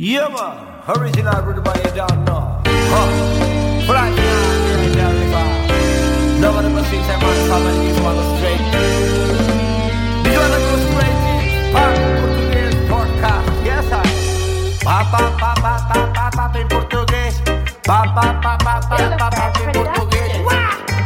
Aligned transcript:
Yeah, 0.00 0.28
man. 0.28 0.78
Original 0.96 1.42
by 1.60 1.74
you 1.74 1.90
down 1.90 2.24
now. 2.24 2.62
Huh. 2.64 3.82
Fly 3.82 4.14
down 4.14 4.86
in 4.86 4.92
the 4.94 5.06
river. 5.18 5.46
Nobody 6.38 6.70
but 6.70 6.86
sings 6.86 7.02
that 7.10 7.18
man 7.18 7.34
family 7.50 7.90
is 7.90 7.98
one 7.98 8.14
straight. 8.38 8.62
This 10.22 10.38
one 10.38 10.54
goes 10.54 10.86
straight. 10.86 11.18
Pop 11.74 11.98
Português 12.22 12.74
podcast. 12.86 13.46
Yes, 13.66 13.90
I. 13.90 14.06
Pa 14.86 15.02
pa 15.10 15.34
pa 15.34 15.50
pa 15.58 15.74
pa 15.90 15.98
pa 16.14 16.30
pa 16.30 16.58
em 16.60 16.68
português. 16.68 17.42
Pa 17.82 18.06
pa 18.14 18.38
pa 18.38 18.54
pa 18.54 18.78
pa 18.78 19.02
pa 19.18 19.30
pa 19.34 19.50
em 19.58 19.72
português. 19.74 20.30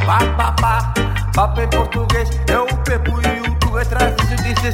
Pa 0.05 0.19
pa 0.37 0.53
pa 0.53 0.93
pa 1.33 1.63
em 1.63 1.69
português. 1.69 2.29
É 2.47 2.59
o 2.59 2.67
Pepo 2.85 3.17
e 3.25 3.41
o 3.41 3.55
Tu 3.57 3.79
é 3.79 3.85
traz 3.87 4.13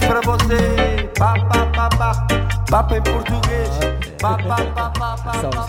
pra 0.08 0.20
você. 0.22 1.08
Pa 1.16 1.34
pa 1.46 1.66
pa 1.70 1.88
pa 1.88 2.82
pa 2.82 2.96
em 2.96 3.02
português. 3.02 4.07
Salve, 4.20 4.42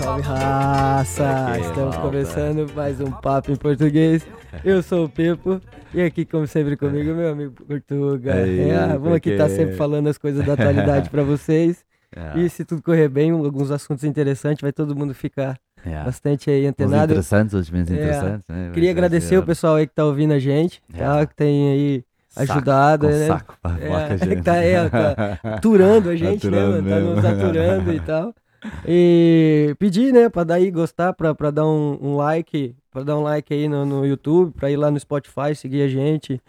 salve 0.04 0.22
raça! 0.24 1.58
Estamos 1.60 1.96
começando 1.98 2.72
mais 2.76 3.00
um 3.00 3.12
papo 3.12 3.52
em 3.52 3.56
português. 3.56 4.26
Eu 4.66 4.82
sou 4.82 5.06
o 5.06 5.10
Pepo 5.10 5.62
e 5.94 6.02
aqui, 6.02 6.26
como 6.26 6.48
sempre, 6.48 6.76
comigo, 6.76 7.14
meu 7.14 7.32
amigo 7.32 7.54
Portuga. 7.66 8.42
Ei, 8.48 8.72
É, 8.72 8.88
vamos 8.98 9.14
aqui 9.14 9.32
estar 9.32 9.46
porque- 9.46 9.60
sempre 9.62 9.76
falando 9.76 10.08
as 10.08 10.18
coisas 10.18 10.44
da 10.46 10.54
atualidade 10.54 11.10
pra 11.10 11.24
vocês. 11.24 11.84
Yeah. 12.16 12.40
E 12.42 12.50
se 12.50 12.66
tudo 12.66 12.82
correr 12.82 13.08
bem, 13.08 13.30
alguns 13.32 13.70
assuntos 13.70 14.04
interessantes, 14.04 14.62
vai 14.62 14.72
todo 14.74 14.96
mundo 14.96 15.14
ficar 15.14 15.60
Yeah. 15.86 16.04
bastante 16.06 16.50
aí 16.50 16.66
antenado. 16.66 17.12
interessantes, 17.12 17.54
outros 17.54 17.72
menos 17.72 17.90
É. 17.92 17.94
interessantes. 17.94 18.44
né? 18.50 18.72
Queria 18.74 18.90
agradecer 18.92 19.38
o 19.38 19.44
pessoal 19.44 19.76
aí 19.76 19.86
que 19.88 19.94
tá 19.94 20.04
ouvindo 20.06 20.34
a 20.34 20.40
gente, 20.40 20.82
tá? 20.92 20.98
Yeah. 20.98 21.26
Que 21.28 21.36
tem 21.36 21.72
aí 21.72 22.04
ajudado, 22.36 23.08
com 23.08 23.14
né? 23.14 23.28
saco 23.28 23.56
É, 23.80 24.18
gente. 24.18 24.42
tá, 24.44 24.56
é, 24.58 24.90
tá 24.90 25.40
aturando 25.44 26.10
a 26.10 26.16
gente, 26.16 26.50
né, 26.50 26.58
Aturando 26.60 26.84
mano? 26.90 26.90
Tá 26.90 27.00
nos 27.00 27.24
mesmo. 27.24 27.46
aturando 27.46 27.94
e 27.94 28.00
tal. 28.00 28.36
E 28.88 29.76
pedir, 29.80 30.14
né, 30.14 30.30
pra 30.30 30.44
daí 30.44 30.70
gostar, 30.70 31.14
pra, 31.14 31.34
pra 31.34 31.50
dar 31.52 31.66
um, 31.66 31.98
um 32.02 32.16
like, 32.18 32.76
pra 32.92 33.04
dar 33.04 33.18
um 33.18 33.22
like 33.24 33.54
aí 33.54 33.68
no, 33.70 33.86
no 33.86 34.06
YouTube, 34.06 34.52
pra 34.54 34.70
ir 34.70 34.78
lá 34.78 34.92
no 34.92 35.00
Spotify, 35.00 35.56
seguir 35.56 35.82
a 35.84 35.88
gente. 35.88 36.42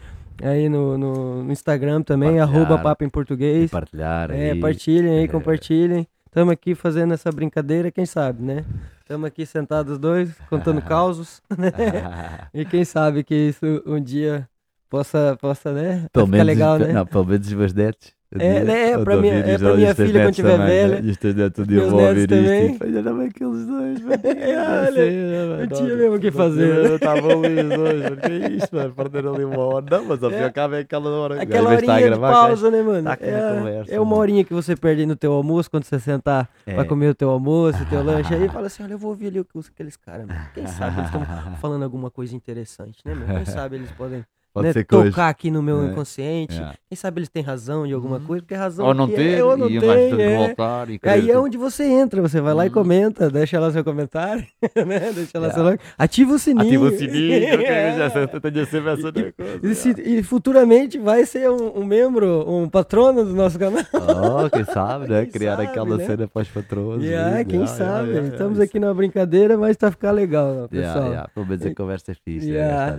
Aí 0.43 0.67
no, 0.69 0.97
no, 0.97 1.43
no 1.43 1.51
Instagram 1.51 2.01
também, 2.01 2.37
Partilhar. 2.37 2.49
arroba 2.49 2.77
papo 2.81 3.03
em 3.03 3.09
português. 3.09 3.69
partilhar 3.69 4.31
É, 4.31 4.51
aí. 4.51 4.59
partilhem 4.59 5.19
aí, 5.19 5.23
É. 5.25 5.27
compartilhem. 5.27 6.07
Estamos 6.25 6.51
aqui 6.53 6.73
fazendo 6.73 7.13
essa 7.13 7.29
brincadeira, 7.31 7.91
quem 7.91 8.05
sabe, 8.05 8.41
né? 8.41 8.63
Estamos 9.01 9.27
aqui 9.27 9.45
sentados 9.45 9.93
os 9.93 9.99
dois, 9.99 10.31
contando 10.49 10.81
causos, 10.83 11.41
né? 11.57 11.69
E 12.53 12.65
quem 12.65 12.83
sabe 12.85 13.23
que 13.23 13.35
isso 13.35 13.83
um 13.85 14.01
dia 14.01 14.47
possa, 14.91 15.37
possa 15.41 15.71
né? 15.71 16.05
Pelo 16.11 16.27
menos, 16.27 16.45
legal, 16.45 16.77
né? 16.77 16.91
Não, 16.91 17.05
pelo 17.05 17.25
menos 17.25 17.47
os 17.47 17.53
meus 17.53 17.73
netos. 17.73 18.13
É, 18.39 18.63
né, 18.63 18.91
é, 18.91 18.95
Eu 18.95 19.03
pra 19.03 19.17
minha- 19.17 19.33
é 19.39 19.57
pra 19.57 19.73
minha 19.75 19.93
filha 19.93 20.23
quando 20.23 20.33
tiver 20.35 20.51
também, 20.57 20.67
né? 20.67 20.87
velha. 20.87 21.05
E 21.05 21.09
os 21.11 21.17
teus 21.17 21.35
netos 21.35 21.63
um 21.65 21.67
dia 21.67 21.85
vão 21.85 21.99
ouvir 21.99 22.27
também. 22.29 22.71
isto. 22.71 22.83
Olha, 22.85 23.01
não 23.01 23.21
é 23.21 23.25
aqueles 23.25 23.65
dois, 23.67 24.01
mano. 24.01 24.21
Olha, 24.87 25.57
não 25.57 25.67
tinha 25.67 25.95
mesmo 25.97 26.15
o 26.15 26.19
que 26.19 26.31
fazer, 26.31 26.67
né? 26.75 26.89
Eu 26.91 26.95
estava 26.95 27.27
ali 27.27 27.61
os 27.61 27.69
dois, 27.77 28.09
porque 28.09 28.31
é 28.31 28.49
isto, 28.51 28.73
mano. 28.75 28.93
Perderam 28.95 29.35
ali 29.35 29.43
uma 29.43 29.59
hora. 29.59 29.85
Não, 29.91 30.05
mas 30.05 30.23
ao 30.23 30.29
fim 30.29 30.35
e 30.37 30.39
É. 30.39 30.43
ao 30.45 30.51
cabo 30.53 30.75
é 30.75 30.79
aquela 30.79 31.09
hora. 31.09 31.35
que 31.35 31.41
Aquela 31.41 31.71
a 31.71 31.73
horinha 31.75 31.95
de 31.97 32.03
gravar, 32.03 32.31
pausa, 32.31 32.71
né, 32.71 32.81
mano? 32.81 33.03
tá 33.03 33.17
é, 33.19 33.53
conversa, 33.59 33.93
é 33.93 33.99
uma 33.99 34.05
mano. 34.05 34.21
horinha 34.21 34.43
que 34.45 34.53
você 34.53 34.75
perde 34.77 35.05
no 35.05 35.15
teu 35.17 35.33
almoço, 35.33 35.69
quando 35.69 35.83
você 35.83 35.99
sentar 35.99 36.49
É. 36.65 36.73
pra 36.73 36.85
comer 36.85 37.09
o 37.09 37.15
teu 37.15 37.29
almoço, 37.31 37.83
o 37.83 37.85
teu 37.87 38.01
lanche, 38.31 38.33
aí 38.33 38.47
fala 38.47 38.67
assim, 38.67 38.81
olha, 38.83 38.93
eu 38.93 38.97
vou 38.97 39.09
ouvir 39.09 39.27
ali 39.27 39.41
o 39.41 39.43
que 39.43 39.57
os- 39.57 39.67
aqueles 39.67 39.97
caras, 39.97 40.25
mano. 40.25 40.39
Quem 40.53 40.65
sabe 40.67 40.99
eles 40.99 41.07
estão 41.07 41.21
falando 41.59 41.83
alguma 41.83 42.09
coisa 42.09 42.33
interessante, 42.33 42.99
né, 43.03 43.13
meu? 43.13 43.27
Quem 43.27 43.45
sabe 43.45 43.75
eles 43.75 43.91
podem 43.91 44.23
Pode 44.53 44.67
né, 44.67 44.73
ser 44.73 44.83
que 44.83 44.93
hoje. 44.95 45.09
tocar 45.11 45.29
aqui 45.29 45.49
no 45.49 45.61
meu 45.63 45.81
É. 45.81 45.85
inconsciente. 45.87 46.59
É. 46.61 46.73
Quem 46.89 46.95
sabe 46.97 47.19
eles 47.19 47.29
têm 47.29 47.41
razão 47.41 47.87
de 47.87 47.93
alguma 47.93 48.19
coisa, 48.19 48.41
porque 48.43 48.53
razão 48.53 48.85
Ou 48.85 48.93
não 48.93 49.05
aqui 49.05 49.15
ter, 49.15 49.37
é, 49.39 49.43
ou 49.43 49.55
não 49.57 49.69
e 49.69 49.79
tem, 49.79 50.21
é. 50.21 50.37
voltar. 50.37 50.89
E 50.89 50.99
Aí 51.03 51.31
é 51.31 51.39
onde 51.39 51.57
você 51.57 51.85
entra, 51.85 52.21
você 52.21 52.41
vai 52.41 52.53
lá 52.53 52.65
e 52.65 52.67
Uhum. 52.67 52.73
comenta, 52.73 53.29
deixa 53.29 53.59
lá 53.59 53.71
seu 53.71 53.83
comentário, 53.83 54.45
né? 54.85 55.11
Deixa 55.13 55.39
lá 55.39 55.47
Yeah. 55.47 55.53
seu 55.53 55.63
like. 55.63 55.83
Ativa 55.97 56.33
o 56.33 56.39
sininho. 56.39 56.65
Ativa 56.67 56.85
o 56.85 56.91
sininho, 56.97 57.57
que 57.59 57.63
É. 57.65 59.31
coisa. 59.31 59.59
E, 59.63 59.73
se- 59.75 60.01
e 60.01 60.21
futuramente 60.23 60.97
vai 60.99 61.25
ser 61.25 61.49
um, 61.49 61.79
um 61.79 61.85
membro, 61.85 62.43
um 62.49 62.67
patrono 62.67 63.23
do 63.23 63.33
nosso 63.33 63.57
canal. 63.57 63.83
Oh, 63.93 64.49
quem 64.49 64.65
sabe, 64.65 65.07
né? 65.07 65.21
Quem 65.31 65.31
Criar 65.31 65.55
sabe, 65.57 65.67
aquela 65.69 65.97
né? 65.97 66.05
cena 66.05 66.29
os 66.33 66.47
patronos. 66.49 67.03
Yeah, 67.05 67.39
isso, 67.41 67.49
quem 67.49 67.59
yeah, 67.61 67.77
sabe? 67.77 67.91
yeah, 68.09 68.11
yeah, 68.19 68.27
Estamos 68.29 68.59
aqui 68.59 68.79
na 68.79 68.93
brincadeira, 68.93 69.57
mas 69.57 69.77
tá 69.77 69.89
ficar 69.91 70.11
legal, 70.11 70.67
Yeah, 70.73 70.93
pessoal. 70.93 71.07
yeah, 71.09 71.29
Pelo 71.33 71.45
menos 71.45 71.65
a 71.65 71.73
conversa 71.75 72.11
é 72.11 72.15
fixe. 72.15 72.47
né? 72.47 72.53
Yeah. 72.53 72.97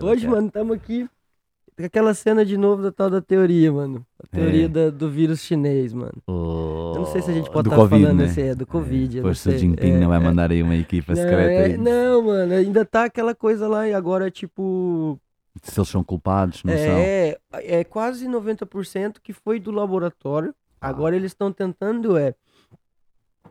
É 0.00 0.04
Hoje, 0.04 0.26
mano, 0.28 0.46
estamos 0.46 0.74
aqui 0.76 0.85
com 0.86 1.84
aquela 1.84 2.14
cena 2.14 2.44
de 2.44 2.56
novo 2.56 2.82
da 2.82 2.90
tal 2.92 3.10
da 3.10 3.20
teoria, 3.20 3.70
mano. 3.72 4.06
A 4.22 4.26
teoria 4.26 4.64
É. 4.64 4.68
da- 4.68 4.90
do 4.90 5.10
vírus 5.10 5.40
chinês, 5.40 5.92
mano. 5.92 6.14
O- 6.26 6.92
Eu 6.94 7.00
não 7.00 7.06
sei 7.06 7.20
se 7.22 7.30
a 7.30 7.34
gente 7.34 7.50
pode 7.50 7.68
estar 7.68 7.76
Covid, 7.76 8.02
falando 8.04 8.18
né? 8.20 8.24
assim, 8.24 8.40
é 8.42 8.54
do 8.54 8.66
Covid. 8.66 9.18
eu 9.18 9.22
não 9.22 9.30
Depois 9.30 9.46
o. 9.46 9.58
Jinping 9.58 9.90
É, 9.92 10.00
não 10.00 10.08
vai 10.08 10.16
é. 10.18 10.20
mandar 10.20 10.50
aí 10.50 10.62
uma 10.62 10.74
equipa 10.76 11.12
Não, 11.14 11.20
secreta 11.22 11.50
é- 11.50 11.64
aí. 11.64 11.76
não, 11.76 12.22
mano, 12.22 12.52
ainda 12.54 12.84
tá 12.84 13.04
aquela 13.04 13.34
coisa 13.34 13.68
lá 13.68 13.86
e 13.86 13.92
agora, 13.92 14.30
tipo. 14.30 15.18
Se 15.62 15.78
eles 15.78 15.88
são 15.88 16.02
culpados, 16.04 16.62
não 16.64 16.72
são. 16.72 16.80
É, 16.98 17.36
é 17.52 17.82
quase 17.84 18.26
90% 18.28 19.20
que 19.22 19.32
foi 19.32 19.58
do 19.58 19.70
laboratório. 19.70 20.54
Ah. 20.80 20.88
Agora 20.88 21.16
eles 21.16 21.32
estão 21.32 21.50
tentando 21.52 22.16
é 22.16 22.34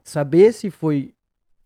saber 0.04 0.52
se 0.54 0.70
foi 0.70 1.14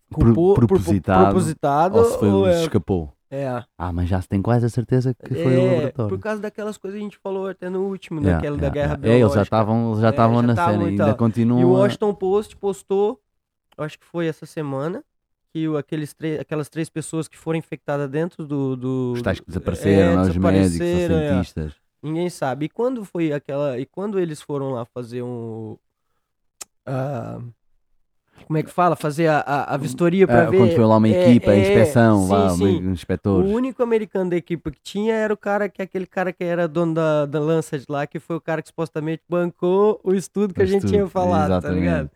Pro- 0.08 0.34
culpo- 0.34 0.54
pro- 0.54 0.66
propositado, 0.66 1.24
propositado 1.26 1.98
Ou 1.98 2.04
se 2.06 2.18
foi 2.18 2.28
ou 2.28 2.42
o 2.42 2.46
é, 2.48 2.62
escapou. 2.62 3.12
É, 3.30 3.64
Ah, 3.78 3.92
mas 3.92 4.08
já 4.08 4.20
tem 4.22 4.42
quase 4.42 4.66
a 4.66 4.68
certeza 4.68 5.14
que 5.14 5.34
foi 5.34 5.56
o 5.56 5.60
é, 5.60 5.70
laboratório. 5.70 6.08
por 6.16 6.20
causa 6.22 6.42
daquelas 6.42 6.76
coisas 6.76 6.98
que 6.98 7.00
a 7.02 7.04
gente 7.08 7.18
falou 7.18 7.46
até 7.46 7.70
no 7.70 7.82
último, 7.86 8.20
Yeah, 8.20 8.36
daquela 8.38 8.56
da 8.56 8.66
yeah, 8.66 8.74
guerra. 8.74 8.92
É, 8.94 8.96
eles 8.96 9.04
já 9.06 9.16
biológica. 9.18 9.42
estavam 9.42 9.88
eles 9.90 10.00
já 10.00 10.06
É, 10.08 10.10
estavam 10.10 10.36
já 10.36 10.42
na 10.42 10.52
estavam 10.52 10.74
cena, 10.74 10.86
ainda 10.88 11.14
continuam. 11.14 11.60
E 11.60 11.64
o 11.64 11.70
Washington 11.70 12.14
Post 12.14 12.56
postou, 12.56 13.20
acho 13.78 13.98
que 13.98 14.04
foi 14.04 14.26
essa 14.26 14.44
semana, 14.46 15.04
que 15.52 15.68
o- 15.68 15.76
aqueles 15.76 16.14
aquelas 16.40 16.68
três 16.68 16.88
pessoas 16.90 17.28
que 17.28 17.38
foram 17.38 17.58
infectadas 17.58 18.08
dentro 18.10 18.44
do. 18.46 18.76
do 18.76 19.12
Os 19.14 19.22
tais 19.22 19.38
que 19.40 19.46
do- 19.46 19.48
desapareceram, 19.48 20.12
é, 20.12 20.16
né, 20.16 20.22
os 20.22 20.36
médicos, 20.36 20.74
os 20.80 20.82
é. 20.82 21.06
cientistas. 21.30 21.72
Ninguém 22.02 22.30
sabe. 22.30 22.66
E 22.66 22.68
quando 22.68 23.04
foi 23.04 23.32
aquela. 23.32 23.78
E 23.78 23.84
quando 23.86 24.18
eles 24.18 24.40
foram 24.40 24.70
lá 24.70 24.84
fazer 24.84 25.22
um. 25.22 25.76
ah, 26.86 27.40
como 28.46 28.58
é 28.58 28.62
que 28.62 28.70
fala? 28.70 28.96
Fazer 28.96 29.28
a, 29.28 29.38
a, 29.40 29.74
a 29.74 29.76
vistoria 29.76 30.26
pra 30.26 30.42
Ah, 30.42 30.50
ver. 30.50 30.56
quando 30.58 30.74
foi 30.74 30.84
lá 30.84 30.96
uma 30.96 31.08
é, 31.08 31.30
equipa, 31.30 31.50
a 31.52 31.54
é, 31.54 31.60
inspeção, 31.60 32.24
sim, 32.24 32.28
lá, 32.32 32.50
sim. 32.50 32.86
um 32.88 32.92
inspetor. 32.92 33.44
O 33.44 33.48
único 33.48 33.82
americano 33.82 34.30
da 34.30 34.36
equipe 34.36 34.70
que 34.70 34.80
tinha 34.82 35.14
era 35.14 35.32
o 35.32 35.36
cara 35.36 35.68
que 35.68 35.80
aquele 35.82 36.06
cara 36.06 36.32
que 36.32 36.42
era 36.44 36.66
dono 36.68 36.94
da, 36.94 37.26
da 37.26 37.38
Lancet 37.40 37.84
lá, 37.88 38.06
que 38.06 38.18
foi 38.18 38.36
o 38.36 38.40
cara 38.40 38.60
que 38.62 38.68
supostamente 38.68 39.22
bancou 39.28 40.00
o 40.02 40.12
estudo 40.14 40.52
que 40.54 40.60
O 40.60 40.62
a 40.62 40.66
gente 40.66 40.86
estudo, 40.86 40.90
tinha 40.90 41.06
falado, 41.08 41.48
tá 41.50 41.58
exatamente. 41.58 41.80
ligado? 41.80 42.10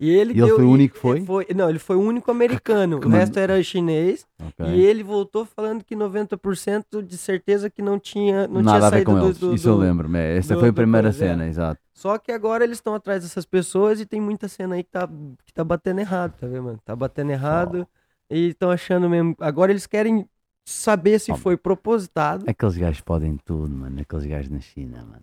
E 0.00 0.08
ele, 0.08 0.30
E 0.32 0.38
ele 0.38 0.46
deu- 0.46 0.56
foi 0.56 0.64
o 0.64 0.70
único 0.70 0.94
que 0.94 0.98
e- 0.98 1.26
foi? 1.26 1.46
Não, 1.54 1.68
ele 1.68 1.78
foi 1.78 1.94
o 1.96 2.00
único 2.00 2.30
americano. 2.30 2.98
o 3.04 3.08
resto 3.10 3.38
era 3.38 3.62
chinês. 3.62 4.26
Ok. 4.42 4.66
E 4.74 4.80
ele 4.82 5.02
voltou 5.02 5.44
falando 5.44 5.84
que 5.84 5.94
90% 5.94 7.02
de 7.02 7.18
certeza 7.18 7.68
que 7.68 7.82
não 7.82 7.98
tinha, 7.98 8.48
não 8.48 8.62
Nada 8.62 8.78
tinha 8.78 8.86
a 8.86 8.90
ver 8.90 8.96
saído 8.96 9.10
com 9.12 9.18
do, 9.18 9.32
do- 9.50 9.54
Isso 9.54 9.68
eu 9.68 9.74
do- 9.74 9.80
lembro. 9.80 10.16
é, 10.16 10.38
Essa 10.38 10.56
foi 10.58 10.70
a 10.70 10.72
primeira 10.72 11.12
cena, 11.12 11.46
exato. 11.46 11.78
Só 11.92 12.16
que 12.16 12.32
agora 12.32 12.64
eles 12.64 12.78
estão 12.78 12.94
atrás 12.94 13.22
dessas 13.22 13.44
pessoas 13.44 14.00
e 14.00 14.06
tem 14.06 14.20
muita 14.22 14.48
cena 14.48 14.74
aí 14.76 14.82
que 14.82 14.90
tá, 14.90 15.06
que 15.44 15.52
tá 15.52 15.62
batendo 15.62 16.00
errado, 16.00 16.32
tá 16.40 16.46
vendo, 16.46 16.62
mano? 16.62 16.78
Tá 16.82 16.96
batendo 16.96 17.30
errado 17.32 17.86
e 18.30 18.48
estão 18.48 18.70
achando 18.70 19.06
mesmo. 19.10 19.36
Agora 19.38 19.70
eles 19.70 19.86
querem 19.86 20.26
saber 20.64 21.18
se 21.18 21.30
Oh. 21.30 21.36
foi 21.36 21.58
propositado. 21.58 22.44
Aqueles 22.48 22.76
gajos 22.78 23.02
podem 23.02 23.36
tudo, 23.44 23.68
mano. 23.74 24.00
Aqueles 24.00 24.24
gajos 24.24 24.50
na 24.50 24.60
China, 24.60 25.04
mano. 25.04 25.22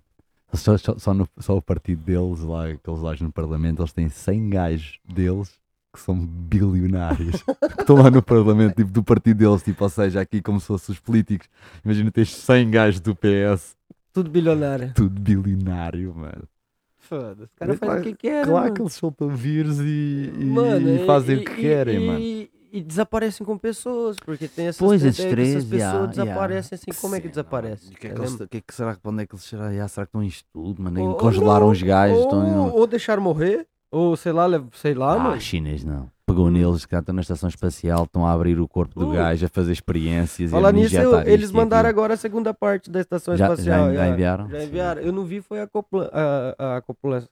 Só, 0.53 0.77
só, 0.77 0.97
só, 0.97 1.13
no- 1.13 1.27
só 1.39 1.57
o 1.57 1.61
partido 1.61 2.01
deles, 2.03 2.39
lá, 2.41 2.67
aqueles 2.69 3.01
lá 3.01 3.13
no 3.19 3.31
Parlamento, 3.31 3.81
eles 3.81 3.91
têm 3.93 4.09
100 4.09 4.49
gajos 4.49 4.99
deles 5.07 5.51
que 5.93 5.99
são 6.01 6.15
bilionários. 6.17 7.43
que 7.75 7.81
estão 7.81 7.97
lá 7.97 8.09
no 8.09 8.21
Parlamento, 8.21 8.75
tipo, 8.75 8.91
do 8.91 9.03
partido 9.03 9.37
deles, 9.37 9.63
tipo, 9.63 9.83
ou 9.83 9.89
seja, 9.89 10.21
aqui 10.21 10.41
como 10.41 10.59
se 10.59 10.67
fossem 10.67 10.93
os 10.93 10.99
políticos. 10.99 11.47
Imagina, 11.83 12.11
tens 12.11 12.29
100 12.33 12.71
gajos 12.71 12.99
do 13.01 13.15
PS, 13.15 13.75
Tudo 14.13 14.29
bilionário. 14.29 14.93
tudo 14.95 15.19
bilionário, 15.19 16.13
mano. 16.15 16.43
Foda-se. 16.99 17.43
Os 17.43 17.53
caras 17.55 17.75
É 17.75 17.85
fazem 17.85 17.99
o 17.99 18.03
que 18.03 18.15
querem. 18.15 18.43
Claro 18.45 18.63
mano. 18.65 18.73
que 18.75 18.81
eles 18.81 18.93
soltam 18.93 19.29
vírus 19.29 19.79
e, 19.79 20.31
e- 20.39 20.45
Mano, 20.45 20.89
e 20.89 21.05
fazem 21.05 21.37
e- 21.37 21.41
o 21.41 21.45
que 21.45 21.51
e- 21.51 21.55
querem, 21.55 22.03
e- 22.03 22.07
mano. 22.07 22.56
E 22.77 22.81
desaparecem 22.83 23.43
com 23.45 23.57
pessoas, 23.57 24.17
porque 24.23 24.47
tem 24.47 24.67
essas, 24.67 24.77
Pois, 24.79 25.01
tem- 25.01 25.11
três, 25.31 25.49
essas 25.55 25.63
pessoas 25.65 25.81
yeah, 25.81 26.05
desaparecem 26.05 26.75
assim. 26.75 27.01
Como 27.01 27.15
é 27.15 27.19
que 27.19 27.25
Sim, 27.25 27.29
desaparece? 27.31 27.85
mano. 27.85 27.95
O 27.95 27.99
que 27.99 28.07
é 28.07 28.09
que 28.11 28.19
eles- 28.19 28.35
que 28.51 28.57
é 28.57 28.61
que 28.61 28.73
será, 28.75 28.95
quando 28.95 29.19
é 29.21 29.25
que 29.25 29.33
eles 29.33 29.43
será, 29.45 29.73
já, 29.73 29.87
será 29.87 30.05
que 30.05 30.09
estão 30.09 30.21
em 30.23 30.27
estudo, 30.27 30.81
mano? 30.83 31.01
Ou- 31.01 31.07
ou 31.09 31.15
Congelaram 31.15 31.65
não, 31.65 31.71
os 31.71 31.81
gajos, 31.81 32.17
ou, 32.17 32.23
estão 32.23 32.47
em... 32.47 32.71
ou 32.71 32.85
deixar 32.87 33.19
morrer, 33.19 33.65
ou 33.89 34.15
sei 34.15 34.31
lá, 34.31 34.45
sei 34.73 34.93
lá, 34.93 35.13
Ah, 35.15 35.19
mano. 35.19 35.41
chinês 35.41 35.83
não. 35.83 36.07
Pegou 36.27 36.51
neles 36.51 36.85
que 36.85 36.93
estão 36.95 37.15
na 37.15 37.21
estação 37.21 37.47
espacial, 37.49 38.03
estão 38.03 38.27
a 38.27 38.31
abrir 38.33 38.59
o 38.59 38.67
corpo 38.67 38.99
do 38.99 39.07
Uh. 39.09 39.13
gajo, 39.13 39.45
a 39.45 39.49
fazer 39.49 39.71
experiências. 39.71 40.51
Falar 40.51 40.67
e 40.67 40.77
a 40.77 40.81
nisso, 40.83 40.95
eu- 40.97 41.21
eles 41.21 41.51
mandaram 41.51 41.87
aquilo. 41.89 42.01
agora 42.01 42.13
a 42.13 42.17
segunda 42.17 42.53
parte 42.53 42.91
da 42.91 42.99
estação 42.99 43.35
Já- 43.35 43.45
espacial. 43.47 43.87
já- 43.89 43.95
já 43.95 44.07
enviaram? 44.09 44.49
Já 44.49 44.59
Sim. 44.59 44.65
enviaram. 44.67 45.01
Eu 45.01 45.11
não 45.13 45.23
vi, 45.25 45.41
foi 45.41 45.61
a, 45.61 45.63
acopla, 45.63 46.11
a, 46.13 46.55
a 46.59 46.77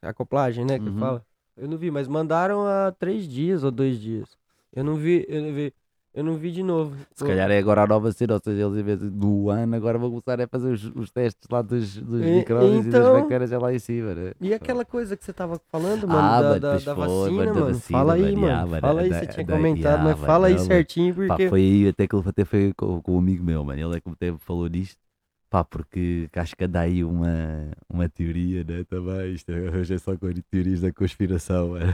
a 0.02 0.10
acoplagem, 0.10 0.66
né, 0.66 0.80
que 0.80 0.90
Uhum. 0.90 0.98
fala. 0.98 1.22
Eu 1.58 1.68
não 1.70 1.78
vi, 1.78 1.92
mas 1.92 2.08
mandaram 2.08 2.66
há 2.66 2.92
três 2.98 3.28
dias 3.28 3.64
ou 3.64 3.72
dois 3.72 4.00
dias. 4.00 4.30
Eu 4.76 4.84
não 4.84 4.96
vi, 4.96 5.26
eu 5.28 5.42
não 5.42 5.54
vi. 5.54 5.74
Eu 6.14 6.24
não 6.24 6.36
vi 6.38 6.50
de 6.50 6.64
novo. 6.64 6.96
Se 7.14 7.26
calhar 7.26 7.52
é 7.52 7.58
agora 7.58 7.84
a 7.84 7.88
nova 7.88 8.10
cena, 8.14 8.36
ou 8.36 8.40
seja, 8.42 8.66
eles 8.66 8.78
em 8.78 8.84
vez 8.84 9.00
do 9.00 9.50
ano, 9.50 9.76
agora 9.76 9.98
vão 9.98 10.10
começar 10.10 10.40
a 10.42 10.48
fazer 10.48 10.72
os, 10.72 10.86
os 10.96 11.12
testes 11.12 11.46
lá 11.52 11.62
dos, 11.62 11.98
dos 11.98 12.22
E- 12.22 12.38
micróbios 12.38 12.86
e 12.86 12.88
então- 12.90 13.02
das 13.04 13.12
bactérias 13.12 13.52
é 13.52 13.58
lá 13.58 13.74
em 13.74 13.80
cima, 13.80 14.16
né? 14.16 14.32
E 14.40 14.54
aquela 14.54 14.86
coisa 14.86 15.18
que 15.18 15.26
você 15.26 15.34
tava 15.34 15.60
falando, 15.70 16.08
mano, 16.08 16.20
Ah, 16.20 16.42
da, 16.42 16.48
mano, 16.50 16.60
da, 16.62 16.78
da 16.78 16.96
foi, 16.96 17.06
vacina, 17.08 17.32
mano, 17.32 17.54
da 17.54 17.62
vacina, 17.74 18.00
Fala 18.00 18.14
aí, 18.14 18.22
mano, 18.22 18.42
mano. 18.42 18.68
mano, 18.70 18.82
Fala 18.82 19.02
aí, 19.02 19.14
você 19.14 19.28
tinha 19.28 19.46
comentado, 19.46 20.04
mas 20.04 20.20
fala 20.22 20.48
aí 20.48 20.60
certinho, 20.60 21.14
Pá, 21.16 21.26
porque... 21.28 21.50
foi 21.50 21.60
aí 21.62 21.88
até 21.90 22.08
que 22.08 22.16
ele 22.16 22.30
até 22.30 22.46
foi 22.46 22.74
com, 22.74 23.02
com 23.02 23.16
um 23.16 23.18
amigo 23.20 23.44
meu, 23.44 23.64
mano. 23.66 23.82
Ele 23.82 23.96
é 23.98 24.00
que 24.00 24.38
falou 24.40 24.68
nisto. 24.70 25.05
Pá, 25.50 25.64
porque 25.64 26.28
acho 26.36 26.56
que 26.56 26.66
anda 26.66 26.82
aí 26.82 27.04
uma, 27.04 27.72
uma 27.88 28.10
teoria, 28.10 28.64
né? 28.64 28.84
Também. 28.84 29.34
Isto 29.34 29.52
é- 29.52 29.70
hoje 29.72 29.94
é 29.94 29.98
só 29.98 30.18
com 30.18 30.28
teorias 30.50 30.82
da 30.82 30.92
conspiração, 30.92 31.70
mano. 31.70 31.94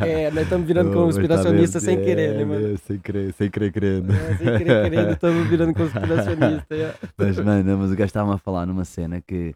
É, 0.00 0.30
nós 0.30 0.44
estamos 0.44 0.66
virando 0.66 0.90
tá 0.92 0.96
conspiracionistas 0.96 1.82
sem 1.82 2.00
querer, 2.00 2.34
né, 2.36 2.44
mano? 2.44 2.74
é, 2.74 2.76
Sem 2.78 2.98
querer, 2.98 3.32
sem 3.34 3.50
querer 3.50 3.72
querendo. 3.72 4.12
É, 4.12 4.36
sem 4.36 4.58
querer 4.58 4.82
querendo, 4.90 5.10
estamos 5.12 5.46
virando 5.48 5.74
conspiracionistas. 5.74 6.78
é. 6.80 6.94
Mas, 7.18 7.38
mano, 7.38 7.78
mas 7.78 7.90
o 7.90 7.96
gajo 7.96 8.04
estava 8.06 8.34
a 8.34 8.38
falar 8.38 8.66
numa 8.66 8.84
cena 8.84 9.20
que 9.20 9.54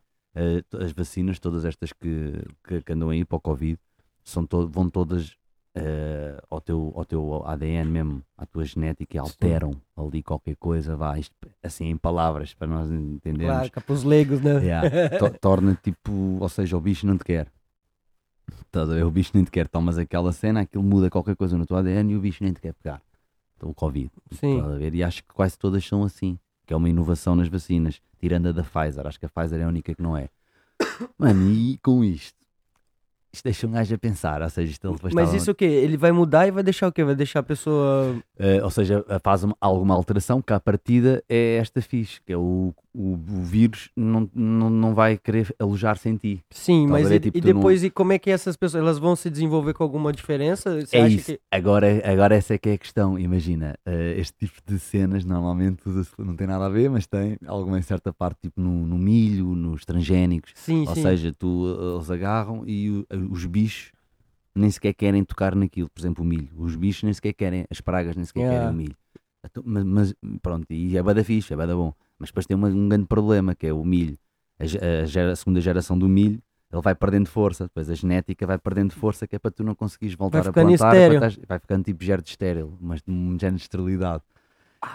to- 0.68 0.78
as 0.82 0.92
vacinas, 0.92 1.38
todas 1.38 1.64
estas 1.64 1.92
que, 1.92 2.32
que, 2.66 2.82
que 2.82 2.92
andam 2.92 3.10
aí 3.10 3.24
para 3.24 3.36
o 3.36 3.40
Covid, 3.40 3.78
são 4.24 4.44
to 4.46 4.68
vão 4.68 4.90
todas 4.90 5.34
eh, 5.76 6.42
ao, 6.48 6.60
teu, 6.60 6.92
ao 6.96 7.04
teu 7.04 7.42
ADN 7.46 7.90
mesmo, 7.90 8.22
à 8.36 8.46
tua 8.46 8.64
genética 8.64 9.20
alteram 9.20 9.76
ali 9.96 10.22
qualquer 10.22 10.56
coisa, 10.56 10.96
vá, 10.96 11.18
isto, 11.18 11.34
assim 11.62 11.86
em 11.86 11.96
palavras, 11.96 12.54
para 12.54 12.66
nós 12.66 12.90
entendermos. 12.90 13.56
Claro, 13.56 13.70
é 13.76 13.80
pros 13.80 14.02
leigos, 14.02 14.40
né? 14.40 14.54
Yeah, 14.64 14.90
to- 15.18 15.38
torna 15.38 15.78
tipo, 15.82 16.38
ou 16.40 16.48
seja, 16.48 16.76
o 16.76 16.80
bicho 16.80 17.06
não 17.06 17.16
te 17.18 17.24
quer. 17.24 17.52
Estás 18.66 18.88
a 18.90 18.94
ver? 18.94 19.04
O 19.04 19.10
bicho 19.10 19.32
nem 19.34 19.44
te 19.44 19.50
quer. 19.50 19.68
Tomas 19.68 19.98
aquela 19.98 20.32
cena, 20.32 20.60
aquilo 20.60 20.82
muda 20.82 21.10
qualquer 21.10 21.34
coisa 21.36 21.56
no 21.58 21.66
teu 21.66 21.76
ADN 21.76 22.12
e 22.12 22.16
o 22.16 22.20
bicho 22.20 22.42
nem 22.44 22.52
te 22.52 22.60
quer 22.60 22.72
pegar. 22.74 23.02
Então, 23.56 23.70
o 23.70 23.74
Covid. 23.74 24.10
Sim. 24.32 24.58
Estás 24.58 24.72
a 24.74 24.76
ver? 24.78 24.94
E 24.94 25.02
acho 25.02 25.22
que 25.22 25.32
quase 25.32 25.58
todas 25.58 25.84
são 25.84 26.02
assim. 26.04 26.38
Que 26.66 26.72
é 26.74 26.76
uma 26.76 26.88
inovação 26.88 27.34
nas 27.34 27.48
vacinas. 27.48 28.00
Tirando 28.18 28.48
a 28.48 28.52
da 28.52 28.62
Pfizer. 28.62 29.06
Acho 29.06 29.18
que 29.18 29.26
a 29.26 29.28
Pfizer 29.28 29.60
é 29.60 29.64
a 29.64 29.68
única 29.68 29.94
que 29.94 30.02
não 30.02 30.16
é. 30.16 30.28
Mano, 31.18 31.50
e 31.50 31.78
com 31.78 32.04
isto? 32.04 32.36
Deixa 33.42 33.66
um 33.66 33.72
gajo 33.72 33.94
a 33.94 33.98
pensar. 33.98 34.42
Ou 34.42 34.50
seja, 34.50 34.70
isto 34.72 34.86
ele 34.86 34.94
depois 34.94 35.14
Mas 35.14 35.32
isso 35.32 35.50
o 35.50 35.54
quê? 35.54 35.64
Ele 35.64 35.96
vai 35.96 36.12
mudar 36.12 36.46
e 36.46 36.50
vai 36.50 36.62
deixar 36.62 36.88
o 36.88 36.92
quê? 36.92 37.04
Vai 37.04 37.14
deixar 37.14 37.40
a 37.40 37.42
pessoa... 37.42 38.16
Eh, 38.38 38.62
ou 38.62 38.70
seja, 38.70 39.04
faz 39.22 39.44
uma- 39.44 39.56
alguma 39.60 39.94
alteração 39.94 40.40
que 40.42 40.52
à 40.52 40.60
partida 40.60 41.22
é 41.28 41.56
esta 41.56 41.80
fixe, 41.80 42.20
que 42.24 42.32
é 42.32 42.36
o, 42.36 42.74
o, 42.94 43.12
o 43.14 43.42
vírus 43.42 43.90
não, 43.96 44.28
não, 44.34 44.68
não 44.70 44.94
vai 44.94 45.16
querer 45.16 45.54
alojar-se 45.58 46.08
em 46.08 46.16
ti. 46.16 46.40
Sim, 46.50 46.86
a 46.86 46.90
mas 46.90 47.08
ver? 47.08 47.16
e, 47.16 47.20
Tipo, 47.20 47.38
e 47.38 47.40
tu 47.40 47.46
não- 47.48 47.54
depois, 47.54 47.82
e 47.84 47.90
como 47.90 48.12
é 48.12 48.18
que 48.18 48.30
essas 48.30 48.56
pessoas, 48.56 48.82
elas 48.82 48.98
vão 48.98 49.16
se 49.16 49.30
desenvolver 49.30 49.72
com 49.74 49.82
alguma 49.82 50.12
diferença? 50.12 50.80
Você 50.84 50.96
é 50.96 51.08
isso. 51.08 51.24
que... 51.32 51.40
Agora, 51.50 51.86
agora 52.04 52.34
essa 52.36 52.54
é 52.54 52.58
que 52.58 52.68
é 52.68 52.72
a 52.74 52.78
questão. 52.78 53.18
Imagina, 53.18 53.74
eh, 53.86 54.14
este 54.18 54.34
tipo 54.46 54.60
de 54.66 54.78
cenas 54.78 55.24
normalmente 55.24 55.82
não 56.18 56.36
tem 56.36 56.46
nada 56.46 56.66
a 56.66 56.68
ver, 56.68 56.90
mas 56.90 57.06
tem 57.06 57.36
alguma 57.46 57.80
certa 57.82 58.12
parte, 58.12 58.38
tipo 58.42 58.60
no, 58.60 58.86
no 58.86 58.98
milho, 58.98 59.54
nos 59.54 59.84
transgénicos. 59.84 60.52
Sim, 60.54 60.84
Ou 60.86 60.94
sim. 60.94 61.02
seja, 61.02 61.32
tu, 61.38 61.76
eh, 61.80 61.94
eles 61.96 62.10
agarram 62.10 62.64
e 62.66 62.90
o- 62.90 63.06
os 63.30 63.44
bichos 63.46 63.92
nem 64.54 64.70
sequer 64.70 64.94
querem 64.94 65.22
tocar 65.24 65.54
naquilo. 65.54 65.88
Por 65.90 66.00
exemplo, 66.00 66.24
o 66.24 66.26
milho. 66.26 66.48
Os 66.56 66.74
bichos 66.76 67.02
nem 67.02 67.12
sequer 67.12 67.32
querem, 67.34 67.64
as 67.70 67.80
pragas 67.80 68.16
nem 68.16 68.24
sequer 68.24 68.40
Yeah. 68.40 68.58
querem 68.60 68.74
o 68.74 68.76
milho. 68.76 68.96
Então, 69.44 69.62
mas, 69.66 69.84
mas, 69.84 70.14
pronto, 70.42 70.66
e 70.70 70.96
é 70.96 71.02
bada 71.02 71.22
fixe, 71.22 71.52
é 71.52 71.56
bada 71.56 71.74
bom. 71.76 71.92
Mas 72.18 72.30
depois 72.30 72.46
tem 72.46 72.56
uma- 72.56 72.68
um 72.68 72.88
grande 72.88 73.06
problema 73.06 73.54
que 73.54 73.66
é 73.66 73.72
o 73.72 73.84
milho. 73.84 74.18
A, 74.58 74.64
a 75.02 75.04
gera- 75.04 75.32
a 75.32 75.36
segunda 75.36 75.60
geração 75.60 75.98
do 75.98 76.08
milho, 76.08 76.42
ele 76.72 76.82
vai 76.82 76.94
perdendo 76.94 77.28
força. 77.28 77.64
Depois 77.64 77.88
a 77.90 77.94
genética 77.94 78.46
vai 78.46 78.58
perdendo 78.58 78.92
força, 78.94 79.26
que 79.26 79.36
é 79.36 79.38
para 79.38 79.50
tu 79.50 79.62
não 79.62 79.74
conseguires 79.74 80.14
voltar 80.16 80.38
a 80.40 80.52
plantar. 80.52 80.96
é 80.96 81.14
estás- 81.14 81.38
vai 81.46 81.58
ficando 81.58 81.84
tipo 81.84 82.02
género 82.02 82.22
de 82.22 82.30
estéril, 82.30 82.76
mas 82.80 83.02
de 83.02 83.10
um 83.12 83.38
género 83.38 83.56
de 83.56 83.62
esterilidade. 83.62 84.22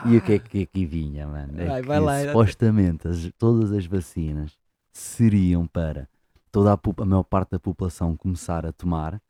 E 0.07 0.17
o 0.17 0.21
que 0.21 0.33
é 0.33 0.39
que 0.39 0.63
aqui 0.63 0.85
vinha, 0.85 1.27
mano? 1.27 1.53
É 1.61 1.65
Vai, 1.67 1.81
que 1.81 1.87
vai 1.87 1.99
lá, 1.99 2.19
supostamente 2.25 3.07
as- 3.07 3.31
todas 3.37 3.71
as 3.71 3.85
vacinas 3.85 4.57
seriam 4.91 5.65
para 5.67 6.09
toda 6.51 6.73
a, 6.73 6.79
a 7.01 7.05
maior 7.05 7.23
parte 7.23 7.51
da 7.51 7.59
população 7.59 8.15
começar 8.17 8.65
a 8.65 8.71
tomar 8.71 9.21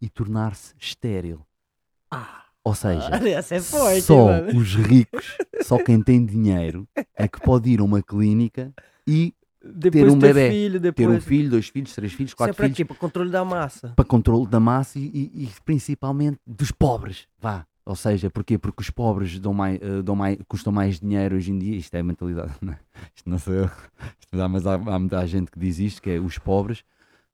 e 0.00 0.08
tornar-se 0.08 0.74
estéril. 0.78 1.44
Ou 2.64 2.74
seja, 2.74 3.08
é 3.50 3.60
forte, 3.60 4.02
só 4.02 4.26
mano. 4.26 4.58
os 4.58 4.74
ricos, 4.74 5.38
só 5.62 5.82
quem 5.82 6.02
tem 6.02 6.24
dinheiro, 6.24 6.86
é 7.16 7.26
que 7.26 7.40
pode 7.40 7.70
ir 7.70 7.80
a 7.80 7.84
uma 7.84 8.02
clínica 8.02 8.72
e 9.06 9.32
Depois 9.64 10.12
um 10.12 10.18
ter 10.18 10.34
bebé, 10.34 10.50
filho, 10.50 10.72
ter 10.74 10.92
depois... 10.92 11.08
um 11.16 11.20
filho, 11.20 11.50
dois 11.50 11.68
filhos, 11.68 11.94
três 11.94 12.12
filhos, 12.12 12.30
Isso 12.30 12.36
é 12.36 12.38
quatro 12.38 12.54
pra 12.56 12.64
filhos, 12.66 12.76
quê? 12.76 12.84
Pra 12.84 12.96
controle 12.96 13.30
da 13.30 13.44
massa. 13.44 13.92
para 13.96 14.04
controle 14.04 14.46
da 14.46 14.60
massa 14.60 14.98
e, 14.98 15.02
e- 15.06 15.44
e 15.44 15.50
principalmente 15.64 16.38
dos 16.46 16.70
pobres, 16.70 17.26
vá. 17.40 17.66
Ou 17.88 17.96
seja, 17.96 18.28
porquê? 18.28 18.58
Porque 18.58 18.82
os 18.82 18.90
pobres 18.90 19.38
dão 19.40 19.54
mais, 19.54 19.80
eh, 19.80 20.02
dão 20.02 20.14
mais, 20.14 20.36
custam 20.46 20.70
mais 20.70 21.00
dinheiro 21.00 21.36
hoje 21.36 21.50
em 21.50 21.58
dia. 21.58 21.74
Isto 21.74 21.94
é 21.94 22.00
a 22.00 22.04
mentalidade, 22.04 22.52
não 22.60 22.74
é? 22.74 22.78
Isto 23.16 23.30
não 23.30 23.38
sou 23.38 23.54
eu. 23.54 23.64
Isto 24.20 24.36
dá, 24.36 24.46
mas 24.46 24.66
há, 24.66 24.74
há 24.74 24.98
muita 24.98 25.26
gente 25.26 25.50
que 25.50 25.58
diz 25.58 25.78
isto, 25.78 26.02
que 26.02 26.10
é 26.10 26.20
os 26.20 26.36
pobres 26.38 26.84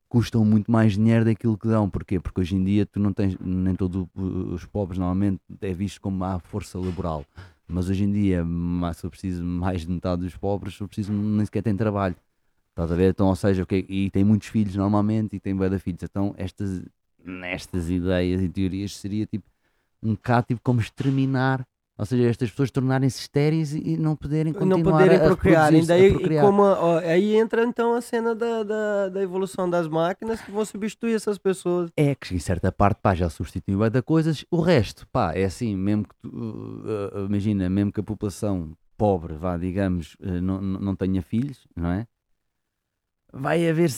custam 0.07 0.45
muito 0.45 0.71
mais 0.71 0.93
dinheiro 0.93 1.25
daquilo 1.25 1.57
que 1.57 1.67
dão. 1.67 1.89
Porquê? 1.89 2.21
Porque 2.21 2.39
hoje 2.39 2.55
em 2.55 2.63
dia 2.63 2.85
tu 2.85 3.01
não 3.01 3.11
tens, 3.11 3.37
nem 3.39 3.75
todos 3.75 4.07
os 4.15 4.65
pobres 4.65 4.97
normalmente 4.97 5.41
é 5.61 5.73
visto 5.73 5.99
como 5.99 6.17
má 6.17 6.39
força 6.39 6.79
laboral. 6.79 7.25
Mas 7.67 7.89
hoje 7.89 8.05
em 8.05 8.11
dia, 8.13 8.45
se 8.93 9.05
eu 9.05 9.09
preciso 9.09 9.43
mais 9.43 9.81
de 9.81 9.91
metade 9.91 10.21
dos 10.21 10.37
pobres, 10.37 10.75
se 10.77 10.81
eu 10.83 10.87
preciso 10.87 11.11
nem 11.11 11.45
sequer 11.45 11.63
tem 11.63 11.75
trabalho. 11.75 12.15
Estás 12.69 12.91
a 12.91 12.95
ver? 12.95 13.09
Então, 13.11 13.27
ou 13.27 13.35
seja, 13.35 13.63
o 13.63 13.65
que 13.65 13.75
é- 13.75 13.85
e 13.93 14.09
tem 14.11 14.23
muitos 14.23 14.47
filhos 14.49 14.75
normalmente 14.75 15.35
e 15.35 15.39
tem 15.39 15.55
bué 15.55 15.69
de 15.69 15.79
filhos. 15.79 16.03
Então, 16.03 16.33
estas, 16.37 16.83
nestas 17.23 17.89
ideias 17.89 18.41
e 18.41 18.49
teorias 18.49 18.95
seria 18.97 19.25
tipo 19.25 19.45
um 20.05 20.13
bocado 20.13 20.47
tipo 20.47 20.61
como 20.63 20.79
exterminar, 20.79 21.65
ou 21.97 22.05
seja, 22.05 22.29
estas 22.29 22.49
pessoas 22.49 22.69
tornarem-se 22.71 23.21
estéreis 23.21 23.73
e, 23.73 23.95
não 23.95 24.17
poderem 24.17 24.51
continuar 24.51 24.77
não 24.77 24.83
poderem 24.83 25.17
a, 25.17 25.23
a 25.23 25.25
procriar. 25.27 25.71
Reproduzir-se, 25.71 25.87
daí, 25.87 26.07
a 26.09 26.13
procriar. 26.13 26.45
como, 26.45 26.63
a- 26.63 26.79
ó, 26.79 26.97
aí 26.97 27.35
entra 27.37 27.63
então 27.63 27.93
a 27.93 28.01
cena 28.01 28.35
da, 28.35 28.63
da, 28.63 29.09
da 29.09 29.21
evolução 29.21 29.69
das 29.69 29.87
máquinas 29.87 30.41
que 30.41 30.51
vão 30.51 30.65
substituir 30.65 31.13
essas 31.15 31.37
pessoas. 31.37 31.89
É 31.95 32.13
que 32.13 32.35
em 32.35 32.39
certa 32.39 32.69
parte 32.71 32.99
pá, 33.01 33.15
já 33.15 33.29
substituiu 33.29 33.77
bué 33.77 33.89
de 33.89 34.01
coisas, 34.01 34.45
o 34.51 34.59
resto, 34.59 35.07
pá, 35.07 35.33
é 35.33 35.45
assim, 35.45 35.73
mesmo 35.75 36.03
que 36.03 36.15
tu, 36.21 36.27
uh, 36.29 37.21
uh, 37.21 37.25
imagina, 37.27 37.69
mesmo 37.69 37.93
que 37.93 38.01
a 38.01 38.03
população 38.03 38.73
pobre, 38.97 39.35
vá, 39.35 39.55
digamos, 39.57 40.15
uh, 40.15 40.41
não, 40.41 40.59
não 40.61 40.95
tenha 40.97 41.21
filhos, 41.21 41.65
não 41.75 41.91
é? 41.91 42.05
Vai 43.31 43.69
haver 43.69 43.89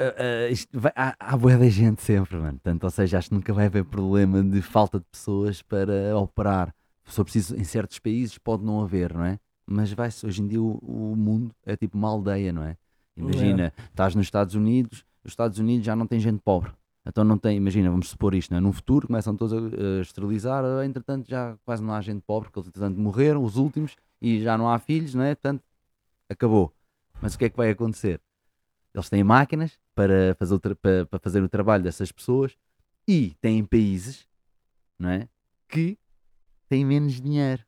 uh, 0.00 0.48
uh, 0.48 0.52
isto 0.52 0.78
vai, 0.78 0.92
há, 0.94 1.14
há 1.18 1.36
bué 1.36 1.56
da 1.56 1.68
gente 1.68 2.02
sempre, 2.02 2.36
mano. 2.36 2.52
Portanto, 2.52 2.84
ou 2.84 2.90
seja, 2.90 3.18
acho 3.18 3.28
que 3.28 3.34
nunca 3.34 3.52
vai 3.52 3.66
haver 3.66 3.84
problema 3.84 4.42
de 4.42 4.60
falta 4.62 4.98
de 4.98 5.04
pessoas 5.06 5.62
para 5.62 6.16
operar. 6.16 6.74
Se 7.04 7.16
for 7.16 7.24
preciso, 7.24 7.56
em 7.56 7.64
certos 7.64 7.98
países 7.98 8.38
pode 8.38 8.64
não 8.64 8.80
haver, 8.80 9.14
não 9.14 9.24
é? 9.24 9.38
Mas 9.66 9.92
vai 9.92 10.08
hoje 10.08 10.42
em 10.42 10.46
dia 10.46 10.60
o, 10.60 10.78
o 10.78 11.16
mundo 11.16 11.54
é 11.64 11.76
tipo 11.76 11.96
uma 11.96 12.08
aldeia, 12.08 12.52
não 12.52 12.62
é? 12.62 12.76
Imagina, 13.16 13.72
estás 13.90 14.14
nos 14.14 14.26
Estados 14.26 14.54
Unidos, 14.54 15.04
os 15.24 15.32
Estados 15.32 15.58
Unidos 15.58 15.86
já 15.86 15.94
não 15.94 16.06
tem 16.06 16.18
gente 16.18 16.40
pobre. 16.40 16.72
Então 17.06 17.22
não 17.22 17.36
tem, 17.36 17.56
imagina, 17.56 17.90
vamos 17.90 18.08
supor 18.08 18.34
isto, 18.34 18.50
não 18.50 18.58
é? 18.58 18.60
num 18.60 18.72
futuro 18.72 19.06
começam 19.06 19.36
todos 19.36 19.52
a, 19.52 19.58
a 19.58 20.00
esterilizar, 20.00 20.64
entretanto 20.84 21.28
já 21.28 21.56
quase 21.64 21.82
não 21.82 21.92
há 21.92 22.00
gente 22.00 22.22
pobre, 22.22 22.48
porque 22.48 22.60
eles 22.60 22.68
entretanto 22.68 22.98
morreram, 22.98 23.44
os 23.44 23.56
últimos, 23.56 23.94
e 24.20 24.40
já 24.40 24.56
não 24.56 24.70
há 24.70 24.78
filhos, 24.78 25.14
não 25.14 25.22
é? 25.22 25.34
Portanto, 25.34 25.62
acabou. 26.28 26.72
Mas 27.20 27.34
o 27.34 27.38
que 27.38 27.44
é 27.44 27.50
que 27.50 27.56
vai 27.56 27.70
acontecer? 27.70 28.20
Eles 28.94 29.10
têm 29.10 29.24
máquinas 29.24 29.78
para 29.94 30.34
fazer 30.38 30.54
o, 30.54 30.60
para, 30.60 31.06
para 31.06 31.18
fazer 31.18 31.42
o 31.42 31.48
trabalho 31.48 31.82
dessas 31.82 32.12
pessoas 32.12 32.56
e 33.08 33.34
têm 33.40 33.64
países, 33.64 34.26
não 34.98 35.10
é? 35.10 35.28
Que 35.68 35.98
têm 36.68 36.84
menos 36.84 37.20
dinheiro. 37.20 37.62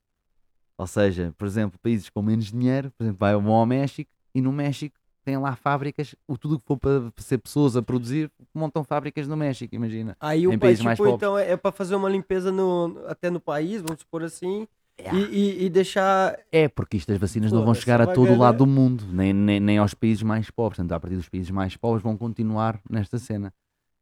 Ou 0.78 0.86
seja, 0.86 1.34
por 1.36 1.46
exemplo, 1.46 1.78
países 1.80 2.08
com 2.08 2.22
menos 2.22 2.46
dinheiro, 2.46 2.92
por 2.96 3.02
exemplo, 3.04 3.18
vai 3.18 3.32
ao 3.32 3.66
México 3.66 4.10
e 4.34 4.40
no 4.40 4.52
México 4.52 4.96
tem 5.24 5.36
lá 5.36 5.56
fábricas, 5.56 6.14
o 6.28 6.38
tudo 6.38 6.60
que 6.60 6.66
for 6.66 6.76
para 6.76 7.12
ser 7.16 7.38
pessoas 7.38 7.76
a 7.76 7.82
produzir, 7.82 8.30
montam 8.54 8.84
fábricas 8.84 9.26
no 9.26 9.36
México, 9.36 9.74
imagina. 9.74 10.16
Aí 10.20 10.46
o 10.46 10.52
Em 10.52 10.58
país, 10.58 10.78
países 10.78 10.84
mais 10.84 10.96
tipo, 10.96 11.08
pobres. 11.10 11.16
então 11.16 11.36
é, 11.36 11.50
é 11.50 11.56
pra 11.56 11.72
fazer 11.72 11.96
uma 11.96 12.08
limpeza 12.08 12.52
no, 12.52 13.02
até 13.08 13.28
no 13.28 13.40
país, 13.40 13.82
vamos 13.82 14.00
supor 14.02 14.22
assim, 14.22 14.68
Yeah. 14.98 15.18
e, 15.20 15.62
e, 15.62 15.64
e 15.66 15.70
deixar. 15.70 16.38
É, 16.50 16.68
porque 16.68 16.96
isto, 16.96 17.12
as 17.12 17.18
vacinas 17.18 17.52
não 17.52 17.64
vão 17.64 17.74
chegar 17.74 18.00
a 18.00 18.06
todo 18.06 18.32
o 18.32 18.38
lado 18.38 18.58
do 18.58 18.66
mundo, 18.66 19.04
nem, 19.12 19.32
nem, 19.32 19.60
nem 19.60 19.78
aos 19.78 19.92
países 19.94 20.22
mais 20.22 20.50
pobres. 20.50 20.78
Portanto, 20.78 20.92
a 20.92 21.00
partir 21.00 21.16
dos 21.16 21.28
países 21.28 21.50
mais 21.50 21.76
pobres 21.76 22.02
vão 22.02 22.16
continuar 22.16 22.80
nesta 22.88 23.18
cena. 23.18 23.52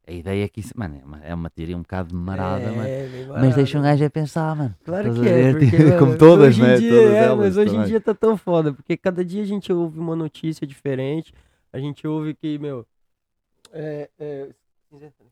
A 0.07 0.13
ideia 0.13 0.45
é 0.45 0.49
que 0.49 0.61
isso, 0.61 0.73
mano, 0.77 1.01
é 1.01 1.05
uma, 1.05 1.19
é 1.25 1.35
uma 1.35 1.49
teoria 1.51 1.77
um 1.77 1.81
bocado 1.81 2.15
marada. 2.15 2.65
É, 2.87 3.09
bem 3.09 3.27
Mas 3.27 3.55
deixa 3.55 3.79
um 3.79 3.83
gajo 3.83 4.05
a 4.05 4.11
pensar, 4.11 4.55
mano. 4.55 4.75
Claro 4.85 5.09
Estás 5.09 5.27
que 5.27 5.33
é, 5.33 5.53
porque, 5.53 5.79
mano, 5.83 5.99
como 5.99 6.19
todas, 6.19 6.49
hoje 6.49 6.61
em 6.61 6.65
né? 6.65 6.77
dia, 6.77 6.91
Todas 6.91 7.13
é, 7.13 7.25
elas 7.25 7.39
mas 7.39 7.57
hoje 7.57 7.71
em 7.71 7.73
também. 7.73 7.89
dia 7.89 8.01
tá 8.01 8.15
tão 8.15 8.37
foda, 8.37 8.73
porque 8.75 8.97
cada 8.99 9.25
dia 9.25 9.43
a 9.43 9.47
gente 9.47 9.73
ouve 9.73 9.99
uma 9.99 10.15
notícia 10.15 10.67
diferente, 10.67 11.33
a 11.73 11.79
gente 11.79 12.07
ouve 12.07 12.35
que, 12.35 12.59
meu, 12.59 12.87
é, 13.73 14.11
é, 14.19 14.49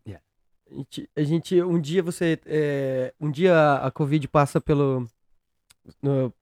Yeah. 0.07 0.25
a, 0.71 0.75
gente, 0.75 1.11
a 1.15 1.23
gente- 1.23 1.63
um 1.63 1.79
dia 1.81 2.03
você, 2.03 2.39
é, 2.47 3.13
um 3.21 3.31
dia 3.31 3.75
a 3.75 3.91
Covid 3.91 4.27
passa 4.27 4.61
pelo, 4.61 5.07
no- 6.03 6.33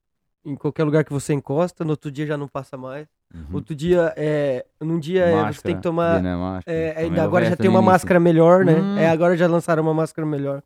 em 0.44 0.54
qualquer 0.56 0.84
lugar 0.84 1.04
que 1.04 1.12
você 1.12 1.32
encosta, 1.34 1.84
no 1.84 1.90
outro 1.90 2.10
dia 2.10 2.26
já 2.26 2.36
não 2.36 2.48
passa 2.48 2.76
mais. 2.76 3.06
Uhum. 3.32 3.56
Outro 3.56 3.74
dia, 3.74 4.12
é, 4.16 4.66
num 4.80 4.98
dia 4.98 5.24
é, 5.24 5.30
você 5.30 5.36
tem 5.36 5.42
Máscara, 5.44 5.76
que 5.76 5.82
tomar. 5.82 6.22
máscara. 6.22 6.76
é, 6.76 6.92
Também 6.92 7.04
ainda 7.10 7.22
agora 7.22 7.44
já 7.44 7.56
tem 7.56 7.70
uma 7.70 7.82
máscara 7.82 8.18
melhor, 8.18 8.64
né? 8.64 8.74
Hum. 8.74 8.98
É, 8.98 9.08
agora 9.08 9.36
já 9.36 9.46
lançaram 9.46 9.82
uma 9.82 9.94
máscara 9.94 10.26
melhor. 10.26 10.62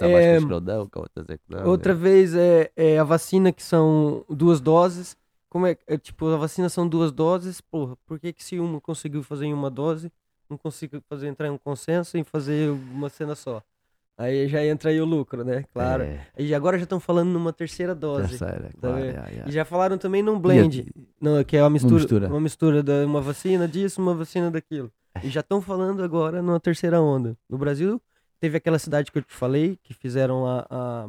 É, 0.00 0.36
é 0.36 1.64
Outra 1.64 1.92
é. 1.92 1.94
vez 1.94 2.34
é, 2.34 2.70
é 2.76 2.98
a 2.98 3.04
vacina 3.04 3.52
que 3.52 3.62
são 3.62 4.24
duas 4.28 4.60
doses. 4.60 5.16
Como 5.48 5.66
é, 5.66 5.76
é 5.86 5.98
tipo, 5.98 6.26
a 6.28 6.36
vacina 6.36 6.68
são 6.68 6.88
duas 6.88 7.10
doses, 7.12 7.60
porra, 7.60 7.96
por 8.06 8.18
que 8.20 8.32
que 8.32 8.42
se 8.42 8.58
uma 8.60 8.80
conseguiu 8.80 9.22
fazer 9.22 9.46
em 9.46 9.52
uma 9.54 9.68
dose, 9.68 10.10
não 10.48 10.56
consigo 10.56 11.00
fazer 11.08 11.26
entrar 11.28 11.48
em 11.48 11.50
um 11.50 11.58
consenso 11.58 12.16
em 12.16 12.22
fazer 12.24 12.70
uma 12.70 13.08
cena 13.08 13.34
só? 13.34 13.60
Aí 14.20 14.46
já 14.48 14.62
entra 14.64 14.90
aí 14.90 15.00
o 15.00 15.04
lucro, 15.06 15.42
né? 15.44 15.64
Claro. 15.72 16.02
É, 16.02 16.26
E 16.38 16.54
agora 16.54 16.76
já 16.76 16.84
estão 16.84 17.00
falando 17.00 17.28
numa 17.30 17.52
terceira 17.54 17.94
dose. 17.94 18.28
terceira, 18.38 18.68
Tá 18.80 18.88
claro, 18.88 18.98
yeah, 19.04 19.28
yeah. 19.30 19.48
E 19.48 19.52
já 19.52 19.64
falaram 19.64 19.96
também 19.96 20.22
num 20.22 20.38
blend, 20.38 20.86
não, 21.20 21.42
que 21.42 21.56
é 21.56 21.62
uma 21.62 21.70
mistura, 21.70 21.94
mistura. 21.94 22.28
uma 22.28 22.40
mistura 22.40 22.82
da 22.82 23.06
uma 23.06 23.20
vacina 23.22 23.66
disso, 23.66 24.00
uma 24.00 24.14
vacina 24.14 24.50
daquilo. 24.50 24.92
E 25.24 25.28
já 25.30 25.40
estão 25.40 25.62
falando 25.62 26.02
agora 26.02 26.42
numa 26.42 26.60
terceira 26.60 27.00
onda. 27.00 27.34
No 27.48 27.56
Brasil, 27.56 28.00
teve 28.38 28.58
aquela 28.58 28.78
cidade 28.78 29.10
que 29.10 29.16
eu 29.18 29.22
te 29.22 29.32
falei, 29.34 29.78
que 29.82 29.94
fizeram 29.94 30.46
a, 30.46 30.66
a- 30.70 31.06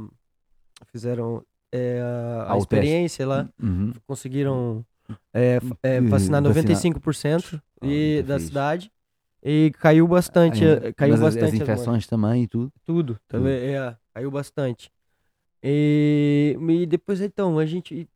fizeram 0.87 1.43
é, 1.71 1.99
a, 2.47 2.53
a 2.53 2.57
experiência 2.57 3.27
lá, 3.27 3.47
Uhum. 3.61 3.93
conseguiram 4.07 4.85
é, 5.33 5.59
é, 5.83 5.99
vacinar 6.01 6.41
vacinar- 6.41 6.43
95% 6.43 7.61
Ah, 7.81 7.87
e, 7.87 8.23
da 8.23 8.39
cidade. 8.39 8.91
E 9.43 9.71
caiu 9.79 10.07
bastante, 10.07 10.63
Ainda- 10.63 10.87
eh, 10.87 10.93
caiu 10.93 11.17
bastante 11.17 11.43
as 11.45 11.49
as 11.49 11.53
infecções 11.59 12.07
também 12.07 12.43
e 12.43 12.47
tudo. 12.47 12.71
Tudo, 12.85 13.13
Tudo. 13.13 13.21
também, 13.27 13.53
é, 13.75 13.97
caiu 14.13 14.29
bastante. 14.29 14.91
E, 15.63 16.57
e 16.59 16.85
depois, 16.85 17.21
então, 17.21 17.57
a 17.59 17.65
gente. 17.65 18.07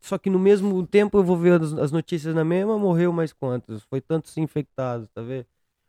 Só 0.00 0.16
que 0.16 0.30
no 0.30 0.38
mesmo 0.38 0.86
tempo 0.86 1.18
eu 1.18 1.24
vou 1.24 1.36
ver 1.36 1.60
as, 1.60 1.72
as 1.74 1.90
notícias 1.92 2.34
na 2.34 2.44
mesma, 2.44 2.78
morreu 2.78 3.12
mais 3.12 3.32
quantos? 3.32 3.82
Foi 3.84 4.00
tantos 4.00 4.36
infectados, 4.36 5.08
tá 5.10 5.20
vendo? 5.22 5.46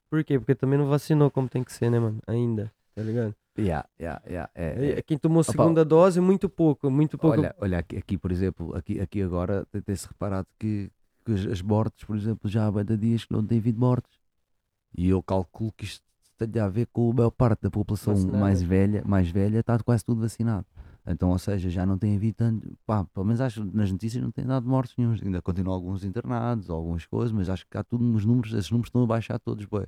Por 0.09 0.23
quê? 0.23 0.39
Porque 0.39 0.55
também 0.55 0.79
não 0.79 0.87
vacinou 0.87 1.29
como 1.29 1.47
tem 1.47 1.63
que 1.63 1.71
ser, 1.71 1.91
né, 1.91 1.99
mano? 1.99 2.19
Ainda, 2.25 2.71
tá 2.95 3.03
ligado? 3.03 3.35
Yeah, 3.57 3.87
yeah, 3.99 4.21
yeah, 4.25 4.49
é, 4.55 4.91
É, 4.97 5.01
Quem 5.01 5.17
tomou 5.17 5.41
Opa, 5.41 5.51
segunda 5.51 5.83
dose, 5.85 6.19
muito 6.21 6.49
pouco, 6.49 6.89
muito 6.89 7.17
pouco. 7.17 7.37
Olha, 7.39 7.55
olha 7.59 7.77
aqui, 7.79 7.97
aqui, 7.97 8.17
por 8.17 8.31
exemplo, 8.31 8.75
aqui, 8.75 8.99
aqui 8.99 9.21
agora 9.21 9.65
tem- 9.71 9.81
tem-se 9.81 10.07
reparado 10.07 10.47
que, 10.57 10.89
que 11.25 11.33
as, 11.33 11.61
mortes, 11.61 12.05
por 12.05 12.15
exemplo, 12.15 12.49
já 12.49 12.67
há 12.67 12.83
de 12.83 12.97
dias 12.97 13.25
que 13.25 13.33
não 13.33 13.45
tem 13.45 13.59
havido 13.59 13.79
mortes. 13.79 14.18
E 14.97 15.09
eu 15.09 15.21
calculo 15.21 15.71
que 15.71 15.85
isto 15.85 16.03
tem 16.37 16.61
a 16.61 16.67
ver 16.67 16.87
com 16.87 17.11
a 17.11 17.13
maior 17.13 17.31
parte 17.31 17.61
da 17.61 17.69
população 17.69 18.13
Vacinada. 18.13 18.37
mais 18.37 18.61
velha, 18.61 19.03
mais 19.05 19.29
velha 19.29 19.59
está 19.59 19.77
quase 19.79 20.03
tudo 20.05 20.21
vacinado. 20.21 20.65
Então, 21.05 21.29
ou 21.29 21.39
seja, 21.39 21.69
já 21.69 21.85
não 21.85 21.97
tem 21.97 22.15
havido 22.15 22.35
tanto. 22.35 22.77
Pá, 22.85 23.03
pelo 23.05 23.25
menos 23.25 23.41
acho 23.41 23.63
nas 23.65 23.91
notícias 23.91 24.23
não 24.23 24.31
tem 24.31 24.45
dado 24.45 24.67
mortes 24.67 24.95
nenhum. 24.97 25.13
Ainda 25.13 25.41
continuam 25.41 25.75
alguns 25.75 26.03
internados, 26.03 26.69
algumas 26.69 27.05
coisas, 27.05 27.31
mas 27.31 27.49
acho 27.49 27.65
que 27.67 27.77
há 27.77 27.83
tudo 27.83 28.03
nos 28.03 28.25
números, 28.25 28.53
esses 28.53 28.69
números 28.69 28.89
estão 28.89 29.03
a 29.03 29.07
baixar 29.07 29.39
todos, 29.39 29.65
bué. 29.65 29.87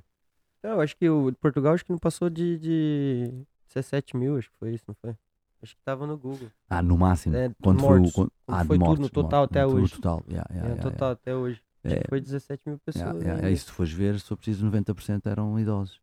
Não, 0.62 0.80
acho 0.80 0.96
que 0.96 1.08
o 1.08 1.32
Portugal 1.40 1.74
acho 1.74 1.84
que 1.84 1.90
não 1.90 1.98
passou 1.98 2.28
de, 2.28 2.58
de 2.58 3.44
17 3.68 4.16
mil, 4.16 4.36
acho 4.36 4.50
que 4.50 4.56
foi 4.58 4.74
isso, 4.74 4.84
não 4.86 4.94
foi? 4.94 5.16
Acho 5.62 5.76
que 5.76 5.82
tava 5.84 6.06
no 6.06 6.18
Google. 6.18 6.50
Ah, 6.68 6.82
no 6.82 6.98
máximo. 6.98 7.36
É, 7.36 7.52
quando 7.62 7.80
mortos. 7.80 8.12
foi 8.12 8.24
o. 8.24 8.26
Quando, 8.26 8.32
Quando 8.44 8.58
ah, 8.60 8.64
foi 8.64 8.78
de 8.78 8.84
tudo 8.84 9.00
no 9.02 9.08
total 9.08 9.40
mortes, 9.40 9.56
até 9.56 9.66
no 9.66 9.74
hoje. 9.74 9.94
total, 9.94 10.24
yeah, 10.28 10.48
yeah, 10.50 10.68
É, 10.68 10.72
yeah, 10.72 10.90
total 10.90 11.10
até 11.12 11.34
hoje. 11.36 11.62
Acho 11.84 11.94
É. 11.96 12.00
que 12.00 12.08
foi 12.08 12.20
17 12.20 12.62
mil 12.66 12.78
pessoas. 12.78 13.02
Yeah, 13.04 13.18
yeah, 13.18 13.34
né? 13.34 13.48
yeah. 13.48 13.50
E 13.50 13.56
se 13.56 13.66
tu 13.66 13.72
fores 13.72 13.92
ver, 13.92 14.18
se 14.20 14.26
for 14.26 14.36
preciso, 14.36 14.64
90% 14.66 15.26
eram 15.30 15.58
idosos. 15.58 16.00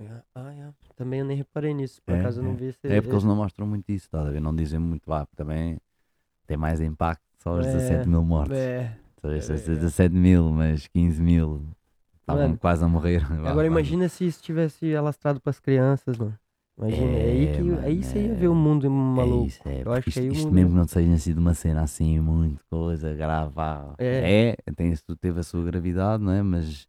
Ah, 0.00 0.22
ah, 0.36 0.52
é. 0.54 0.68
Também 0.96 1.20
eu 1.20 1.26
nem 1.26 1.36
reparei 1.36 1.74
nisso. 1.74 2.00
Por 2.02 2.14
É, 2.14 2.20
acaso 2.20 2.40
eu 2.40 2.44
não 2.44 2.52
é. 2.52 2.54
vi 2.54 2.64
esse. 2.66 2.78
É 2.84 3.00
porque 3.00 3.12
eles 3.14 3.24
não 3.24 3.36
mostram 3.36 3.66
muito 3.66 3.88
isso, 3.90 4.06
estás 4.06 4.26
a 4.26 4.30
ver? 4.30 4.40
Não 4.40 4.54
dizem 4.54 4.78
muito 4.78 5.08
lá, 5.08 5.26
porque 5.26 5.36
também 5.36 5.78
tem 6.46 6.56
mais 6.56 6.80
impacto 6.80 7.22
só 7.42 7.58
os 7.58 7.66
É, 7.66 7.72
17 7.72 8.08
mil 8.08 8.22
mortos. 8.22 8.56
É. 8.56 8.96
Os 9.22 9.50
é, 9.50 9.54
é. 9.54 9.56
17 9.74 10.14
mil, 10.14 10.50
mas 10.52 10.86
15 10.86 11.20
mil 11.20 11.66
estavam 12.20 12.56
quase 12.56 12.84
a 12.84 12.88
morrer. 12.88 13.22
Agora 13.32 13.54
vá. 13.54 13.66
imagina 13.66 14.08
se 14.08 14.24
isso 14.26 14.40
tivesse 14.42 14.94
alastrado 14.94 15.40
pras 15.40 15.58
crianças, 15.58 16.16
mano. 16.16 16.38
Imagina, 16.78 17.18
é, 17.18 17.22
aí, 17.22 17.44
É, 17.48 17.56
que, 17.56 17.62
mano, 17.62 17.80
aí 17.82 18.02
você 18.04 18.18
ia 18.26 18.32
é. 18.32 18.34
ver 18.36 18.48
o 18.48 18.54
mundo 18.54 18.86
É 18.86 18.90
maluco. 18.90 19.46
isso, 19.48 19.60
é, 19.68 19.82
Eu 19.84 19.92
acho 19.92 20.02
que 20.04 20.08
isto, 20.10 20.20
aí 20.20 20.30
o 20.30 20.34
mundo- 20.34 20.52
mesmo 20.52 20.70
que 20.70 20.76
não 20.76 20.86
tenha 20.86 21.18
sido 21.18 21.38
uma 21.38 21.54
cena 21.54 21.82
assim, 21.82 22.20
muito 22.20 22.64
coisa 22.70 23.14
grave. 23.14 23.52
vá. 23.52 23.94
É. 23.98 24.50
É, 24.68 24.72
tem, 24.72 24.92
isso- 24.92 25.16
teve 25.16 25.40
a 25.40 25.42
sua 25.42 25.64
gravidade, 25.64 26.22
não 26.22 26.32
é? 26.32 26.42
Mas 26.42 26.86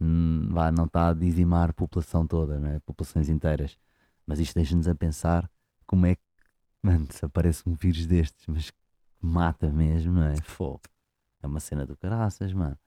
hum, 0.00 0.48
vá, 0.50 0.70
não 0.70 0.84
está 0.84 1.08
a 1.08 1.12
dizimar 1.14 1.70
a 1.70 1.72
população 1.72 2.26
toda, 2.26 2.58
não 2.58 2.68
é? 2.68 2.78
Populações 2.80 3.28
inteiras. 3.28 3.76
Mas 4.26 4.38
isto 4.38 4.54
deixa-nos 4.54 4.86
a 4.86 4.94
pensar 4.94 5.50
como 5.86 6.06
é 6.06 6.14
que, 6.14 6.22
mano, 6.82 7.06
se 7.10 7.24
aparece 7.24 7.62
um 7.68 7.74
vírus 7.74 8.06
destes, 8.06 8.46
mas 8.46 8.70
que 8.70 8.76
mata 9.20 9.70
mesmo, 9.72 10.12
não 10.12 10.24
é? 10.24 10.36
Fogo. 10.36 10.80
É 11.42 11.46
uma 11.48 11.58
cena 11.58 11.84
do 11.84 11.96
caraças, 11.96 12.52
mano. 12.52 12.78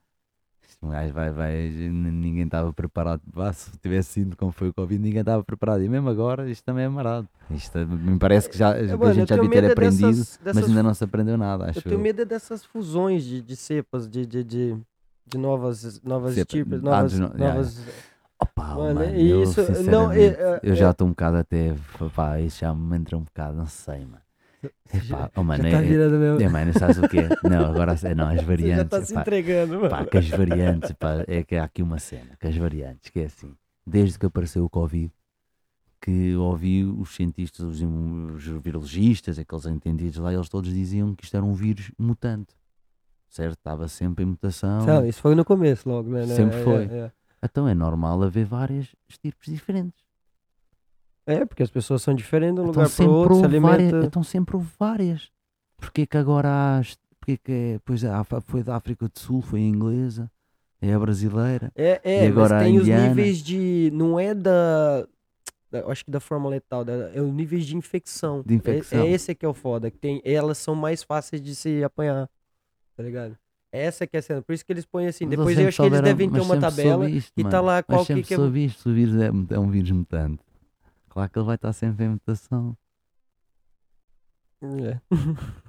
Um 0.82 0.90
gajo 0.90 1.14
vai, 1.14 1.32
vai, 1.32 1.54
ninguém 1.70 2.44
estava 2.46 2.72
preparado. 2.72 3.22
Vá, 3.34 3.52
se 3.54 3.72
tivesse 3.80 4.10
sido 4.14 4.36
como 4.38 4.52
foi 4.52 4.70
o 4.70 4.74
Covid, 4.74 5.02
ninguém 5.02 5.22
estava 5.22 5.44
preparado. 5.44 5.82
E 5.84 5.90
mesmo 5.90 6.10
agora, 6.10 6.50
isto 6.50 6.64
também 6.64 6.86
é 6.86 6.90
marado. 6.90 7.28
Isto 7.50 7.78
é- 7.80 7.86
me 7.86 8.20
parece 8.20 8.50
que, 8.50 8.58
já, 8.58 8.70
mano, 8.70 9.06
a 9.06 9.08
eu 9.10 9.14
gente 9.14 9.30
já 9.30 9.36
devia 9.36 9.50
ter 9.50 9.56
medo 9.56 9.68
é 9.68 9.72
aprendido, 9.72 10.08
dessas- 10.10 10.40
mas 10.44 10.56
dessas- 10.56 10.70
ainda 10.70 10.84
não 10.84 10.94
se 10.94 11.04
aprendeu 11.04 11.38
nada, 11.38 11.70
acho 11.70 11.80
Eu 11.80 11.84
tenho 11.84 12.00
medo 12.00 12.22
é 12.22 12.26
dessas 12.26 12.64
fusões 12.64 13.24
de, 13.24 13.42
de 13.42 13.56
cepas, 13.56 14.08
de, 14.08 14.26
de, 14.26 14.44
de, 14.44 14.78
de 15.26 15.38
novas, 15.38 16.02
novas 16.04 16.36
Cepa- 16.36 16.60
ah, 16.76 16.78
novas. 16.82 17.12
dos 17.12 17.20
no- 17.20 17.28
yeah, 17.36 17.48
novas... 17.56 17.82
Opa, 18.38 18.76
Mano, 18.76 18.96
mano, 18.96 19.16
eu, 19.16 19.44
isso- 19.44 19.62
não, 19.90 20.12
é- 20.12 20.26
é- 20.26 20.60
eu 20.62 20.76
já 20.76 20.88
é- 20.88 20.92
estou 20.92 21.08
um 21.08 21.12
bocado 21.12 21.38
até, 21.38 21.74
pá, 22.14 22.40
isso 22.42 22.60
já 22.60 22.74
me 22.76 22.98
entra 22.98 23.18
um 23.18 23.22
bocado, 23.22 23.56
não 23.56 23.66
sei, 23.66 24.00
mano. 24.06 24.25
Epá, 24.94 25.32
oh, 25.36 25.44
mano, 25.44 25.64
já 25.64 25.72
tá 25.72 25.84
é, 25.84 25.88
virando 25.88 26.18
mesmo. 26.18 26.42
é, 26.42 26.50
mano, 26.50 26.74
sabes 26.78 26.98
o 26.98 27.08
quê? 27.08 27.28
Não, 27.44 27.66
agora 27.66 27.96
é, 28.04 28.16
não, 28.16 28.28
as 28.28 28.36
Você 28.36 28.42
já 28.42 28.48
variantes, 28.48 28.90
tá 28.90 29.02
se 29.06 29.14
pá, 29.14 29.22
entregando, 29.22 29.76
mano. 29.76 29.90
pá, 29.90 30.06
que 30.06 30.18
as 30.18 30.30
variantes, 30.30 30.92
pá, 30.94 31.24
é 31.28 31.44
que 31.44 31.56
há 31.56 31.64
aqui 31.64 31.82
uma 31.82 32.00
cena, 32.00 32.36
que 32.40 32.48
as 32.48 32.56
variantes, 32.56 33.10
que 33.10 33.20
é 33.20 33.26
assim, 33.26 33.54
desde 33.86 34.18
que 34.20 34.26
apareceu 34.26 34.64
o 34.66 34.70
Covid, 34.70 35.12
que 36.02 36.36
ouvi 36.36 36.84
os 36.86 37.16
cientistas, 37.16 37.66
os, 37.66 37.82
os 37.82 38.44
virologistas, 38.62 39.40
aqueles 39.40 39.66
entendidos 39.66 40.18
lá, 40.18 40.34
eles 40.34 40.50
todos 40.50 40.72
diziam 40.72 41.16
que 41.16 41.24
isto 41.24 41.36
era 41.36 41.46
um 41.46 41.54
vírus 41.54 41.92
mutante, 41.98 42.56
certo? 43.28 43.58
Estava 43.58 43.88
sempre 43.88 44.24
em 44.24 44.28
mutação. 44.28 44.82
Sabe, 44.82 45.10
isso 45.10 45.20
foi 45.22 45.34
no 45.34 45.44
começo 45.44 45.90
logo, 45.90 46.10
né? 46.10 46.26
né? 46.26 46.36
Sempre 46.36 46.60
É, 46.60 46.64
foi. 46.64 46.84
É, 46.86 47.12
Então 47.44 47.68
é 47.68 47.74
normal 47.74 48.22
haver 48.22 48.46
várias 48.46 48.88
estirpes 49.10 49.52
diferentes. 49.52 50.05
É. 51.28 51.34
É, 51.36 51.46
porque 51.46 51.64
as 51.64 51.70
pessoas 51.72 52.02
são 52.02 52.14
diferentes 52.14 52.56
de 52.56 52.62
um 52.62 52.64
Então 52.66 52.74
lugar 52.74 52.84
para 52.86 52.90
sempre, 52.90 53.14
outro, 53.14 53.36
se 53.36 53.42
houve 53.44 53.60
várias, 53.60 53.88
alimenta. 53.88 54.08
então 54.08 54.24
sempre 54.24 54.56
houve 54.56 54.70
várias. 54.80 55.30
Porquê 55.78 56.06
que 56.06 56.18
agora 56.18 56.50
há. 56.50 56.82
Porquê 57.20 57.38
que 57.38 57.52
é, 57.52 57.80
pois 57.84 58.04
África- 58.06 58.42
foi 58.42 58.62
da 58.64 58.76
África 58.76 59.08
do 59.08 59.20
Sul, 59.20 59.42
foi 59.42 59.60
a 59.60 59.64
inglesa, 59.64 60.32
é 60.82 60.94
a 60.94 61.00
brasileira. 61.00 61.72
É, 61.76 62.00
é, 62.04 62.26
E 62.26 62.28
agora 62.28 62.56
mas 62.56 62.64
tem 62.64 62.78
os 62.80 62.88
níveis 62.88 63.40
de. 63.44 63.90
Não 63.94 64.20
é 64.20 64.34
da. 64.36 65.08
acho 65.88 66.06
que 66.06 66.12
da 66.12 66.20
forma 66.20 66.48
letal, 66.50 66.86
da- 66.86 67.10
é 67.14 67.20
os 67.22 67.34
níveis 67.34 67.66
de 67.66 67.76
infecção. 67.76 68.44
De 68.46 68.54
infecção. 68.54 69.02
É, 69.02 69.08
é 69.08 69.12
esse 69.12 69.34
que 69.34 69.46
é 69.46 69.50
o 69.50 69.54
foda. 69.54 69.90
Que 69.90 69.98
tem, 69.98 70.22
elas 70.24 70.58
são 70.60 70.76
mais 70.76 71.02
fáceis 71.04 71.42
de 71.42 71.56
se 71.56 71.84
apanhar. 71.84 72.30
Tá 72.96 73.04
ligado? 73.04 73.36
Essa 73.72 74.08
que 74.08 74.16
é 74.16 74.20
a 74.20 74.22
cena. 74.22 74.42
Por 74.42 74.54
isso 74.54 74.66
que 74.66 74.72
eles 74.72 74.86
põem 74.86 75.08
assim. 75.08 75.26
Mas 75.26 75.32
Depois 75.38 75.60
eu 75.60 75.68
acho 75.68 75.82
que 75.82 75.88
eles 75.88 76.02
devem 76.02 76.30
ter 76.30 76.40
uma 76.40 76.58
tabela 76.58 77.10
isto, 77.10 77.34
e 77.36 77.44
tá 77.44 77.60
lá 77.60 77.84
qual 77.84 78.06
que, 78.06 78.22
que 78.24 78.34
é. 78.34 78.38
soube 78.38 78.64
isto, 78.64 78.90
o 78.90 78.94
vírus 78.94 79.16
é, 79.16 79.28
é 79.56 79.60
um 79.60 79.70
vírus 79.70 79.92
mutante. 79.92 80.45
Claro 81.16 81.30
que 81.32 81.40
ele 81.40 81.46
vai 81.46 81.56
estar 81.56 81.72
sempre 81.74 82.06
em 82.06 82.10
mutação. 82.10 82.78
É. 84.62 85.00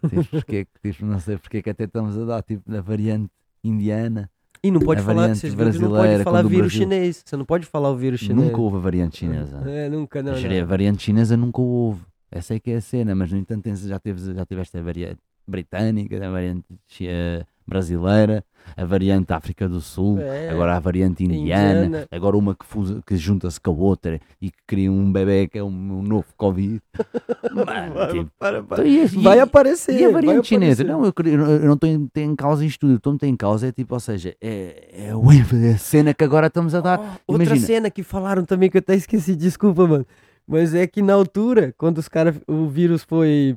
Tipo, 0.08 0.24
porque, 0.30 0.64
que- 0.64 0.92
tipo, 0.92 1.06
não 1.06 1.20
sei 1.20 1.38
porque 1.38 1.58
é 1.58 1.62
que 1.62 1.70
até 1.70 1.84
estamos 1.84 2.18
a 2.18 2.24
dar 2.24 2.42
tipo 2.42 2.68
na 2.70 2.80
variante 2.80 3.30
indiana. 3.62 4.28
E 4.62 4.70
não 4.72 4.80
pode 4.80 5.00
A 5.02 5.04
falar, 5.04 5.28
vocês 5.34 5.54
não 5.54 5.90
pode 5.90 6.24
falar 6.24 6.42
vírus 6.42 6.72
Brasil- 6.72 6.80
chinês. 6.82 7.22
Você 7.24 7.36
não 7.36 7.44
pode 7.44 7.64
falar 7.66 7.90
o 7.90 7.96
vírus 7.96 8.18
chinês. 8.20 8.46
Nunca 8.48 8.60
houve 8.60 8.76
a 8.78 8.80
variante 8.80 9.18
chinesa. 9.18 9.58
É, 9.70 9.88
nunca, 9.88 10.20
não. 10.22 10.32
A 10.34 10.40
não. 10.40 10.66
variante 10.66 11.02
chinesa 11.04 11.36
nunca 11.36 11.60
houve. 11.60 12.02
Essa 12.30 12.54
é 12.56 12.58
que 12.60 12.72
é 12.72 12.76
a 12.76 12.80
cena, 12.80 13.14
mas 13.14 13.30
no 13.30 13.38
entanto 13.38 13.72
já, 13.76 14.00
teve, 14.00 14.34
já 14.34 14.44
tiveste 14.44 14.76
a 14.76 14.82
variante 14.82 15.20
britânica, 15.46 16.26
a 16.26 16.30
variante 16.30 16.66
eh, 17.02 17.46
brasileira, 17.66 18.44
a 18.76 18.84
variante 18.84 19.32
África 19.32 19.68
do 19.68 19.80
Sul, 19.80 20.18
É. 20.20 20.48
agora 20.50 20.76
a 20.76 20.80
variante 20.80 21.22
indiana, 21.24 21.84
Indiana. 21.86 22.08
agora 22.10 22.36
uma 22.36 22.54
que, 22.54 22.66
fusa- 22.66 23.00
que 23.06 23.16
junta-se 23.16 23.60
com 23.60 23.70
a 23.70 23.74
outra 23.74 24.20
e 24.42 24.50
que 24.50 24.56
cria 24.66 24.90
um 24.90 25.12
bebê 25.12 25.46
que 25.46 25.56
é 25.58 25.62
um, 25.62 25.68
um 25.68 26.02
novo 26.02 26.26
Covid. 26.36 26.80
Mano, 27.52 28.12
tipo, 28.12 28.30
Para, 28.38 28.62
para. 28.62 28.86
então, 28.88 29.04
e 29.20 29.22
Vai 29.22 29.38
e- 29.38 29.40
aparecer. 29.40 29.92
e 30.00 30.04
a 30.04 30.10
vai 30.10 30.12
variante 30.24 30.48
chinesa? 30.48 30.82
Não, 30.84 31.04
eu, 31.04 31.12
eu 31.24 31.60
não 31.66 31.74
estou 31.74 31.88
em, 31.88 32.08
em 32.16 32.34
causa 32.36 32.64
isto 32.64 32.80
tudo. 32.80 32.96
Estou 32.96 33.16
em 33.28 33.36
causa, 33.36 33.68
é 33.68 33.72
tipo, 33.72 33.94
ou 33.94 34.00
seja, 34.00 34.34
é, 34.40 34.88
é, 34.92 35.08
é 35.10 35.72
a 35.74 35.78
cena 35.78 36.12
que 36.12 36.24
agora 36.24 36.48
estamos 36.48 36.74
a 36.74 36.80
dar. 36.80 37.20
Oh, 37.26 37.34
outra 37.34 37.56
cena 37.56 37.88
que 37.90 38.02
falaram 38.02 38.44
também 38.44 38.68
que 38.68 38.76
eu 38.76 38.80
até 38.80 38.94
esqueci, 38.96 39.36
desculpa, 39.36 39.86
mano. 39.86 40.06
Mas 40.46 40.74
é 40.74 40.86
que 40.86 41.02
na 41.02 41.12
altura, 41.14 41.72
quando 41.78 41.98
os 41.98 42.08
caras, 42.08 42.34
o 42.46 42.66
vírus 42.68 43.02
foi, 43.04 43.54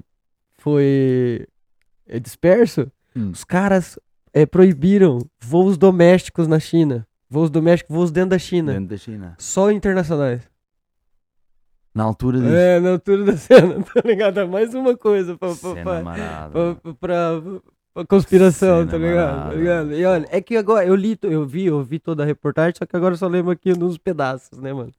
foi 0.57 1.47
é, 2.07 2.19
disperso, 2.19 2.91
Hum. 3.19 3.31
os 3.31 3.43
caras 3.43 3.99
é, 4.33 4.45
proibiram 4.45 5.19
voos 5.41 5.77
domésticos 5.77 6.47
na 6.47 6.59
China. 6.59 7.05
Voos 7.29 7.49
domésticos, 7.49 7.95
voos 7.95 8.11
dentro 8.11 8.31
da 8.31 8.39
China. 8.39 8.73
Dentro 8.73 8.89
da 8.89 8.97
China. 8.97 9.35
Só 9.38 9.71
internacionais. 9.71 10.41
Na 11.93 12.03
altura 12.03 12.39
disso. 12.39 12.53
É, 12.53 12.79
na 12.79 12.91
altura 12.91 13.23
da 13.25 13.38
cena, 13.38 13.83
tá 13.93 14.01
ligado? 14.05 14.39
É 14.39 14.45
Mais 14.45 14.73
uma 14.73 14.95
coisa 14.95 15.35
pra, 15.38 15.53
pra, 15.55 15.73
pra, 15.83 16.01
marada. 16.03 16.75
pra, 16.99 17.41
pra- 17.93 18.05
conspiração, 18.07 18.79
Cena 18.79 18.91
tá 18.91 18.97
ligado? 18.97 19.49
Tá 19.49 19.55
ligado? 19.55 19.93
E 19.93 20.05
olha, 20.05 20.27
é 20.29 20.39
que 20.41 20.55
agora 20.55 20.85
eu 20.85 20.95
li, 20.95 21.17
eu 21.23 21.45
vi, 21.45 21.65
eu 21.65 21.83
vi 21.83 21.99
toda 21.99 22.23
a 22.23 22.25
reportagem, 22.25 22.75
só 22.77 22.85
que 22.85 22.95
agora 22.95 23.13
eu 23.13 23.17
só 23.17 23.27
lembro 23.27 23.51
aqui 23.51 23.77
nos 23.77 23.97
pedaços, 23.97 24.57
né, 24.59 24.71
mano? 24.71 24.91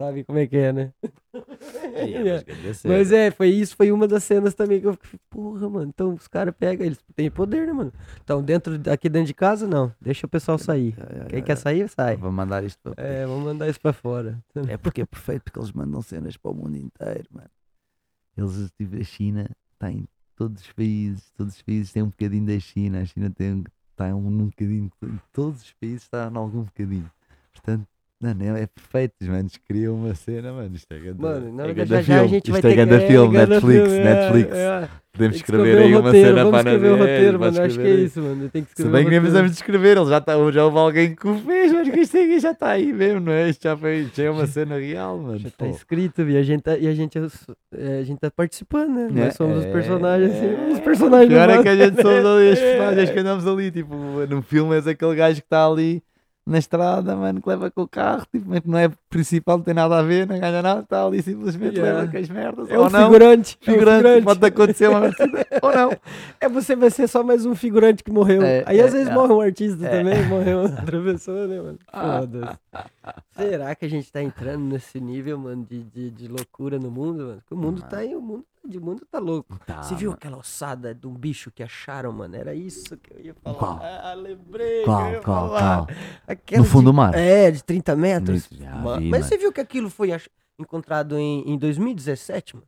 Sabe 0.00 0.24
como 0.24 0.38
é 0.38 0.46
que 0.46 0.56
é, 0.56 0.72
né? 0.72 0.92
É, 1.98 2.44
mas 2.84 3.10
é, 3.10 3.30
foi 3.30 3.48
isso, 3.48 3.76
foi 3.76 3.90
uma 3.90 4.06
das 4.06 4.22
cenas 4.22 4.54
também 4.54 4.80
que 4.80 4.86
eu 4.86 4.94
fiquei, 4.94 5.18
porra, 5.28 5.68
mano, 5.68 5.88
então 5.88 6.14
os 6.14 6.28
caras 6.28 6.54
pegam, 6.56 6.86
eles 6.86 6.98
têm 7.14 7.30
poder, 7.30 7.66
né, 7.66 7.72
mano? 7.72 7.92
Então, 8.22 8.42
dentro, 8.42 8.74
aqui 8.90 9.08
dentro 9.08 9.26
de 9.26 9.34
casa, 9.34 9.66
não, 9.66 9.92
deixa 10.00 10.26
o 10.26 10.28
pessoal 10.28 10.58
sair. 10.58 10.94
Quem 11.28 11.42
quer 11.42 11.56
sair, 11.56 11.88
sai. 11.88 12.16
Vou 12.16 12.30
mandar 12.30 12.62
isto 12.62 12.78
para 12.80 12.94
É, 12.96 13.26
vamos 13.26 13.44
mandar 13.44 13.68
isso 13.68 13.80
pra 13.80 13.92
fora. 13.92 14.38
É 14.68 14.76
porque 14.76 15.02
é 15.02 15.06
perfeito, 15.06 15.44
porque 15.44 15.58
eles 15.58 15.72
mandam 15.72 16.00
cenas 16.02 16.36
para 16.36 16.50
o 16.50 16.54
mundo 16.54 16.76
inteiro, 16.76 17.26
mano. 17.32 17.50
Eles, 18.36 18.70
tipo, 18.78 18.96
a 18.96 19.04
China 19.04 19.50
está 19.74 19.90
em 19.90 20.06
todos 20.36 20.62
os 20.62 20.72
países, 20.72 21.32
todos 21.36 21.56
os 21.56 21.62
países 21.62 21.92
têm 21.92 22.02
um 22.02 22.10
bocadinho 22.10 22.46
da 22.46 22.58
China, 22.60 23.00
a 23.00 23.04
China 23.04 23.30
tem, 23.30 23.64
está 23.90 24.14
um, 24.14 24.30
num 24.30 24.46
bocadinho, 24.46 24.90
todos 25.32 25.62
os 25.62 25.72
países 25.72 26.02
está 26.02 26.30
em 26.32 26.36
algum 26.36 26.62
bocadinho. 26.62 27.10
Portanto, 27.52 27.88
mano, 28.20 28.42
é, 28.42 28.62
é 28.62 28.66
perfeito, 28.66 29.14
manos 29.22 29.56
criam 29.58 29.94
uma 29.94 30.14
cena, 30.14 30.52
mano, 30.52 30.74
isto 30.74 30.92
é 30.92 30.98
grande, 30.98 31.20
Mano, 31.20 31.52
na 31.52 31.66
é 31.66 31.72
ganda 31.72 32.02
já, 32.02 32.02
já 32.02 32.16
a 32.16 32.28
filme, 32.28 32.30
vai 32.30 32.38
isto 32.38 32.56
é 32.56 32.60
ter 32.60 32.74
ganda 32.74 32.98
que... 32.98 33.06
filme, 33.06 33.32
ganda 33.34 33.54
Netflix, 33.54 33.92
é, 33.92 34.04
Netflix. 34.04 34.56
é. 34.56 34.88
Podemos 35.12 35.36
escrever 35.36 35.78
aí 35.78 35.96
uma 35.96 36.10
cena 36.12 36.44
vamos 36.44 36.50
para 36.50 36.58
escrever 36.70 36.92
o 36.92 36.96
roteiro, 36.96 37.40
mano, 37.40 37.62
acho 37.62 37.78
que 37.78 37.86
é 37.86 37.94
isso, 37.94 38.22
mano, 38.22 38.48
tem 38.48 38.62
que 38.62 38.68
Se 38.68 38.82
escrever 38.82 38.92
bem 38.92 39.02
o 39.02 39.04
que 39.04 39.10
nem 39.10 39.20
precisamos 39.20 39.50
de 39.50 39.56
escrever, 39.56 39.96
ele 39.96 40.06
já, 40.06 40.18
está, 40.18 40.32
já 40.52 40.64
houve 40.64 40.78
alguém 40.78 41.14
que 41.14 41.28
o 41.28 41.38
fez, 41.38 41.72
mas 41.72 41.88
que 41.88 42.00
isto 42.00 42.18
aqui 42.18 42.40
já 42.40 42.50
está 42.52 42.68
aí 42.70 42.92
mesmo, 42.92 43.20
não 43.20 43.32
é? 43.32 43.48
Isto 43.48 43.62
já, 43.64 43.76
foi, 43.76 44.08
já 44.14 44.24
é 44.24 44.30
uma 44.30 44.46
cena 44.48 44.78
real, 44.78 45.18
mano. 45.18 45.38
Já 45.38 45.50
tá 45.50 45.64
pô. 45.64 45.70
escrito, 45.70 46.22
e 46.22 46.36
a 46.36 46.42
gente 46.42 46.62
tá, 46.62 46.76
e 46.76 46.86
a 46.86 46.94
gente, 46.94 47.18
é, 47.18 47.98
a 47.98 48.02
gente 48.04 48.18
tá 48.18 48.30
participando, 48.30 48.94
né? 48.94 49.08
É, 49.10 49.24
Nós 49.24 49.34
somos 49.34 49.58
os 49.58 49.64
é, 49.64 49.72
personagens, 49.72 50.30
assim, 50.30 50.46
é. 50.46 50.72
os 50.72 50.80
personagens 50.80 51.28
Pior 51.32 51.50
é 51.50 51.62
que 51.62 51.68
a 51.68 51.76
gente 51.76 52.02
somos 52.02 52.26
ali, 52.26 52.52
os 52.52 52.58
É. 52.58 52.62
personagens 52.62 53.10
que 53.10 53.18
andamos 53.18 53.46
ali, 53.46 53.70
tipo, 53.70 53.96
no 54.28 54.42
filme 54.42 54.74
és 54.74 54.86
aquele 54.86 55.14
gajo 55.16 55.40
que 55.40 55.46
está 55.46 55.66
ali 55.66 56.02
na 56.48 56.58
estrada, 56.58 57.14
mano, 57.14 57.42
que 57.42 57.48
leva 57.48 57.70
com 57.70 57.82
o 57.82 57.88
carro, 57.88 58.26
tipo, 58.32 58.48
mas 58.48 58.62
não 58.64 58.78
é 58.78 58.88
principal, 59.08 59.56
não 59.58 59.64
tem 59.64 59.74
nada 59.74 59.98
a 59.98 60.02
ver, 60.02 60.26
não 60.26 60.38
ganha 60.38 60.62
nada, 60.62 60.80
está 60.80 61.04
ali 61.06 61.22
simplesmente 61.22 61.76
Yeah. 61.78 62.00
leva 62.00 62.10
com 62.12 62.18
as 62.18 62.28
merdas, 62.28 62.70
É 62.70 62.78
ou 62.78 62.86
um 62.86 62.90
não, 62.90 63.06
figurante. 63.06 63.58
é 63.66 63.70
um 63.70 63.72
figurante, 63.74 63.96
figurante. 64.02 64.24
pode 64.24 64.46
acontecer 64.46 64.88
uma 64.88 65.00
ou 65.62 65.72
não. 65.74 65.90
É, 66.40 66.48
você 66.48 66.76
vai 66.76 66.90
ser 66.90 67.08
só 67.08 67.22
mais 67.24 67.44
um 67.46 67.54
figurante 67.54 68.02
que 68.04 68.10
morreu. 68.12 68.42
É, 68.42 68.62
Aí 68.66 68.80
às 68.80 68.88
é, 68.94 68.98
vezes 68.98 69.08
é. 69.08 69.14
morre 69.14 69.32
um 69.32 69.40
artista 69.40 69.86
É. 69.86 69.98
também, 69.98 70.24
morreu 70.28 70.58
outra 70.60 71.02
pessoa, 71.02 71.46
né, 71.46 71.60
mano? 71.60 71.78
Foda-se. 71.90 72.58
Será 73.36 73.74
que 73.74 73.84
a 73.84 73.88
gente 73.90 74.10
tá 74.12 74.22
entrando 74.22 74.64
nesse 74.64 75.00
nível, 75.00 75.38
mano, 75.38 75.64
de, 75.68 75.82
de, 75.84 76.10
de 76.10 76.28
loucura 76.28 76.78
no 76.78 76.90
mundo, 76.90 77.24
mano? 77.24 77.42
Que 77.46 77.54
o 77.54 77.56
mundo 77.56 77.82
tá 77.82 77.98
aí, 77.98 78.14
o 78.14 78.20
mundo, 78.20 78.44
o 78.64 78.80
mundo 78.80 79.06
tá 79.10 79.18
louco. 79.18 79.58
Tá, 79.64 79.82
Você 79.82 79.94
viu 79.94 80.10
mano. 80.10 80.18
aquela 80.20 80.36
ossada 80.38 80.94
de 80.94 81.06
um 81.06 81.14
bicho 81.14 81.50
que 81.50 81.62
acharam, 81.62 82.12
mano? 82.12 82.34
Era 82.36 82.52
isso 82.54 82.96
que 82.96 83.12
eu 83.14 83.20
ia 83.26 83.34
falar. 83.42 83.56
Qual? 83.56 83.80
Ah, 83.82 84.14
lembrei. 84.14 84.82
Qual, 84.84 85.12
qual, 85.22 85.48
falar. 85.48 85.86
qual? 85.86 85.96
Aquela 86.26 86.62
No 86.62 86.68
fundo 86.68 86.80
de- 86.80 86.86
do 86.86 86.94
mar? 86.94 87.14
É, 87.14 87.50
de 87.50 87.62
30 87.64 87.96
metros. 87.96 88.48
Já 88.50 88.74
Ma- 88.74 88.97
vi, 88.98 89.08
Mas 89.10 89.20
mano. 89.20 89.28
você 89.30 89.38
viu 89.38 89.52
que 89.52 89.60
aquilo 89.60 89.88
foi 89.90 90.12
ach- 90.12 90.28
encontrado 90.58 91.16
em, 91.18 91.42
em 91.50 91.56
2017, 91.58 92.56
mano? 92.56 92.66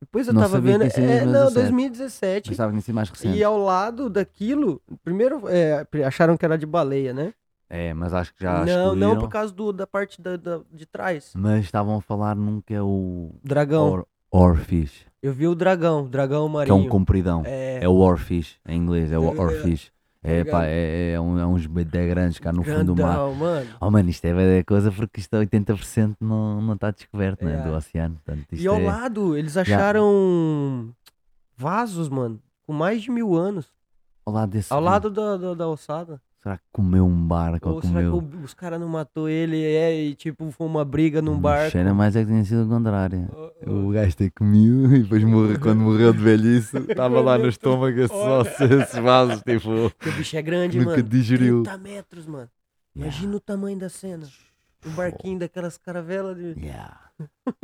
Depois 0.00 0.28
eu 0.28 0.32
Não 0.34 0.42
tava 0.42 0.60
vendo. 0.60 0.82
É, 0.84 1.24
não, 1.24 1.52
2017. 1.52 1.52
2017. 1.54 2.50
Pensava 2.50 2.80
ser 2.80 2.92
mais 2.92 3.10
recente. 3.10 3.36
E 3.36 3.42
ao 3.42 3.58
lado 3.58 4.08
daquilo, 4.08 4.80
primeiro 5.02 5.42
é, 5.48 5.84
acharam 6.06 6.36
que 6.36 6.44
era 6.44 6.56
de 6.56 6.66
baleia, 6.66 7.12
né? 7.12 7.34
É, 7.68 7.92
mas 7.92 8.14
acho 8.14 8.32
que 8.34 8.42
já 8.42 8.64
não, 8.64 8.66
não 8.66 8.92
excluíram. 8.94 9.18
por 9.18 9.28
causa 9.28 9.52
do, 9.52 9.72
da 9.72 9.86
parte 9.86 10.22
da, 10.22 10.36
da- 10.36 10.60
de 10.72 10.86
trás. 10.86 11.32
Mas 11.36 11.64
estavam 11.64 11.96
a 11.96 12.00
falar 12.00 12.34
num 12.36 12.60
que 12.60 12.72
é 12.72 12.80
o 12.80 13.34
Dragão. 13.42 13.90
Or, 13.90 14.06
Orfish, 14.30 15.04
Eu 15.22 15.32
vi 15.32 15.46
o 15.48 15.54
dragão, 15.54 16.06
dragão 16.08 16.46
que 16.46 16.50
é 16.50 16.54
marinho. 16.54 16.76
um 16.76 16.88
compridão. 16.88 17.42
É, 17.44 17.80
É 17.82 17.88
o 17.88 17.96
Orfish, 17.96 18.56
em 18.66 18.78
inglês, 18.78 19.10
é 19.10 19.18
o 19.18 19.24
Orfish. 19.38 19.90
É, 20.22 20.38
ligado? 20.38 20.52
pá, 20.52 20.64
é, 20.66 21.12
é, 21.12 21.20
um, 21.20 21.38
é 21.38 21.46
uns 21.46 21.66
bebê 21.66 22.08
grandes 22.08 22.38
cá 22.38 22.52
no 22.52 22.64
fundo 22.64 22.94
do 22.94 23.02
mar. 23.02 23.14
grandão, 23.14 23.34
mano. 23.34 23.70
Oh 23.80 23.90
mano, 23.90 24.10
isto 24.10 24.24
é 24.24 24.64
coisa 24.64 24.90
porque 24.90 25.20
isto 25.20 25.34
é 25.36 25.46
80% 25.46 26.16
não 26.20 26.60
não 26.60 26.74
está 26.74 26.90
descoberto, 26.90 27.44
né, 27.44 27.54
É. 27.54 27.62
do 27.62 27.72
oceano. 27.74 28.20
Portanto, 28.24 28.46
E 28.52 28.66
ao 28.66 28.76
é... 28.76 28.84
lado, 28.84 29.36
eles 29.36 29.56
acharam 29.56 30.92
vasos, 31.56 32.08
mano, 32.08 32.40
com 32.66 32.72
mais 32.72 33.02
de 33.02 33.10
mil 33.10 33.36
anos. 33.36 33.72
ao 34.26 34.32
lado 34.32 34.50
desse. 34.50 34.72
Ao 34.72 34.80
lado 34.80 35.08
da, 35.10 35.36
da, 35.36 35.54
da 35.54 35.68
ossada. 35.68 36.20
Será 36.48 36.56
que 36.56 36.64
comeu 36.72 37.04
um 37.04 37.26
barco 37.26 37.68
ou, 37.68 37.74
Ou 37.74 37.82
será 37.82 38.00
que 38.00 38.06
o- 38.06 38.40
os 38.42 38.54
caras 38.54 38.80
não 38.80 38.88
matou 38.88 39.28
ele 39.28 39.62
é, 39.62 40.02
e 40.02 40.14
tipo 40.14 40.50
foi 40.50 40.66
uma 40.66 40.82
briga 40.82 41.20
num 41.20 41.38
barco? 41.38 41.70
Cheira 41.72 41.92
mais 41.92 42.16
é 42.16 42.22
que 42.22 42.28
tinha 42.30 42.42
sido 42.42 42.64
o 42.64 42.68
contrário. 42.68 43.28
Oh, 43.30 43.50
oh. 43.66 43.70
O 43.88 43.90
gajo 43.90 44.16
tem 44.16 44.30
comido 44.30 44.86
e 44.96 45.02
depois 45.02 45.22
morreu, 45.24 45.60
quando 45.60 45.80
morreu 45.80 46.10
de 46.10 46.20
velhice, 46.20 46.78
estava 46.88 47.20
lá 47.20 47.36
no 47.36 47.48
estômago 47.48 47.98
esses 48.00 48.10
ossos, 48.16 48.60
esses 48.60 48.98
vasos, 48.98 49.42
tipo, 49.42 49.90
Porque 49.90 50.08
o 50.08 50.12
bicho 50.12 50.36
é 50.38 50.40
grande, 50.42 50.78
nunca 50.78 50.90
mano. 50.92 51.02
digeriu. 51.02 51.62
30 51.64 51.76
metros, 51.78 52.26
mano. 52.26 52.48
Imagina 52.96 53.36
o 53.36 53.40
tamanho 53.40 53.78
da 53.78 53.90
cena. 53.90 54.26
Um 54.86 54.90
barquinho 54.92 55.38
daquelas 55.38 55.76
caravelas 55.76 56.36
de... 56.36 56.54
Yeah. 56.60 57.00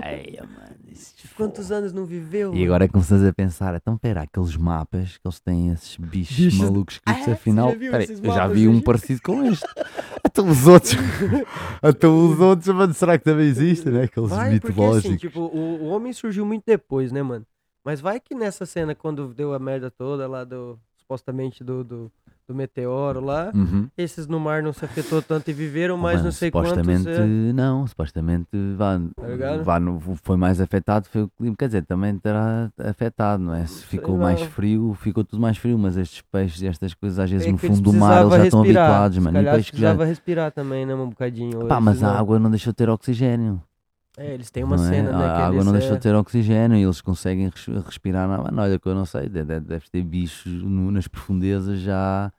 Ei, 0.03 0.37
mano, 0.40 0.77
isso 0.88 1.14
Quantos 1.37 1.70
anos 1.70 1.92
não 1.92 2.05
viveu? 2.05 2.53
E 2.55 2.64
agora 2.64 2.85
é 2.85 2.88
que 2.88 2.92
começas 2.92 3.22
a 3.22 3.33
pensar, 3.33 3.74
então 3.77 3.96
pera, 3.96 4.22
aqueles 4.22 4.57
mapas 4.57 5.16
que 5.16 5.27
eles 5.27 5.38
têm 5.38 5.70
esses 5.70 5.96
bichos, 5.96 6.37
Bichos- 6.37 6.59
malucos 6.59 6.94
escritos, 6.96 7.29
Ah, 7.29 7.33
afinal, 7.33 7.72
já 7.79 8.03
esses 8.03 8.20
eu 8.22 8.33
já 8.33 8.48
vi 8.48 8.66
um 8.66 8.81
parecido 8.81 9.20
com 9.22 9.44
este. 9.44 9.64
Então 10.27 10.48
os 10.48 10.66
outros, 10.66 10.94
então 11.85 12.27
os 12.33 12.40
outros, 12.40 12.74
mano, 12.74 12.92
será 12.92 13.16
que 13.16 13.24
também 13.24 13.46
existem, 13.46 13.92
né? 13.92 14.03
Aqueles 14.05 14.31
Vai, 14.31 14.59
porque 14.59 14.68
mitológicos. 14.72 15.11
assim, 15.11 15.16
tipo, 15.16 15.40
o, 15.42 15.83
o 15.83 15.85
homem 15.87 16.12
surgiu 16.12 16.44
muito 16.44 16.64
depois, 16.66 17.12
né, 17.12 17.22
mano? 17.22 17.46
Mas 17.85 18.00
vai 18.00 18.18
que 18.18 18.35
nessa 18.35 18.66
cena, 18.66 18.96
quando 18.96 19.33
deu 19.33 19.55
a 19.55 19.59
merda 19.61 19.92
toda 19.92 20.27
lá 20.27 20.42
do, 20.42 20.77
supostamente 20.98 21.62
do, 21.62 21.85
do, 21.85 22.12
do 22.46 22.54
meteoro 22.54 23.20
lá, 23.24 23.50
Uhum. 23.54 23.88
esses 23.96 24.26
no 24.26 24.38
mar 24.38 24.62
não 24.62 24.72
se 24.72 24.85
afetou 24.85 25.22
tanto 25.22 25.50
e 25.50 25.52
viveram 25.54 25.96
mais 25.96 26.16
Mano, 26.16 26.24
não 26.26 26.33
sei 26.33 26.50
quantos... 26.50 26.70
supostamente 26.70 27.09
é. 27.09 27.52
não, 27.52 27.87
supostamente 27.87 28.48
vá, 28.76 28.98
Tá 29.16 29.57
vá 29.62 29.80
no- 29.80 30.00
foi 30.22 30.37
mais 30.37 30.61
afetado 30.61 31.07
foi 31.09 31.22
o 31.22 31.28
clima, 31.28 31.57
quer 31.59 31.66
dizer, 31.66 31.85
também 31.87 32.16
terá 32.18 32.70
afetado, 32.78 33.42
não 33.42 33.54
é? 33.54 33.66
Se 33.66 33.85
ficou 33.87 34.16
mais 34.18 34.40
frio, 34.42 34.94
ficou 35.00 35.24
tudo 35.24 35.40
mais 35.40 35.57
frio, 35.57 35.78
mas 35.78 35.96
estes 35.96 36.20
peixes 36.30 36.61
e 36.62 36.66
estas 36.66 36.92
coisas 36.94 37.18
às 37.18 37.30
vezes 37.30 37.46
É 37.46 37.52
no 37.52 37.59
fundo 37.59 37.80
do 37.80 37.92
mar 37.92 38.22
eles 38.22 38.35
já 38.35 38.44
estão 38.44 38.61
respirar. 38.61 38.85
habituados, 38.90 39.16
Se 39.16 39.20
mano. 39.22 39.40
E 39.40 39.44
peixe 39.50 39.72
que 39.72 39.80
já... 39.80 39.92
respirar 39.94 40.52
também, 40.52 40.85
né, 40.87 40.94
um 40.94 41.09
bocadinho. 41.09 41.66
Pá, 41.66 41.80
mas 41.80 42.02
a 42.02 42.09
não- 42.12 42.18
água 42.18 42.38
não 42.38 42.50
deixou 42.50 42.72
de 42.72 42.76
ter 42.76 42.90
oxigênio. 42.90 43.62
É, 44.16 44.33
eles 44.33 44.50
têm 44.50 44.62
uma 44.62 44.77
não 44.77 44.85
é? 44.85 44.88
cena, 44.90 45.12
né, 45.12 45.18
que 45.18 45.22
A 45.24 45.46
água 45.46 45.57
eles, 45.57 45.66
não 45.66 45.74
é, 45.74 45.81
de 45.81 45.98
ter 45.98 46.14
oxigênio 46.14 46.77
e 46.79 46.83
eles 46.83 47.00
conseguem 47.00 47.48
res- 47.48 47.85
respirar 47.85 48.29
na 48.29 48.38
mano, 48.38 48.62
Olha, 48.62 48.79
que 48.79 48.88
eu 48.88 48.94
não 48.94 49.05
sei, 49.05 49.29
deve, 49.29 49.61
deve- 49.61 49.90
ter 49.90 50.03
bichos 50.03 50.53
nas 50.92 51.09
profundezas 51.09 51.81
já. 51.81 52.33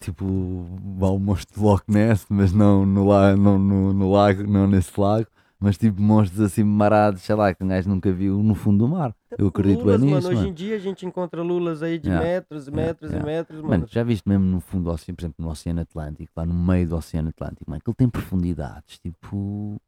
Tipo, 0.00 0.24
o 0.24 1.18
monstro 1.18 1.56
de 1.56 1.60
Loch 1.64 1.82
Ness, 1.88 2.24
mas 2.30 2.52
não 2.52 2.86
no, 2.86 3.06
la, 3.06 3.36
não 3.36 3.58
no, 3.58 3.92
no 3.92 4.10
lago, 4.12 4.44
não 4.46 4.66
nesse 4.66 4.98
lago, 4.98 5.26
mas 5.58 5.76
tipo 5.76 6.00
monstros 6.00 6.40
assim 6.40 6.62
marados, 6.64 7.22
sei 7.22 7.34
lá, 7.34 7.52
que 7.52 7.64
um 7.64 7.68
gajo 7.68 7.88
nunca 7.88 8.12
viu 8.12 8.42
no 8.42 8.54
fundo 8.54 8.86
do 8.86 8.88
mar. 8.88 9.14
Eu 9.36 9.48
acredito 9.48 9.80
lulas, 9.82 10.00
mano, 10.00 10.16
nisso, 10.16 10.28
Hoje 10.28 10.36
mano. 10.36 10.48
em 10.50 10.54
dia 10.54 10.76
a 10.76 10.78
gente 10.78 11.04
encontra 11.04 11.42
lulas 11.42 11.82
aí 11.82 11.98
de 11.98 12.08
Yeah. 12.08 12.26
metros 12.26 12.68
e 12.68 12.70
metros 12.70 13.10
yeah. 13.10 13.28
e 13.28 13.34
metros, 13.34 13.60
mano. 13.60 13.70
Mano, 13.70 13.86
já 13.90 14.02
viste 14.04 14.28
mesmo 14.28 14.44
no 14.44 14.60
fundo 14.60 14.84
do 14.84 14.90
oceano, 14.92 15.16
por 15.16 15.22
exemplo, 15.22 15.44
no 15.44 15.50
Oceano 15.50 15.80
Atlântico, 15.80 16.32
lá 16.36 16.46
no 16.46 16.54
meio 16.54 16.88
do 16.88 16.96
Oceano 16.96 17.28
Atlântico, 17.30 17.68
mano, 17.68 17.82
que 17.82 17.90
ele 17.90 17.96
tem 17.96 18.08
profundidades, 18.08 18.98
tipo. 19.00 19.80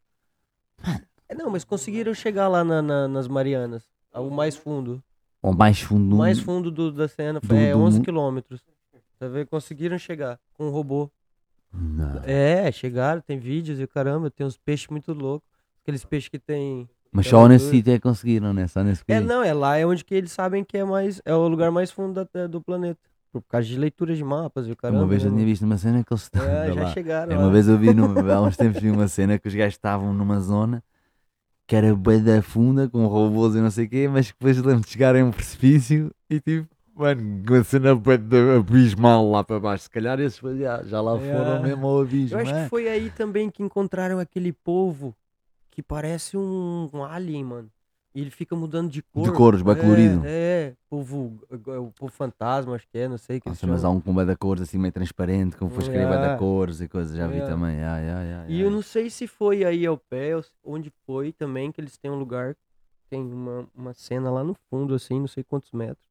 É, 1.30 1.34
não, 1.34 1.48
mas 1.48 1.62
conseguiram 1.64 2.12
chegar 2.12 2.48
lá 2.48 2.64
na- 2.64 2.82
na- 2.82 3.06
nas 3.08 3.28
Marianas. 3.28 3.84
ao 4.12 4.28
mais 4.28 4.56
fundo. 4.56 5.00
Ou 5.40 5.54
mais 5.54 5.80
fundo. 5.80 6.16
O 6.16 6.18
mais 6.18 6.40
fundo 6.40 6.68
do- 6.70 6.90
da 6.90 7.06
cena 7.06 7.38
do- 7.38 7.46
foi 7.46 7.56
é, 7.56 7.72
do 7.72 7.78
11 7.78 7.98
mu- 8.00 8.04
quilômetros. 8.04 8.60
Tá 9.20 9.28
vendo? 9.28 9.46
Conseguiram 9.46 9.96
chegar 9.98 10.38
com 10.54 10.66
um 10.66 10.70
robô. 10.70 11.08
Não. 11.72 12.20
É, 12.24 12.70
chegaram, 12.72 13.20
tem 13.20 13.38
vídeos 13.38 13.78
e 13.78 13.84
o 13.84 13.88
caramba, 13.88 14.30
tem 14.30 14.44
uns 14.44 14.56
peixes 14.58 14.88
muito 14.88 15.12
loucos. 15.12 15.48
Aqueles 15.82 16.04
peixes 16.04 16.28
que 16.28 16.38
tem. 16.40 16.88
Mas 17.12 17.26
É 17.26 17.30
só 17.30 17.46
nesse 17.46 17.70
sítio 17.70 17.92
é 17.92 17.96
que 17.96 18.02
conseguiram, 18.02 18.52
né? 18.52 18.66
Só 18.66 18.82
nesse 18.82 19.02
É, 19.06 19.20
não, 19.20 19.42
é 19.42 19.52
lá 19.54 19.76
é 19.76 19.86
onde 19.86 20.04
que 20.04 20.14
eles 20.14 20.32
sabem 20.32 20.64
que 20.64 20.76
é 20.76 20.84
mais. 20.84 21.22
É 21.24 21.32
o 21.34 21.46
lugar 21.46 21.70
mais 21.70 21.90
fundo 21.92 22.26
da- 22.32 22.46
do 22.48 22.60
planeta. 22.60 22.98
Por 23.32 23.42
causa 23.42 23.68
de 23.68 23.78
leituras 23.78 24.18
de 24.18 24.24
mapas 24.24 24.66
e 24.66 24.72
o 24.72 24.76
caramba. 24.76 25.02
uma 25.02 25.06
vez 25.08 25.22
eu 25.22 25.30
né, 25.30 25.36
tinha 25.36 25.42
mano? 25.44 25.50
visto 25.52 25.62
uma 25.64 25.78
cena 25.78 26.02
que 26.02 26.12
eles 26.12 26.22
estavam. 26.24 26.48
É, 26.50 26.72
já 26.72 26.82
lá. 26.82 26.90
chegaram. 26.92 27.32
É, 27.32 27.36
lá. 27.36 27.42
Uma 27.44 27.52
vez 27.52 27.68
eu 27.68 27.78
vi, 27.78 27.94
no, 27.94 28.04
há 28.34 28.40
uns 28.42 28.56
tempos 28.56 28.82
vi 28.82 28.90
uma 28.90 29.06
cena 29.06 29.38
que 29.38 29.46
os 29.46 29.54
gajos 29.54 29.74
estavam 29.74 30.12
numa 30.12 30.40
zona 30.40 30.82
que 31.70 31.76
era 31.76 31.94
bem 31.94 32.20
da 32.20 32.42
funda, 32.42 32.88
com 32.88 33.06
robôs 33.06 33.54
e 33.54 33.60
não 33.60 33.70
sei 33.70 33.86
o 33.86 33.88
quê, 33.88 34.08
mas 34.08 34.26
depois 34.26 34.56
lembro 34.60 34.80
de 34.84 34.90
chegar 34.90 35.14
em 35.14 35.22
um 35.22 35.30
precipício 35.30 36.12
e 36.28 36.40
tipo, 36.40 36.68
mano, 36.96 37.44
uma 37.48 37.62
cena 37.62 37.92
abismal 38.58 39.30
lá 39.30 39.44
para 39.44 39.60
baixo. 39.60 39.84
Se 39.84 39.90
calhar 39.90 40.18
esses 40.18 40.40
já, 40.58 40.82
já 40.82 41.00
lá 41.00 41.16
É. 41.16 41.32
foram 41.32 41.62
mesmo 41.62 41.86
ao 41.86 42.00
abismo. 42.00 42.36
Eu 42.36 42.42
acho 42.42 42.52
é? 42.52 42.64
que 42.64 42.68
foi 42.68 42.88
aí 42.88 43.08
também 43.10 43.48
que 43.48 43.62
encontraram 43.62 44.18
aquele 44.18 44.52
povo 44.52 45.14
que 45.70 45.80
parece 45.80 46.36
um, 46.36 46.90
um 46.92 47.04
alien, 47.04 47.44
mano. 47.44 47.70
E 48.14 48.20
ele 48.20 48.30
fica 48.30 48.56
mudando 48.56 48.90
de 48.90 49.02
cor. 49.02 49.24
De 49.24 49.32
cores, 49.32 49.62
bem 49.62 49.72
é, 49.72 49.76
colorido. 49.76 50.22
É, 50.24 50.74
povo, 50.88 51.42
é 51.50 51.78
o 51.78 51.92
povo 51.92 52.12
fantasma, 52.12 52.74
acho 52.74 52.88
que 52.88 52.98
é, 52.98 53.08
não 53.08 53.18
sei 53.18 53.38
o 53.38 53.40
que 53.40 53.48
Nossa, 53.48 53.66
mas 53.66 53.84
há 53.84 53.90
um 53.90 54.00
com 54.00 54.12
da 54.24 54.36
cores 54.36 54.62
assim 54.62 54.78
meio 54.78 54.92
transparente, 54.92 55.56
como 55.56 55.70
foi 55.70 55.82
escrever 55.82 56.08
Yeah. 56.08 56.32
da 56.32 56.36
cores 56.38 56.80
e 56.80 56.88
coisas, 56.88 57.16
já 57.16 57.26
vi 57.26 57.34
Yeah. 57.34 57.54
também. 57.54 57.76
Yeah, 57.76 57.98
yeah, 58.00 58.22
yeah, 58.22 58.50
E 58.50 58.60
eu 58.60 58.70
não 58.70 58.82
sei 58.82 59.10
se 59.10 59.26
foi 59.26 59.64
aí 59.64 59.86
ao 59.86 59.96
pé, 59.96 60.32
onde 60.64 60.92
foi 61.06 61.32
também, 61.32 61.70
que 61.70 61.80
eles 61.80 61.96
têm 61.96 62.10
um 62.10 62.18
lugar, 62.18 62.56
tem 63.08 63.22
uma, 63.22 63.68
uma 63.74 63.94
cena 63.94 64.30
lá 64.30 64.42
no 64.42 64.54
fundo, 64.68 64.94
assim, 64.94 65.20
não 65.20 65.28
sei 65.28 65.44
quantos 65.44 65.70
metros. 65.70 66.04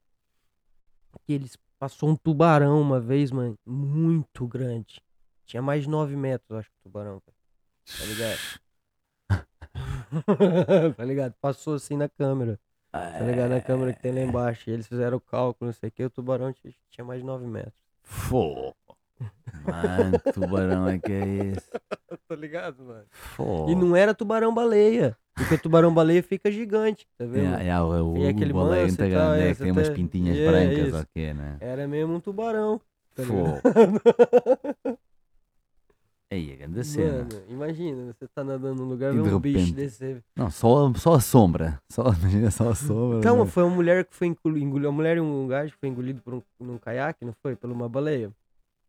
Que 1.25 1.33
eles 1.33 1.57
Passou 1.79 2.09
um 2.09 2.15
tubarão 2.17 2.81
uma 2.81 2.99
vez, 2.99 3.31
mano, 3.31 3.57
muito 3.65 4.45
grande. 4.45 5.01
Tinha 5.45 5.61
mais 5.61 5.83
de 5.83 5.89
9 5.89 6.13
metros, 6.17 6.59
acho 6.59 6.69
que 6.69 6.75
o 6.75 6.83
tubarão, 6.83 7.21
cara. 7.21 7.37
Tá 7.97 8.05
ligado? 8.05 8.37
tá 10.97 11.03
ligado? 11.05 11.33
Passou 11.41 11.75
assim 11.75 11.97
na 11.97 12.09
câmera. 12.09 12.59
Tá 12.91 13.19
ligado? 13.19 13.49
Na 13.49 13.61
câmera 13.61 13.93
que 13.93 14.01
tem 14.01 14.11
lá 14.11 14.21
embaixo. 14.21 14.69
E 14.69 14.73
eles 14.73 14.87
fizeram 14.87 15.17
o 15.17 15.21
cálculo, 15.21 15.67
não 15.67 15.73
sei 15.73 15.89
o 15.89 15.91
que. 15.91 16.03
O 16.05 16.09
tubarão 16.09 16.53
tinha, 16.53 17.05
mais 17.05 17.21
de 17.21 17.25
9 17.25 17.45
metros. 17.45 17.73
Fô. 18.01 18.73
Mano, 19.63 20.19
que 20.19 20.31
tubarão 20.31 20.87
é 20.87 20.97
que 20.99 21.11
é 21.11 21.25
esse? 21.53 21.69
tá 22.27 22.35
ligado, 22.35 22.83
mano? 22.83 23.05
Fô. 23.11 23.69
E 23.69 23.75
não 23.75 23.95
era 23.95 24.13
tubarão-baleia. 24.13 25.15
Porque 25.35 25.55
o 25.55 25.59
tubarão-baleia 25.59 26.21
fica 26.21 26.51
gigante, 26.51 27.07
tá 27.17 27.25
vendo? 27.25 27.55
É, 27.55 27.67
é, 27.67 27.79
o, 27.81 28.13
o, 28.13 28.17
E 28.17 28.27
aquele 28.27 28.51
o 28.51 28.55
baleia 28.55 28.87
e 28.87 28.95
tal, 28.97 29.07
né, 29.31 29.49
é, 29.49 29.53
que 29.53 29.61
tem 29.61 29.71
umas 29.71 29.87
tá- 29.87 29.95
pintinhas 29.95 30.37
é, 30.37 30.45
brancas, 30.45 30.87
isso. 30.87 30.97
ok, 30.97 31.33
né? 31.33 31.57
Era 31.61 31.87
mesmo 31.87 32.15
um 32.15 32.19
tubarão. 32.19 32.81
tá 33.15 33.23
Fô. 33.23 34.97
Aí, 36.31 36.53
a 36.53 36.55
grande 36.57 36.83
cena. 36.83 37.17
Mano, 37.23 37.29
imagina, 37.49 38.13
você 38.13 38.27
tá 38.27 38.43
nadando 38.43 38.83
num 38.83 38.87
lugar 38.89 39.11
E 39.13 39.17
vê 39.17 39.23
de 39.29 39.33
um 39.35 39.39
bicho 39.39 39.57
repente- 39.59 39.73
desse. 39.75 40.23
Não, 40.35 40.51
só, 40.51 40.93
só 40.93 41.13
a 41.15 41.19
sombra. 41.19 41.81
Só, 41.89 42.03
imagina 42.13 42.51
só 42.51 42.69
a 42.69 42.75
sombra. 42.75 43.17
Então, 43.17 43.37
né? 43.43 43.45
foi 43.49 43.63
uma 43.63 43.75
mulher 43.75 44.05
que 44.05 44.15
foi 44.15 44.27
engolido 44.27 44.87
uma 44.87 44.91
mulher 44.91 45.17
e 45.17 45.19
um 45.21 45.47
gajo 45.47 45.71
que 45.73 45.79
foi 45.79 45.89
engolido 45.89 46.21
por 46.21 46.35
um, 46.35 46.41
num 46.59 46.77
caiaque, 46.77 47.25
não 47.25 47.33
foi? 47.41 47.55
Por 47.55 47.71
uma 47.71 47.89
baleia. 47.89 48.29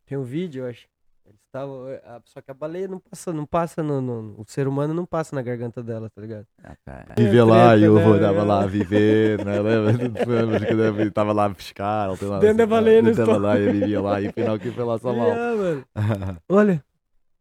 Tem 0.04 0.18
um 0.18 0.22
vídeo, 0.22 0.64
eu 0.64 0.68
acho. 0.70 0.86
Eles 1.24 1.38
estavam. 1.46 1.86
a- 2.04 2.20
Só 2.26 2.42
que 2.42 2.50
a 2.50 2.54
baleia 2.54 2.86
não 2.88 2.98
passa, 2.98 3.32
não 3.32 3.46
passa 3.46 3.82
no, 3.82 4.02
no- 4.02 4.34
O 4.36 4.44
ser 4.46 4.68
humano 4.68 4.92
não 4.92 5.06
passa 5.06 5.34
na 5.34 5.40
garganta 5.40 5.82
dela, 5.82 6.10
tá 6.10 6.20
ligado? 6.20 6.44
Ah. 6.62 6.76
É 7.16 7.22
Viver 7.22 7.42
lá 7.44 7.74
e 7.74 7.84
eu 7.84 7.94
né? 7.94 8.16
estava 8.16 8.42
lá 8.44 8.64
a 8.64 8.66
viver, 8.66 9.42
né? 9.46 9.58
Lembra 10.74 11.02
eu 11.02 11.08
estava 11.08 11.32
lá 11.32 11.48
pescar? 11.48 12.14
tem 12.18 12.28
lá- 12.28 12.38
Dentro 12.38 12.58
da 12.58 12.66
baleia 12.66 13.00
no 13.00 13.10
Estava 13.12 13.30
estômago. 13.32 13.54
lá 13.54 13.58
e 13.58 13.66
eu 13.66 13.72
vivia 13.72 14.00
lá 14.02 14.20
e 14.20 14.26
afinal 14.28 14.58
que 14.58 14.70
foi 14.70 14.84
lá 14.84 14.98
só 14.98 15.14
mal. 15.14 15.28
Yeah, 15.28 15.56
mano. 15.56 15.84
Olha. 16.46 16.84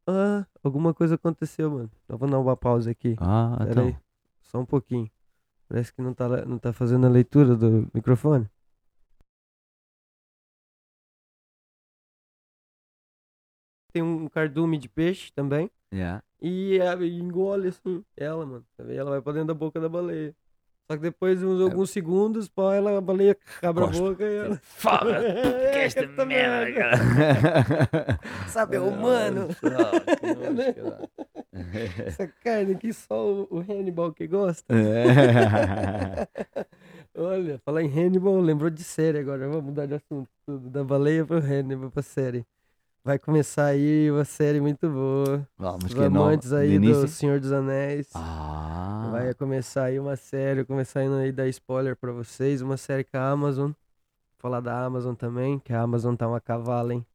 Ah, 0.10 0.48
alguma 0.64 0.94
coisa 0.94 1.16
aconteceu, 1.16 1.70
mano. 1.70 1.92
Eu 2.08 2.18
vou 2.18 2.30
dar 2.30 2.40
uma 2.40 2.58
pausa 2.58 2.92
aqui. 2.92 3.16
ah, 3.20 3.56
Pera 3.60 3.72
então. 3.72 3.86
aí. 3.88 3.98
Só 4.42 4.60
um 4.60 4.66
pouquinho. 4.66 5.10
Parece 5.68 5.94
que 5.94 6.02
não 6.02 6.14
tá, 6.14 6.28
não 6.46 6.58
tá 6.58 6.74
fazendo 6.74 7.06
a 7.06 7.10
leitura 7.10 7.56
do 7.56 7.88
microfone. 7.94 8.50
Tem 13.92 14.04
um 14.04 14.28
cardume 14.28 14.78
de 14.78 14.88
peixe 14.88 15.32
também. 15.34 15.70
Yeah. 15.94 16.24
E 16.42 16.80
a- 16.80 16.96
e 17.04 17.20
engole 17.20 17.68
assim, 17.70 18.04
ela, 18.16 18.46
mano. 18.46 18.66
E 18.88 18.94
ela 18.96 19.10
vai 19.12 19.22
pra 19.22 19.34
dentro 19.34 19.48
da 19.48 19.54
boca 19.54 19.80
da 19.80 19.90
baleia. 19.90 20.36
Só 20.90 20.98
que 20.98 21.04
depois 21.04 21.38
de 21.38 21.46
uns 21.46 21.62
alguns 21.62 21.92
segundos, 21.92 22.50
pô, 22.50 22.72
ela, 22.72 22.98
a 22.98 23.02
baleia 23.02 23.38
abre 23.62 23.84
a 23.84 23.88
boca 23.88 24.24
e 24.24 24.38
ela. 24.38 24.60
Fala, 24.64 25.18
É, 25.24 25.72
que 25.72 25.78
esta 25.78 26.04
esta 26.04 26.26
merda, 26.26 26.74
cara. 26.74 28.20
Sabe, 28.50 28.78
é 28.78 28.80
humano. 28.80 29.50
Essa 32.08 32.26
carne 32.44 32.76
que 32.76 32.92
só 32.92 33.46
o, 33.52 33.60
Hannibal 33.60 34.12
que 34.12 34.26
gosta. 34.26 34.74
É. 34.74 36.28
Olha, 37.16 37.60
falar 37.60 37.84
em 37.84 37.88
Hannibal, 37.88 38.40
lembrou 38.40 38.72
de 38.72 38.84
série 38.84 39.20
agora. 39.20 39.48
Vamos 39.48 39.66
mudar 39.66 39.86
de 39.86 39.94
assunto. 39.94 40.28
Da 40.48 40.84
baleia 40.84 41.24
pro 41.24 41.38
Hannibal 41.38 41.92
pra 41.92 42.02
série. 42.02 42.44
Vai 43.04 43.18
começar 43.18 43.66
aí 43.68 44.12
uma 44.12 44.26
série 44.26 44.60
muito 44.60 44.90
boa. 44.90 45.48
Vamos 45.58 45.86
Os 45.86 45.94
que 45.94 46.00
é 46.02 46.06
amantes 46.06 46.50
De 46.50 46.56
aí 46.56 46.68
do 46.68 46.74
início? 46.86 47.08
Senhor 47.08 47.40
dos 47.40 47.52
Anéis. 47.52 48.10
Ah. 48.14 49.08
Vai 49.12 49.34
começar 49.34 49.86
aí 49.86 50.00
uma 50.00 50.16
série, 50.16 50.66
começar 50.66 51.00
aí 51.00 51.32
dar 51.32 51.48
spoiler 51.48 51.96
pra 51.96 52.12
vocês, 52.12 52.62
uma 52.62 52.78
série 52.78 53.04
com 53.04 53.18
a 53.18 53.30
Amazon. 53.32 53.68
Vou 53.72 53.76
falar 54.38 54.60
da 54.60 54.86
Amazon 54.86 55.16
também, 55.16 55.60
que 55.60 55.74
a 55.74 55.82
Amazon 55.82 56.16
tá 56.16 56.28
uma 56.28 56.40
cavala, 56.42 56.94
hein? 56.94 57.06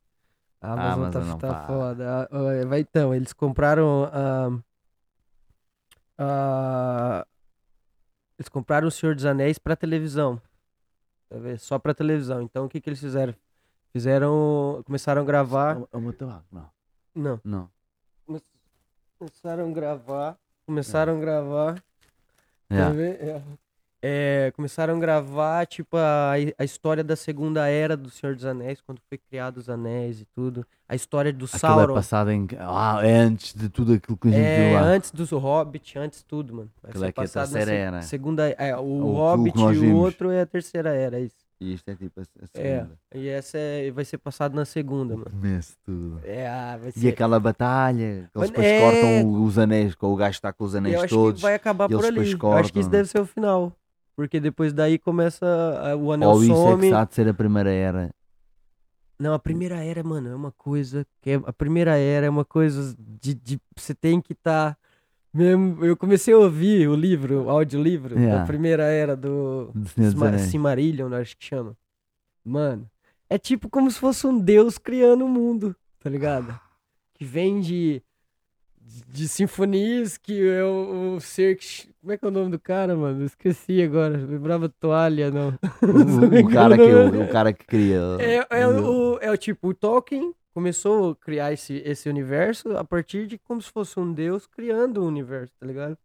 A 0.60 0.68
A 0.68 0.72
Amazon, 0.72 0.92
Amazon 1.04 1.12
tá, 1.22 1.28
não 1.28 1.38
tá 1.38 1.48
para. 1.54 1.66
foda. 1.66 2.10
Ah, 2.22 2.28
ah, 2.30 2.66
Vai 2.66 2.80
então, 2.80 3.14
eles 3.14 3.32
compraram 3.32 4.04
a. 4.12 4.50
a- 6.18 7.26
eles 8.38 8.48
compraram 8.48 8.88
o 8.88 8.90
Senhor 8.90 9.14
dos 9.14 9.24
Anéis 9.26 9.58
pra 9.58 9.76
televisão. 9.76 10.40
Tá? 11.28 11.36
Só 11.58 11.78
pra 11.78 11.94
televisão. 11.94 12.42
Então 12.42 12.64
o 12.64 12.68
que 12.68 12.80
que 12.80 12.88
eles 12.88 13.00
fizeram? 13.00 13.34
Fizeram. 13.94 14.82
Começaram 14.84 15.22
a 15.22 15.24
gravar. 15.24 15.78
É 15.92 16.12
tabaco, 16.12 16.44
não. 16.52 16.68
Não. 17.14 17.40
Não. 17.44 17.70
Começaram 19.18 19.68
a 19.68 19.72
gravar. 19.72 20.36
Começaram 20.66 21.16
a 21.16 21.20
gravar. 21.20 21.74
Quer 22.68 22.74
Yeah. 22.74 22.94
ver? 22.94 23.22
É. 23.22 23.42
É, 24.06 24.52
começaram 24.54 24.96
a 24.96 24.98
gravar, 24.98 25.66
tipo, 25.66 25.96
a, 25.96 26.32
a 26.58 26.64
história 26.64 27.02
da 27.02 27.16
Segunda 27.16 27.66
Era 27.68 27.96
do 27.96 28.10
Senhor 28.10 28.34
dos 28.34 28.44
Anéis, 28.44 28.78
quando 28.82 29.00
foi 29.08 29.16
criado 29.16 29.56
os 29.56 29.70
anéis 29.70 30.20
e 30.20 30.26
tudo. 30.26 30.66
A 30.86 30.94
história 30.94 31.32
do 31.32 31.46
Aquilo 31.46 31.56
é 31.56 31.58
Sauron. 31.58 31.94
passado 31.94 32.30
em. 32.30 32.46
Ah, 32.58 33.00
é 33.02 33.12
antes 33.16 33.54
de 33.54 33.70
tudo 33.70 33.94
aquilo 33.94 34.18
que 34.18 34.28
a 34.28 34.30
gente 34.32 34.42
É, 34.44 34.68
viu 34.68 34.74
lá. 34.74 34.82
antes 34.82 35.10
dos 35.10 35.30
Hobbit, 35.30 35.98
antes 35.98 36.18
de 36.18 36.24
tudo, 36.26 36.52
mano. 36.54 36.70
Vai 36.82 36.90
Aquilo 36.90 37.04
ser 37.04 37.08
é 37.08 37.12
que 37.12 37.20
é 37.20 37.24
a 37.24 37.28
terceira 37.28 37.72
era. 37.72 38.02
Segunda, 38.02 38.48
é, 38.50 38.76
o, 38.76 38.80
O 38.80 38.82
que- 38.82 38.88
o 39.04 39.12
Hobbit 39.14 39.58
e 39.58 39.86
o 39.86 39.96
outro 39.96 40.30
é 40.30 40.42
a 40.42 40.46
terceira 40.46 40.90
era, 40.94 41.18
isso. 41.20 41.36
E 41.60 41.72
isto 41.74 41.88
é 41.88 41.94
tipo 41.94 42.20
a, 42.20 42.24
É, 42.54 42.78
segunda. 42.80 42.98
e 43.14 43.28
essa 43.28 43.56
é, 43.56 43.90
vai 43.90 44.04
ser 44.04 44.18
passado 44.18 44.54
na 44.54 44.64
segunda, 44.64 45.16
mano. 45.16 45.30
Começo 45.30 45.76
tudo. 45.84 46.20
É, 46.24 46.48
ah, 46.48 46.76
vai 46.76 46.88
E 46.90 46.92
ser. 46.92 47.08
aquela 47.08 47.38
batalha, 47.38 48.28
que 48.32 48.38
eles 48.38 48.50
depois 48.50 48.66
é- 48.66 48.80
cortam 48.80 49.42
os 49.44 49.58
anéis, 49.58 49.94
que 49.94 50.04
o 50.04 50.16
gajo 50.16 50.32
está 50.32 50.52
com 50.52 50.64
os 50.64 50.74
Eu 50.74 50.78
anéis 50.78 50.96
acho 51.04 51.14
todos. 51.14 51.40
que 51.40 51.42
vai 51.42 51.54
acabar 51.54 51.88
e 51.90 51.94
por 51.94 52.04
ali. 52.04 52.10
depois 52.34 52.42
Eu 52.42 52.52
acho 52.58 52.72
que 52.72 52.78
isso 52.80 52.88
cortam. 52.88 52.90
deve 52.90 53.08
ser 53.08 53.20
o 53.20 53.26
final. 53.26 53.72
Porque 54.16 54.38
depois 54.40 54.72
daí 54.72 54.98
começa 54.98 55.44
a- 55.46 55.96
o 55.96 56.12
anel 56.12 56.30
Ou 56.30 56.42
isso 56.42 56.52
é 56.52 56.56
some. 56.56 56.80
que 56.80 56.86
está 56.86 57.04
de 57.04 57.14
ser 57.14 57.28
a 57.28 57.34
primeira 57.34 57.70
era. 57.70 58.10
Não, 59.18 59.32
a 59.32 59.38
primeira 59.38 59.76
era, 59.82 60.02
mano, 60.02 60.28
é 60.28 60.34
uma 60.34 60.50
coisa 60.52 61.06
que 61.22 61.30
é, 61.30 61.34
a 61.46 61.52
primeira 61.52 61.96
era 61.96 62.26
é 62.26 62.30
uma 62.30 62.44
coisa 62.44 62.94
de, 62.98 63.32
de 63.34 63.60
você 63.76 63.94
tem 63.94 64.20
que 64.20 64.32
estar 64.32 64.76
mesmo. 65.34 65.84
Eu 65.84 65.96
comecei 65.96 66.32
a 66.32 66.38
ouvir 66.38 66.88
o 66.88 66.94
livro, 66.94 67.44
o 67.44 67.50
audiolivro 67.50 68.14
da 68.14 68.20
Yeah. 68.20 68.46
primeira 68.46 68.84
era 68.84 69.16
do 69.16 69.70
Do. 69.74 70.38
Cimarillion, 70.38 71.12
acho 71.14 71.36
que 71.36 71.44
chama. 71.44 71.76
Mano, 72.44 72.88
é 73.28 73.38
tipo 73.38 73.68
como 73.68 73.90
se 73.90 73.98
fosse 73.98 74.26
um 74.26 74.38
deus 74.38 74.78
criando 74.78 75.24
o 75.24 75.28
mundo, 75.28 75.74
tá 75.98 76.08
ligado? 76.08 76.58
Que 77.14 77.24
vem 77.24 77.60
de 77.60 78.02
de 79.08 79.26
sinfonias, 79.28 80.18
que 80.18 80.46
é 80.46 80.62
o, 80.62 81.14
o 81.16 81.20
ser 81.20 81.56
que, 81.56 81.88
como 82.00 82.12
é 82.12 82.18
que 82.18 82.24
é 82.24 82.28
o 82.28 82.30
nome 82.30 82.50
do 82.50 82.58
cara, 82.58 82.94
mano? 82.94 83.22
Eu 83.22 83.26
esqueci 83.26 83.82
agora, 83.82 84.16
lembrava 84.16 84.68
toalha, 84.68 85.30
não. 85.30 85.58
O, 85.82 86.46
o 86.46 86.48
cara 86.52 86.76
que, 86.76 86.82
o, 86.82 87.22
o 87.22 87.28
cara 87.28 87.52
que 87.52 87.64
cria. 87.64 87.98
É, 88.20 88.60
é, 88.60 88.68
o, 88.68 89.18
é 89.20 89.30
o 89.30 89.36
tipo, 89.36 89.68
o 89.68 89.74
Tolkien 89.74 90.34
começou 90.54 91.10
a 91.10 91.16
criar 91.16 91.52
esse, 91.52 91.82
esse 91.84 92.08
universo 92.08 92.76
a 92.76 92.84
partir 92.84 93.26
de 93.26 93.36
como 93.36 93.60
se 93.60 93.70
fosse 93.70 93.98
um 93.98 94.12
deus 94.12 94.46
criando 94.46 95.02
o 95.02 95.06
universo, 95.06 95.52
tá 95.58 95.66
ligado? 95.66 95.98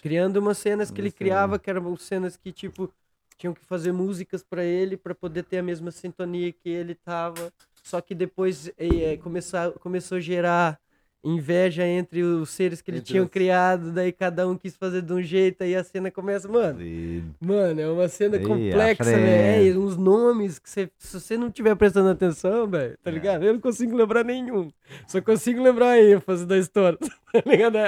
Criando 0.00 0.36
umas 0.36 0.56
cenas 0.56 0.90
que 0.90 1.00
ele 1.00 1.10
criava, 1.10 1.58
que 1.58 1.68
eram 1.68 1.96
cenas 1.96 2.36
que, 2.36 2.52
tipo, 2.52 2.92
tinham 3.36 3.52
que 3.52 3.64
fazer 3.64 3.92
músicas 3.92 4.42
pra 4.42 4.64
ele 4.64 4.96
pra 4.96 5.14
poder 5.14 5.42
ter 5.44 5.58
a 5.58 5.62
mesma 5.62 5.90
sintonia 5.90 6.52
que 6.52 6.68
ele 6.68 6.94
tava. 6.94 7.52
Só 7.82 8.00
que 8.00 8.14
depois 8.14 8.68
é, 8.76 9.12
é, 9.12 9.16
começar, 9.16 9.72
começou 9.72 10.18
a 10.18 10.20
gerar 10.20 10.80
inveja 11.24 11.84
entre 11.86 12.22
os 12.22 12.48
seres 12.50 12.80
que 12.80 12.90
ele 12.90 12.98
Entre 12.98 13.18
os- 13.20 13.28
criado, 13.28 13.90
daí 13.92 14.12
cada 14.12 14.46
um 14.48 14.56
quis 14.56 14.76
fazer 14.76 15.02
de 15.02 15.12
um 15.12 15.20
jeito, 15.20 15.62
aí 15.62 15.74
a 15.74 15.82
cena 15.82 16.10
começa, 16.10 16.48
mano. 16.48 16.78
Sim. 16.78 17.24
Mano, 17.40 17.80
é 17.80 17.88
uma 17.88 18.08
cena 18.08 18.36
à 18.36 18.40
complexa, 18.40 19.04
frente. 19.04 19.16
velho. 19.20 19.74
É, 19.74 19.78
uns 19.78 19.96
nomes 19.96 20.58
que 20.58 20.70
você, 20.70 20.88
se 20.96 21.20
você 21.20 21.36
não 21.36 21.50
tiver 21.50 21.74
prestando 21.74 22.08
atenção, 22.08 22.66
velho, 22.68 22.96
tá 23.02 23.10
É. 23.10 23.14
ligado? 23.14 23.44
Eu 23.44 23.52
não 23.54 23.60
consigo 23.60 23.96
lembrar 23.96 24.24
nenhum. 24.24 24.68
Só 25.06 25.20
consigo 25.20 25.62
lembrar 25.62 25.90
a 25.90 26.00
ênfase 26.02 26.46
da 26.46 26.56
história, 26.56 26.96
tá 27.32 27.42
ligado? 27.44 27.76
É, 27.76 27.80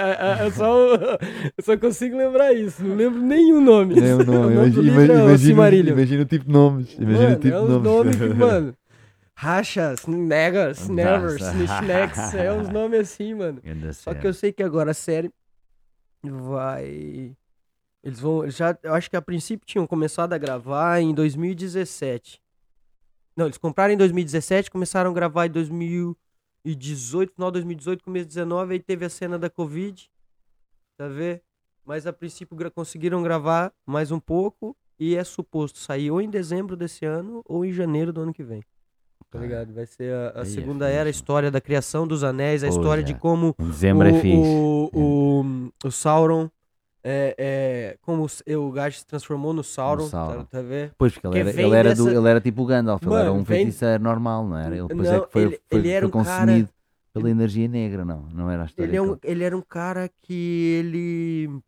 é- 0.42 0.46
é 0.46 0.50
só, 0.50 0.94
eu 0.94 1.64
só 1.64 1.76
consigo 1.76 2.16
lembrar 2.16 2.52
isso. 2.52 2.82
Não 2.84 2.96
lembro 2.96 3.20
nenhum 3.22 3.60
nome. 3.60 3.94
Não, 3.94 4.18
O 4.20 4.24
não, 4.24 4.34
nome 4.42 4.54
imagina, 4.54 4.90
é 4.90 5.04
imagina, 5.04 5.38
Silmarillion. 5.38 5.92
imagina 5.94 6.22
o 6.22 6.26
tipo 6.26 6.44
de 6.44 6.50
nomes. 6.52 6.94
Imagina 6.98 7.22
Mano, 7.22 7.36
o 7.36 7.38
tipo 7.40 7.56
é 7.56 7.60
de 7.60 7.66
nomes. 7.68 7.82
nomes 7.84 8.16
que, 8.16 8.24
mano. 8.34 8.74
Rachas, 9.40 10.06
Negas. 10.06 10.86
Nevers, 10.88 11.40
Snacks, 11.64 12.34
é 12.34 12.52
uns 12.52 12.68
nomes 12.68 13.00
assim, 13.00 13.32
mano. 13.34 13.58
Só 14.02 14.10
que 14.20 14.26
eu 14.26 14.34
sei 14.34 14.52
que 14.52 14.62
agora 14.62 14.90
a 14.90 14.94
série 14.94 15.32
vai. 16.22 17.34
Eles 18.02 18.20
vão. 18.20 18.48
Já, 18.50 18.76
eu 18.82 18.94
acho 18.94 19.08
que 19.10 19.16
a 19.16 19.22
princípio 19.22 19.66
tinham 19.66 19.86
começado 19.86 20.32
a 20.32 20.38
gravar 20.38 21.00
em 21.00 21.14
2017. 21.14 22.40
Não, 23.36 23.46
eles 23.46 23.56
compraram 23.58 23.94
em 23.94 23.96
2017, 23.96 24.70
começaram 24.70 25.10
a 25.10 25.14
gravar 25.14 25.46
em 25.46 25.50
2018, 25.50 27.32
final 27.34 27.50
de 27.50 27.54
2018, 27.54 28.04
começo 28.04 28.26
de 28.26 28.34
2019, 28.34 28.72
aí 28.74 28.80
teve 28.80 29.04
a 29.04 29.08
cena 29.10 29.38
da 29.38 29.48
Covid. 29.48 30.10
Tá 30.98 31.08
vendo? 31.08 31.40
Mas 31.84 32.06
a 32.06 32.12
princípio 32.12 32.54
gra- 32.56 32.70
conseguiram 32.70 33.22
gravar 33.22 33.72
mais 33.86 34.10
um 34.12 34.20
pouco 34.20 34.76
e 34.98 35.16
é 35.16 35.24
suposto 35.24 35.78
sair 35.78 36.10
ou 36.10 36.20
em 36.20 36.28
dezembro 36.28 36.76
desse 36.76 37.06
ano 37.06 37.40
ou 37.46 37.64
em 37.64 37.72
janeiro 37.72 38.12
do 38.12 38.20
ano 38.20 38.34
que 38.34 38.44
vem. 38.44 38.62
Tá 39.30 39.38
ligado? 39.38 39.72
Vai 39.72 39.86
ser 39.86 40.12
a, 40.12 40.40
a 40.40 40.42
é 40.42 40.44
segunda 40.44 40.88
era, 40.88 41.08
a 41.08 41.10
história 41.10 41.50
da 41.50 41.60
criação 41.60 42.06
dos 42.06 42.24
anéis, 42.24 42.64
a 42.64 42.68
história 42.68 43.00
é. 43.00 43.04
de 43.04 43.14
como 43.14 43.54
dezembro 43.58 44.08
é 44.08 44.10
o, 44.10 44.14
fixe. 44.16 44.36
o, 44.36 44.90
o, 44.92 45.86
o 45.86 45.90
Sauron 45.90 46.50
É, 47.02 47.34
é, 47.38 47.96
como 48.02 48.26
o 48.26 48.70
gajo 48.72 48.98
se 48.98 49.06
transformou 49.06 49.52
no 49.54 49.62
Sauron, 49.62 50.06
Sauron. 50.08 50.40
Tá, 50.44 50.58
tá 50.58 50.62
vendo? 50.62 50.92
Pois, 50.98 51.12
porque 51.16 51.28
ele 51.28 51.38
era, 51.50 51.62
ele, 51.62 51.74
era 51.74 51.94
do- 51.94 52.10
ele 52.10 52.28
era 52.28 52.40
tipo 52.40 52.62
o 52.62 52.66
Gandalf, 52.66 53.02
ele 53.02 53.14
era 53.14 53.24
Mano, 53.24 53.40
um 53.40 53.44
vem- 53.44 53.58
feiticeiro 53.64 54.02
normal, 54.02 54.46
não 54.46 54.56
era? 54.58 54.74
Ele 54.76 54.86
depois 54.88 55.08
é 55.08 55.12
Não, 55.16 55.24
que 55.24 55.32
foi, 55.32 55.42
ele- 55.42 55.60
foi, 55.70 55.78
ele 55.78 55.88
era 55.88 56.08
foi 56.08 56.20
um 56.20 56.24
cara- 56.24 56.40
consumido 56.46 56.68
pela 57.14 57.30
energia 57.30 57.68
negra, 57.68 58.04
não? 58.04 58.22
Não 58.34 58.50
era 58.50 58.64
a 58.64 58.66
história 58.66 58.88
Ele, 58.90 58.96
é 58.96 59.00
um, 59.02 59.16
que 59.16 59.26
ele 59.26 59.44
era 59.44 59.56
um 59.56 59.62
cara 59.62 60.10
que 60.20 60.76
ele. 60.78 61.60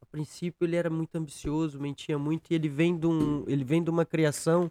A 0.00 0.06
princípio 0.06 0.64
ele 0.64 0.76
era 0.76 0.88
muito 0.88 1.14
ambicioso, 1.16 1.78
mentia 1.78 2.18
muito, 2.18 2.50
e 2.50 2.54
ele 2.54 2.68
vem 2.68 2.96
de, 2.96 3.06
um, 3.06 3.44
ele 3.46 3.64
vem 3.64 3.82
de 3.82 3.90
uma 3.90 4.06
criação 4.06 4.70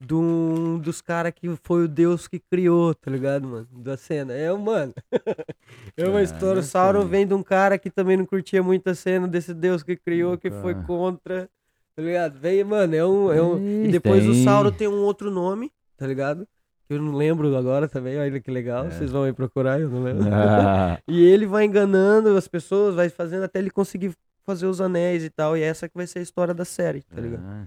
de 0.00 0.14
um 0.14 0.78
dos 0.78 1.00
caras 1.00 1.32
que 1.34 1.48
foi 1.62 1.84
o 1.84 1.88
Deus 1.88 2.28
que 2.28 2.38
criou, 2.38 2.94
tá 2.94 3.10
ligado, 3.10 3.48
mano? 3.48 3.68
Da 3.72 3.96
cena. 3.96 4.32
É, 4.32 4.52
mano. 4.52 4.94
É 5.96 6.06
uma 6.08 6.22
história. 6.22 6.60
O 6.60 6.62
Sauron 6.62 7.00
sei. 7.02 7.10
vem 7.10 7.26
de 7.26 7.34
um 7.34 7.42
cara 7.42 7.76
que 7.76 7.90
também 7.90 8.16
não 8.16 8.24
curtia 8.24 8.62
muito 8.62 8.88
a 8.88 8.94
cena 8.94 9.26
desse 9.26 9.52
Deus 9.52 9.82
que 9.82 9.96
criou, 9.96 10.38
que 10.38 10.50
foi 10.50 10.74
contra. 10.84 11.50
Tá 11.96 12.02
ligado? 12.02 12.38
Vem, 12.38 12.62
mano, 12.62 12.94
é 12.94 13.04
um. 13.04 13.32
É 13.32 13.42
um... 13.42 13.84
E 13.84 13.88
depois 13.90 14.24
o 14.24 14.32
tem- 14.32 14.44
Sauron 14.44 14.70
tem 14.70 14.86
um 14.86 15.02
outro 15.02 15.28
nome, 15.30 15.72
tá 15.96 16.06
ligado? 16.06 16.46
Que 16.86 16.94
eu 16.94 17.02
não 17.02 17.12
lembro 17.16 17.54
agora 17.56 17.88
também, 17.88 18.16
olha 18.18 18.40
que 18.40 18.50
legal. 18.50 18.86
É. 18.86 18.90
Vocês 18.90 19.10
vão 19.10 19.24
aí 19.24 19.32
procurar, 19.32 19.80
eu 19.80 19.90
não 19.90 20.04
lembro. 20.04 20.24
Ah, 20.32 20.98
E 21.08 21.22
ele 21.24 21.44
vai 21.44 21.64
enganando 21.64 22.36
as 22.36 22.46
pessoas, 22.46 22.94
vai 22.94 23.08
fazendo 23.10 23.42
até 23.42 23.58
ele 23.58 23.70
conseguir 23.70 24.14
fazer 24.46 24.66
os 24.66 24.80
anéis 24.80 25.24
e 25.24 25.30
tal. 25.30 25.56
E 25.56 25.62
essa 25.62 25.88
que 25.88 25.96
vai 25.96 26.06
ser 26.06 26.20
a 26.20 26.22
história 26.22 26.54
da 26.54 26.64
série, 26.64 27.02
tá 27.02 27.20
ligado? 27.20 27.42
ah. 27.44 27.66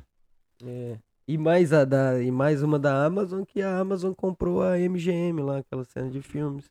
É. 0.66 0.98
E 1.32 1.38
mais, 1.38 1.72
a 1.72 1.86
da, 1.86 2.22
e 2.22 2.30
mais 2.30 2.62
uma 2.62 2.78
da 2.78 3.06
Amazon, 3.06 3.44
que 3.46 3.62
a 3.62 3.80
Amazon 3.80 4.12
comprou 4.12 4.62
a 4.62 4.78
MGM 4.78 5.42
lá, 5.42 5.60
aquela 5.60 5.86
cena 5.86 6.10
de 6.10 6.22
filmes. 6.22 6.70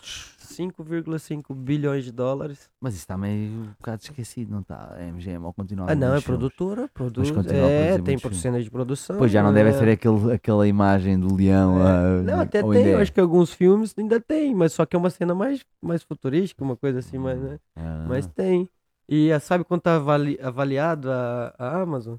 5,5 0.00 1.54
bilhões 1.54 2.06
de 2.06 2.10
dólares. 2.10 2.70
Mas 2.80 2.94
isso 2.94 3.02
está 3.02 3.18
meio 3.18 3.50
um 3.52 3.64
bocado 3.78 4.02
esquecido, 4.02 4.50
não 4.50 4.60
está? 4.60 4.94
A 4.94 5.02
MGM 5.02 5.44
ao 5.44 5.52
continuar. 5.52 5.90
Ah, 5.90 5.94
não, 5.94 6.14
é 6.14 6.22
produtora, 6.22 6.88
produz. 6.94 7.30
a 7.30 7.52
É, 7.52 7.98
tem 7.98 8.16
cenas 8.32 8.64
de 8.64 8.70
produção. 8.70 9.18
Pois 9.18 9.30
já 9.30 9.42
não 9.42 9.52
deve 9.52 9.68
é. 9.68 9.72
ser 9.74 9.90
aquele, 9.90 10.32
aquela 10.32 10.66
imagem 10.66 11.20
do 11.20 11.34
leão. 11.34 11.76
ah, 11.76 12.22
Não, 12.22 12.40
até 12.40 12.62
tem, 12.62 12.86
eu 12.86 12.98
é? 12.98 13.02
acho 13.02 13.12
que 13.12 13.20
alguns 13.20 13.52
filmes 13.52 13.94
ainda 13.98 14.18
tem, 14.18 14.54
mas 14.54 14.72
só 14.72 14.86
que 14.86 14.96
é 14.96 14.98
uma 14.98 15.10
cena 15.10 15.34
mais, 15.34 15.62
mais 15.82 16.02
futurística, 16.02 16.64
uma 16.64 16.78
coisa 16.78 17.00
assim, 17.00 17.18
mais, 17.18 17.38
né? 17.38 17.60
Ah, 17.76 18.06
Mas 18.08 18.26
tem. 18.26 18.70
E 19.06 19.30
ah, 19.30 19.38
sabe 19.38 19.64
quanto 19.64 19.82
tá 19.82 19.96
avali- 19.96 20.38
avaliado 20.40 21.10
a, 21.12 21.54
a 21.58 21.82
Amazon? 21.82 22.16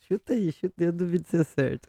Chuta 0.00 0.32
aí, 0.32 0.52
chuta 0.52 0.74
aí, 0.82 0.86
eu 0.86 0.92
duvido 0.92 1.26
ser 1.28 1.44
certo. 1.44 1.88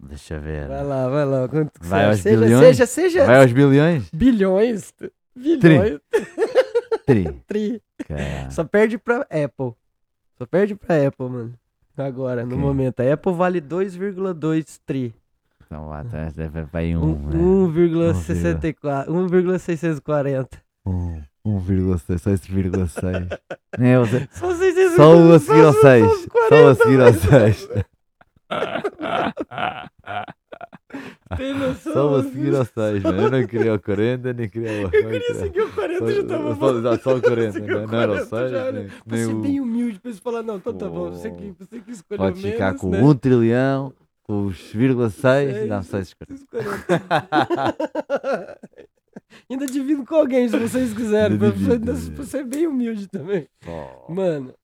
Deixa 0.00 0.34
eu 0.34 0.40
ver. 0.40 0.68
Vai 0.68 0.84
lá, 0.84 1.08
vai 1.08 1.24
lá. 1.24 1.48
Quanto 1.48 1.80
que 1.80 1.86
Vai 1.86 2.06
aos 2.06 2.20
seja, 2.20 2.40
bilhões? 2.40 2.66
seja, 2.66 2.86
seja 2.86 3.24
Vai 3.26 3.40
aos 3.42 3.52
bilhões? 3.52 4.10
bilhões. 4.12 4.92
Bilhões. 5.34 6.00
Tri. 7.06 7.24
Tri. 7.46 7.82
Cara. 8.08 8.50
Só 8.50 8.64
perde 8.64 8.98
pra 8.98 9.20
Apple. 9.22 9.72
Só 10.38 10.46
perde 10.46 10.74
pra 10.74 11.06
Apple, 11.06 11.28
mano. 11.28 11.54
Agora, 11.96 12.44
no 12.44 12.56
momento. 12.56 13.00
A 13.00 13.12
Apple 13.12 13.32
vale 13.32 13.60
2,2 13.60 14.80
tri. 14.84 15.14
Então 15.64 15.88
tá, 16.10 16.28
deve- 16.30 16.64
vai 16.64 16.94
um. 16.96 17.02
Um- 17.04 17.28
né? 17.28 17.36
1,64. 17.36 19.08
1,640. 19.10 20.62
Um, 20.86 21.22
1,6. 21.46 23.38
Nem 23.78 23.90
eu 23.92 24.06
sei. 24.06 24.28
Só 24.32 24.54
640. 24.54 24.96
Só 24.96 25.16
o 25.16 25.32
a 25.34 25.38
seguir 25.38 25.64
ao 25.64 25.72
só- 25.72 25.80
6. 25.80 26.26
só 26.48 26.68
a 26.68 26.74
seguir 26.74 27.00
ao 27.00 27.12
6. 27.12 27.68
Tem 31.36 31.52
noção? 31.58 31.92
Só 31.92 32.14
a 32.16 32.22
seguir 32.22 32.54
ao 32.54 32.64
6, 32.92 33.02
mano. 33.02 33.22
Eu 33.22 33.30
não 33.30 33.46
queria 33.46 33.74
o 33.74 33.80
40, 33.80 34.32
nem 34.32 34.48
queria 34.48 34.70
o. 34.70 34.82
Eu 34.84 34.90
queria 34.90 35.34
seguir 35.34 35.60
o 35.62 35.72
40, 35.72 36.12
já 36.12 36.24
tava 36.24 36.54
Só, 36.54 36.72
bom. 36.72 36.82
só, 36.82 36.98
só 36.98 37.16
o 37.16 37.22
40, 37.22 37.52
Seguir 37.52 37.70
não, 37.72 37.86
não 37.86 38.00
era 38.00 38.12
o 38.12 38.26
40 38.28 38.30
já 38.30 38.46
6, 38.48 38.52
era. 38.52 38.72
nem, 38.72 38.88
nem 39.06 39.40
bem 39.42 39.60
o. 39.60 39.64
humilde, 39.64 39.98
pra 40.00 40.12
você 40.12 40.20
falar, 40.20 40.42
não, 40.44 40.56
então 40.56 40.72
tá 40.72 40.88
bom, 40.88 41.10
você 41.10 41.28
Oh. 41.28 41.34
que, 41.36 41.54
você 41.58 41.80
que 41.80 41.90
escolheu 41.90 42.24
Pode 42.24 42.40
ficar 42.40 42.66
menos, 42.66 42.80
com 42.80 42.90
né? 42.90 43.02
1 43.02 43.14
trilhão, 43.16 43.92
com 44.22 44.46
os 44.46 44.56
vírgula 44.72 45.10
6 45.10 45.52
Seis. 45.52 45.66
e 45.66 45.68
dá 45.68 45.82
6 45.82 46.14
Ainda 49.50 49.66
divido 49.66 50.04
com 50.04 50.14
alguém, 50.14 50.48
se 50.48 50.58
vocês 50.58 50.92
quiserem, 50.94 51.38
pra, 51.38 51.48
pra- 51.52 52.14
pra 52.16 52.24
ser 52.24 52.44
bem 52.44 52.66
humilde 52.66 53.08
também. 53.08 53.48
Mano, 54.08 54.54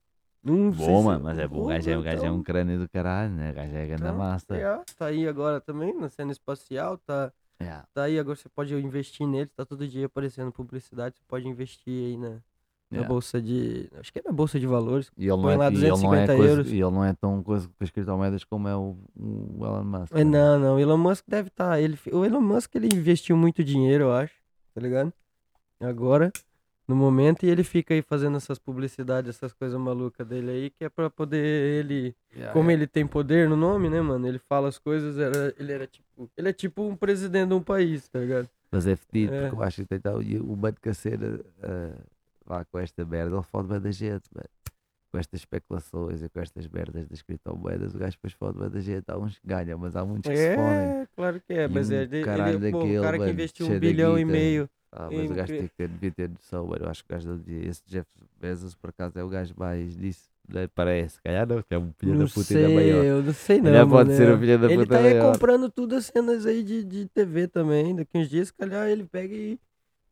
não 0.42 0.70
Bom, 0.70 1.02
mano, 1.02 1.24
mas 1.24 1.38
é 1.38 1.46
bom. 1.46 1.64
O 1.64 1.66
gajo 1.66 1.90
é, 1.90 1.96
o 1.98 2.02
gajo 2.02 2.16
é 2.16 2.20
então, 2.26 2.36
um 2.36 2.42
crânio 2.42 2.78
do 2.78 2.88
caralho, 2.88 3.30
né? 3.32 3.50
O 3.50 3.54
gajo 3.54 3.76
é 3.76 3.86
grande 3.86 4.02
Então, 4.02 4.16
massa. 4.16 4.56
é, 4.56 4.80
Tá 4.96 5.06
aí 5.06 5.28
agora 5.28 5.60
também, 5.60 5.94
na 5.98 6.08
cena 6.08 6.32
espacial, 6.32 6.96
tá, 6.98 7.32
Yeah. 7.62 7.86
tá 7.92 8.04
aí 8.04 8.18
agora 8.18 8.36
você 8.36 8.48
pode 8.48 8.74
investir 8.74 9.26
nele, 9.26 9.50
tá 9.54 9.66
todo 9.66 9.86
dia 9.86 10.06
aparecendo 10.06 10.50
publicidade, 10.50 11.16
você 11.18 11.22
pode 11.28 11.46
investir 11.46 11.92
aí 12.06 12.16
na, 12.16 12.30
na 12.30 12.40
Yeah. 12.90 13.06
bolsa 13.08 13.38
de, 13.40 13.90
acho 14.00 14.10
que 14.10 14.18
é 14.18 14.22
na 14.24 14.32
bolsa 14.32 14.58
de 14.58 14.66
valores. 14.66 15.12
E 15.14 15.28
ele 15.28 15.36
não 15.36 15.50
é, 15.50 15.56
lá 15.58 15.64
e 15.70 15.74
ele 15.74 15.88
não 15.88 16.14
é 16.14 16.26
250 16.26 16.36
coisa, 16.36 16.52
euros. 16.52 16.66
e 16.68 16.76
ele 16.76 16.90
não 16.90 17.04
é 17.04 17.12
tão 17.12 17.42
coisa 17.42 17.68
com 17.68 17.74
criptomoedas 17.86 18.44
como 18.44 18.66
é 18.66 18.74
o, 18.74 18.96
o 19.14 19.58
Elon 19.66 19.84
Musk. 19.84 20.12
É, 20.14 20.24
né? 20.24 20.24
não, 20.24 20.58
não, 20.58 20.76
o 20.76 20.78
Elon 20.80 20.96
Musk 20.96 21.24
deve 21.28 21.48
estar, 21.48 21.78
ele, 21.78 21.98
o 22.10 22.24
Elon 22.24 22.40
Musk 22.40 22.74
ele 22.76 22.88
investiu 22.96 23.36
muito 23.36 23.62
dinheiro, 23.62 24.04
eu 24.04 24.12
acho, 24.14 24.32
tá 24.74 24.80
ligado? 24.80 25.12
Agora, 25.80 26.32
no 26.86 26.94
momento, 26.96 27.44
e 27.44 27.48
ele 27.48 27.62
fica 27.64 27.94
aí 27.94 28.02
fazendo 28.02 28.36
essas 28.36 28.58
publicidades, 28.58 29.30
essas 29.36 29.52
coisas 29.52 29.78
malucas 29.80 30.26
dele 30.26 30.50
aí, 30.50 30.70
que 30.70 30.84
é 30.84 30.88
pra 30.88 31.08
poder 31.08 31.38
ele 31.44 32.14
Yeah, 32.32 32.52
Como 32.52 32.70
yeah. 32.70 32.72
ele 32.82 32.86
tem 32.86 33.06
poder 33.06 33.48
no 33.48 33.56
nome, 33.56 33.88
né, 33.90 34.00
mano? 34.00 34.26
Ele 34.26 34.38
fala 34.38 34.68
as 34.68 34.78
coisas, 34.78 35.18
era, 35.18 35.52
ele 35.58 35.72
era 35.72 35.86
tipo. 35.86 36.30
Ele 36.36 36.48
é 36.48 36.52
tipo 36.52 36.82
um 36.82 36.94
presidente 36.94 37.48
de 37.48 37.54
um 37.54 37.62
país, 37.62 38.08
tá 38.08 38.20
ligado? 38.20 38.48
Mas 38.70 38.86
é 38.86 38.94
fedido, 38.94 39.34
É. 39.34 39.40
porque 39.48 39.56
eu 39.56 39.62
acho 39.64 39.82
que 39.82 39.88
tem, 39.88 39.98
tal- 40.00 40.22
e 40.22 40.38
o 40.38 40.54
Banco 40.54 40.80
Caceira 40.80 41.40
vá 42.46 42.64
com 42.64 42.78
esta 42.78 43.04
merda, 43.04 43.34
ele 43.34 43.42
fode 43.42 43.66
bem 43.68 43.80
da 43.80 43.90
gente, 43.90 44.28
mano. 44.32 44.48
Com 45.12 45.18
estas 45.18 45.40
especulações 45.40 46.22
e 46.22 46.28
com 46.28 46.40
estas 46.40 46.68
merdas 46.68 47.08
das 47.08 47.20
criptomoedas, 47.20 47.94
o 47.94 47.98
gajo 47.98 48.12
depois 48.16 48.32
fode 48.32 48.70
da 48.70 48.80
gente. 48.80 49.04
Há 49.08 49.18
uns 49.18 49.38
que 49.38 49.46
ganham, 49.46 49.76
mas 49.78 49.96
há 49.96 50.04
muitos 50.04 50.30
que 50.30 50.36
se 50.36 50.54
fodem. 50.54 50.70
É, 50.70 51.08
claro 51.16 51.40
que 51.44 51.52
é, 51.52 51.64
E 51.64 51.68
mas 51.68 51.90
um 51.90 51.94
é, 51.94 52.02
ele, 52.02 52.22
caralho 52.24 52.58
ele, 52.64 52.68
o 52.68 52.72
daquele, 52.78 53.00
cara 53.00 53.12
que 53.14 53.18
mano, 53.18 53.32
investiu 53.32 53.66
um 53.66 53.70
de 53.70 53.78
bilhão 53.80 54.18
e 54.18 54.24
meio. 54.24 54.70
Ah, 54.92 55.08
mas 55.10 55.20
Em 55.20 55.26
o 55.32 55.34
gajo 55.34 55.52
tem 55.52 55.62
que 55.68 55.74
ter, 55.76 55.88
devia 55.88 56.10
ter 56.12 56.28
noção, 56.28 56.66
mano. 56.66 56.84
Eu 56.84 56.90
acho 56.90 57.04
que 57.04 57.12
o 57.12 57.16
gajo 57.16 57.36
do 57.38 57.52
esse 57.52 57.82
Jeff 57.86 58.06
Bezos, 58.40 58.74
por 58.76 58.90
acaso, 58.90 59.18
é 59.18 59.24
o 59.24 59.28
gajo 59.28 59.52
mais 59.56 59.96
disso. 59.96 60.28
né? 60.48 60.68
Parece, 60.74 61.14
se 61.16 61.22
calhar 61.22 61.46
não, 61.46 61.60
que 61.62 61.74
é 61.74 61.78
um 61.78 61.92
filho 61.98 62.14
Não 62.14 62.24
da 62.24 62.30
puta 62.30 62.54
ainda 62.54 62.66
sei, 62.66 62.74
maior. 62.76 63.04
eu 63.04 63.22
não 63.22 63.32
sei 63.32 63.60
não. 63.60 63.70
Ele 63.74 63.90
pode 63.90 64.16
ser 64.16 64.28
é. 64.28 64.32
o 64.32 64.38
filho 64.38 64.58
da 64.58 64.66
Ele 64.66 64.76
puta 64.82 64.94
tá 64.96 65.02
maior. 65.02 65.32
comprando 65.32 65.70
tudo 65.70 65.94
as 65.96 66.06
cenas 66.06 66.46
aí 66.46 66.62
de, 66.62 66.84
de 66.84 67.06
TV 67.06 67.48
também. 67.48 67.96
Daqui 67.96 68.16
uns 68.16 68.28
dias, 68.28 68.46
se 68.48 68.54
calhar, 68.54 68.88
ele 68.88 69.04
pega 69.04 69.34
e, 69.34 69.58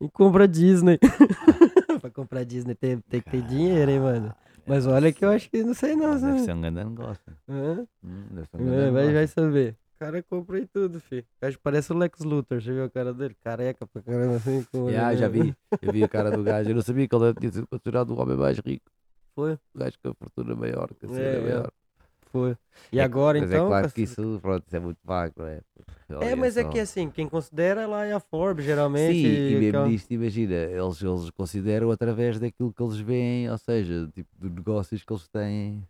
e 0.01 0.09
compra 0.11 0.47
Disney. 0.49 0.99
pra 2.01 2.11
comprar 2.11 2.45
Disney 2.45 2.75
tem, 2.75 2.99
tem 3.09 3.21
que 3.21 3.31
ter 3.31 3.43
dinheiro, 3.43 3.91
hein, 3.91 4.01
mano. 4.01 4.35
Mas 4.69 4.87
olha 4.87 5.13
que 5.13 5.25
eu 5.25 5.31
acho 5.31 5.51
que 5.51 5.63
não 5.63 5.75
sei 5.75 5.95
não. 5.97 6.11
Deve 6.11 6.21
sabe? 6.21 6.41
ser 6.41 6.53
um 6.55 6.61
grande 6.61 6.85
negócio. 6.85 7.23
Hã? 7.49 7.87
Hum, 8.05 8.25
deve 8.31 8.47
ser 8.49 8.57
um 8.57 8.61
É, 8.61 8.65
grande 8.65 8.91
vai, 8.91 9.05
vai 9.05 9.13
negócio. 9.15 9.29
saber. 9.35 9.77
O 9.95 9.99
cara 9.99 10.23
compra 10.23 10.57
aí 10.59 10.67
tudo, 10.67 11.01
fi. 11.01 11.19
O 11.19 11.25
cara 11.41 11.55
parece 11.63 11.93
o 11.93 11.97
Lex 11.99 12.21
Luthor, 12.21 12.63
você 12.63 12.73
viu 12.73 12.85
a 12.85 12.91
cara 12.91 13.13
dele? 13.13 13.35
Careca 13.43 13.85
pra 13.87 14.01
caramba 14.03 14.37
assim. 14.37 14.65
Com 14.71 14.79
o 14.79 14.83
olho 14.85 14.91
Yeah, 14.93 15.17
já 15.17 15.29
vi. 15.29 15.55
Eu 15.83 15.93
vi 15.93 16.05
a 16.05 16.09
cara 16.09 16.31
do 16.31 16.43
gajo. 16.45 16.71
Eu 16.71 16.75
não 16.77 16.83
sabia 16.83 17.09
que 17.09 17.17
ele 17.17 17.35
tinha 17.35 17.53
sido 17.53 17.67
considerado 17.67 18.11
o 18.11 18.21
homem 18.21 18.37
mais 18.37 18.59
rico. 18.59 18.89
Foi, 19.35 19.55
O 19.55 19.79
gajo 19.79 19.97
com 20.03 20.11
a 20.11 20.15
fortuna 20.15 20.55
maior, 20.55 20.89
que 20.95 21.07
a 21.07 21.09
É, 21.09 21.13
cena 21.13 21.29
é. 21.29 21.41
maior. 21.43 21.73
Foi. 22.29 22.57
E 22.93 23.01
É- 23.01 23.07
agora 23.07 23.39
mas 23.39 23.51
então. 23.51 23.53
é 23.53 23.61
claro 23.61 23.89
que 23.91 24.03
isso, 24.03 24.39
pronto, 24.41 24.67
isso 24.67 24.77
é 24.77 24.81
muito 24.81 24.99
vago, 25.05 25.35
não 25.39 25.47
é? 25.47 25.61
É, 26.21 26.35
mas 26.35 26.57
é 26.57 26.65
só. 26.65 26.65
que 26.65 26.79
assim, 26.81 27.11
quem 27.11 27.29
considera 27.29 27.87
lá 27.87 28.05
é 28.05 28.13
a 28.13 28.21
Forbes, 28.21 28.65
geralmente. 28.65 29.27
Sim, 29.27 29.43
e 29.47 29.57
mesmo 29.57 29.81
aquela- 29.81 29.83
nisto, 29.83 30.11
imagina, 30.13 30.55
eles, 30.55 31.01
eles 31.03 31.31
consideram 31.31 31.91
através 31.91 32.39
daquilo 32.41 32.73
que 32.73 32.83
eles 32.83 32.99
veem, 32.99 33.49
ou 33.51 33.57
seja, 33.59 34.09
tipo 34.13 34.29
de 34.39 34.49
negócios 34.51 35.05
que 35.05 35.13
eles 35.13 35.29
têm, 35.29 35.87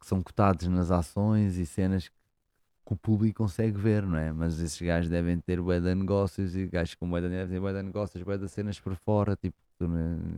que 0.00 0.06
são 0.06 0.22
cotados 0.22 0.66
nas 0.68 0.90
ações 0.90 1.56
e 1.56 1.66
cenas 1.66 2.08
que 2.08 2.14
o 2.94 2.96
público 2.96 3.38
consegue 3.44 3.78
ver, 3.78 4.04
não 4.06 4.18
é? 4.18 4.32
Mas 4.32 4.60
esses 4.60 4.80
gajos 4.82 5.10
devem 5.10 5.40
ter 5.40 5.60
bué 5.62 5.80
de 5.80 5.94
negócios 5.94 6.56
e 6.56 6.66
gajos 6.68 6.94
com 6.96 7.08
bué 7.10 7.20
de 7.22 7.28
devem 7.30 7.48
ter 7.56 7.60
bué 7.60 7.72
de 7.74 7.82
negócios, 7.82 8.22
bué 8.24 8.38
de 8.38 8.48
cenas 8.48 8.80
por 8.80 8.96
fora, 8.96 9.36
tipo, 9.36 9.56
que 9.78 9.86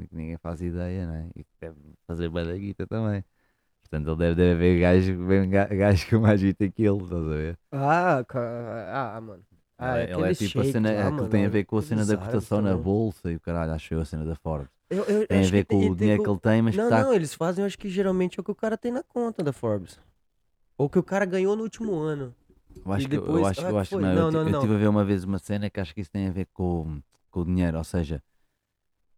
que 0.08 0.16
ninguém 0.16 0.36
faz 0.38 0.62
ideia, 0.62 1.06
não 1.06 1.14
é? 1.16 1.30
E 1.36 1.44
que 1.44 1.50
devem 1.60 1.94
fazer 2.06 2.28
bué 2.30 2.44
da 2.44 2.56
guita 2.56 2.86
também. 2.86 3.24
Portanto, 3.88 4.08
ele 4.08 4.16
deve, 4.16 4.34
deve 4.34 4.52
haver 4.54 4.80
gajos, 4.80 5.28
bem 5.28 5.50
ga- 5.50 5.66
gajos 5.66 6.04
com 6.04 6.18
mais 6.18 6.40
que 6.40 6.46
ele, 6.48 7.02
estás 7.02 7.12
a 7.12 7.26
ver? 7.28 7.58
Ah, 7.70 8.24
ca- 8.26 9.14
ah, 9.16 9.20
mano. 9.20 9.42
Ah, 9.78 10.00
ele, 10.00 10.12
ele 10.12 10.22
é 10.30 10.34
tipo 10.34 10.60
a 10.60 10.62
shakes 10.62 10.72
cena, 10.72 10.92
lá, 10.92 11.08
aquilo 11.08 11.28
tem 11.28 11.44
a 11.46 11.48
ver 11.48 11.64
com 11.64 11.76
a 11.78 11.82
cena 11.82 12.06
da 12.06 12.16
cotação 12.16 12.60
na 12.62 12.76
bolsa 12.76 13.30
e 13.30 13.36
o 13.36 13.40
caralho, 13.40 13.72
acho 13.72 13.92
eu 13.94 14.00
a 14.00 14.04
cena 14.04 14.24
da 14.24 14.34
Forbes. 14.36 14.68
Eu, 14.88 15.04
eu 15.04 15.26
Tem 15.26 15.44
a 15.44 15.50
ver 15.50 15.64
que 15.64 15.74
com 15.74 15.80
tem- 15.80 15.90
o 15.90 15.96
dinheiro 15.96 16.18
com- 16.22 16.24
que 16.24 16.30
ele 16.30 16.40
tem, 16.54 16.62
mas 16.62 16.76
Não, 16.76 16.84
que 16.84 16.90
tá. 16.90 17.02
não, 17.02 17.12
eles 17.14 17.34
fazem, 17.34 17.64
acho 17.64 17.76
que 17.78 17.88
geralmente 17.88 18.38
é 18.38 18.40
o 18.40 18.44
que 18.44 18.50
o 18.50 18.54
cara 18.54 18.76
tem 18.78 18.92
na 18.92 19.02
conta 19.02 19.42
da 19.42 19.52
Forbes. 19.52 19.98
Ou 20.78 20.88
que 20.88 20.98
o 20.98 21.02
cara 21.02 21.24
ganhou 21.24 21.54
no 21.56 21.62
último 21.62 21.94
ano. 21.98 22.34
Eu 22.84 22.92
acho 22.92 23.06
e 23.06 23.08
que, 23.08 23.16
eu 23.16 23.20
depois- 23.20 23.46
acho, 23.46 23.60
ah, 23.60 23.68
eu 23.68 23.74
que 23.74 23.80
acho 23.80 23.90
que 23.90 23.96
não. 24.02 24.14
Não, 24.14 24.30
não, 24.30 24.40
eu 24.42 24.50
não. 24.50 24.60
tive 24.60 24.74
a 24.74 24.78
ver 24.78 24.88
uma 24.88 25.04
vez 25.04 25.24
uma 25.24 25.38
cena 25.38 25.68
que 25.70 25.80
acho 25.80 25.94
que 25.94 26.00
isso 26.00 26.10
tem 26.10 26.28
a 26.28 26.32
ver 26.32 26.46
com, 26.52 27.00
com 27.30 27.40
o 27.40 27.44
dinheiro, 27.44 27.76
ou 27.78 27.84
seja, 27.84 28.22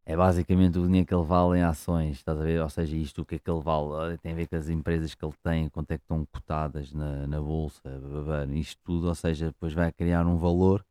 é 0.07 0.17
basicamente 0.17 0.79
o 0.79 0.87
dinheiro 0.87 1.05
que 1.07 1.13
ele 1.15 1.25
vale 1.25 1.59
em 1.59 1.63
ações, 1.63 2.13
estás 2.19 2.39
a 2.41 2.43
ver? 2.45 2.63
Ou 2.63 2.71
seja, 2.71 2.97
isto, 2.97 3.23
o 3.23 3.25
que 3.27 3.35
é 3.35 3.39
que 3.41 3.51
ele 3.51 3.61
vale, 3.61 4.17
tem 4.19 4.33
a 4.33 4.35
ver 4.37 4.47
com 4.47 4.55
as 4.55 4.69
empresas 4.69 5.15
que 5.15 5.25
ele 5.25 5.35
tem, 5.43 5.69
quanto 5.69 5.91
é 5.91 5.99
que 5.99 6.05
estão 6.05 6.25
cotadas 6.33 6.93
na, 6.93 7.27
na 7.27 7.41
bolsa, 7.41 7.81
blá, 7.85 8.23
blá, 8.23 8.45
blá, 8.47 8.55
isto 8.55 8.81
tudo, 8.85 9.09
ou 9.09 9.15
seja, 9.17 9.47
depois 9.47 9.73
vai 9.75 9.91
criar 9.91 10.25
um 10.25 10.39
valor, 10.39 10.85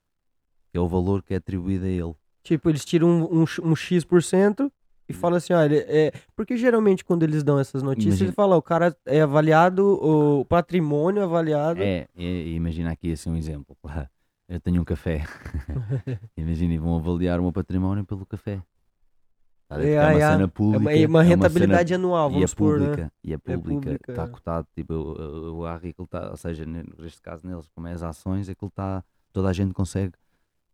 que 0.70 0.78
é 0.78 0.82
o 0.82 0.88
valor 0.88 1.24
que 1.24 1.34
é 1.34 1.38
atribuído 1.38 1.86
a 1.86 1.88
ele. 1.88 2.14
Tipo, 2.44 2.70
eles 2.70 2.84
tiram 2.84 3.08
um, 3.08 3.42
um, 3.42 3.48
X- 3.48 3.64
um 3.64 3.74
X% 3.74 4.70
e 5.08 5.14
falam 5.14 5.38
assim, 5.38 5.54
olha, 5.54 5.86
é... 5.88 6.12
porque 6.36 6.58
geralmente 6.58 7.06
quando 7.06 7.24
eles 7.24 7.42
dão 7.42 7.58
essas 7.58 7.82
notícias, 7.82 8.08
Imagina- 8.20 8.28
eles 8.28 8.36
falam, 8.36 8.58
o 8.58 8.62
cara 8.62 8.96
é 9.06 9.22
avaliado, 9.22 9.84
o 10.04 10.44
patrimônio 10.46 11.22
é 11.22 11.24
avaliado. 11.24 11.82
É, 11.82 12.08
e 12.16 12.54
imagina 12.54 12.92
aqui 12.92 13.14
assim 13.14 13.30
um 13.30 13.38
exemplo. 13.38 13.78
Eu 14.48 14.60
tenho 14.60 14.82
um 14.82 14.86
café. 14.86 15.24
imagina, 16.38 16.80
vão 16.80 16.98
avaliar 16.98 17.40
o 17.40 17.44
meu 17.44 17.52
património 17.54 18.04
pelo 18.06 18.26
café. 18.26 18.62
Tá 19.68 19.76
a 19.76 19.78
ver? 19.80 19.88
É, 19.88 19.94
Porque 19.94 20.04
é 20.04 20.08
uma 20.08 20.20
é, 20.20 20.22
cena 20.22 20.48
É 20.72 20.78
pública. 20.78 20.78
uma, 20.78 20.92
é 20.94 21.08
uma 21.08 21.50
cena- 21.50 21.80
rentabilidade 21.80 21.94
anual, 21.94 22.30
e 22.30 22.44
é 22.44 22.48
vamos 22.48 22.52
supor, 22.52 22.80
né? 22.80 22.86
pública, 22.88 23.12
e 23.24 23.34
é 23.34 23.38
pública, 23.38 24.00
está 24.10 24.28
é. 24.28 24.28
cotado, 24.28 24.68
tipo, 24.76 24.94
o, 24.94 25.66
ARRI, 25.66 25.94
tá, 26.10 26.32
ou 26.32 26.38
seja, 26.38 26.66
ne- 26.66 26.84
neste 26.98 27.22
caso 27.22 27.46
neles, 27.48 27.68
como 27.76 27.88
é 27.88 27.94
as 27.94 28.02
ações, 28.04 28.50
aquilo 28.50 28.70
está, 28.70 29.04
toda 29.32 29.50
a 29.50 29.54
gente 29.54 29.74
consegue 29.74 30.14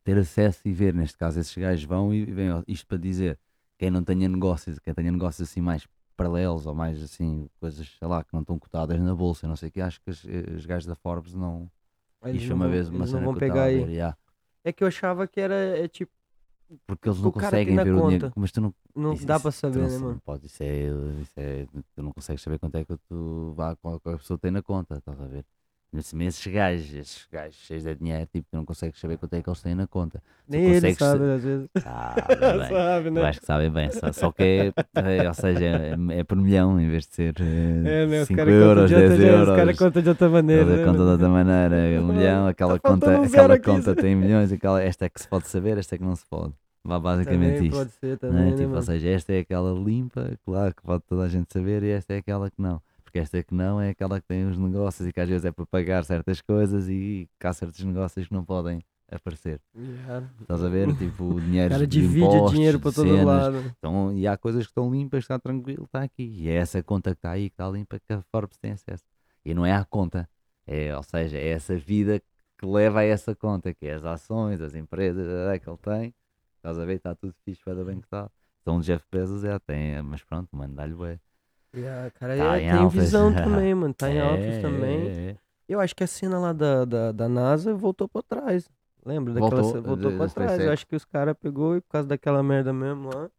ter 0.04 0.18
acesso 0.18 0.62
e 0.68 0.74
ver, 0.74 0.94
neste 0.94 1.18
caso 1.18 1.40
esses 1.40 1.56
gajos 1.58 1.84
vão 1.86 2.14
e 2.14 2.26
vêm, 2.26 2.64
isto 2.68 2.88
para 2.88 2.98
dizer, 2.98 3.40
quem 3.78 3.90
não 3.92 4.04
tenha 4.04 4.28
negócios, 4.30 4.80
quem 4.80 4.94
tenha 4.94 5.12
negócios 5.12 5.50
assim 5.50 5.62
mais 5.62 5.88
paralelos 6.16 6.66
ou 6.68 6.74
mais 6.76 7.02
assim, 7.04 7.50
coisas, 7.60 7.88
sei 8.00 8.08
lá, 8.08 8.24
que 8.24 8.34
não 8.34 8.42
estão 8.42 8.58
cotadas 8.60 9.00
na 9.00 9.16
bolsa, 9.16 9.48
não 9.48 9.56
sei 9.56 9.70
o 9.70 9.72
que, 9.72 9.82
acho 9.82 10.02
que 10.02 10.10
os, 10.12 10.24
os 10.24 10.66
gajos 10.66 10.86
da 10.88 10.96
Forbes 10.96 11.34
não, 11.34 11.70
Eles 12.24 12.44
isto 12.44 12.50
não 12.50 12.56
uma 12.58 12.70
vez 12.70 12.90
uma 12.90 13.06
não 13.08 13.08
cena 13.08 13.24
vão 13.24 13.34
que 13.34 13.40
pegar 13.40 13.64
aí. 13.66 13.86
ver, 13.86 13.90
yeah. 13.90 14.18
É 14.64 14.72
que 14.74 14.84
eu 14.84 14.88
achava 14.88 15.28
que 15.28 15.40
era, 15.42 15.56
é, 15.56 15.88
tipo, 15.88 16.12
porque 16.88 17.10
eles 17.10 17.20
não 17.22 17.32
conseguem 17.32 17.76
ver 17.76 17.94
o 17.94 18.02
dinheiro, 18.04 18.26
conta. 18.28 18.34
mas 18.40 18.52
tu 18.52 18.62
não 18.62 18.74
não 18.96 19.14
Isso- 19.14 19.26
dá 19.26 19.40
tu 19.40 19.52
saber, 19.52 19.80
não 19.80 19.88
né, 19.90 19.98
mano? 19.98 20.22
Pode, 20.26 20.46
isso 20.46 20.64
é, 20.64 20.88
isso 21.22 21.34
é, 21.38 21.66
tu 21.96 22.04
não 22.04 22.12
consegues 22.12 22.42
saber 22.42 22.60
quanto 22.60 22.76
é 22.78 22.86
que 22.86 22.96
tu 23.10 23.54
vá, 23.56 23.76
qual 23.76 24.00
qual 24.00 24.16
a 24.16 24.18
pessoa 24.18 24.38
tem 24.38 24.52
na 24.52 24.62
conta, 24.62 24.96
estás 24.98 25.20
a 25.20 25.26
ver? 25.26 25.46
Mas 25.94 26.14
esses 26.14 26.48
gajos, 26.48 26.94
esses 26.94 27.28
gajos 27.30 27.56
cheios 27.58 27.84
de 27.84 27.94
dinheiro, 27.96 28.26
tipo, 28.32 28.48
tu 28.50 28.56
não 28.56 28.64
consegues 28.64 28.98
saber 28.98 29.18
quanto 29.18 29.34
é 29.34 29.42
que 29.44 29.50
eles 29.50 29.62
têm 29.62 29.76
na 29.76 29.86
conta. 29.88 30.24
Nem 30.48 30.62
eles 30.64 30.76
consegues 30.76 30.98
sa- 31.00 31.12
sabem, 31.12 31.32
às 31.34 31.44
vezes. 31.44 31.70
Sabem 31.84 32.38
bem. 32.60 32.70
Sabe, 32.70 33.08
Eu 33.08 33.12
né? 33.12 33.22
acho 33.28 33.40
que 33.42 33.46
sabem 33.46 33.70
bem, 33.72 33.92
só, 33.92 34.12
só 34.14 34.32
que 34.32 34.42
é, 34.42 34.74
é, 35.18 35.28
ou 35.28 35.34
seja, 35.34 35.66
é, 35.66 35.96
é 36.20 36.24
por 36.24 36.38
milhão 36.38 36.80
em 36.80 36.90
vez 36.90 37.06
de 37.08 37.16
ser 37.16 37.36
É, 37.42 38.06
né? 38.08 38.22
Os 38.22 38.28
5 38.30 38.38
caras 38.38 38.54
contam 38.54 38.68
euros, 38.70 38.90
de 38.90 38.96
outra 38.96 39.10
10 39.10 39.20
jeito, 39.20 39.34
euros. 39.34 39.50
Os 39.50 39.56
caras 39.58 39.78
contam 39.78 40.02
de 40.02 40.10
outra 40.10 40.30
maneira. 40.30 40.66
Né, 40.78 40.86
contam 40.86 41.06
de 41.06 41.12
outra 41.12 41.28
maneira, 41.30 41.76
é 41.76 42.00
um 42.00 42.08
milhão, 42.08 42.48
aquela 42.48 42.80
Tá 42.80 42.90
conta, 42.90 43.22
aquela 43.26 43.60
conta 43.60 43.94
tem 43.94 44.16
milhões, 44.16 44.50
aquela, 44.54 44.82
esta 44.82 45.04
é 45.08 45.10
que 45.10 45.20
se 45.22 45.28
pode 45.28 45.50
saber, 45.50 45.78
esta 45.78 45.96
é 45.96 45.98
que 45.98 46.06
não 46.06 46.16
se 46.16 46.26
pode. 46.26 46.54
Vá 46.84 47.00
basicamente 47.00 47.56
Também 47.56 47.68
isto. 47.68 47.78
pode 47.78 47.92
ser 47.92 48.08
não 48.08 48.14
é? 48.14 48.18
também, 48.18 48.52
né, 48.52 48.58
Tipo, 48.58 48.76
ou 48.76 48.82
seja, 48.82 49.10
esta 49.10 49.34
é 49.34 49.40
aquela 49.40 49.72
limpa, 49.80 50.38
claro 50.44 50.74
que 50.76 50.82
pode 50.82 51.04
toda 51.08 51.24
a 51.24 51.30
gente 51.30 51.52
saber, 51.54 51.84
e 51.84 51.90
esta 51.90 52.14
é 52.14 52.18
aquela 52.18 52.50
que 52.50 52.62
não. 52.62 52.82
Porque 53.04 53.20
esta 53.20 53.44
que 53.44 53.54
não 53.54 53.80
é 53.80 53.90
aquela 53.90 54.20
que 54.22 54.28
tem 54.28 54.46
os 54.48 54.58
negócios 54.58 55.08
e 55.08 55.12
que 55.14 55.20
às 55.20 55.28
vezes 55.30 55.46
é 55.46 55.52
para 55.52 55.66
pagar 55.66 56.04
certas 56.06 56.42
coisas 56.42 56.88
e 56.90 57.30
que 57.40 57.46
há 57.48 57.54
certos 57.54 57.84
negócios 57.84 58.28
que 58.28 58.34
não 58.34 58.44
podem 58.44 58.82
aparecer. 59.12 59.60
Yeah. 59.76 60.28
Estás 60.42 60.64
a 60.64 60.70
ver? 60.70 60.88
Tipo, 60.98 61.40
dinheiro 61.42 61.70
cara 61.72 61.86
de 61.86 62.02
divide 62.02 62.26
impostos, 62.26 62.52
dinheiro 62.52 62.80
pra 62.80 62.92
todo 62.92 63.10
cenas. 63.10 63.26
lado. 63.26 63.76
Então, 63.78 64.14
e 64.14 64.26
há 64.26 64.38
coisas 64.38 64.64
que 64.64 64.72
estão 64.72 64.90
limpas, 64.90 65.24
está 65.24 65.38
tranquilo, 65.38 65.84
está 65.84 66.02
aqui. 66.02 66.24
E 66.24 66.50
é 66.50 66.54
essa 66.56 66.82
conta 66.82 67.12
que 67.12 67.18
está 67.18 67.32
aí, 67.32 67.50
que 67.50 67.54
está 67.54 67.70
limpa, 67.70 68.00
que 68.00 68.14
a 68.14 68.22
Forbes 68.32 68.58
tem 68.58 68.72
acesso. 68.72 69.04
E 69.44 69.54
não 69.54 69.66
é 69.66 69.74
a 69.74 69.84
conta, 69.84 70.28
é, 70.66 70.96
ou 70.96 71.04
seja, 71.04 71.38
é 71.38 71.50
essa 71.50 71.76
vida 71.76 72.22
que 72.58 72.66
leva 72.66 73.00
a 73.02 73.04
essa 73.04 73.36
conta, 73.36 73.74
que 73.74 73.86
é 73.88 73.94
as 73.96 74.06
ações, 74.06 74.62
as 74.62 74.74
empresas 74.76 75.28
é, 75.28 75.60
que 75.60 75.70
ele 75.70 75.78
tem. 75.78 76.14
Estás 76.62 76.78
a 76.78 76.86
ver? 76.86 76.94
Está 76.96 77.16
tudo 77.16 77.34
fixe, 77.44 77.62
vai 77.66 77.74
bem 77.84 78.00
que 78.00 78.06
está. 78.06 78.30
Então, 78.62 78.78
o 78.78 78.82
Jeff 78.82 79.04
Bezos 79.12 79.42
já 79.42 79.60
tem, 79.60 80.00
mas 80.04 80.22
pronto, 80.24 80.48
manda-lhe 80.56 80.94
bem. 80.94 81.20
Yeah, 81.76 82.12
cara, 82.12 82.38
Tá 82.38 82.58
é, 82.58 82.62
em 82.62 82.70
tem 82.70 82.80
altas. 82.80 82.94
visão 83.04 83.34
também, 83.34 83.74
mano. 83.74 83.94
Tá 83.94 84.10
em 84.10 84.20
É, 84.22 84.60
é, 84.60 84.62
também. 84.62 85.08
é. 85.10 85.38
Eu 85.68 85.80
acho 85.80 85.96
que 85.96 86.04
a 86.04 86.08
cena 86.08 86.38
lá 86.38 86.54
da, 86.54 86.86
da, 86.86 87.12
da 87.12 87.28
NASA 87.30 87.74
voltou 87.74 88.08
pra 88.08 88.22
trás. 88.22 88.70
Lembra 89.04 89.34
daquela 89.34 89.52
Voltou, 89.64 89.72
cena? 89.72 89.82
Voltou 89.88 90.12
da- 90.12 90.18
pra 90.18 90.28
trás. 90.28 90.60
Eu 90.60 90.72
acho 90.72 90.86
que 90.86 90.96
os 90.96 91.06
caras 91.06 91.36
pegou 91.40 91.76
e 91.78 91.82
por 91.82 91.90
causa 91.94 92.08
daquela 92.08 92.44
merda 92.44 92.72
mesmo 92.72 93.10
lá. 93.10 93.30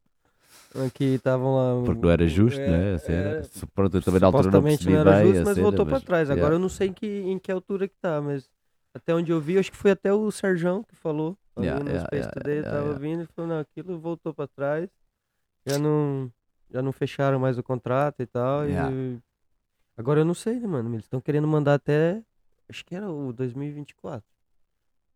eh, 0.74 0.90
Que 0.90 1.04
estavam 1.14 1.54
lá. 1.54 1.84
Porque 1.86 2.02
não 2.02 2.10
era 2.10 2.26
justo, 2.26 2.58
é, 2.60 2.66
né? 2.70 2.94
A 2.94 2.98
cena. 2.98 3.28
é, 3.30 3.42
Pronto, 3.74 3.96
eu 3.96 4.02
também 4.02 4.20
na 4.20 4.26
altura 4.26 4.50
não 4.50 4.62
percebi 4.62 4.92
não 4.94 4.98
era 5.00 5.12
bem 5.12 5.26
justo, 5.28 5.44
mas 5.44 5.54
cena, 5.54 5.62
voltou 5.68 5.84
pra 5.86 5.92
mas, 5.94 6.02
trás. 6.04 6.28
yeah. 6.28 6.40
Agora 6.42 6.54
eu 6.54 6.58
não 6.58 6.68
sei 6.68 6.88
em 6.88 6.92
que, 6.92 7.06
em 7.06 7.38
que 7.38 7.52
altura 7.52 7.86
que 7.86 7.96
tá, 8.00 8.20
mas 8.20 8.50
até 8.94 9.14
onde 9.14 9.30
eu 9.30 9.40
vi, 9.40 9.58
acho 9.58 9.70
que 9.70 9.76
foi 9.76 9.90
até 9.90 10.12
o 10.12 10.30
Serjão 10.30 10.82
que 10.82 10.96
falou. 10.96 11.36
Ali 11.56 11.66
Yeah, 11.66 11.84
yeah, 11.84 12.08
yeah, 12.12 12.30
Today, 12.32 12.58
yeah, 12.58 12.70
tava 12.70 12.98
vindo 12.98 13.22
e 13.22 13.26
falou, 13.26 13.48
não, 13.50 13.58
aquilo 13.60 13.98
voltou 13.98 14.32
pra 14.34 14.46
trás. 14.46 14.88
Já 15.66 15.78
não, 15.78 16.30
já 16.70 16.82
não 16.82 16.92
fecharam 16.92 17.38
mais 17.38 17.58
o 17.58 17.62
contrato 17.62 18.20
e 18.22 18.26
tal. 18.26 18.68
E 18.68 19.20
agora 19.96 20.20
eu 20.20 20.24
não 20.24 20.34
sei, 20.34 20.58
né, 20.58 20.66
mano? 20.66 20.92
Eles 20.94 21.04
estão 21.04 21.20
querendo 21.20 21.46
mandar 21.46 21.74
até, 21.74 22.22
acho 22.68 22.84
que 22.84 22.94
era 22.94 23.10
o 23.10 23.32
2024. 23.32 24.24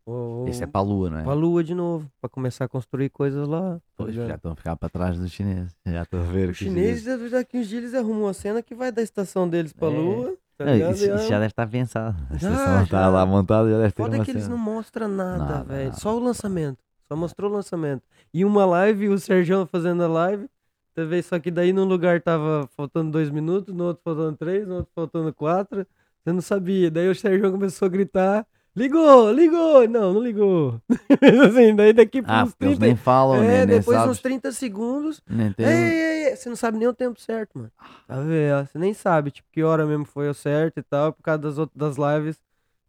Ou, 0.09 0.46
Isso 0.46 0.62
é 0.62 0.66
para 0.68 0.81
a 0.81 0.85
Lua, 0.85 1.11
não 1.11 1.18
é? 1.18 1.25
pra 1.25 1.33
Lua 1.33 1.64
de 1.64 1.75
novo, 1.75 2.09
pra 2.20 2.31
começar 2.31 2.66
a 2.66 2.68
construir 2.68 3.11
coisas 3.11 3.49
lá. 3.49 3.75
tá 3.75 3.83
Pois, 3.96 4.14
já 4.14 4.37
estão 4.37 4.53
a 4.53 4.55
ficar 4.55 4.77
para 4.77 4.88
trás 4.88 5.18
dos 5.18 5.33
chineses. 5.33 5.75
Já 5.85 6.03
estou 6.05 6.20
a 6.20 6.22
ver. 6.22 6.51
Os 6.51 6.59
que 6.59 6.64
chineses, 6.66 7.33
daqui 7.33 7.59
uns 7.59 7.66
dias 7.66 7.83
eles 7.83 7.94
arrumam 7.94 8.22
uma 8.22 8.33
cena 8.33 8.62
que 8.62 8.72
vai 8.72 8.92
da 8.92 9.03
estação 9.03 9.49
deles 9.49 9.72
pra 9.72 9.88
É. 9.88 9.90
Lua. 9.90 10.37
Tá 10.59 10.64
Não, 10.64 10.75
isso, 10.75 11.05
E 11.05 11.09
isso 11.09 11.25
é- 11.25 11.29
já 11.29 11.37
deve 11.38 11.47
estar 11.47 11.66
pensado. 11.69 12.16
A 12.31 12.37
Já, 12.38 12.85
já. 12.85 13.09
lá 13.09 13.27
montada, 13.27 13.69
já 13.71 13.77
deve 13.79 13.92
ter 13.92 14.03
Foda 14.03 14.16
uma 14.16 14.25
que 14.25 14.31
eles 14.31 14.49
não 14.49 14.57
mostram 14.59 15.07
nada, 15.09 15.38
Nada, 15.38 15.64
velho. 15.64 15.85
nada. 15.90 15.97
Só 16.01 16.16
o 16.16 16.19
lançamento. 16.21 16.79
Só 17.09 17.14
mostrou 17.16 17.51
o 17.51 17.55
lançamento. 17.55 18.03
E 18.33 18.45
uma 18.45 18.64
live, 18.64 19.09
o 19.11 19.19
Sérgio 19.19 19.66
fazendo 19.66 20.03
a 20.03 20.09
live. 20.09 20.49
Talvez 20.95 21.27
só 21.27 21.38
que 21.38 21.51
daí 21.51 21.73
num 21.75 21.85
lugar 21.85 22.23
tava 22.23 22.66
faltando 22.75 23.11
dois 23.11 23.29
minutos, 23.31 23.75
no 23.75 23.85
outro 23.85 24.03
faltando 24.03 24.37
três, 24.37 24.66
no 24.66 24.77
outro 24.77 24.90
faltando 24.95 25.33
quatro. 25.35 25.87
Você 26.25 26.33
não 26.33 26.40
sabia. 26.40 26.90
Daí 26.90 27.09
o 27.09 27.14
Sérgio 27.14 27.53
começou 27.53 27.85
a 27.87 27.88
gritar: 27.90 28.47
Ligou, 28.77 29.33
ligou! 29.33 29.89
Não, 29.89 30.12
não 30.12 30.21
ligou. 30.23 30.79
assim, 31.49 31.75
daí 31.75 31.95
daqui 31.95 32.23
Ah, 32.27 32.45
uns 32.45 32.51
porque 32.51 32.65
eles 32.67 32.79
30. 32.79 32.87
nem 32.87 32.95
falam, 32.97 33.43
é, 33.43 33.65
nem 33.65 33.79
depois 33.79 33.97
sabes. 33.97 34.11
uns 34.12 34.21
30 34.21 34.53
segundos. 34.53 35.23
Nem 35.29 35.51
tem... 35.53 35.65
Ei, 35.67 35.73
ei, 35.73 36.25
ei, 36.29 36.37
você 36.37 36.49
não 36.51 36.57
sabe 36.57 36.77
nem 36.77 36.87
o 36.87 36.93
tempo 36.93 37.19
certo, 37.19 37.57
mano. 37.57 37.71
Tá 38.07 38.21
vendo? 38.21 38.67
Você 38.69 38.79
nem 38.79 38.93
sabe, 38.93 39.31
tipo, 39.31 39.49
que 39.51 39.62
hora 39.62 39.87
mesmo 39.87 40.05
foi 40.05 40.29
o 40.29 40.35
certo 40.35 40.79
e 40.79 40.83
tal, 40.83 41.12
por 41.15 41.23
causa 41.23 41.41
das 41.41 41.57
outras 41.59 41.97
das 41.97 41.97
lives. 41.97 42.39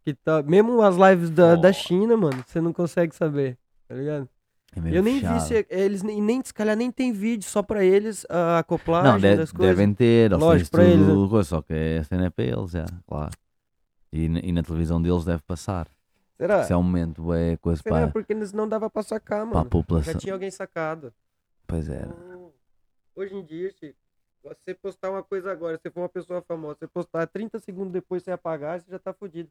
Que 0.04 0.12
tá... 0.12 0.42
Mesmo 0.42 0.82
as 0.82 0.94
lives 0.96 1.30
da, 1.30 1.54
da 1.56 1.70
Oh. 1.70 1.72
China, 1.72 2.16
mano, 2.18 2.44
você 2.46 2.60
não 2.60 2.72
consegue 2.72 3.14
saber, 3.16 3.56
tá 3.88 3.94
ligado? 3.94 4.28
É 4.76 4.96
Eu 4.98 5.02
nem 5.02 5.20
vi 5.20 5.40
se 5.40 5.66
eles 5.70 6.02
nem, 6.02 6.20
nem, 6.20 6.42
se 6.44 6.52
calhar 6.52 6.76
nem 6.76 6.90
tem 6.90 7.10
vídeo 7.12 7.48
só 7.48 7.62
pra 7.62 7.82
eles 7.82 8.26
a 8.28 8.58
acoplagem 8.58 9.10
Não, 9.12 9.18
de- 9.18 9.36
das 9.36 9.50
coisas. 9.50 9.74
devem 9.74 9.94
ter, 9.94 10.30
Lógico, 10.32 10.70
pra 10.70 10.84
eles, 10.84 11.06
coisa, 11.30 11.48
só 11.48 11.62
que 11.62 11.72
a 11.98 12.04
cena 12.04 12.26
é 12.26 12.30
para 12.30 12.44
eles, 12.44 12.70
já, 12.72 12.84
claro. 13.06 13.30
E, 14.12 14.28
na- 14.28 14.40
e 14.40 14.52
na 14.52 14.62
televisão 14.62 15.00
deles 15.00 15.24
deve 15.24 15.42
passar. 15.42 15.88
Será? 16.36 16.62
Isso 16.62 16.72
é 16.72 16.76
um 16.76 16.82
momento, 16.82 17.32
é 17.34 17.56
coisa 17.56 17.82
Será? 17.82 17.96
para, 17.96 18.10
Porque 18.12 18.32
eles 18.32 18.52
não 18.52 18.68
dava 18.68 18.88
pra 18.88 19.02
sacar, 19.02 19.44
mano. 19.44 19.68
população. 19.68 20.12
Já 20.14 20.18
tinha 20.18 20.32
alguém 20.32 20.50
sacado. 20.50 21.12
Pois 21.66 21.88
é. 21.88 22.02
Então, 22.06 22.52
Hoje 23.14 23.34
em 23.34 23.44
dia, 23.44 23.70
Chico, 23.72 23.98
você 24.44 24.72
postar 24.72 25.10
uma 25.10 25.22
coisa 25.24 25.50
agora, 25.50 25.76
você 25.76 25.90
for 25.90 26.00
uma 26.02 26.08
pessoa 26.08 26.40
famosa, 26.40 26.76
você 26.78 26.86
postar 26.86 27.26
30 27.26 27.58
segundos 27.58 27.92
depois 27.92 28.22
você 28.22 28.30
apagar, 28.30 28.80
você 28.80 28.88
já 28.90 28.98
tá 28.98 29.12
fudido. 29.12 29.50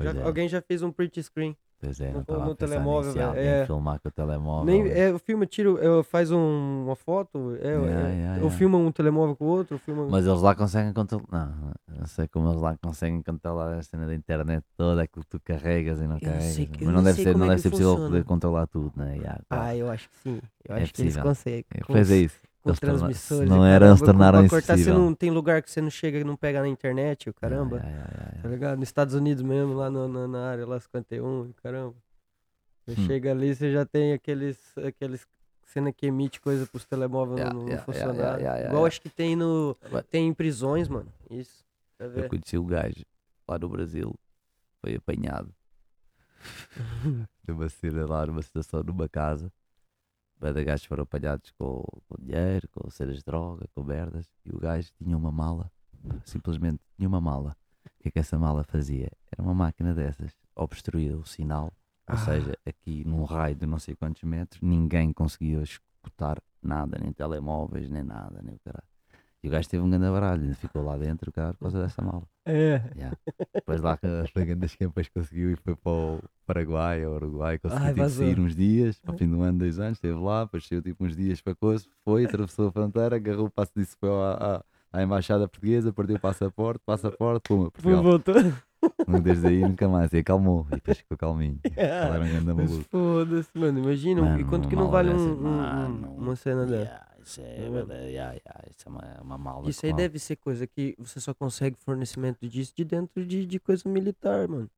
Já- 0.00 0.12
é, 0.12 0.22
Alguém 0.22 0.48
já 0.48 0.62
fez 0.62 0.82
um 0.82 0.90
print 0.90 1.22
screen. 1.22 1.54
Pois 1.82 2.00
é, 2.00 2.12
no- 2.12 2.24
não 2.28 2.46
no 2.46 2.54
pensar 2.54 2.54
telemóvel, 2.54 3.34
é. 3.34 3.66
filmar 3.66 4.00
com 4.00 4.08
o 4.08 4.12
telemóvel. 4.12 4.64
Nem, 4.64 4.88
é, 4.90 5.12
o 5.12 5.18
filme 5.18 5.46
tira, 5.46 5.70
é, 5.70 6.02
faz 6.04 6.30
um- 6.30 6.84
uma 6.86 6.94
foto, 6.96 7.56
é, 7.60 7.68
Yeah, 7.68 8.08
é, 8.08 8.14
yeah, 8.14 8.44
ou 8.44 8.50
filma 8.50 8.78
um 8.78 8.92
telemóvel 8.92 9.34
com 9.36 9.44
o 9.44 9.48
outro, 9.48 9.78
filma... 9.78 10.06
Mas 10.08 10.24
eles 10.26 10.40
lá 10.40 10.54
conseguem 10.54 10.92
controlar. 10.92 11.26
Não, 11.30 11.72
não 11.98 12.06
sei 12.06 12.28
como 12.28 12.48
eles 12.48 12.60
lá 12.62 12.76
conseguem 12.80 13.22
controlar 13.22 13.74
a 13.78 13.82
cena 13.82 14.06
da 14.06 14.14
internet 14.14 14.64
toda, 14.76 15.02
aquilo 15.02 15.24
que 15.24 15.30
tu 15.30 15.40
carregas 15.40 16.00
e 16.00 16.06
não 16.06 16.14
Eu 16.14 16.20
carregas. 16.20 16.54
sei 16.54 16.68
Mas 16.70 16.80
não 16.80 16.92
não 16.92 17.02
deve 17.02 17.22
ser, 17.22 17.36
não 17.36 17.46
é 17.46 17.48
deve 17.50 17.62
ser 17.62 17.70
possível 17.70 17.96
poder 17.96 18.24
controlar 18.24 18.66
tudo, 18.68 18.92
né? 18.96 19.16
Yeah, 19.16 19.40
claro. 19.48 19.64
Ah, 19.64 19.76
eu 19.76 19.90
acho 19.90 20.08
que 20.08 20.16
sim. 20.16 20.40
Eu 20.68 20.76
É 20.76 20.82
acho 20.82 20.94
que 20.94 21.02
eles 21.02 21.14
possível. 21.14 21.22
conseguem. 21.30 21.64
É, 21.74 21.80
pois 21.86 22.10
é 22.10 22.16
isso. 22.16 22.51
Com 22.62 22.72
torna- 22.74 22.98
transmissores. 22.98 23.48
se 23.48 23.48
não 23.56 23.64
era, 23.64 23.88
eles 23.88 24.00
tornaram 24.00 24.46
cortar, 24.48 24.78
você 24.78 24.92
não 24.92 25.12
Tem 25.14 25.30
lugar 25.30 25.62
que 25.62 25.70
você 25.70 25.80
não 25.80 25.90
chega 25.90 26.18
e 26.18 26.24
não 26.24 26.36
pega 26.36 26.60
na 26.60 26.68
internet, 26.68 27.28
o 27.28 27.34
caramba. 27.34 27.76
Yeah, 27.78 27.90
yeah, 27.98 28.20
yeah. 28.22 28.42
Tá 28.42 28.48
ligado? 28.48 28.78
Nos 28.78 28.88
Estados 28.88 29.14
Unidos 29.14 29.42
mesmo, 29.42 29.74
lá 29.74 29.90
no- 29.90 30.06
na, 30.08 30.28
na 30.28 30.48
área, 30.50 30.64
lá 30.66 30.78
51, 30.78 31.52
caramba. 31.62 31.94
Você 32.86 33.00
Hum. 33.00 33.06
chega 33.06 33.30
ali, 33.32 33.54
você 33.54 33.72
já 33.72 33.84
tem 33.84 34.12
aqueles, 34.12 34.58
aqueles 34.78 35.26
cena 35.64 35.92
que 35.92 36.06
emite 36.06 36.40
coisa 36.40 36.66
pros 36.66 36.84
telemóveis 36.84 37.38
Yeah, 37.38 37.52
não, 37.54 37.62
não 37.62 37.68
yeah, 37.68 37.84
funcionar. 37.84 38.38
yeah, 38.40 38.68
Igual 38.68 38.86
acho 38.86 39.00
que 39.00 39.08
tem 39.08 39.34
no. 39.34 39.76
Tem 40.10 40.28
em 40.28 40.34
prisões, 40.34 40.86
mano. 40.88 41.08
Isso. 41.30 41.64
Eu 41.98 42.28
conheci 42.28 42.58
o 42.58 42.64
gajo 42.64 43.04
lá 43.48 43.58
no 43.58 43.68
Brasil, 43.68 44.14
foi 44.80 44.94
apanhado 44.96 45.52
numa 47.46 47.68
cena 47.68 48.06
lá, 48.06 48.26
numa 48.26 48.42
situação, 48.42 48.82
numa 48.82 49.08
casa. 49.08 49.52
Bada 50.42 50.62
gajos 50.64 50.86
foram 50.86 51.04
apanhados 51.04 51.52
com, 51.52 51.84
com 52.08 52.16
dinheiro, 52.20 52.68
com 52.70 52.90
cenas 52.90 53.16
de 53.18 53.22
droga, 53.24 53.64
com 53.74 53.84
merdas. 53.84 54.26
E 54.44 54.50
o 54.52 54.58
gajo 54.58 54.90
tinha 54.98 55.16
uma 55.16 55.30
mala, 55.30 55.70
simplesmente 56.24 56.80
tinha 56.96 57.08
uma 57.08 57.20
mala. 57.20 57.56
O 57.86 58.02
que 58.02 58.08
é 58.08 58.10
que 58.10 58.18
essa 58.18 58.36
mala 58.36 58.64
fazia? 58.64 59.08
Era 59.30 59.40
uma 59.40 59.54
máquina 59.54 59.94
dessas, 59.94 60.32
obstruía 60.56 61.16
o 61.16 61.24
sinal. 61.24 61.66
Ou 62.08 62.16
Ah. 62.16 62.16
seja, 62.16 62.58
aqui 62.66 63.04
num 63.04 63.22
raio 63.22 63.54
de 63.54 63.66
não 63.66 63.78
sei 63.78 63.94
quantos 63.94 64.24
metros, 64.24 64.60
ninguém 64.60 65.12
conseguia 65.12 65.62
escutar 65.62 66.42
nada, 66.60 66.98
nem 67.00 67.12
telemóveis, 67.12 67.88
nem 67.88 68.02
nada, 68.02 68.42
nem 68.42 68.56
o 68.56 68.58
caralho. 68.58 68.88
E 69.42 69.48
o 69.48 69.50
gajo 69.50 69.68
teve 69.68 69.82
um 69.82 69.90
grande 69.90 70.06
baralho, 70.06 70.42
ainda 70.42 70.54
ficou 70.54 70.84
lá 70.84 70.96
dentro, 70.96 71.32
cara, 71.32 71.52
por 71.54 71.60
causa 71.62 71.82
dessa 71.82 72.00
mala. 72.00 72.22
É. 72.46 72.80
Yeah. 72.96 73.16
Depois 73.52 73.80
lá 73.80 73.96
que 73.96 74.06
as 74.06 74.30
grandes 74.30 74.76
campas 74.76 75.08
conseguiu 75.08 75.50
e 75.50 75.56
foi 75.56 75.74
para 75.74 75.90
o 75.92 76.20
Paraguai 76.46 77.04
ou 77.04 77.14
Uruguai, 77.16 77.58
conseguiu 77.58 77.86
Ai, 77.86 77.92
tipo, 77.94 78.08
sair 78.08 78.38
uns 78.38 78.54
dias, 78.54 79.00
ao 79.04 79.16
fim 79.16 79.28
do 79.28 79.42
ano, 79.42 79.58
dois 79.58 79.80
anos, 79.80 79.98
esteve 79.98 80.14
lá, 80.18 80.44
depois 80.44 80.64
saiu 80.66 80.80
tipo 80.80 81.04
uns 81.04 81.16
dias 81.16 81.40
para 81.40 81.56
coisa, 81.56 81.84
foi, 82.04 82.24
atravessou 82.24 82.68
a 82.68 82.72
fronteira, 82.72 83.16
agarrou 83.16 83.46
o 83.46 83.50
passo 83.50 83.72
disso, 83.76 83.96
foi 83.98 84.10
à, 84.10 84.62
à, 84.92 84.98
à 85.00 85.02
embaixada 85.02 85.48
portuguesa, 85.48 85.92
perdeu 85.92 86.16
o 86.16 86.20
passaporte, 86.20 86.80
passaporte, 86.86 87.48
puma, 87.48 87.70
Foi 87.74 87.92
Portugal. 87.94 88.02
voltou. 88.02 88.34
Desde 89.22 89.46
aí 89.46 89.60
nunca 89.60 89.88
mais, 89.88 90.12
e 90.12 90.18
acalmou, 90.18 90.66
e 90.68 90.74
depois 90.76 90.98
ficou 90.98 91.16
calminho. 91.16 91.58
Ele 91.64 91.74
era 91.78 92.20
um 92.24 92.28
grande 92.28 92.44
Mas 92.52 92.70
maluco. 92.70 92.84
foda-se, 92.90 93.50
mano. 93.58 93.78
Imagina, 93.78 94.22
Mano, 94.22 94.40
e 94.40 94.44
quanto 94.44 94.68
que 94.68 94.76
não 94.76 94.88
vale 94.90 95.10
um- 95.10 95.12
dessa, 95.12 95.28
um- 95.28 95.86
um- 95.86 96.16
uma 96.16 96.36
cena 96.36 96.66
dessa? 96.66 96.82
Yeah, 96.82 97.06
isso 97.22 97.40
é, 97.40 97.54
vendo? 97.56 97.72
verdade, 97.72 98.00
yeah, 98.10 98.32
yeah, 98.32 98.64
isso 98.70 98.86
é 98.86 98.90
uma, 98.90 99.20
uma 99.22 99.38
mala. 99.38 99.70
Isso 99.70 99.86
aí 99.86 99.92
deve 99.92 100.18
ser 100.18 100.36
coisa 100.36 100.66
que 100.66 100.94
você 100.98 101.20
só 101.20 101.32
consegue 101.34 101.76
fornecimento 101.78 102.48
disso 102.48 102.72
de 102.76 102.84
dentro 102.84 103.24
de, 103.26 103.46
de 103.46 103.58
coisa 103.60 103.88
militar, 103.88 104.48
mano. 104.48 104.70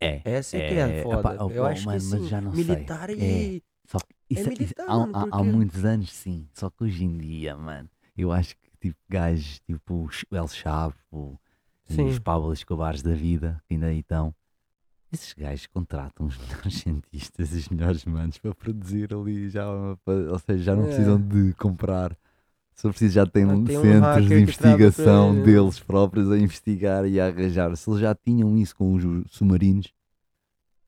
É, 0.00 0.20
Essa 0.24 0.56
é, 0.56 0.68
que 0.68 0.74
é 0.74 0.78
É, 0.78 1.00
a 1.00 1.02
foda. 1.02 1.18
epá, 1.34 1.44
oh, 1.44 1.50
Eu 1.50 1.66
acho 1.66 1.86
mano, 1.86 1.98
que 1.98 2.04
mas 2.06 2.20
sim, 2.20 2.28
já 2.28 2.40
não 2.40 2.52
sei. 2.54 2.64
militar 2.64 3.10
É. 3.10 3.14
e... 3.14 3.62
Só 3.84 3.98
que 3.98 4.14
isso, 4.30 4.40
isso- 4.42 4.50
militar, 4.50 4.84
há, 4.88 4.96
mano, 4.98 5.12
há- 5.16 5.22
há 5.22 5.26
porque- 5.28 5.42
muitos 5.50 5.84
anos 5.84 6.12
sim, 6.12 6.46
só 6.52 6.70
que 6.70 6.84
hoje 6.84 7.04
em 7.04 7.16
dia, 7.18 7.56
mano, 7.56 7.88
eu 8.16 8.30
acho 8.30 8.54
que 8.56 8.70
tipo 8.80 8.98
gajos 9.08 9.58
tipo 9.60 10.08
El 10.30 10.46
Chapo 10.48 11.40
e 11.42 11.47
Sim. 11.94 12.06
os 12.06 12.18
Pablo 12.18 12.52
Escobares 12.52 13.02
da 13.02 13.14
vida, 13.14 13.62
que 13.66 13.74
ainda 13.74 13.86
aí 13.86 14.00
estão, 14.00 14.34
esses 15.10 15.32
gajos 15.32 15.66
contratam 15.66 16.26
os 16.26 16.36
melhores 16.38 16.74
cientistas 16.74 17.54
e 17.54 17.58
os 17.58 17.68
melhores 17.68 18.04
manos 18.04 18.38
para 18.38 18.54
produzir 18.54 19.12
ali 19.14 19.48
já, 19.48 19.64
para- 20.04 20.32
ou 20.32 20.38
seja, 20.38 20.62
já 20.64 20.76
não 20.76 20.84
É. 20.84 20.86
precisam 20.86 21.20
de 21.20 21.52
comprar. 21.54 22.16
For 22.74 22.90
preciso, 22.90 23.14
já 23.14 23.26
têm 23.26 23.44
um 23.44 23.64
tem 23.64 23.76
um 23.76 23.80
centros 23.82 24.02
hacker 24.02 24.22
de 24.22 24.28
para 24.28 24.38
investigação 24.40 25.32
né? 25.32 25.42
deles 25.42 25.80
próprios 25.80 26.30
a 26.30 26.38
investigar 26.38 27.04
e 27.06 27.18
a 27.18 27.26
arranjar. 27.26 27.74
Se 27.76 27.90
eles 27.90 28.00
já 28.00 28.14
tinham 28.14 28.56
isso 28.56 28.76
com 28.76 28.94
os 28.94 29.02
submarinos, 29.32 29.92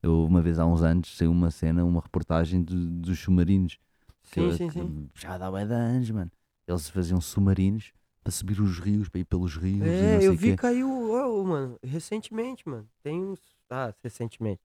eu 0.01 0.23
uma 0.25 0.41
vez 0.41 0.57
há 0.57 0.65
uns 0.65 0.81
anos 0.81 1.17
saiu 1.17 1.31
uma 1.31 1.51
cena, 1.51 1.83
uma 1.83 1.99
reportagem 2.01 2.63
de- 2.63 2.73
dos 2.89 3.19
submarinos. 3.19 3.77
Sim, 4.23 4.49
que- 4.51 4.57
sim, 4.57 4.67
que 4.67 4.73
sim. 4.73 5.09
Já 5.15 5.37
dá 5.37 5.51
bué 5.51 5.65
de 5.65 5.73
anos, 5.73 6.09
mano. 6.11 6.31
Eles 6.65 6.87
faziam 6.89 7.19
submarinos 7.19 7.91
para 8.23 8.31
subir 8.31 8.61
os 8.61 8.79
rios, 8.79 9.09
para 9.09 9.19
ir 9.21 9.25
pelos 9.25 9.55
rios. 9.55 9.85
e 9.85 9.89
É, 9.89 10.23
eu 10.23 10.33
vi 10.33 10.51
quê. 10.51 10.57
caiu, 10.57 11.11
ó, 11.11 11.43
mano, 11.43 11.77
recentemente, 11.83 12.67
mano. 12.67 12.87
Tem 13.03 13.23
uns. 13.23 13.39
Ah, 13.69 13.93
recentemente. 14.03 14.61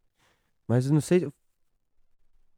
Mas 0.68 0.90
não 0.90 1.00
sei 1.00 1.20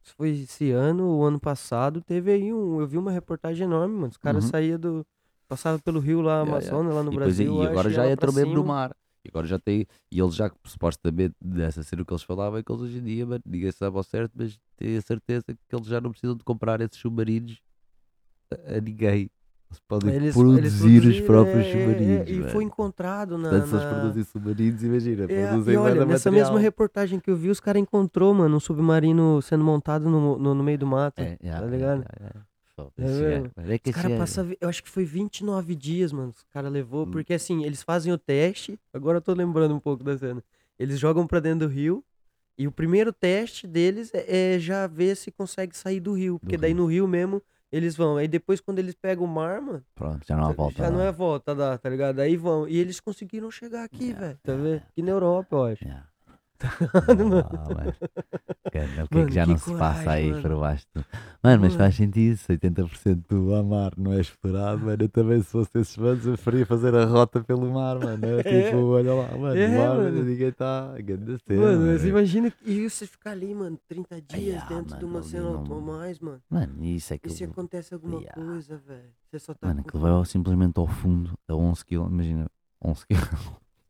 se 0.02 0.12
foi 0.14 0.30
esse 0.30 0.70
ano 0.70 1.06
ou 1.06 1.24
ano 1.26 1.38
passado. 1.38 2.00
Teve 2.00 2.32
aí 2.32 2.52
um. 2.52 2.80
Eu 2.80 2.86
vi 2.86 2.96
uma 2.98 3.12
reportagem 3.12 3.64
enorme, 3.64 3.94
mano. 3.94 4.08
Os 4.08 4.16
caras 4.16 4.44
Uhum. 4.44 4.50
saíam 4.50 4.78
do. 4.78 5.06
Passavam 5.46 5.78
pelo 5.80 5.98
rio 6.00 6.20
lá, 6.20 6.40
Yeah, 6.42 6.50
Amazonas, 6.52 6.94
lá 6.94 7.02
no 7.02 7.08
E, 7.10 7.14
depois- 7.16 7.36
Brasil. 7.36 7.54
e 7.54 7.60
acho, 7.60 7.70
agora 7.70 7.90
já 7.90 8.04
é 8.04 8.14
do 8.16 8.32
cima. 8.32 8.62
mar. 8.64 8.96
E 9.24 9.28
agora 9.30 9.46
já 9.46 9.58
tem. 9.58 9.86
E 10.10 10.20
eles 10.20 10.34
já 10.34 10.50
supostamente 10.64 11.34
dessa 11.40 11.82
ser 11.82 12.00
o 12.00 12.04
que 12.04 12.12
eles 12.12 12.22
falavam 12.22 12.58
é 12.58 12.62
que 12.62 12.70
eles 12.70 12.82
hoje 12.82 12.98
em 12.98 13.02
dia, 13.04 13.26
mano, 13.26 13.42
diga-se 13.46 13.82
ao 13.84 14.02
certo, 14.02 14.32
mas 14.34 14.58
tenho 14.76 14.98
a 14.98 15.02
certeza 15.02 15.44
que 15.46 15.74
eles 15.76 15.86
já 15.86 16.00
não 16.02 16.10
precisam 16.10 16.36
de 16.36 16.44
comprar 16.44 16.80
esses 16.82 16.98
submarinos 16.98 17.62
a, 18.50 18.76
a 18.76 18.80
ninguém. 18.80 19.30
Eles 19.70 19.80
podem 19.86 20.14
Eles- 20.14 20.34
produzir 20.34 20.96
eles 20.96 21.20
os 21.20 21.26
próprios 21.26 21.66
é, 21.66 21.68
é, 21.68 21.70
é, 21.70 21.86
submarinos. 21.94 22.30
E 22.30 22.50
foi 22.50 22.64
encontrado 22.64 23.36
na. 23.36 23.50
Portanto, 23.50 23.68
se 23.68 23.74
eles 23.76 23.84
produzirem 23.86 24.24
submarinos, 24.24 24.82
imagina, 24.82 25.24
É, 25.24 25.46
produzem 25.48 25.74
e 25.74 25.76
olha, 25.76 26.04
nessa 26.06 26.30
material. 26.30 26.32
mesma 26.52 26.60
reportagem 26.60 27.20
que 27.20 27.30
eu 27.30 27.36
vi, 27.36 27.50
os 27.50 27.60
caras 27.60 27.82
encontrou, 27.82 28.32
mano, 28.32 28.56
um 28.56 28.60
submarino 28.60 29.42
sendo 29.42 29.62
montado 29.64 30.08
no, 30.08 30.38
no, 30.38 30.54
no 30.54 30.64
meio 30.64 30.78
do 30.78 30.86
mato. 30.86 31.20
É, 31.20 31.36
tá 31.36 31.62
é, 31.64 31.66
ligado? 31.66 32.02
é, 32.20 32.26
é. 32.26 32.30
Foda, 32.74 32.92
É 32.96 33.74
é 33.74 33.78
que 33.78 33.90
Os 33.90 33.96
caras 33.96 34.18
passam, 34.18 34.52
eu 34.60 34.68
acho 34.68 34.82
que 34.84 34.88
foi 34.88 35.04
29 35.04 35.74
dias, 35.74 36.12
mano, 36.12 36.28
os 36.34 36.44
caras 36.44 36.72
levou, 36.72 37.04
Hum. 37.06 37.10
porque 37.10 37.34
assim, 37.34 37.64
eles 37.64 37.82
fazem 37.82 38.12
o 38.12 38.16
teste, 38.16 38.78
agora 38.94 39.18
eu 39.18 39.20
tô 39.22 39.34
lembrando 39.34 39.74
um 39.74 39.80
pouco 39.80 40.04
da 40.04 40.16
cena. 40.16 40.42
Eles 40.78 40.96
jogam 40.98 41.26
pra 41.26 41.40
dentro 41.40 41.66
do 41.66 41.72
rio, 41.74 42.04
e 42.56 42.66
o 42.68 42.72
primeiro 42.72 43.12
teste 43.12 43.66
deles 43.66 44.12
é, 44.14 44.58
já 44.60 44.86
ver 44.86 45.16
se 45.16 45.30
consegue 45.32 45.76
sair 45.76 45.98
do 46.00 46.12
rio, 46.12 46.38
porque 46.38 46.56
daí 46.56 46.72
rio. 46.72 46.82
no 46.82 46.86
rio 46.86 47.08
mesmo 47.08 47.42
eles 47.72 47.96
vão. 47.96 48.16
Aí 48.16 48.28
depois 48.28 48.60
quando 48.60 48.78
eles 48.78 48.94
pegam 48.94 49.24
o 49.24 49.28
mar, 49.28 49.60
mano, 49.60 49.84
Pronto, 49.94 50.26
já 50.26 50.34
não 50.36 50.46
há 50.46 50.52
volta. 50.52 50.82
já 50.82 50.90
não 50.90 51.00
é 51.00 51.12
volta, 51.12 51.54
dá, 51.54 51.78
tá 51.78 51.88
ligado? 51.90 52.20
Aí 52.20 52.36
vão, 52.36 52.68
e 52.68 52.76
eles 52.78 53.00
conseguiram 53.00 53.50
chegar 53.50 53.84
aqui, 53.84 54.12
Yeah, 54.12 54.14
velho, 54.14 54.38
tá 54.44 54.52
yeah, 54.52 54.62
vendo? 54.62 54.82
Aqui 54.90 55.02
na 55.02 55.10
Europa, 55.12 55.56
eu 55.56 55.64
acho. 55.64 55.84
Yeah. 55.84 56.07
Mano. 56.62 57.38
Ah, 57.38 58.70
Cara, 58.70 59.04
o 59.04 59.08
que 59.08 59.14
é 59.14 59.18
Mano, 59.18 59.28
que 59.28 59.34
já 59.34 59.44
que 59.44 59.50
não 59.50 59.58
se 59.58 59.70
passa 59.76 60.00
coragem, 60.02 60.08
aí 60.24 60.30
mano. 60.30 60.42
por 60.42 60.60
baixo 60.60 60.86
do... 60.94 61.00
Mano, 61.42 61.60
mas 61.62 61.72
Mano. 61.72 61.72
faz 61.78 61.94
sentido, 61.94 62.36
se 62.36 62.52
80% 62.58 63.24
do 63.28 63.64
mar 63.64 63.92
não 63.96 64.12
é 64.12 64.20
explorado, 64.20 64.84
mano, 64.84 65.02
eu 65.02 65.08
também 65.08 65.40
se 65.40 65.48
fosse 65.50 65.78
esses 65.78 65.96
manos 65.96 66.26
eu 66.26 66.32
preferia 66.32 66.66
fazer 66.66 66.94
a 66.94 67.04
rota 67.04 67.42
pelo 67.42 67.72
mar, 67.72 67.98
mano, 67.98 68.26
é, 68.26 68.40
É. 68.44 68.64
tipo, 68.64 68.76
olha 68.88 69.14
lá, 69.14 69.28
mano, 69.38 69.56
É, 69.56 69.66
o 69.68 69.78
mar, 69.78 69.96
mano. 69.96 70.22
ninguém 70.24 70.48
está, 70.48 70.94
grande 70.98 71.38
cena, 71.46 71.60
Mano, 71.62 71.86
mas 71.86 71.96
mano. 72.02 72.08
imagina 72.08 72.50
que 72.50 72.70
e 72.70 72.88
você 72.90 73.06
ficar 73.06 73.30
ali, 73.30 73.54
mano, 73.54 73.78
30 73.88 74.20
dias 74.20 74.62
ah, 74.62 74.66
dentro 74.68 74.98
de 74.98 75.04
mano, 75.04 75.16
uma 75.16 75.22
cena 75.22 75.50
não- 75.50 75.64
ou 75.70 75.80
mais, 75.80 76.18
mano. 76.18 76.42
Mano, 76.50 76.84
isso 76.84 77.14
é 77.14 77.18
que... 77.18 77.28
E 77.28 77.30
se 77.30 77.44
acontece 77.44 77.94
alguma 77.94 78.18
Yeah. 78.20 78.34
coisa, 78.42 78.76
velho? 78.78 79.10
Você 79.30 79.38
só 79.38 79.54
tá. 79.54 79.68
Mano, 79.68 79.82
com- 79.82 79.88
aquilo 79.88 80.02
vai 80.02 80.26
simplesmente 80.26 80.78
ao 80.78 80.86
fundo, 80.88 81.32
a 81.48 81.54
11 81.54 81.84
km, 81.84 82.06
imagina, 82.10 82.46
11 82.84 83.06
km. 83.06 83.16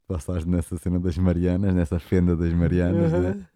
Passaste 0.09 0.49
nessa 0.49 0.77
cena 0.79 0.99
das 0.99 1.19
Marianas, 1.19 1.75
nessa 1.75 1.99
fenda 1.99 2.35
das 2.35 2.51
Marianas, 2.53 3.13
né? 3.13 3.47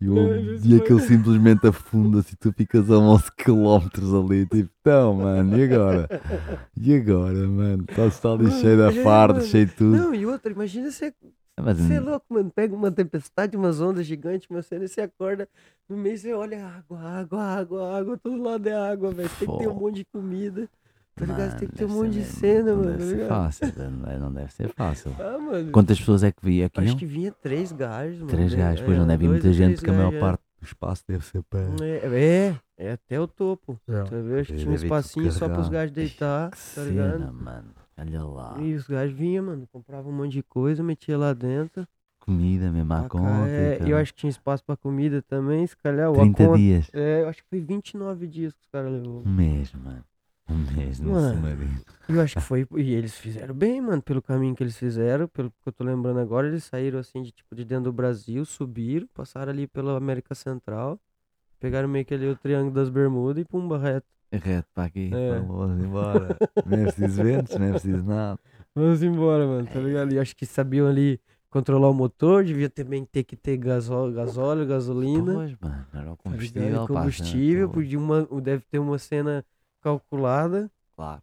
E, 0.00 0.08
o- 0.08 0.14
Não, 0.14 0.36
isso 0.54 0.66
e 0.66 0.68
foi- 0.70 0.78
aquilo 0.78 1.00
simplesmente 1.00 1.66
afunda-se 1.66 2.34
e 2.34 2.36
tu 2.36 2.52
ficas 2.52 2.88
a 2.90 2.98
11 2.98 3.30
km 3.32 3.88
ali, 4.24 4.46
tipo, 4.46 4.70
então, 4.80 5.14
mano, 5.14 5.56
e 5.58 5.64
agora? 5.64 6.08
E 6.76 6.94
agora, 6.94 7.48
mano? 7.48 7.84
Estás 7.88 8.14
está 8.14 8.30
ali 8.32 8.50
cheio 8.52 8.90
de 8.90 9.02
fardo, 9.02 9.34
mano. 9.38 9.46
cheio 9.46 9.66
de 9.66 9.72
tudo. 9.72 9.96
Não, 9.96 10.14
e 10.14 10.24
outra, 10.26 10.52
imagina 10.52 10.90
você. 10.90 11.12
Mas, 11.60 11.76
Você 11.78 11.94
é 11.94 12.00
louco, 12.00 12.24
mano. 12.30 12.50
Pega 12.54 12.74
uma 12.74 12.90
tempestade, 12.90 13.56
umas 13.56 13.80
ondas 13.80 14.06
gigantes, 14.06 14.48
cena 14.64 14.84
e 14.84 14.88
você 14.88 15.00
acorda. 15.02 15.48
No 15.88 15.96
meio 15.96 16.16
você 16.16 16.32
olha 16.32 16.64
água, 16.66 17.00
água, 17.00 17.42
água, 17.42 17.98
água, 17.98 18.16
todo 18.16 18.40
lado 18.42 18.66
é 18.66 18.72
água, 18.74 19.10
velho. 19.10 19.28
Tem 19.38 19.48
que 19.48 19.58
ter 19.58 19.68
um 19.68 19.74
monte 19.74 19.96
de 19.96 20.04
comida. 20.06 20.68
Tá 21.20 21.26
ligado? 21.26 21.58
Tem 21.58 21.68
que 21.68 21.74
ter 21.74 21.84
um 21.84 21.88
deve 21.88 22.00
monte 22.00 22.10
de 22.12 22.18
mesmo, 22.18 22.32
cena, 22.34 22.70
não 22.74 22.76
mano. 22.84 22.98
Deve 22.98 23.14
tá 23.14 23.18
ser 23.18 23.28
fácil, 23.28 23.66
não 23.90 24.02
deve- 24.02 24.18
não 24.18 24.32
deve 24.32 24.52
ser 24.52 24.68
fácil. 24.70 25.16
Ah, 25.18 25.38
mano. 25.38 25.70
Quantas 25.72 25.98
pessoas 25.98 26.22
é 26.24 26.32
que 26.32 26.44
vi 26.44 26.62
aqui? 26.64 26.80
Acho 26.80 26.88
não? 26.90 26.96
que 26.96 27.06
vinha 27.06 27.32
três 27.32 27.72
gajos, 27.72 28.18
mano. 28.18 28.30
Três 28.30 28.54
gajos, 28.54 28.80
pois 28.84 28.96
É, 28.96 29.00
não 29.00 29.06
deve 29.06 29.24
ir 29.24 29.28
dois 29.28 29.42
muita 29.44 29.56
gente, 29.56 29.76
porque 29.76 29.90
a 29.90 29.92
maior 29.94 30.14
é. 30.14 30.18
parte 30.20 30.42
do 30.60 30.64
espaço 30.66 31.04
deve 31.08 31.24
ser 31.24 31.42
para. 31.44 31.60
É, 31.82 32.54
é, 32.78 32.86
é 32.88 32.92
até 32.92 33.20
o 33.20 33.26
topo. 33.26 33.78
É. 33.88 33.92
Tá 34.02 34.04
vendo? 34.04 34.34
Acho 34.38 34.46
que 34.46 34.52
Deve 34.52 34.58
tinha 34.64 34.70
um 34.72 34.74
espacinho 34.74 35.32
só 35.32 35.46
pros 35.46 35.68
carregado. 35.68 35.70
gajos 35.72 35.92
deitar, 35.94 36.50
Que 36.50 36.74
tá 36.74 36.82
ligado? 36.82 37.12
cena, 37.18 37.32
mano. 37.32 37.68
Olha 37.98 38.24
lá. 38.24 38.56
E 38.60 38.74
os 38.74 38.86
gajos 38.86 39.14
vinham, 39.16 39.44
mano, 39.44 39.68
compravam 39.70 40.10
um 40.10 40.16
monte 40.16 40.32
de 40.32 40.42
coisa, 40.42 40.82
metia 40.82 41.18
lá 41.18 41.32
dentro. 41.34 41.86
Comida 42.18 42.70
mesmo 42.70 42.88
cá, 42.90 43.08
conta. 43.08 43.48
é, 43.48 43.78
e 43.82 43.86
e 43.86 43.90
eu 43.90 43.96
acho 43.96 44.12
que 44.12 44.20
tinha 44.20 44.30
espaço 44.30 44.62
pra 44.64 44.76
comida 44.76 45.22
também, 45.22 45.66
se 45.66 45.74
calhar. 45.76 46.10
o 46.10 46.14
30 46.14 46.44
conta- 46.46 46.58
dias. 46.58 46.90
É, 46.92 47.22
eu 47.22 47.28
acho 47.28 47.42
que 47.42 47.48
foi 47.48 47.60
29 47.60 48.26
dias 48.26 48.52
que 48.52 48.60
os 48.60 48.66
caras 48.66 48.92
levou. 48.92 49.22
Mês, 49.24 49.72
mano. 49.72 50.04
Um 50.52 50.76
mês 50.76 50.98
no 50.98 51.12
Mano. 51.12 51.48
eu 52.08 52.20
acho 52.20 52.34
que 52.34 52.40
foi. 52.42 52.66
E 52.76 52.94
eles 52.94 53.14
fizeram 53.16 53.54
bem, 53.54 53.80
mano, 53.80 54.02
pelo 54.02 54.20
caminho 54.20 54.54
que 54.54 54.62
eles 54.62 54.76
fizeram, 54.76 55.28
pelo 55.28 55.50
que 55.50 55.68
eu 55.68 55.72
tô 55.72 55.84
lembrando 55.84 56.18
agora, 56.18 56.48
eles 56.48 56.64
saíram 56.64 56.98
assim 56.98 57.22
de 57.22 57.30
tipo 57.30 57.54
de 57.54 57.64
dentro 57.64 57.84
do 57.84 57.92
Brasil, 57.92 58.44
subiram, 58.44 59.06
passaram 59.14 59.52
ali 59.52 59.66
pela 59.66 59.96
América 59.96 60.34
Central, 60.34 60.98
pegaram 61.58 61.88
meio 61.88 62.04
que 62.04 62.14
ali 62.14 62.28
o 62.28 62.36
Triângulo 62.36 62.74
das 62.74 62.90
Bermudas 62.90 63.42
e 63.42 63.44
pumba 63.44 63.78
reto. 63.78 64.06
Reto 64.32 64.68
para 64.74 64.84
aqui. 64.84 65.10
É. 65.12 65.38
Vamos 65.40 65.84
embora. 65.84 66.36
não 66.64 66.78
é 66.78 66.82
preciso 66.84 67.22
ventos, 67.22 67.56
não 67.56 67.66
é 67.66 67.70
preciso 67.70 68.04
nada. 68.04 68.38
Vamos 68.74 69.02
embora, 69.02 69.46
mano, 69.46 69.66
tá 69.66 69.80
ligado? 69.80 70.12
E 70.12 70.18
acho 70.18 70.36
que 70.36 70.46
sabiam 70.46 70.86
ali 70.86 71.20
controlar 71.48 71.88
o 71.90 71.94
motor, 71.94 72.44
devia 72.44 72.70
também 72.70 73.04
ter 73.04 73.24
que 73.24 73.34
ter 73.36 73.56
gasóleo, 73.56 74.14
gasóleo 74.14 74.66
gasolina. 74.66 75.34
Pois, 75.34 75.56
mano. 75.60 75.86
Era 75.92 76.12
o 76.12 76.16
tá 76.16 76.22
combustível. 76.22 76.86
pá, 76.86 76.86
combustível, 76.86 77.68
pô, 77.68 77.74
podia 77.74 77.98
uma, 77.98 78.22
deve 78.40 78.64
ter 78.70 78.78
uma 78.78 78.98
cena 78.98 79.44
calculada, 79.80 80.70
Claro 80.96 81.22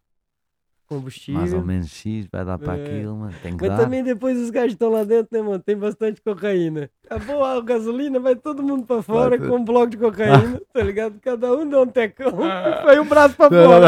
combustível. 0.87 1.39
Mais 1.39 1.53
ou 1.53 1.63
menos 1.63 1.87
X, 1.87 2.27
vai 2.31 2.45
dar 2.45 2.57
para 2.57 2.77
é. 2.77 2.85
aquilo, 2.85 3.15
mano. 3.15 3.33
Tem 3.43 3.55
que 3.55 3.67
mas 3.67 3.77
dar. 3.77 3.83
também 3.83 4.03
depois 4.03 4.37
os 4.37 4.49
gajos 4.49 4.73
estão 4.73 4.89
lá 4.89 5.03
dentro, 5.03 5.27
né, 5.31 5.41
mano? 5.41 5.59
Tem 5.59 5.77
bastante 5.77 6.21
cocaína. 6.21 6.89
Acabou 7.09 7.43
a 7.43 7.61
gasolina, 7.61 8.19
vai 8.19 8.35
todo 8.35 8.63
mundo 8.63 8.85
para 8.85 9.01
fora 9.01 9.37
com 9.37 9.55
um 9.55 9.63
bloco 9.63 9.87
de 9.87 9.97
cocaína, 9.97 10.61
tá 10.73 10.81
ligado? 10.81 11.15
Cada 11.21 11.53
um 11.53 11.69
dá 11.69 11.81
um 11.81 11.87
tecão 11.87 12.29
e 12.29 12.85
vai 12.85 12.99
o 12.99 13.03
um 13.03 13.05
braço 13.05 13.35
para 13.35 13.49
fora. 13.49 13.87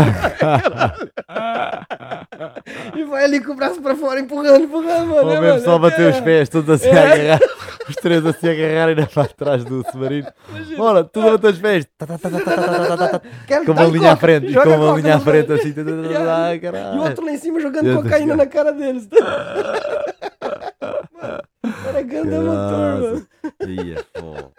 e 2.95 3.03
vai 3.03 3.23
ali 3.25 3.43
com 3.43 3.53
o 3.53 3.55
braço 3.55 3.81
para 3.81 3.95
fora, 3.95 4.19
empurrando, 4.19 4.63
empurrando, 4.63 5.07
mano. 5.07 5.21
Ou 5.21 5.25
né, 5.25 5.41
mesmo 5.41 5.47
mano? 5.47 5.63
só 5.63 5.79
bater 5.79 6.07
é. 6.07 6.09
os 6.11 6.19
pés, 6.21 6.49
todos 6.49 6.69
assim 6.69 6.89
é. 6.89 6.99
a 6.99 7.13
agarrar. 7.13 7.39
Os 7.89 7.95
três 7.95 8.23
assim 8.23 8.47
a 8.47 8.51
agarrarem 8.51 8.95
né, 8.95 9.07
para 9.11 9.27
trás 9.27 9.65
do 9.65 9.83
submarino. 9.89 10.27
Bora, 10.77 11.03
tu 11.03 11.19
a 11.21 11.35
os 11.35 11.57
pés. 11.57 11.87
Tá, 11.97 12.05
tá, 12.05 12.17
tá, 12.17 13.21
com 13.65 13.71
uma 13.71 13.85
linha 13.85 14.11
à 14.11 14.15
frente, 14.15 14.53
com 14.53 14.69
uma 14.69 14.99
linha 14.99 15.15
à 15.15 15.19
frente 15.19 15.51
assim. 15.51 15.73
Caralho. 15.73 16.88
E 16.95 16.97
o 16.97 17.01
outro 17.01 17.25
lá 17.25 17.31
em 17.31 17.37
cima 17.37 17.59
jogando 17.59 18.01
cocaína 18.01 18.35
na 18.35 18.45
cara 18.45 18.71
deles. 18.71 19.07
Era 21.87 22.01
ganda 22.01 22.41
motor, 22.41 23.01
mano. 23.01 23.27
Ia, 23.67 24.03
pô. 24.13 24.51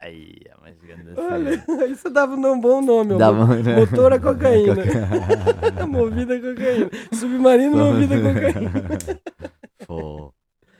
Aí, 0.00 0.40
mas 0.60 0.76
grande 0.78 1.12
Olha, 1.16 1.86
isso 1.86 2.10
dava 2.10 2.34
um 2.34 2.60
bom 2.60 2.82
nome. 2.82 3.16
Dava, 3.16 3.46
Motor 3.46 4.12
a 4.12 4.18
cocaína. 4.20 4.74
movida 5.88 6.34
a 6.34 6.40
cocaína. 6.40 6.90
Submarino 7.12 7.76
movida 7.76 8.16
a 8.16 8.18
cocaína. 8.18 8.72
Pô. 9.86 10.32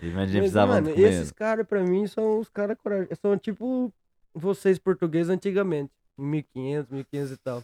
Imagina, 0.03 0.21
Mas, 0.23 0.31
precisavam 0.31 0.75
mano, 0.75 0.91
esses 0.91 1.31
caras 1.31 1.65
pra 1.67 1.81
mim 1.85 2.09
são 2.09 2.41
os 2.41 2.49
caras 2.49 2.77
corajosos. 2.83 3.19
São 3.21 3.39
tipo 3.39 3.93
vocês 4.35 4.77
portugueses 4.79 5.31
antigamente. 5.31 5.93
1500, 6.19 6.91
1500 6.91 7.33
e 7.33 7.37
tal. 7.39 7.63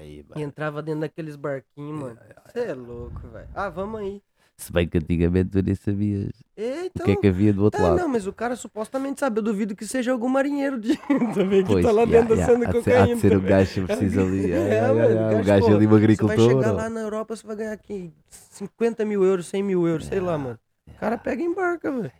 Aí, 0.00 0.24
E 0.36 0.42
entrava 0.42 0.82
dentro 0.82 1.00
daqueles 1.02 1.36
barquinhos, 1.36 2.00
mano. 2.00 2.18
Você 2.46 2.60
é 2.60 2.74
louco, 2.74 3.28
velho. 3.28 3.48
Ah, 3.54 3.68
vamos 3.68 4.00
aí. 4.00 4.22
Se 4.56 4.70
bem 4.72 4.86
que 4.86 4.98
antigamente 4.98 5.50
tu 5.50 5.62
nem 5.62 5.74
sabias 5.74 6.30
Eita, 6.54 7.02
o 7.02 7.04
que 7.06 7.12
é 7.12 7.16
que 7.16 7.26
havia 7.28 7.50
do 7.50 7.62
outro 7.64 7.80
Tá, 7.80 7.88
lado. 7.88 7.98
não, 7.98 8.08
mas 8.08 8.26
o 8.26 8.32
cara 8.32 8.54
supostamente 8.56 9.18
sabe. 9.20 9.38
Eu 9.38 9.42
duvido 9.42 9.74
que 9.74 9.86
seja 9.86 10.12
algum 10.12 10.28
marinheiro 10.28 10.78
de 10.78 10.96
também 11.34 11.64
que 11.64 11.72
Pois, 11.72 11.84
tá 11.84 11.90
lá 11.92 12.02
ya, 12.02 12.06
dentro 12.06 12.36
de 12.36 12.44
ser- 12.44 12.66
cocaína. 12.66 13.02
Há 13.12 13.14
de 13.14 13.20
ser 13.20 13.36
um 13.38 13.40
gajo 13.40 13.72
que 13.74 13.86
precisa 13.86 14.22
ali. 14.22 14.52
É, 14.52 14.56
É, 14.58 14.74
é, 14.76 14.92
mano, 14.92 15.00
é, 15.00 15.34
o 15.34 15.38
um 15.38 15.44
gajo 15.44 15.66
pô, 15.66 15.74
ali, 15.76 15.86
um 15.86 15.90
Você 15.90 15.96
vai 15.96 15.96
agricultor. 15.96 16.48
chegar 16.50 16.72
lá 16.72 16.90
na 16.90 17.00
Europa, 17.00 17.36
você 17.36 17.46
vai 17.46 17.56
ganhar 17.56 17.72
aqui 17.72 18.12
50 18.28 19.04
mil 19.04 19.24
euros, 19.24 19.46
100 19.46 19.62
mil 19.62 19.86
euros, 19.88 20.06
sei 20.06 20.20
lá, 20.20 20.36
mano. 20.36 20.58
O 20.86 20.92
cara 20.98 21.16
pega 21.16 21.42
e 21.42 21.46
embarca, 21.46 21.90
velho. 21.90 22.12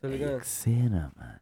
Tá 0.00 0.06
ligado? 0.08 0.40
Que 0.40 0.46
cena, 0.46 1.10
mano. 1.16 1.40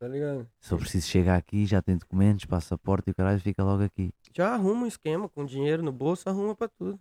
Tá 0.00 0.08
ligado? 0.08 0.48
Se 0.58 0.72
eu 0.72 0.78
preciso 0.78 1.06
chegar 1.06 1.36
aqui, 1.36 1.66
já 1.66 1.82
tem 1.82 1.94
documentos, 1.94 2.46
passaporte 2.46 3.10
e 3.10 3.12
o 3.12 3.14
caralho 3.14 3.38
fica 3.38 3.62
logo 3.62 3.82
aqui. 3.82 4.10
Já 4.34 4.54
arruma 4.54 4.84
um 4.84 4.86
esquema 4.86 5.28
com 5.28 5.44
dinheiro 5.44 5.82
no 5.82 5.92
bolso, 5.92 6.26
arruma 6.26 6.54
pra 6.54 6.68
tudo. 6.68 6.98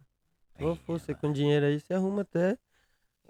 For 0.57 0.77
você 0.85 1.15
com 1.15 1.31
dinheiro 1.31 1.65
aí, 1.65 1.79
você 1.79 1.93
arruma 1.93 2.23
até. 2.23 2.57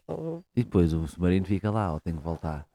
ó, 0.08 0.40
E 0.56 0.64
depois 0.64 0.92
o 0.92 1.08
submarino 1.08 1.46
fica 1.46 1.70
lá, 1.70 1.94
ó, 1.94 2.00
tem 2.00 2.16
que 2.16 2.24
voltar. 2.24 2.68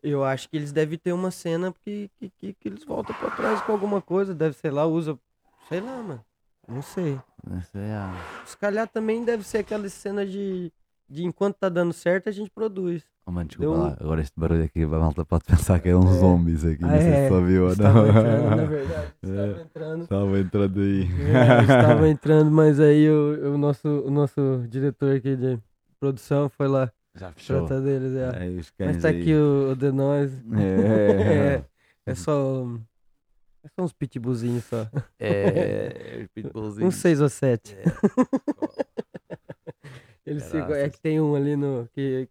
Eu 0.00 0.22
acho 0.22 0.48
que 0.48 0.56
eles 0.56 0.70
devem 0.70 0.96
ter 0.96 1.12
uma 1.12 1.32
cena 1.32 1.74
que, 1.80 2.08
que, 2.16 2.30
que, 2.30 2.52
que 2.54 2.68
eles 2.68 2.84
voltam 2.84 3.16
pra 3.16 3.32
trás 3.32 3.60
com 3.62 3.72
alguma 3.72 4.00
coisa. 4.00 4.32
Deve, 4.32 4.54
sei 4.54 4.70
lá, 4.70 4.86
usa. 4.86 5.18
Sei 5.68 5.80
lá, 5.80 6.00
mano. 6.00 6.24
Não 6.68 6.80
sei. 6.82 7.18
Isso 7.60 7.76
é, 7.76 7.92
ah, 7.92 8.14
Se 8.46 8.56
calhar 8.56 8.86
também 8.86 9.24
deve 9.24 9.42
ser 9.42 9.58
aquela 9.58 9.88
cena 9.88 10.24
de, 10.24 10.72
de 11.08 11.24
enquanto 11.24 11.56
tá 11.56 11.68
dando 11.68 11.92
certo, 11.92 12.28
a 12.28 12.32
gente 12.32 12.50
produz. 12.50 13.02
Oh, 13.26 13.30
mano, 13.30 13.48
desculpa 13.48 13.72
Deu- 13.72 13.82
lá. 13.82 13.96
Agora 14.00 14.20
este 14.20 14.38
barulho 14.38 14.64
aqui, 14.64 14.82
a 14.82 14.88
malta 14.88 15.24
pode 15.24 15.44
pensar 15.44 15.78
que 15.80 15.88
é 15.88 15.96
uns 15.96 16.10
zombies 16.18 16.64
aqui. 16.64 16.82
Não 16.82 16.90
Ah, 16.90 16.98
sei 16.98 17.10
é. 17.10 17.22
se 17.22 17.28
só 17.34 17.40
viu 17.40 17.64
ou 17.64 17.72
Estava 17.72 18.08
entrando, 18.08 18.44
na 18.50 18.56
não. 18.56 18.66
verdade. 18.66 19.12
Estava 19.22 19.46
É. 19.58 19.62
entrando. 19.62 20.02
Estava 20.02 20.38
entrando 20.40 20.80
aí. 20.80 21.02
É, 21.02 21.60
estava 21.62 22.08
entrando, 22.10 22.50
mas 22.50 22.80
aí 22.80 23.08
o, 23.08 23.54
o, 23.54 23.58
nosso, 23.58 23.88
o 23.88 24.10
nosso 24.10 24.64
diretor 24.68 25.16
aqui 25.16 25.36
de 25.36 25.58
produção 25.98 26.48
foi 26.50 26.68
lá 26.68 26.90
Já 27.14 27.32
fechou. 27.32 27.66
tratar 27.66 27.80
deles. 27.82 28.14
É. 28.14 28.30
Cães 28.32 28.72
Mas 28.78 29.02
tá 29.02 29.08
aí. 29.08 29.20
aqui 29.22 29.34
o, 29.34 29.70
o 29.72 29.76
de 29.76 29.90
nós. 29.92 30.30
É, 30.52 31.64
É, 32.06 32.10
é 32.10 32.14
só. 32.14 32.66
É 33.62 33.68
só 33.74 33.82
uns 33.82 33.94
pitbullzinhos 33.94 34.64
só. 34.64 34.86
é, 35.18 36.20
os 36.24 36.28
pitbullzinhos. 36.34 36.94
Uns 36.94 37.00
6 37.00 37.22
ou 37.22 37.30
7. 37.30 37.74
É. 40.26 40.30
Caraças. 40.30 40.50
ficam, 40.50 40.74
é 40.74 40.88
que 40.88 41.00
tem 41.00 41.20
um 41.20 41.34
ali 41.34 41.56
no. 41.56 41.88
que 41.94 42.28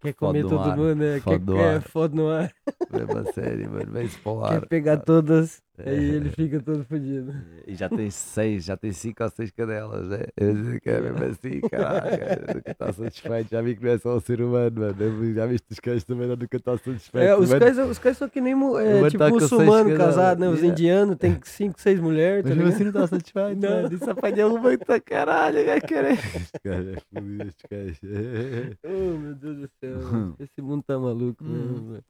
quer 0.00 0.14
comer 0.14 0.42
todo 0.42 0.76
mundo, 0.76 0.96
né? 0.96 1.20
Quer, 1.20 1.40
quer 1.40 1.74
ar. 1.76 1.82
foda 1.82 2.16
no 2.16 2.28
ar. 2.30 2.52
Mesmo 2.90 3.18
a 3.18 3.32
sério, 3.32 3.70
mano. 3.70 3.92
Vem-se 3.92 4.18
para 4.18 4.32
o 4.32 4.44
ar. 4.44 4.60
Quer 4.60 4.68
pegar 4.68 4.96
todas. 4.98 5.62
Aí 5.86 6.14
ele 6.16 6.30
fica 6.30 6.60
todo 6.60 6.84
fodido. 6.84 7.32
E 7.66 7.74
já 7.74 7.88
tem 7.88 8.10
seis, 8.10 8.64
já 8.64 8.76
tem 8.76 8.92
cinco 8.92 9.22
ou 9.22 9.30
seis 9.30 9.50
cadelas, 9.50 10.08
né? 10.08 10.24
Eu 10.36 10.54
disse 10.54 10.80
que 10.80 10.90
é 10.90 11.00
mesmo 11.00 11.24
assim, 11.24 11.60
caralho. 11.68 12.54
Nunca 12.54 12.70
está 12.70 12.92
satisfeito. 12.92 13.50
Já 13.50 13.62
vi 13.62 13.76
que 13.76 13.84
não 13.84 13.90
é 13.92 13.98
só 13.98 14.16
o 14.16 14.20
ser 14.20 14.40
humano, 14.40 14.80
mano. 14.80 15.34
Já 15.34 15.46
viste 15.46 15.66
os 15.70 15.80
cães 15.80 16.04
também, 16.04 16.26
não 16.28 16.36
nunca 16.36 16.56
está 16.56 16.76
satisfeito. 16.78 17.24
É, 17.24 17.36
os 17.36 17.52
cães, 17.52 17.78
os 17.78 17.98
cães 17.98 18.16
são 18.16 18.28
que 18.28 18.40
nem 18.40 18.52
é, 18.54 19.06
tipo 19.08 19.18
tá 19.18 19.28
seis 19.30 19.42
muçulmano 19.42 19.96
casado, 19.96 20.40
né? 20.40 20.48
Os 20.48 20.60
Yeah. 20.60 20.72
indianos 20.72 21.16
tem 21.16 21.38
5, 21.42 21.80
6 21.80 22.00
mulheres, 22.00 22.42
tá 22.42 22.48
Mas 22.50 22.58
ligado? 22.58 22.74
assim 22.74 22.82
não 22.84 22.90
está 22.90 23.06
satisfeito, 23.06 23.60
Não. 23.60 23.70
mano. 23.82 23.94
Isso 23.94 24.10
apanha 24.10 24.46
uma 24.46 24.58
muito 24.60 24.84
da 24.86 25.00
caralho, 25.00 25.64
vai 25.64 25.80
querer. 25.80 26.18
Este 26.50 26.58
gajo 26.64 26.90
é 26.90 26.96
fodido, 27.14 27.42
este 27.48 27.66
gajo. 27.70 28.76
Oh, 28.84 29.18
meu 29.18 29.34
Deus 29.34 29.56
do 29.58 29.70
céu. 29.80 30.34
Esse 30.38 30.60
mundo 30.62 30.82
tá 30.86 30.98
maluco 30.98 31.42
Hum. 31.44 31.48
mesmo, 31.48 31.90
velho. 31.92 32.04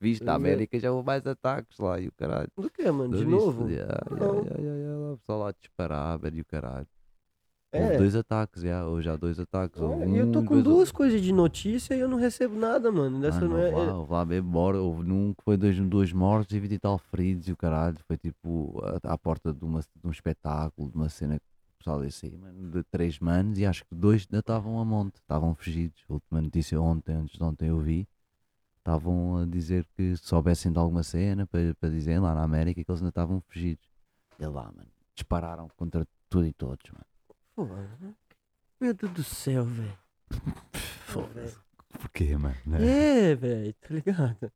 Viste, 0.00 0.24
na 0.24 0.34
América 0.34 0.78
já 0.78 0.90
houve 0.92 1.06
mais 1.06 1.26
ataques 1.26 1.78
lá 1.78 2.00
e 2.00 2.08
o 2.08 2.12
caralho. 2.12 2.48
Do 2.56 2.70
que, 2.70 2.90
mano? 2.90 3.16
De 3.16 3.24
novo? 3.24 3.68
ya, 3.70 3.86
ya, 4.58 4.76
ya, 4.76 4.96
lá, 4.96 5.12
O 5.12 5.18
pessoal 5.18 5.38
lá 5.40 5.52
disparar, 5.52 6.18
velho, 6.18 6.38
e 6.38 6.40
o 6.40 6.44
caralho. 6.44 6.86
É. 7.74 7.82
Houve 7.86 7.98
dois 7.98 8.14
ataques, 8.14 8.62
já. 8.62 8.86
Hoje 8.86 9.10
há 9.10 9.16
dois 9.16 9.38
ataques. 9.40 9.80
E 9.80 10.16
eu 10.16 10.30
tô 10.30 10.44
com 10.44 10.62
duas 10.62 10.92
coisas 10.92 11.20
de 11.20 11.32
notícia 11.32 11.94
e 11.94 11.98
eu 11.98 12.08
não 12.08 12.16
recebo 12.18 12.54
nada, 12.54 12.92
mano. 12.92 13.20
Dessa 13.20 13.38
Ah, 13.38 13.40
não 13.48 13.48
não, 13.48 13.58
é. 13.58 13.70
lá, 13.72 13.98
houve 13.98 14.12
lá 14.12 14.24
mesmo, 14.24 14.58
houve 14.58 15.02
num 15.02 15.34
que 15.34 15.42
foi 15.42 15.56
dois, 15.56 15.76
dois 15.80 16.12
mortos 16.12 16.54
e 16.54 16.60
20 16.60 16.72
e 16.72 16.78
tal 16.78 16.98
feridos 16.98 17.48
e 17.48 17.52
o 17.52 17.56
caralho, 17.56 17.96
foi 18.06 18.16
tipo 18.16 18.80
à, 19.02 19.18
porta 19.18 19.52
de, 19.52 19.64
uma, 19.64 19.80
de 19.80 20.06
um 20.06 20.10
espetáculo, 20.10 20.88
de 20.88 20.96
uma 20.96 21.08
cena 21.08 21.34
que 21.34 21.44
o 21.74 21.78
pessoal 21.78 22.00
disse 22.00 22.26
aí, 22.26 22.36
mano, 22.36 22.70
de 22.70 22.84
três 22.84 23.18
manos 23.18 23.58
e 23.58 23.66
acho 23.66 23.84
que 23.84 23.94
dois 23.94 24.24
ainda 24.30 24.38
estavam 24.38 24.78
a 24.78 24.84
monte, 24.84 25.16
estavam 25.16 25.52
fugidos. 25.56 26.00
Última 26.08 26.40
notícia 26.40 26.80
ontem, 26.80 27.12
antes 27.16 27.36
de 27.36 27.42
ontem 27.42 27.68
eu 27.70 27.78
vi, 27.80 28.06
estavam 28.84 29.38
a 29.38 29.46
dizer 29.46 29.86
que 29.96 30.14
se 30.14 30.26
soubessem 30.26 30.70
de 30.70 30.78
alguma 30.78 31.02
cena 31.02 31.46
para, 31.46 31.74
para 31.74 31.88
dizer 31.88 32.20
lá 32.20 32.34
na 32.34 32.42
América 32.42 32.84
que 32.84 32.90
eles 32.90 33.00
ainda 33.00 33.08
estavam 33.08 33.40
fugidos. 33.48 33.88
E 34.38 34.46
lá, 34.46 34.64
mano, 34.64 34.90
dispararam 35.14 35.68
contra 35.76 36.06
tudo 36.28 36.46
e 36.46 36.52
todos, 36.52 36.90
mano. 36.90 37.06
Pô, 37.56 37.66
meu 38.78 38.92
Deus 38.92 39.12
do 39.12 39.24
céu, 39.24 39.64
velho. 39.64 39.98
Foda-se. 41.06 41.56
Porquê, 41.88 42.36
mano? 42.36 42.56
É, 42.78 43.34
velho, 43.34 43.72
tá 43.74 43.94
ligado? 43.94 44.52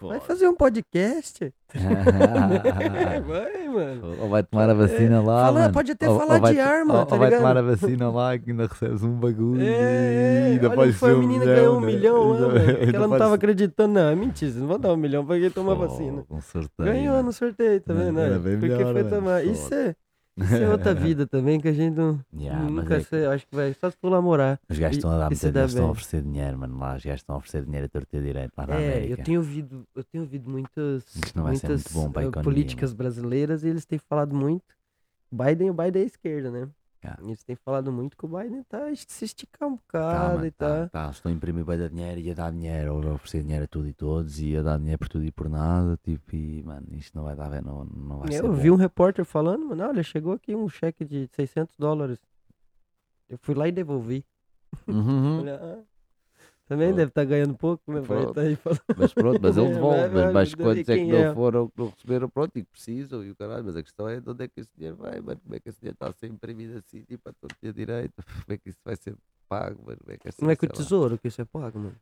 Vai 0.00 0.20
fazer 0.20 0.46
um 0.48 0.54
podcast? 0.54 1.52
É, 1.74 3.20
vai, 3.20 3.68
mano. 3.68 4.16
Ou 4.20 4.28
vai 4.28 4.42
tomar 4.42 4.68
a 4.70 4.74
vacina 4.74 5.20
lá, 5.22 5.44
Fala- 5.46 5.60
mano. 5.60 5.72
pode 5.72 5.92
até 5.92 6.08
Ou- 6.08 6.18
falar 6.18 6.34
ou 6.36 6.40
vai 6.40 6.54
de 6.54 6.60
arma, 6.60 6.98
ou, 7.00 7.06
tá 7.06 7.14
ou 7.14 7.20
vai 7.20 7.30
tomar 7.30 7.56
a 7.56 7.62
vacina 7.62 8.10
lá 8.10 8.38
que 8.38 8.50
ainda 8.50 8.66
recebes 8.66 9.02
um 9.02 9.12
bagulho 9.14 9.60
É, 9.60 9.64
e 9.64 9.68
é, 9.68 10.46
ainda 10.52 10.68
olha, 10.68 10.76
pode 10.76 10.92
foi 10.92 11.08
ser 11.10 11.14
a 11.14 11.18
um 11.18 11.20
menina 11.20 11.44
que 11.44 11.54
ganhou 11.54 11.76
um 11.76 11.80
né? 11.80 11.86
milhão. 11.86 12.36
Que 12.36 12.70
ainda 12.84 12.96
ela 12.96 12.98
não 13.00 13.08
pode 13.08 13.18
tava 13.18 13.30
ser- 13.30 13.34
acreditando, 13.36 13.94
não. 13.94 14.08
É 14.10 14.14
mentira, 14.14 14.52
não 14.54 14.66
vão 14.66 14.78
dar 14.78 14.92
um 14.92 14.96
milhão 14.96 15.24
pra 15.26 15.38
quem 15.38 15.50
tomar 15.50 15.74
vacina. 15.74 16.24
Com 16.28 16.40
sorteio. 16.40 16.70
Ganhou 16.92 17.22
no 17.22 17.32
sorteio, 17.32 17.80
tá 17.80 17.92
vendo? 17.94 18.20
É, 18.20 18.38
bem 18.38 18.58
Porque 18.58 18.74
melhor, 18.76 18.92
foi 18.92 19.02
né? 19.02 19.10
tomar. 19.10 19.44
Isso 19.44 19.72
é, 19.74 19.94
isso 20.36 20.54
é 20.54 20.68
outra 20.68 20.94
vida 20.94 21.26
também 21.26 21.58
que 21.60 21.68
a 21.68 21.72
gente 21.72 21.94
não, 21.94 22.20
Yeah, 22.36 22.68
nunca 22.70 22.96
é 22.96 22.98
que 22.98 23.04
sei. 23.04 23.26
Acho 23.26 23.46
que 23.46 23.54
vai 23.56 23.72
só 23.74 23.90
se 23.90 23.96
for 23.96 24.10
lá 24.10 24.20
morar. 24.20 24.60
Os 24.68 24.78
gajos 24.78 24.96
estão 24.98 25.10
a 25.10 25.18
dar 25.18 25.30
muita 25.30 25.48
eles 25.48 25.70
estão 25.70 25.86
a 25.86 25.90
oferecer 25.90 26.22
dinheiro, 26.22 26.58
mano. 26.58 26.78
Lá 26.78 26.96
os 26.96 27.04
gajos 27.04 27.20
estão 27.20 27.34
a 27.36 27.38
oferecer 27.38 27.64
dinheiro 27.64 27.86
a 27.86 27.88
torta 27.88 28.16
a 28.18 28.20
direito 28.20 28.52
lá 28.56 28.66
na 28.66 28.74
É, 28.74 28.92
América. 28.92 29.12
eu 29.20 29.24
tenho 29.24 29.40
ouvido, 29.40 29.86
eu 29.94 30.04
tenho 30.04 30.24
ouvido 30.24 30.50
muitas, 30.50 31.04
muitas 31.34 31.86
eh, 31.86 31.98
economia, 31.98 32.30
políticas 32.42 32.92
brasileiras 32.92 33.64
e 33.64 33.68
eles 33.68 33.84
têm 33.86 33.98
falado 33.98 34.34
muito. 34.34 34.64
Biden, 35.32 35.70
o 35.70 35.74
Biden 35.74 36.02
é 36.02 36.06
esquerda, 36.06 36.50
né? 36.50 36.68
Ah. 37.06 37.16
Eles 37.22 37.42
têm 37.44 37.56
falado 37.56 37.92
muito 37.92 38.16
que 38.16 38.24
o 38.24 38.28
Biden 38.28 38.62
tá 38.64 38.90
est- 38.90 39.10
se 39.10 39.24
esticar 39.24 39.68
um 39.68 39.76
Tá, 39.76 39.82
bocado 40.00 40.34
mano, 40.34 40.46
e 40.46 40.50
tá, 40.50 40.88
tá. 40.88 40.88
tá. 41.06 41.10
Estou 41.10 41.30
a 41.30 41.32
imprimir 41.32 41.64
bem 41.64 41.78
de 41.78 41.88
dinheiro 41.88 42.20
e 42.20 42.30
a 42.30 42.34
dar 42.34 42.50
dinheiro, 42.52 42.94
ou 42.94 43.14
oferecer 43.14 43.42
dinheiro 43.42 43.64
a 43.64 43.68
tudo 43.68 43.88
e 43.88 43.92
todos, 43.92 44.40
e 44.40 44.56
a 44.56 44.62
dar 44.62 44.78
dinheiro 44.78 44.98
por 44.98 45.08
tudo 45.08 45.24
e 45.24 45.30
por 45.32 45.48
nada, 45.48 45.96
tipo, 46.02 46.34
e, 46.34 46.62
mano, 46.62 46.86
isto 46.92 47.16
não 47.16 47.24
vai 47.24 47.36
dar 47.36 47.62
não, 47.62 47.84
não 47.84 48.18
vai 48.18 48.32
ser 48.32 48.40
Eu 48.44 48.48
bom. 48.48 48.54
vi 48.54 48.70
um 48.70 48.76
repórter 48.76 49.24
falando, 49.24 49.66
mano, 49.66 49.84
olha, 49.88 50.02
chegou 50.02 50.32
aqui 50.32 50.54
um 50.54 50.68
cheque 50.68 51.04
de 51.04 51.28
600 51.32 51.76
dólares. 51.78 52.18
Eu 53.28 53.38
fui 53.38 53.54
lá 53.54 53.66
e 53.68 53.72
devolvi. 53.72 54.24
Uhum. 54.86 55.40
Olha, 55.40 55.56
ah, 55.62 55.82
também 56.66 56.88
Pronto. 56.88 56.96
deve 56.96 57.08
estar 57.10 57.24
ganhando 57.24 57.54
pouco, 57.56 57.92
né? 57.92 58.00
Vai 58.00 58.26
Pronto. 58.26 58.34
tá. 58.34 58.40
Mas 58.98 59.12
pronto, 59.14 59.40
mas 59.40 59.56
ele 59.56 59.66
É, 59.68 59.72
devolve. 59.74 60.08
Mas, 60.10 60.32
mas 60.32 60.54
quantos 60.54 60.88
é 60.88 60.96
que 60.98 61.04
não 61.06 61.18
é? 61.18 61.34
foram, 61.34 61.68
que 61.68 61.78
não 61.80 61.88
receberam, 61.88 62.28
pronto, 62.28 62.56
e 62.58 62.62
que 62.62 62.70
precisam, 62.70 63.24
e 63.24 63.30
o 63.30 63.36
caralho. 63.36 63.64
Mas 63.64 63.76
a 63.76 63.82
questão 63.82 64.08
é 64.08 64.20
de 64.20 64.28
onde 64.30 64.44
é 64.44 64.48
que 64.48 64.60
esse 64.60 64.70
dinheiro 64.76 64.96
vai, 64.96 65.20
mano. 65.20 65.40
Como 65.42 65.54
é 65.54 65.60
que 65.60 65.68
esse 65.68 65.78
dinheiro 65.80 65.94
está 65.94 66.08
a 66.08 66.12
ser 66.12 66.26
imprimido 66.26 66.76
assim, 66.78 67.02
tipo, 67.04 67.28
a 67.28 67.32
todo 67.32 67.54
dia 67.62 67.72
direito? 67.72 68.14
Como 68.46 68.54
é 68.54 68.56
que 68.58 68.68
isso 68.70 68.78
vai 68.84 68.96
ser 68.96 69.16
pago, 69.48 69.80
mano? 69.86 69.98
Como 70.00 70.12
é 70.12 70.16
que, 70.18 70.42
Não 70.42 70.50
é 70.50 70.56
que 70.56 70.64
o 70.66 70.68
sei 70.68 70.76
lá. 70.78 70.82
tesouro 70.84 71.18
que 71.18 71.28
isso 71.28 71.40
é 71.40 71.44
pago, 71.44 71.78
mano. 71.78 71.96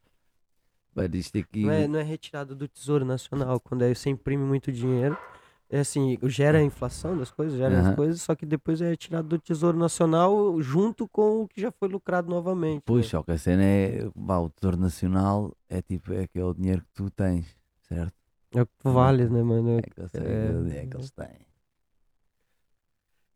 Mano, 0.95 1.17
isto 1.17 1.37
aqui. 1.39 1.65
Não 1.65 1.73
é, 1.73 1.89
não 1.89 1.99
é 1.99 2.03
retirado 2.03 2.55
do 2.55 2.67
tesouro 2.69 3.05
nacional. 3.05 3.59
Quando 3.61 3.83
aí 3.83 3.95
você 3.95 4.11
imprime 4.11 4.45
muito 4.45 4.71
dinheiro, 4.73 5.15
é 5.17 5.44
assim, 5.81 6.17
gera 6.25 6.59
a 6.59 6.63
inflação 6.63 7.17
das 7.17 7.31
coisas, 7.31 7.59
gera 7.59 7.81
Aham. 7.81 7.91
as 7.91 7.97
coisas, 7.97 8.23
só 8.23 8.35
que 8.35 8.47
depois 8.47 8.81
é 8.81 8.91
retirado 8.91 9.29
do 9.29 9.39
tesouro 9.39 9.77
nacional 9.79 10.61
junto 10.63 11.09
com 11.09 11.43
o 11.43 11.49
que 11.49 11.61
já 11.61 11.73
foi 11.73 11.89
lucrado 11.89 12.29
novamente. 12.31 12.83
Pois, 12.87 13.05
né? 13.07 13.11
só 13.11 13.23
que 13.23 13.33
a 13.33 13.39
cena 13.39 13.63
é. 13.65 14.07
O 14.15 14.51
tesouro 14.51 14.77
nacional 14.77 15.57
é 15.69 15.83
tipo, 15.83 16.13
é 16.13 16.23
aquele 16.23 16.55
dinheiro 16.55 16.83
que 16.83 16.93
tu 16.95 17.11
tens, 17.11 17.47
certo? 17.83 18.15
É 18.53 18.63
o 18.63 18.67
que 18.67 18.73
tu 18.79 18.91
vales, 18.93 19.31
né, 19.31 19.43
mano? 19.43 19.79
É 19.79 19.83
que 19.83 20.01
eu 20.01 20.09
sei 20.09 20.21
É. 20.21 20.51
o 20.51 20.65
dinheiro 20.65 20.89
que 20.91 20.97
eles 20.97 21.11
têm. 21.11 21.47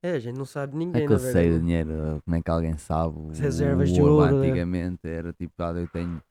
É, 0.00 0.12
a 0.12 0.18
gente 0.20 0.36
não 0.38 0.44
sabe 0.44 0.76
É 0.76 0.78
ninguém, 0.78 1.06
que 1.06 1.12
na 1.12 1.16
eu 1.16 1.18
sei 1.18 1.50
o 1.56 1.60
dinheiro, 1.60 2.22
como 2.24 2.36
é 2.36 2.42
que 2.42 2.50
alguém 2.50 2.76
sabe? 2.78 3.18
As 3.32 3.38
o- 3.38 3.42
reservas 3.42 3.90
o 3.90 3.94
de 3.94 4.00
ouro 4.00 4.12
ouro, 4.14 4.38
né? 4.38 4.48
Antigamente 4.48 5.08
era 5.08 5.32
tipo, 5.32 5.52
ah, 5.60 5.72
eu 5.72 5.88
tenho, 5.88 6.22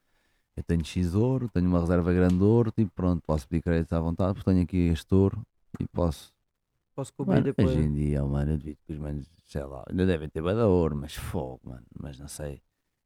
eu 0.56 0.62
tenho 0.62 0.84
X 0.84 1.14
ouro, 1.14 1.48
tenho 1.50 1.66
uma 1.68 1.80
reserva 1.80 2.12
grande 2.12 2.38
de 2.38 2.44
ouro, 2.44 2.72
tipo, 2.72 2.90
pronto, 2.94 3.22
posso 3.26 3.46
pedir 3.48 3.62
crédito 3.62 3.92
à 3.94 4.00
vontade, 4.00 4.34
porque 4.34 4.50
tenho 4.50 4.62
aqui 4.64 4.76
este 4.88 5.14
ouro 5.14 5.42
e 5.80 5.86
posso. 5.88 6.32
Posso 6.94 7.12
cobrir 7.14 7.34
Mano, 7.34 7.44
depois. 7.44 7.68
hoje 7.70 7.80
em 7.80 7.92
dia, 7.92 8.24
mano, 8.24 8.52
eu 8.52 8.56
devido 8.58 8.78
que 8.84 8.92
os 8.92 8.98
manos, 8.98 9.26
sei 9.46 9.62
lá, 9.62 9.84
ainda 9.88 10.04
devem 10.04 10.28
ter 10.28 10.42
bada 10.42 10.66
ouro, 10.66 10.96
mas 10.96 11.14
fogo, 11.14 11.60
mano, 11.64 11.84
mas 11.98 12.18
não 12.18 12.26
sei. 12.28 12.60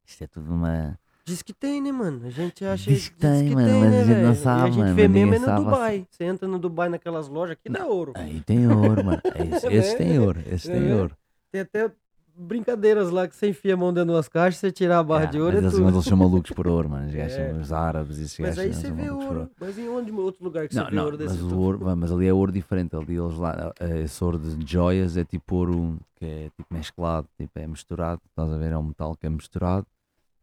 Isto 0.05 0.23
é 0.23 0.27
tudo 0.27 0.51
uma. 0.51 0.99
Diz 1.25 1.41
que 1.41 1.53
tem, 1.53 1.81
né, 1.81 1.91
mano? 1.91 2.25
A 2.25 2.29
gente 2.29 2.65
acha 2.65 2.91
Diz 2.91 3.07
que 3.09 3.15
tem, 3.15 3.51
mano, 3.51 3.79
mas 3.79 3.93
a 3.95 4.03
gente 4.03 4.21
não 4.21 4.35
sabe, 4.35 4.61
E 4.61 4.63
a 4.63 4.71
gente 4.71 4.79
mano, 4.79 4.95
vê 4.95 5.07
mesmo 5.07 5.35
é 5.35 5.39
no 5.39 5.55
Dubai. 5.63 6.07
Você 6.09 6.23
entra 6.25 6.47
no 6.47 6.59
Dubai 6.59 6.89
naquelas 6.89 7.27
lojas, 7.29 7.53
aqui 7.53 7.69
dá 7.69 7.85
ouro. 7.87 8.11
Aí 8.15 8.41
tem 8.41 8.67
ouro, 8.67 9.05
mano. 9.05 9.21
Esse, 9.53 9.67
esse 9.71 9.97
tem 9.97 10.19
ouro, 10.19 10.41
esse 10.47 10.69
tem 10.69 10.89
É. 10.89 10.95
ouro. 10.95 11.17
Tem 11.51 11.61
até 11.61 11.91
brincadeiras 12.35 13.09
lá 13.11 13.27
que 13.27 13.35
você 13.35 13.49
enfia 13.49 13.73
a 13.73 13.77
mão 13.77 13.93
dentro 13.93 14.09
de 14.09 14.15
umas 14.15 14.27
caixas, 14.27 14.59
você 14.59 14.71
tirar 14.71 14.99
a 14.99 15.03
barra 15.03 15.23
É, 15.23 15.27
de 15.27 15.39
ouro 15.39 15.61
mas 15.61 15.73
é 15.73 15.81
mas 15.81 15.93
eles 15.93 16.05
são 16.05 16.17
malucos 16.17 16.51
por 16.51 16.67
ouro, 16.67 16.89
mano. 16.89 17.07
Os 17.07 17.13
gajos 17.15 17.37
É. 17.37 17.53
os 17.53 17.71
árabes 17.73 18.17
e 18.17 18.23
esses 18.23 18.39
Mas 18.39 18.57
aí 18.57 18.73
você 18.73 18.91
vê 18.91 19.09
ouro. 19.09 19.49
Mas 19.59 19.77
em 19.77 19.87
onde 19.87 20.11
outro 20.11 20.43
lugar 20.43 20.67
que 20.67 20.75
Não, 20.75 20.85
você 20.85 20.89
vê 20.91 20.95
não, 20.97 21.03
ouro 21.05 21.17
desse 21.17 21.35
mas, 21.35 21.43
tipo? 21.43 21.55
ouro, 21.55 21.97
mas 21.97 22.11
ali 22.11 22.27
é 22.27 22.33
ouro 22.33 22.51
diferente. 22.51 22.95
Ali 22.95 23.15
eles 23.15 23.37
lá, 23.37 23.73
eh, 23.79 24.01
esse 24.01 24.23
ouro 24.23 24.39
de 24.39 24.71
joias 24.71 25.17
é 25.17 25.23
tipo 25.23 25.55
ouro 25.55 25.99
que 26.15 26.25
é 26.25 26.49
tipo 26.55 26.73
mesclado, 26.73 27.27
tipo, 27.37 27.57
é 27.59 27.67
misturado. 27.67 28.21
Estás 28.29 28.51
a 28.51 28.57
ver? 28.57 28.71
É 28.71 28.77
um 28.77 28.83
metal 28.83 29.15
que 29.15 29.25
é 29.25 29.29
misturado, 29.29 29.85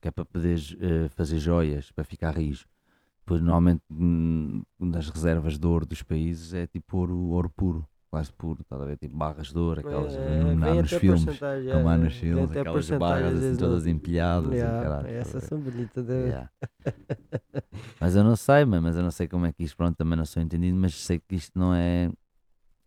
que 0.01 0.09
é 0.09 0.11
para 0.11 0.25
poderes 0.25 0.77
eh, 0.81 1.09
fazer 1.11 1.39
joias, 1.39 1.91
para 1.91 2.05
ficar 2.05 2.37
rijo. 2.37 2.67
Pois 3.27 3.41
normalmente 3.41 3.83
hum, 3.91 4.63
nas 4.79 5.09
reservas 5.09 5.59
de 5.59 5.67
ouro 5.67 5.87
dos 5.87 6.03
países 6.03 6.53
é 6.55 6.67
tipo 6.67 6.97
ouro, 6.99 7.17
ouro 7.17 7.51
puro, 7.51 7.87
quase 8.11 8.33
puro. 8.33 8.61
Estás 8.63 8.83
a 8.83 8.85
ver? 8.85 8.97
Tipo 8.99 9.17
barras 9.17 9.49
de 9.53 9.59
ouro, 9.59 9.81
aquelas 9.81 10.15
É, 10.15 10.19
no- 10.41 10.61
vem 10.61 10.81
nos 10.81 10.93
até 10.93 10.99
filmes. 11.01 11.25
Como 11.25 11.89
há 11.89 11.95
é, 11.95 11.97
nos 11.97 12.15
filmes, 12.15 12.51
aquelas 12.57 12.91
barras 12.91 13.35
assim, 13.37 13.57
todas 13.57 13.85
não- 13.85 13.93
empilhadas. 13.93 14.53
Yeah, 14.53 14.83
caralho, 14.83 15.07
essas 15.09 15.45
são 15.45 15.61
bonitas. 15.61 16.07
né? 16.07 16.15
Yeah. 16.29 16.51
mas 18.01 18.17
eu 18.17 18.25
não 18.25 18.37
sei, 18.37 18.65
mano, 18.65 18.83
mas 18.83 18.97
eu 18.97 19.03
não 19.03 19.11
sei 19.11 19.29
como 19.29 19.47
é 19.47 19.53
que 19.53 19.63
isto, 19.63 19.77
pronto, 19.77 19.97
também 19.97 20.17
não 20.17 20.25
sou 20.27 20.43
entendido, 20.43 20.77
mas 20.77 20.95
sei 20.95 21.19
que 21.21 21.35
isto 21.37 21.59
não 21.59 21.75
é. 21.75 22.11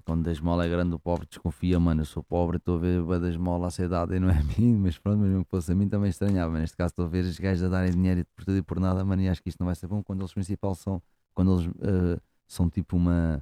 Quando 0.06 0.28
a 0.28 0.34
esmola 0.34 0.66
é 0.66 0.70
grande, 0.70 0.94
o 0.94 1.00
pobre 1.00 1.26
desconfia, 1.26 1.80
mano. 1.80 2.02
Eu 2.02 2.06
sou 2.06 2.22
pobre, 2.22 2.58
estou 2.58 2.76
a 2.76 2.80
ver 2.80 3.00
a 3.10 3.20
da 3.20 3.30
esmola 3.30 3.68
a 3.68 3.72
ser 3.72 3.88
dada 3.88 4.14
e 4.14 4.20
não 4.20 4.30
é 4.30 4.34
a 4.38 4.44
mim, 4.44 4.76
mas 4.76 4.98
pronto, 4.98 5.20
mesmo 5.20 5.46
que 5.46 5.50
fosse 5.52 5.72
a 5.72 5.76
mim 5.76 5.88
também 5.88 6.10
estranhava. 6.10 6.52
Mas 6.52 6.60
neste 6.62 6.76
caso, 6.76 6.90
estou 6.92 7.06
a 7.06 7.08
ver 7.08 7.24
os 7.24 7.40
gajos 7.40 7.64
a 7.64 7.70
darem 7.70 7.92
dinheiro 7.94 8.26
por 8.36 8.44
tudo 8.44 8.58
e 8.58 8.62
por 8.62 8.82
nada, 8.82 9.06
mano, 9.06 9.22
e 9.22 9.30
acho 9.30 9.42
que 9.42 9.48
isto 9.48 9.60
não 9.62 9.66
vai 9.68 9.76
ser 9.76 9.88
bom 9.88 10.04
quando 10.04 10.20
eles 10.20 10.34
principal 10.34 10.76
são, 10.76 11.02
quando 11.34 11.54
eles 11.58 11.72
eh, 11.82 12.20
são 12.46 12.70
tipo 12.70 12.98
uma. 12.98 13.42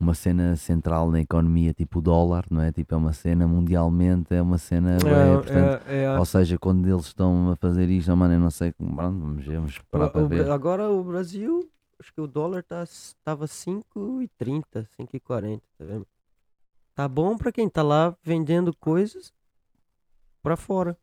Uma 0.00 0.14
cena 0.14 0.56
central 0.56 1.10
na 1.10 1.20
economia, 1.20 1.74
tipo 1.74 1.98
o 1.98 2.02
dólar, 2.02 2.46
não 2.50 2.62
é? 2.62 2.72
Tipo, 2.72 2.94
é 2.94 2.96
uma 2.96 3.12
cena 3.12 3.46
mundialmente, 3.46 4.32
é 4.34 4.40
uma 4.40 4.56
cena. 4.56 4.96
bué, 4.98 5.34
portanto, 5.36 5.82
é, 5.86 6.04
é, 6.04 6.18
ou 6.18 6.24
seja, 6.24 6.58
quando 6.58 6.88
eles 6.88 7.04
estão 7.04 7.50
a 7.50 7.56
fazer 7.56 7.86
isto, 7.90 8.10
oh, 8.10 8.16
mano, 8.16 8.32
eu 8.32 8.40
não 8.40 8.50
sei 8.50 8.72
como. 8.72 8.96
Vamos 8.96 9.44
ver, 9.44 9.56
vamos 9.56 9.72
esperar 9.72 10.06
O- 10.06 10.10
para 10.10 10.22
o- 10.22 10.28
ver. 10.28 10.50
Agora 10.50 10.88
o 10.90 11.04
Brasil, 11.04 11.68
acho 12.00 12.14
que 12.14 12.20
o 12.20 12.26
dólar 12.26 12.62
tá, 12.62 12.82
tava 13.22 13.46
5,30, 13.46 14.88
5,40, 14.96 15.60
tá 15.78 15.84
vendo? 15.84 16.06
Tá 16.94 17.06
bom 17.06 17.36
pra 17.36 17.52
quem 17.52 17.68
tá 17.68 17.82
lá 17.82 18.16
vendendo 18.24 18.74
coisas 18.80 19.34
pra 20.42 20.56
fora. 20.56 20.96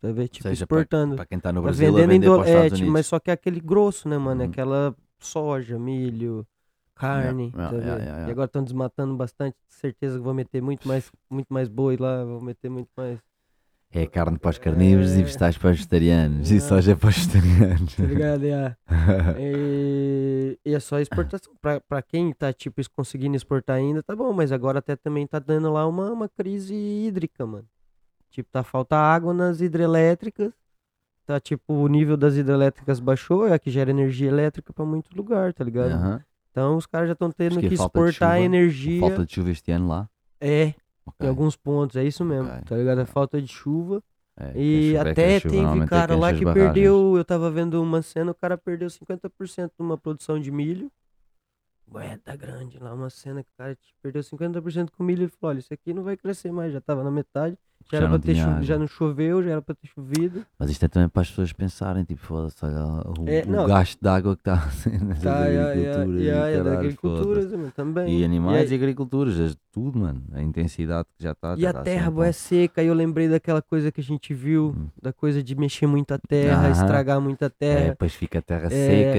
Tá 0.00 0.08
vendo? 0.12 0.28
Tipo, 0.28 0.48
seja, 0.48 0.66
pra- 0.66 0.76
exportando. 0.82 1.16
Para 1.16 1.24
quem 1.24 1.38
está 1.38 1.50
no 1.52 1.60
Tá 1.60 1.64
Brasil, 1.64 1.88
a 1.88 1.90
vendendo 1.90 2.10
em 2.10 2.14
vender 2.20 2.26
para 2.26 2.44
dólar. 2.44 2.66
É, 2.66 2.70
tipo, 2.70 2.90
mas 2.90 3.06
só 3.06 3.18
que 3.18 3.30
é 3.30 3.32
aquele 3.34 3.60
grosso, 3.60 4.08
né, 4.10 4.18
mano? 4.18 4.42
Uhum. 4.44 4.50
Aquela 4.50 4.94
soja, 5.18 5.78
milho, 5.78 6.46
carne. 7.08 7.52
Yeah, 7.54 7.70
tá 7.70 7.76
yeah, 7.76 8.02
yeah. 8.04 8.28
E 8.28 8.30
agora 8.30 8.46
estão 8.46 8.62
desmatando 8.64 9.16
bastante. 9.16 9.56
Certeza 9.68 10.16
que 10.18 10.24
vou 10.24 10.34
meter 10.34 10.60
muito 10.62 10.86
mais, 10.88 11.10
muito 11.30 11.52
mais 11.52 11.68
boi 11.68 11.96
lá. 11.96 12.24
Vou 12.24 12.40
meter 12.40 12.68
muito 12.70 12.88
mais. 12.96 13.18
É 13.94 14.06
carne 14.06 14.38
para 14.38 14.48
os 14.50 14.56
carnívoros 14.58 15.12
É. 15.12 15.18
e 15.18 15.22
vegetais 15.22 15.58
para 15.58 15.70
os 15.70 15.76
vegetarianos. 15.76 16.50
E 16.50 16.54
Yeah. 16.54 16.68
soja 16.68 16.96
para 16.96 17.08
os 17.10 17.16
vegetarianos. 17.18 17.94
Tá 17.94 18.02
ligado? 18.04 18.42
Yeah. 18.44 18.76
E, 19.38 20.58
e 20.64 20.74
é 20.74 20.80
só 20.80 20.98
exportação. 20.98 21.52
Pra 21.60 22.00
quem 22.02 22.32
tá, 22.32 22.52
tipo, 22.52 22.80
conseguindo 22.96 23.36
exportar 23.36 23.76
ainda, 23.76 24.02
tá 24.02 24.16
bom. 24.16 24.32
Mas 24.32 24.50
agora 24.50 24.78
até 24.78 24.96
também 24.96 25.26
tá 25.26 25.38
dando 25.38 25.70
lá 25.70 25.86
uma, 25.86 26.10
uma 26.10 26.28
crise 26.28 26.74
hídrica, 26.74 27.44
mano. 27.46 27.66
Tipo, 28.30 28.48
tá 28.50 28.62
falta 28.62 28.96
água 28.96 29.34
nas 29.34 29.60
hidrelétricas. 29.60 30.52
Tá, 31.26 31.38
tipo, 31.38 31.74
o 31.74 31.86
nível 31.86 32.16
das 32.16 32.34
hidrelétricas 32.36 32.98
baixou, 32.98 33.46
é 33.46 33.52
a 33.52 33.58
que 33.58 33.70
gera 33.70 33.90
energia 33.90 34.28
elétrica 34.28 34.72
pra 34.72 34.84
muito 34.84 35.14
lugar, 35.16 35.52
tá 35.52 35.62
ligado? 35.62 35.92
Aham. 35.92 36.20
Então 36.52 36.76
os 36.76 36.86
caras 36.86 37.08
já 37.08 37.14
estão 37.14 37.30
tendo 37.32 37.54
que 37.60 37.62
falta 37.62 37.68
de 37.68 37.74
exportar 37.74 38.34
chuva, 38.36 38.40
energia. 38.44 39.00
Falta 39.00 39.24
de 39.26 39.34
chuva 39.34 39.50
este 39.50 39.72
ano 39.72 39.88
lá. 39.88 40.08
É, 40.40 40.74
Ok. 41.06 41.26
em 41.26 41.28
alguns 41.28 41.56
pontos, 41.56 41.96
é 41.96 42.04
isso 42.04 42.24
mesmo, 42.24 42.48
Ok. 42.48 42.60
tá 42.68 42.76
ligado? 42.76 43.00
É 43.00 43.04
falta 43.06 43.40
de 43.40 43.48
chuva. 43.48 44.02
É, 44.36 44.52
que 44.52 44.58
a 44.58 44.60
E 44.60 44.88
é 44.88 44.90
que 44.92 44.96
a 45.08 45.12
até 45.12 45.40
chuva 45.40 45.72
teve 45.72 45.84
é 45.84 45.86
cara 45.86 46.16
lá 46.16 46.32
que 46.32 46.44
perdeu. 46.44 47.16
Eu 47.16 47.24
tava 47.24 47.50
vendo 47.50 47.82
uma 47.82 48.02
cena, 48.02 48.30
o 48.30 48.34
cara 48.34 48.56
perdeu 48.58 48.88
50% 48.88 49.66
de 49.68 49.82
uma 49.82 49.96
produção 49.98 50.38
de 50.38 50.50
milho. 50.50 50.90
Ué, 51.94 52.18
tá 52.24 52.34
grande 52.36 52.78
lá, 52.78 52.94
uma 52.94 53.10
cena 53.10 53.42
que 53.42 53.50
o 53.50 53.56
cara 53.58 53.76
perdeu 54.02 54.22
50% 54.22 54.90
com 54.96 55.02
milho. 55.04 55.22
Ele 55.24 55.28
falou: 55.28 55.50
olha, 55.54 55.58
isso 55.58 55.72
aqui 55.74 55.92
não 55.92 56.02
vai 56.02 56.16
crescer 56.16 56.50
mais, 56.50 56.72
já 56.72 56.80
tava 56.80 57.02
na 57.04 57.10
metade. 57.10 57.56
Já, 57.90 57.98
Já 57.98 58.04
era 58.04 58.08
não 58.08 58.20
pra 58.20 58.24
ter 58.26 58.36
cho- 58.36 58.62
já 58.62 58.78
não 58.78 58.86
choveu, 58.86 59.42
já 59.42 59.50
era 59.50 59.60
pra 59.60 59.74
ter 59.74 59.88
chovido. 59.88 60.46
Mas 60.56 60.70
isto 60.70 60.84
é 60.84 60.88
também 60.88 61.08
para 61.08 61.20
as 61.22 61.28
pessoas 61.28 61.52
pensarem, 61.52 62.04
tipo, 62.04 62.20
foda-se, 62.22 62.64
olha 62.64 62.76
o, 63.20 63.28
É, 63.28 63.42
o 63.42 63.66
gasto 63.66 63.98
de 64.00 64.08
água 64.08 64.36
que 64.36 64.40
está 64.48 64.54
nessa 65.04 65.22
Tá, 65.22 65.50
e 65.50 65.58
a- 65.58 65.74
e 65.74 65.86
a- 65.88 65.90
agricultura. 65.90 66.22
e 66.22 66.30
a- 66.30 66.50
e 66.52 66.60
a 66.60 66.62
da 66.62 66.72
agricultura 66.78 67.70
também. 67.74 68.20
E 68.20 68.24
animais 68.24 68.70
e, 68.70 68.74
a- 68.74 68.76
agriculturas, 68.76 69.38
as- 69.40 69.56
tudo, 69.72 69.98
mano. 69.98 70.22
A 70.32 70.40
intensidade 70.40 71.08
que 71.18 71.24
já 71.24 71.32
está. 71.32 71.56
E 71.58 71.66
a 71.66 71.74
terra 71.74 72.08
boa 72.10 72.26
é 72.28 72.32
seca, 72.32 72.82
e 72.82 72.86
eu 72.86 72.94
lembrei 72.94 73.28
daquela 73.28 73.60
coisa 73.60 73.90
que 73.90 74.00
a 74.00 74.04
gente 74.04 74.32
viu, 74.32 74.74
Hum. 74.78 74.88
da 75.02 75.12
coisa 75.12 75.42
de 75.42 75.54
mexer 75.56 75.88
muita 75.88 76.18
terra, 76.20 76.68
Aham. 76.68 76.70
estragar 76.70 77.20
muita 77.20 77.46
É, 77.46 77.48
terra. 77.48 77.88
depois 77.90 78.14
fica 78.14 78.38
a 78.38 78.42
terra 78.42 78.66
É. 78.66 78.70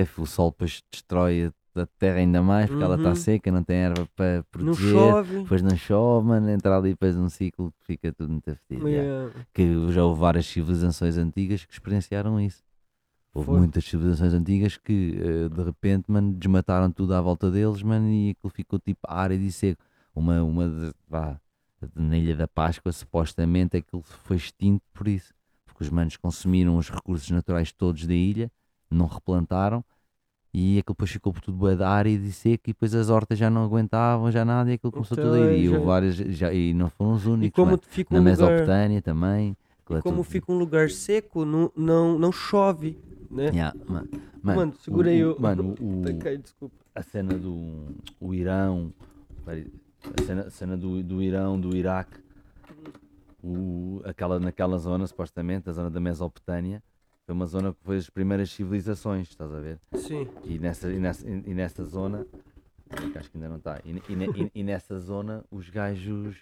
seca, 0.06 0.22
o 0.22 0.26
sol 0.26 0.50
depois 0.52 0.82
destrói 0.90 1.52
a 1.76 1.86
terra 2.00 2.18
ainda 2.18 2.42
mais 2.42 2.70
porque 2.70 2.84
ela 2.84 2.96
está 2.96 3.10
Uhum. 3.10 3.16
seca, 3.16 3.52
não 3.52 3.64
tem 3.64 3.78
erva 3.78 4.08
para 4.16 4.36
não 4.38 4.44
proteger. 4.74 4.92
chove. 4.92 5.38
Depois 5.44 5.62
não 5.62 5.76
chove, 5.76 6.28
mano, 6.28 6.50
entra 6.50 6.78
ali 6.78 6.90
depois 6.92 7.16
um 7.18 7.30
ciclo 7.30 7.72
que 7.80 7.86
fica 7.86 8.12
tudo 8.14 8.32
muito 8.32 8.56
fedido. 8.68 8.88
yeah. 8.88 9.32
Que 9.54 9.92
já 9.92 10.04
houve 10.04 10.20
várias 10.20 10.46
civilizações 10.46 11.18
antigas 11.18 11.66
que 11.66 11.74
experienciaram 11.74 12.40
isso. 12.40 12.64
Houve 13.34 13.48
Foi. 13.48 13.58
muitas 13.58 13.84
civilizações 13.86 14.34
antigas 14.34 14.78
que 14.78 15.18
eh, 15.20 15.50
de 15.50 15.64
repente, 15.64 16.06
mano, 16.12 16.34
desmataram 16.34 16.92
tudo 16.92 17.16
à 17.16 17.22
volta 17.22 17.50
deles, 17.50 17.82
mano, 17.82 18.08
e 18.08 18.30
aquilo 18.32 18.52
ficou 18.54 18.78
tipo 18.80 19.00
árido 19.08 19.44
e 19.44 19.52
seco. 19.52 19.82
Uma, 20.16 20.44
uma 20.44 20.70
de, 20.70 20.94
vá, 21.10 21.40
na 21.96 22.16
Ilha 22.16 22.36
da 22.36 22.48
Páscoa, 22.48 22.92
supostamente 22.92 23.76
aquilo 23.78 24.04
foi 24.04 24.38
extinto 24.38 24.84
por 24.94 25.08
isso. 25.08 25.34
Porque 25.66 25.84
os 25.84 25.90
manos 25.90 26.16
consumiram 26.18 26.78
os 26.78 26.90
recursos 26.92 27.28
naturais 27.32 27.72
todos 27.72 28.06
da 28.06 28.14
ilha, 28.14 28.52
não 28.92 29.08
replantaram, 29.08 29.84
e 30.54 30.78
aquilo 30.80 30.94
depois 30.94 31.10
ficou 31.12 31.34
por 31.34 31.42
tudo 31.42 31.58
bué 31.58 31.76
de 31.76 31.84
árido 31.84 32.24
e 32.26 32.32
seco, 32.32 32.64
e 32.70 32.74
depois 32.74 32.94
as 32.94 33.10
hortas 33.10 33.40
já 33.40 33.50
não 33.50 33.64
aguentavam, 33.64 34.32
já 34.32 34.46
nada, 34.46 34.70
e 34.70 34.74
aquilo 34.76 34.92
começou 34.92 35.18
Então, 35.18 35.32
tudo 35.32 35.42
a 35.44 35.48
ir. 35.48 35.50
aí 35.50 35.66
E, 35.66 35.70
já- 35.70 35.80
várias, 35.80 36.16
já, 36.16 36.54
e 36.54 36.74
não 36.74 36.90
foram 36.90 37.14
os 37.14 37.24
E 37.26 37.30
únicos, 37.30 37.56
como 37.56 37.72
mano. 37.72 37.82
fica 37.88 38.14
na 38.14 38.20
um 38.20 38.24
lugar, 38.24 38.50
Mesopotâmia 38.52 39.02
também. 39.02 39.58
e 39.90 39.94
é 39.96 40.02
como 40.02 40.18
tudo- 40.18 40.24
fica 40.26 40.52
um 40.52 40.58
lugar 40.58 40.90
seco, 40.92 41.44
não, 41.44 41.72
não, 41.76 42.20
não 42.20 42.32
chove, 42.32 42.98
né? 43.32 43.50
Yeah, 43.54 43.76
ma- 43.88 44.06
Mano, 44.44 44.74
segura 44.78 45.10
aí 45.10 45.24
o- 45.26 45.40
Mano, 45.40 45.74
o, 45.80 46.02
Tá 46.24 46.36
desculpa. 46.36 46.76
a 46.94 47.02
cena 47.02 47.34
do 47.38 47.88
o 48.20 48.34
Irão, 48.34 48.94
a 49.48 50.22
cena, 50.24 50.42
a 50.44 50.50
cena 50.52 50.78
do, 50.78 51.02
do 51.02 51.22
Irão, 51.24 51.60
do 51.60 51.76
Iraque, 51.76 52.18
o, 53.44 54.02
aquela, 54.06 54.40
naquela 54.40 54.78
zona, 54.78 55.06
supostamente, 55.08 55.70
a 55.70 55.74
zona 55.74 55.90
da 55.90 56.00
Mesopotâmia, 56.00 56.82
foi 57.26 57.34
uma 57.34 57.46
zona 57.46 57.74
que 57.74 57.80
foi 57.84 57.98
as 57.98 58.10
primeiras 58.10 58.52
civilizações, 58.52 59.30
estás 59.30 59.52
a 59.52 59.60
ver? 59.60 59.80
Sim. 59.96 60.28
E 60.44 60.60
nessa, 60.60 60.92
e 60.92 61.00
nessa, 61.00 61.28
e 61.30 61.54
nessa 61.54 61.84
zona, 61.86 62.26
que 63.12 63.18
acho 63.18 63.32
que 63.32 63.38
ainda 63.38 63.50
não 63.50 63.58
está, 63.58 63.80
e, 63.86 63.92
e, 63.92 64.44
e- 64.46 64.52
e 64.56 64.64
nessa 64.64 65.00
zona 65.00 65.44
os 65.50 65.70
gajos, 65.70 66.36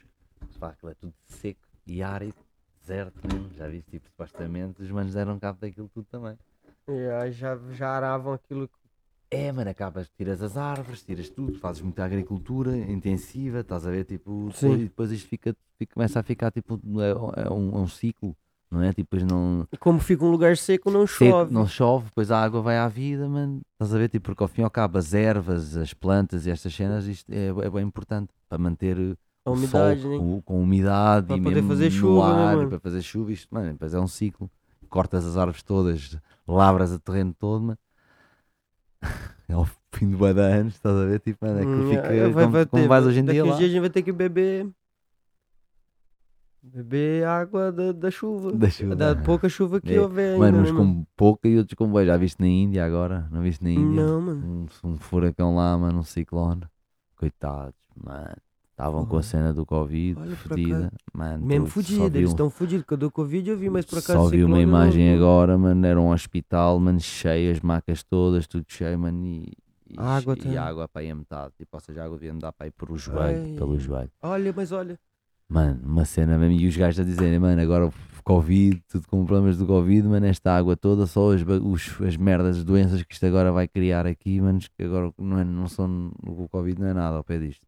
pá, 0.59 0.69
aquilo 0.69 0.91
é 0.91 0.95
tudo 0.95 1.13
seco 1.25 1.67
e 1.85 2.01
árido, 2.01 2.35
deserto 2.79 3.19
mesmo, 3.27 3.53
já 3.53 3.67
viste, 3.67 3.91
tipo, 3.91 4.07
supostamente 4.07 4.81
os 4.81 4.89
manos 4.89 5.13
deram 5.13 5.39
cabo 5.39 5.59
daquilo 5.59 5.87
tudo 5.93 6.07
também. 6.09 6.35
E 6.87 7.09
aí 7.11 7.31
já, 7.31 7.55
já 7.73 7.89
aravam 7.89 8.33
aquilo. 8.33 8.69
É, 9.29 9.49
mano, 9.51 9.69
acabas, 9.69 10.09
tiras 10.09 10.41
as 10.41 10.57
árvores, 10.57 11.03
tiras 11.03 11.29
tudo, 11.29 11.57
fazes 11.59 11.81
muita 11.81 12.03
agricultura 12.03 12.75
intensiva, 12.75 13.59
estás 13.61 13.85
a 13.85 13.91
ver, 13.91 14.03
tipo, 14.03 14.49
Sim. 14.53 14.69
depois, 14.71 14.79
depois 14.81 15.11
isto 15.11 15.29
fica, 15.29 15.55
fica- 15.77 15.93
começa 15.93 16.19
a 16.19 16.23
ficar, 16.23 16.51
tipo, 16.51 16.81
é, 16.99 17.11
é 17.45 17.49
um, 17.53 17.69
é 17.77 17.77
um 17.77 17.87
ciclo, 17.87 18.35
não 18.71 18.81
é? 18.81 18.93
Tipo, 18.93 19.15
depois 19.17 19.23
não, 19.31 19.67
E 19.71 19.77
como 19.77 19.99
fica 19.99 20.23
um 20.23 20.31
lugar 20.31 20.55
seco, 20.57 20.89
não 20.89 21.05
seco, 21.05 21.25
chove. 21.31 21.53
não 21.53 21.67
chove, 21.67 22.05
depois 22.05 22.31
a 22.31 22.41
água 22.41 22.61
vai 22.61 22.77
à 22.77 22.87
vida, 22.87 23.27
mano, 23.27 23.61
estás 23.73 23.93
a 23.93 23.97
ver, 23.97 24.09
tipo, 24.09 24.25
porque 24.27 24.41
ao 24.43 24.47
fim 24.47 24.61
e 24.61 24.63
ao 24.63 24.71
cabo 24.71 24.97
as 24.97 25.13
ervas, 25.13 25.75
as 25.75 25.93
plantas 25.93 26.45
e 26.47 26.51
estas 26.51 26.73
cenas, 26.73 27.05
isto 27.05 27.29
é, 27.31 27.47
é 27.47 27.69
bem 27.69 27.83
importante 27.85 28.29
para 28.47 28.57
manter 28.57 28.97
A 29.45 29.49
o 29.49 29.53
umidade, 29.53 30.01
sol 30.01 30.09
né? 30.09 30.17
com, 30.17 30.41
com 30.41 30.61
umidade 30.61 31.27
Para 31.27 31.37
e 31.37 31.41
poder 31.41 31.63
fazer 31.63 31.91
chuva, 31.91 32.33
né, 32.35 32.45
ar, 32.45 32.55
mano? 32.57 32.69
para 32.69 32.79
fazer 32.79 33.01
chuva, 33.01 33.31
isto, 33.31 33.47
mano, 33.53 33.71
depois 33.73 33.93
é 33.93 33.99
um 33.99 34.07
ciclo, 34.07 34.49
cortas 34.89 35.25
as 35.25 35.35
árvores 35.37 35.61
todas, 35.63 36.17
lavras 36.47 36.91
o 36.91 36.99
terreno 36.99 37.33
todo, 37.37 37.61
mano. 37.61 37.77
É 39.49 39.53
ao 39.53 39.65
fim 39.91 40.11
bué 40.11 40.33
de 40.33 40.39
anos, 40.39 40.75
estás 40.75 40.95
a 40.95 41.05
ver? 41.05 41.19
Tipo, 41.19 41.45
mano, 41.45 41.59
é 41.59 41.65
que 41.65 41.71
Hum, 41.71 41.89
fica 41.89 42.07
é, 42.13 42.29
vai- 42.29 42.43
como, 42.45 42.51
vai 42.53 42.65
como 42.65 42.83
ter- 42.83 42.87
vais 42.87 43.05
hoje 43.05 43.19
em 43.19 43.25
daqui 43.25 43.33
dia 43.33 43.43
uns 43.43 43.49
lá. 43.49 43.57
dias 43.57 43.69
a 43.69 43.73
gente 43.73 43.81
vai 43.81 43.89
ter 43.89 44.01
que 44.03 44.11
beber. 44.13 44.69
Beber 46.63 47.25
água 47.25 47.71
da, 47.71 47.91
da 47.91 48.11
chuva. 48.11 48.51
Da 48.51 48.69
chuva. 48.69 48.95
Da 48.95 49.15
pouca 49.15 49.49
chuva 49.49 49.81
que 49.81 49.93
É, 49.93 49.99
houver 49.99 50.37
Mano, 50.37 50.57
ainda. 50.59 50.69
uns 50.69 50.71
né, 50.71 50.77
com 50.77 51.05
pouca 51.15 51.47
e 51.47 51.57
outros 51.57 51.73
com 51.75 51.89
bué. 51.89 52.05
Já 52.05 52.17
viste 52.17 52.39
na 52.39 52.47
Índia 52.47 52.85
agora? 52.85 53.27
Não 53.31 53.41
viste 53.41 53.63
na 53.63 53.71
Índia? 53.71 54.05
Não, 54.05 54.21
mano. 54.21 54.67
Um, 54.83 54.89
um 54.91 54.97
furacão 54.97 55.55
lá, 55.55 55.75
mano, 55.75 55.99
um 55.99 56.03
ciclone. 56.03 56.61
Coitados, 57.15 57.73
mano. 57.95 58.35
Estavam 58.69 59.05
com 59.05 59.17
a 59.17 59.21
cena 59.21 59.53
do 59.53 59.63
Covid, 59.65 60.19
Olha, 60.19 60.35
fodida. 60.35 60.91
Mano, 61.13 61.45
Mesmo 61.45 61.65
vi 61.67 62.17
eles 62.17 62.29
estão 62.31 62.49
fudidos. 62.49 62.85
Quando 62.87 63.03
eu 63.03 63.11
Covid 63.11 63.49
eu 63.49 63.57
vi, 63.57 63.69
mas 63.69 63.85
por 63.85 63.99
acaso. 63.99 64.23
Só 64.23 64.27
vi 64.29 64.43
uma 64.43 64.59
imagem 64.59 65.09
não- 65.09 65.17
agora, 65.17 65.55
mano. 65.57 65.85
Era 65.85 65.99
um 66.01 66.11
hospital, 66.11 66.79
mano, 66.79 66.99
cheio, 66.99 67.51
as 67.51 67.59
macas 67.59 68.01
todas, 68.03 68.47
tudo 68.47 68.65
cheio, 68.67 68.97
mano. 68.97 69.23
E, 69.23 69.51
e, 69.87 69.95
Água 69.97 70.33
e 70.33 70.37
também. 70.37 70.57
água 70.57 70.87
para 70.87 71.01
aí 71.01 71.11
a 71.11 71.15
metade. 71.15 71.53
Tipo, 71.57 71.77
ou 71.77 71.79
seja, 71.81 72.01
a 72.01 72.05
água 72.05 72.17
devia 72.17 72.33
andar 72.33 72.51
para 72.53 72.65
aí 72.65 72.71
por 72.71 72.89
o 72.91 72.97
joelho, 72.97 73.55
pelo 73.55 73.73
Ai. 73.73 73.79
joelho. 73.79 74.11
Olha, 74.23 74.53
mas 74.55 74.71
olha. 74.71 74.99
Mano, 75.51 75.81
uma 75.83 76.05
cena 76.05 76.37
mesmo. 76.37 76.57
E 76.61 76.65
os 76.65 76.77
gajos 76.77 77.01
a 77.01 77.03
dizerem, 77.03 77.37
mano, 77.37 77.61
agora 77.61 77.87
o 77.87 77.93
Covid, 78.23 78.81
tudo 78.87 79.05
com 79.09 79.25
problemas 79.25 79.57
do 79.57 79.65
Covid, 79.65 80.07
mano, 80.07 80.25
esta 80.25 80.55
água 80.55 80.77
toda, 80.77 81.05
só 81.05 81.33
as, 81.33 81.41
os, 81.41 82.01
as 82.01 82.15
merdas, 82.15 82.57
as 82.59 82.63
doenças 82.63 83.03
que 83.03 83.13
isto 83.13 83.25
agora 83.25 83.51
vai 83.51 83.67
criar 83.67 84.07
aqui, 84.07 84.39
mano, 84.39 84.59
que 84.59 84.83
agora 84.83 85.11
não, 85.17 85.39
é, 85.39 85.43
não 85.43 85.67
são. 85.67 86.09
O 86.25 86.47
Covid 86.47 86.79
não 86.79 86.87
é 86.87 86.93
nada 86.93 87.17
ao 87.17 87.23
pé 87.25 87.37
disto. 87.37 87.67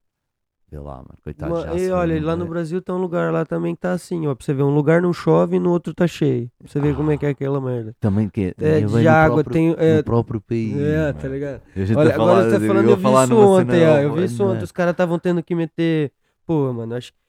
Vê 0.71 0.79
lá, 0.79 0.95
mano, 0.95 1.09
coitado. 1.21 1.53
Ma- 1.53 1.61
já 1.61 1.75
e 1.75 1.91
olha, 1.91 2.15
lá 2.23 2.31
no 2.31 2.38
mano. 2.39 2.49
Brasil 2.51 2.81
tem 2.81 2.95
um 2.95 2.99
lugar 2.99 3.34
lá 3.34 3.45
também 3.45 3.75
que 3.75 3.81
tá 3.81 3.91
assim, 3.91 4.27
ó. 4.27 4.34
Pra 4.34 4.45
você 4.45 4.53
ver, 4.53 4.63
um 4.63 4.73
lugar 4.73 5.01
não 5.01 5.11
chove 5.11 5.57
e 5.57 5.59
no 5.59 5.69
outro 5.69 5.93
tá 5.93 6.07
cheio. 6.07 6.49
Pra 6.57 6.67
você 6.69 6.79
ver 6.79 6.95
como 6.95 7.11
é 7.11 7.17
que 7.17 7.25
é 7.25 7.29
aquela 7.29 7.59
merda. 7.59 7.93
Também 7.99 8.29
que 8.29 8.55
É, 8.57 8.79
também 8.79 8.88
de 9.01 9.07
água, 9.09 9.43
próprio- 9.43 9.53
tem, 9.53 9.75
é, 9.77 9.97
no 9.97 10.03
próprio 10.05 10.39
país. 10.41 10.73
É, 10.81 11.07
mano. 11.07 11.13
tá 11.19 11.27
ligado? 11.27 11.61
Eu 11.75 11.84
Olha, 11.97 12.11
a 12.11 12.13
agora 12.15 12.15
falar, 12.15 12.43
você 12.43 12.49
tá 12.49 12.63
eu 12.63 12.67
falando, 12.67 12.86
ia 12.86 12.91
eu 12.91 12.97
vi 12.97 13.03
isso 13.23 13.36
ontem, 13.38 13.86
ó. 13.86 13.97
Eu 13.99 14.13
vi 14.13 14.23
isso 14.23 14.43
ontem, 14.45 14.57
né? 14.59 14.63
os 14.63 14.71
caras 14.71 14.91
estavam 14.93 15.19
tendo 15.19 15.43
que 15.43 15.53
meter. 15.53 16.11
Pô, 16.47 16.71
mano, 16.71 16.95
acho 16.95 17.11
que. 17.11 17.22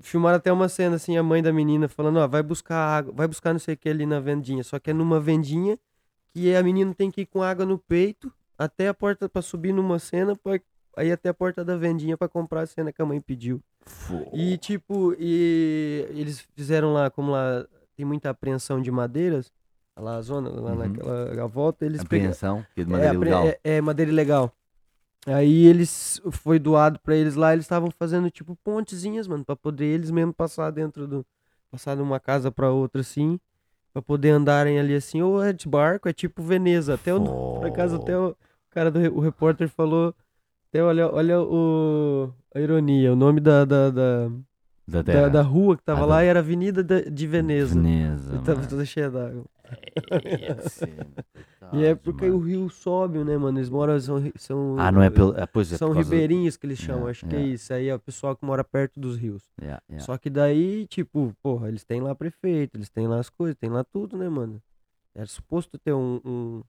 Filmaram 0.00 0.36
até 0.36 0.52
uma 0.52 0.68
cena 0.68 0.96
assim, 0.96 1.16
a 1.16 1.22
mãe 1.22 1.42
da 1.42 1.52
menina 1.52 1.88
falando, 1.88 2.18
ó, 2.18 2.26
vai 2.28 2.42
buscar 2.42 2.76
água, 2.76 3.12
vai 3.14 3.26
buscar 3.28 3.52
não 3.52 3.60
sei 3.60 3.74
o 3.74 3.76
que 3.78 3.88
ali 3.88 4.06
na 4.06 4.20
vendinha. 4.20 4.62
Só 4.64 4.78
que 4.78 4.90
é 4.90 4.92
numa 4.92 5.20
vendinha 5.20 5.78
que 6.32 6.54
a 6.54 6.62
menina 6.62 6.94
tem 6.94 7.10
que 7.10 7.22
ir 7.22 7.26
com 7.26 7.42
água 7.42 7.64
no 7.66 7.78
peito 7.78 8.32
até 8.58 8.88
a 8.88 8.94
porta 8.94 9.28
pra 9.28 9.40
subir 9.42 9.72
numa 9.72 9.98
cena, 9.98 10.36
pra, 10.36 10.60
aí 10.96 11.10
até 11.10 11.28
a 11.30 11.34
porta 11.34 11.64
da 11.64 11.76
vendinha 11.76 12.16
pra 12.16 12.28
comprar 12.28 12.62
a 12.62 12.66
cena 12.66 12.92
que 12.92 13.00
a 13.00 13.06
mãe 13.06 13.20
pediu. 13.20 13.60
E 14.32 14.58
tipo, 14.58 15.14
e 15.18 16.06
eles 16.10 16.40
fizeram 16.54 16.92
lá, 16.92 17.10
como 17.10 17.32
lá 17.32 17.66
tem 17.96 18.04
muita 18.04 18.30
apreensão 18.30 18.80
de 18.80 18.90
madeiras, 18.90 19.50
lá 19.98 20.16
a 20.16 20.22
zona, 20.22 20.50
lá 20.50 20.72
Uhum. 20.72 20.78
naquela 20.78 21.42
a 21.44 21.46
volta, 21.46 21.84
eles 21.84 22.04
pegaram. 22.04 22.30
Apreensão, 22.30 22.66
que 22.74 22.82
é 22.82 22.84
de 22.84 22.94
É, 22.94 23.12
ilegal. 23.14 23.46
É, 23.46 23.60
é 23.64 23.80
madeira 23.80 24.10
ilegal. 24.10 24.52
Aí 25.26 25.66
eles 25.66 26.20
foi 26.30 26.58
doado 26.58 26.98
pra 27.00 27.14
eles 27.14 27.34
lá, 27.34 27.52
eles 27.52 27.64
estavam 27.64 27.90
fazendo 27.98 28.30
tipo 28.30 28.56
pontezinhas, 28.64 29.28
mano, 29.28 29.44
pra 29.44 29.54
poder 29.54 29.84
eles 29.84 30.10
mesmo 30.10 30.32
passar 30.32 30.70
dentro 30.70 31.06
do 31.06 31.26
passar 31.70 31.94
de 31.94 32.02
uma 32.02 32.18
casa 32.18 32.50
pra 32.50 32.70
outra 32.70 33.02
assim, 33.02 33.38
pra 33.92 34.00
poder 34.00 34.30
andarem 34.30 34.78
ali 34.78 34.94
assim, 34.94 35.20
ou 35.20 35.42
é 35.42 35.52
de 35.52 35.68
barco, 35.68 36.08
é 36.08 36.12
tipo 36.12 36.42
Veneza, 36.42 36.94
até 36.94 37.14
o 37.14 37.20
por 37.58 37.66
acaso 37.66 37.96
até 37.96 38.16
o 38.18 38.34
cara 38.70 38.90
do 38.90 38.98
o 39.14 39.20
repórter 39.20 39.68
falou, 39.68 40.14
até 40.68 40.82
olha, 40.82 41.12
olha 41.12 41.40
o 41.40 42.32
a 42.54 42.60
ironia, 42.60 43.12
o 43.12 43.16
nome 43.16 43.40
da 43.40 43.64
da, 43.64 43.90
da, 43.90 44.30
da 44.90 45.02
da, 45.02 45.28
da 45.28 45.42
rua 45.42 45.76
que 45.76 45.82
tava 45.82 46.02
Ah, 46.02 46.06
lá 46.06 46.16
da- 46.16 46.22
era 46.24 46.38
Avenida 46.40 46.82
da- 46.82 47.00
de 47.02 47.26
Veneza. 47.26 47.74
Veneza. 47.74 48.36
E 48.36 48.38
tava 48.42 48.66
toda 48.66 48.84
cheia 48.84 49.10
d'água. 49.10 49.44
É, 50.10 50.56
E 51.72 51.84
é 51.84 51.94
porque 51.94 52.24
mano. 52.24 52.38
o 52.38 52.40
rio 52.40 52.68
sobe, 52.68 53.18
né, 53.22 53.36
mano? 53.38 53.56
Eles 53.58 53.70
moram 53.70 53.98
são 54.00 54.20
são 54.34 54.74
Ah, 54.78 54.90
não 54.90 55.00
é 55.02 55.08
pelo. 55.08 55.32
ah, 55.40 55.46
Pois 55.46 55.72
é, 55.72 55.76
são 55.76 55.92
ribeirinhos 55.92 56.56
que 56.56 56.66
eles 56.66 56.78
chamam, 56.80 57.02
Yeah, 57.02 57.10
acho 57.12 57.26
que 57.26 57.34
é 57.36 57.38
yeah. 57.38 57.54
isso. 57.54 57.72
Aí 57.72 57.86
é 57.88 57.94
o 57.94 57.98
pessoal 58.00 58.34
que 58.34 58.44
mora 58.44 58.64
perto 58.64 58.98
dos 58.98 59.16
rios. 59.16 59.44
Yeah, 59.62 59.80
yeah. 59.88 60.04
Só 60.04 60.18
que 60.18 60.28
daí, 60.28 60.86
tipo, 60.88 61.32
porra, 61.40 61.68
eles 61.68 61.84
têm 61.84 62.00
lá 62.00 62.12
prefeito, 62.14 62.76
eles 62.76 62.88
têm 62.88 63.06
lá 63.06 63.20
as 63.20 63.30
coisas, 63.30 63.54
tem 63.56 63.70
lá 63.70 63.84
tudo, 63.84 64.16
né, 64.16 64.28
mano? 64.28 64.60
Era 65.14 65.26
suposto 65.26 65.78
ter 65.78 65.92
um, 65.92 66.20
um- 66.24 66.62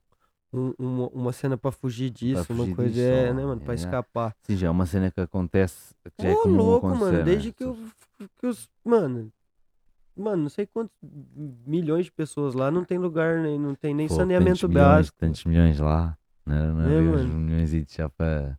um- 0.52 0.74
uma, 0.78 1.08
uma 1.08 1.32
cena 1.32 1.56
pra 1.56 1.72
fugir 1.72 2.10
disso, 2.10 2.52
uma 2.52 2.62
fugir 2.64 2.76
coisa, 2.76 2.90
disso, 2.92 3.06
é, 3.06 3.32
né, 3.32 3.44
mano? 3.44 3.60
Pra 3.60 3.74
yeah. 3.74 3.88
escapar. 3.88 4.34
Sim, 4.42 4.56
já 4.56 4.66
é 4.66 4.70
uma 4.70 4.86
cena 4.86 5.10
que 5.10 5.20
acontece. 5.20 5.94
Que 6.18 6.26
é 6.26 6.34
louco, 6.44 6.88
mano, 6.88 7.18
né? 7.18 7.22
desde 7.22 7.52
que 7.52 7.64
eu. 7.64 7.76
Que 8.38 8.46
os, 8.46 8.68
mano. 8.84 9.32
Mano, 10.14 10.42
não 10.42 10.50
sei 10.50 10.66
quantos 10.66 10.94
milhões 11.66 12.04
de 12.04 12.12
pessoas 12.12 12.54
lá 12.54 12.70
não 12.70 12.84
tem 12.84 12.98
lugar, 12.98 13.38
nem, 13.40 13.58
não 13.58 13.74
tem 13.74 13.94
nem 13.94 14.08
Pô, 14.08 14.14
saneamento 14.14 14.60
tantos 14.68 14.74
básico. 14.74 15.16
Tantos 15.18 15.44
milhões 15.44 15.78
lá. 15.78 16.16
Não, 16.44 16.54
era- 16.54 16.72
não 16.74 16.90
É, 16.90 17.00
uns 17.00 17.22
mano. 17.22 17.34
milhões 17.38 17.70
já 17.90 18.08
para. 18.10 18.58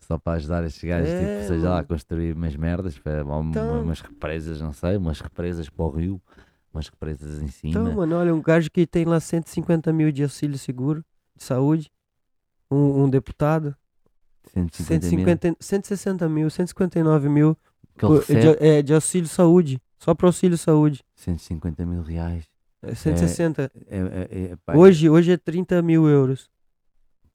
Só 0.00 0.18
para 0.18 0.32
ajudar 0.34 0.64
estes 0.64 0.82
gajos, 0.82 1.08
É, 1.08 1.36
tipo, 1.36 1.48
seja 1.54 1.64
lá, 1.68 1.72
a 1.74 1.76
mano. 1.76 1.88
construir 1.88 2.36
umas 2.36 2.56
merdas, 2.56 2.98
para, 2.98 3.24
uma- 3.24 3.48
Então. 3.50 3.82
umas 3.84 4.00
represas, 4.00 4.60
não 4.60 4.72
sei, 4.72 4.96
umas 4.96 5.20
represas 5.20 5.70
para 5.70 5.84
o 5.84 5.90
rio, 5.90 6.20
umas 6.74 6.88
represas 6.88 7.40
em 7.40 7.46
cima. 7.46 7.70
Então, 7.70 7.94
mano, 7.94 8.16
olha, 8.16 8.34
um 8.34 8.42
gajo 8.42 8.68
que 8.70 8.84
tem 8.84 9.04
lá 9.04 9.20
150 9.20 9.92
mil 9.92 10.10
de 10.10 10.24
auxílio 10.24 10.58
seguro 10.58 11.04
de 11.42 11.46
saúde, 11.46 11.90
um, 12.70 13.02
um 13.04 13.10
deputado, 13.10 13.74
150 14.54 15.06
mil, 15.16 15.26
150, 15.26 15.56
160 15.60 16.28
mil, 16.28 16.48
159 16.50 17.28
mil 17.28 17.56
recebe, 18.00 18.40
de, 18.40 18.64
é, 18.66 18.82
de 18.82 18.94
auxílio 18.94 19.28
saúde, 19.28 19.80
só 19.98 20.14
para 20.14 20.28
auxílio 20.28 20.56
saúde. 20.56 21.02
150 21.16 21.84
mil 21.84 22.02
reais. 22.02 22.44
É 22.82 22.94
160. 22.94 23.70
É, 23.86 23.98
é, 23.98 24.44
é, 24.52 24.56
pá, 24.64 24.74
Hoje, 24.76 25.08
hoje 25.08 25.32
é 25.32 25.36
30 25.36 25.80
mil 25.82 26.08
euros. 26.08 26.50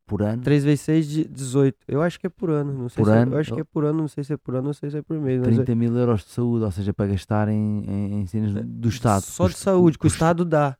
por 0.05 0.21
ano, 0.21 0.41
3 0.43 0.63
vezes 0.63 0.81
6, 0.81 1.07
de 1.07 1.23
18. 1.25 1.77
Eu 1.87 2.01
acho 2.01 2.19
que 2.19 2.27
é 2.27 2.29
por 2.29 2.49
ano. 2.49 2.73
Não 2.73 2.89
sei 2.89 3.03
Por 3.03 3.09
se 3.11 3.17
é- 3.17 3.21
ano? 3.21 3.33
eu 3.33 3.37
acho 3.39 3.53
que 3.53 3.61
é 3.61 3.63
por 3.63 3.85
ano, 3.85 3.99
não 3.99 4.07
sei 4.07 4.23
se 4.23 4.33
é 4.33 4.37
por 4.37 4.55
ano, 4.55 4.67
não 4.67 4.73
sei 4.73 4.89
se 4.89 4.97
é 4.97 5.01
por 5.01 5.17
mês. 5.19 5.39
mas 5.39 5.49
é- 5.49 5.55
30 5.63 5.75
mil 5.75 5.95
euros 5.97 6.23
de 6.25 6.31
saúde, 6.31 6.63
ou 6.65 6.71
seja, 6.71 6.93
para 6.93 7.07
gastar 7.07 7.47
em, 7.49 7.83
em, 7.85 8.21
em 8.21 8.25
cenas 8.27 8.53
do- 8.53 8.63
do 8.63 8.89
Estado. 8.89 9.21
Só 9.21 9.47
de 9.47 9.57
saúde, 9.57 9.97
que 9.97 10.05
o 10.05 10.07
Estado 10.07 10.43
dá. 10.45 10.77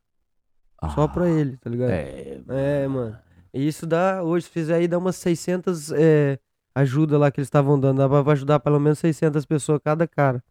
Só 0.94 1.02
Ah, 1.02 1.08
pra 1.08 1.28
ele, 1.28 1.56
tá 1.56 1.68
ligado? 1.68 1.90
É, 1.90 2.40
É, 2.48 2.86
mano. 2.88 3.16
E 3.52 3.66
isso 3.66 3.86
dá, 3.86 4.22
hoje, 4.22 4.44
se 4.44 4.50
fizer 4.50 4.76
aí, 4.76 4.86
dá 4.86 4.98
umas 4.98 5.16
600 5.16 5.90
é, 5.92 6.38
ajuda 6.74 7.18
lá 7.18 7.30
que 7.30 7.40
eles 7.40 7.46
estavam 7.48 7.78
dando. 7.80 7.98
Dá 7.98 8.08
pra 8.22 8.32
ajudar 8.32 8.60
pelo 8.60 8.78
menos 8.78 8.98
600 8.98 9.44
pessoas 9.46 9.80
cada 9.82 10.06
cara. 10.06 10.42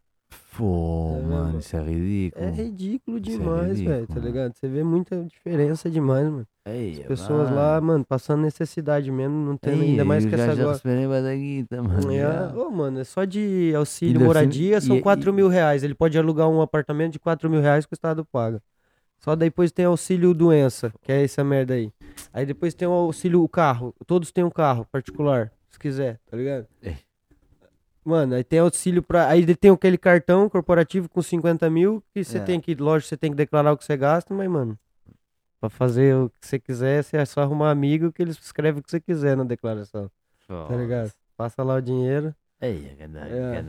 Pô, 0.56 1.16
É, 1.18 1.22
mano, 1.22 1.44
mano. 1.44 1.58
isso 1.60 1.74
é 1.76 1.80
ridículo. 1.82 2.44
É 2.44 2.50
ridículo 2.50 3.16
é 3.16 3.20
demais, 3.20 3.78
velho, 3.80 3.90
ridículo, 3.94 4.06
tá 4.08 4.14
mano. 4.16 4.26
ligado? 4.26 4.54
Você 4.56 4.68
vê 4.68 4.82
muita 4.84 5.24
diferença 5.24 5.88
demais, 5.88 6.24
mano. 6.28 6.46
Ei, 6.66 7.00
As 7.00 7.06
pessoas 7.06 7.50
lá, 7.50 7.80
mano, 7.80 8.04
passando 8.04 8.42
necessidade 8.42 9.10
mesmo, 9.10 9.34
não 9.34 9.56
tendo 9.56 9.80
ainda 9.82 10.04
mais 10.04 10.26
que 10.26 10.34
essa 10.34 10.52
agora. 10.52 11.22
da 11.22 11.34
guita, 11.34 11.82
mano. 11.82 12.12
É, 12.12 12.52
ô, 12.54 12.70
mano, 12.70 12.98
é 13.00 13.04
só 13.04 13.24
de 13.24 13.72
auxílio 13.74 14.14
Ainda 14.14 14.18
por 14.18 14.26
moradia 14.26 14.80
cima- 14.80 14.88
são 14.94 14.96
e- 14.98 15.00
4 15.00 15.30
e- 15.30 15.32
mil 15.32 15.48
reais. 15.48 15.82
Ele 15.82 15.94
pode 15.94 16.18
alugar 16.18 16.48
um 16.48 16.60
apartamento 16.60 17.12
de 17.12 17.18
4 17.20 17.48
mil 17.48 17.60
reais 17.62 17.86
que 17.86 17.92
o 17.92 17.94
Estado 17.94 18.24
paga. 18.26 18.60
Só 19.18 19.34
depois 19.34 19.72
tem 19.72 19.84
auxílio 19.84 20.32
doença, 20.32 20.92
que 21.02 21.10
é 21.12 21.24
essa 21.24 21.42
merda 21.42 21.74
aí. 21.74 21.92
Aí 22.32 22.46
depois 22.46 22.72
tem 22.74 22.86
o 22.86 22.92
auxílio 22.92 23.42
o 23.42 23.48
carro. 23.48 23.94
Todos 24.06 24.30
têm 24.30 24.44
um 24.44 24.50
carro 24.50 24.84
particular, 24.90 25.52
se 25.68 25.78
quiser, 25.78 26.20
tá 26.30 26.36
ligado? 26.36 26.66
É. 26.82 26.96
Mano, 28.04 28.34
aí 28.36 28.44
tem 28.44 28.60
auxílio 28.60 29.02
pra. 29.02 29.28
Aí 29.28 29.44
tem 29.56 29.70
aquele 29.70 29.98
cartão 29.98 30.48
corporativo 30.48 31.08
com 31.08 31.20
50 31.20 31.68
mil 31.68 32.02
que 32.14 32.24
você 32.24 32.38
É. 32.38 32.40
tem 32.42 32.58
que, 32.60 32.74
lógico, 32.74 33.08
você 33.08 33.16
tem 33.16 33.30
que 33.30 33.36
declarar 33.36 33.72
o 33.72 33.76
que 33.76 33.84
você 33.84 33.96
gasta, 33.96 34.32
mas, 34.32 34.48
mano, 34.48 34.78
pra 35.60 35.68
fazer 35.68 36.14
o 36.16 36.30
que 36.30 36.46
você 36.46 36.58
quiser, 36.58 37.02
você 37.04 37.16
é 37.18 37.24
só 37.26 37.42
arrumar 37.42 37.70
amigo 37.70 38.10
que 38.12 38.22
eles 38.22 38.38
escrevem 38.38 38.80
o 38.80 38.82
que 38.82 38.90
você 38.90 39.00
quiser 39.00 39.36
na 39.36 39.44
declaração, 39.44 40.10
tá 40.68 40.76
ligado? 40.76 41.12
Passa 41.36 41.62
lá 41.62 41.74
o 41.74 41.82
dinheiro. 41.82 42.34
Ei, 42.60 42.96
ganda, 42.98 43.20
É. 43.20 43.62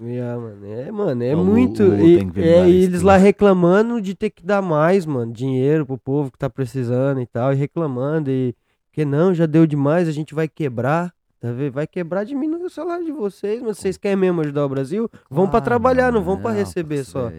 Yeah, 0.00 0.40
mano. 0.40 0.66
É, 0.66 0.90
mano, 0.90 1.22
é 1.22 1.34
O 1.34 1.44
muito. 1.44 1.82
o 1.82 1.88
Lu 1.88 2.06
e, 2.06 2.18
é, 2.36 2.68
e 2.68 2.84
eles 2.84 3.02
lá 3.02 3.16
reclamando 3.16 4.00
de 4.00 4.14
ter 4.14 4.30
que 4.30 4.44
dar 4.44 4.62
mais, 4.62 5.06
mano, 5.06 5.32
dinheiro 5.32 5.86
pro 5.86 5.98
povo 5.98 6.30
que 6.30 6.38
tá 6.38 6.50
precisando 6.50 7.20
e 7.20 7.26
tal, 7.26 7.52
e 7.52 7.56
reclamando, 7.56 8.30
e 8.30 8.54
que 8.90 9.04
não, 9.04 9.32
já 9.32 9.46
deu 9.46 9.66
demais, 9.66 10.08
a 10.08 10.12
gente 10.12 10.34
vai 10.34 10.48
quebrar. 10.48 11.12
Tá 11.40 11.50
vendo? 11.50 11.72
Vai 11.72 11.88
quebrar, 11.88 12.24
diminui 12.24 12.62
o 12.62 12.70
salário 12.70 13.04
de 13.04 13.10
vocês, 13.10 13.60
mas 13.60 13.76
vocês 13.76 13.96
querem 13.96 14.16
mesmo 14.16 14.40
ajudar 14.42 14.64
o 14.64 14.68
Brasil? 14.68 15.10
Vão 15.28 15.46
pra 15.46 15.60
Claro, 15.60 15.64
trabalhar, 15.64 16.12
não 16.12 16.22
vão 16.22 16.40
pra 16.40 16.52
receber 16.52 17.02
só. 17.02 17.30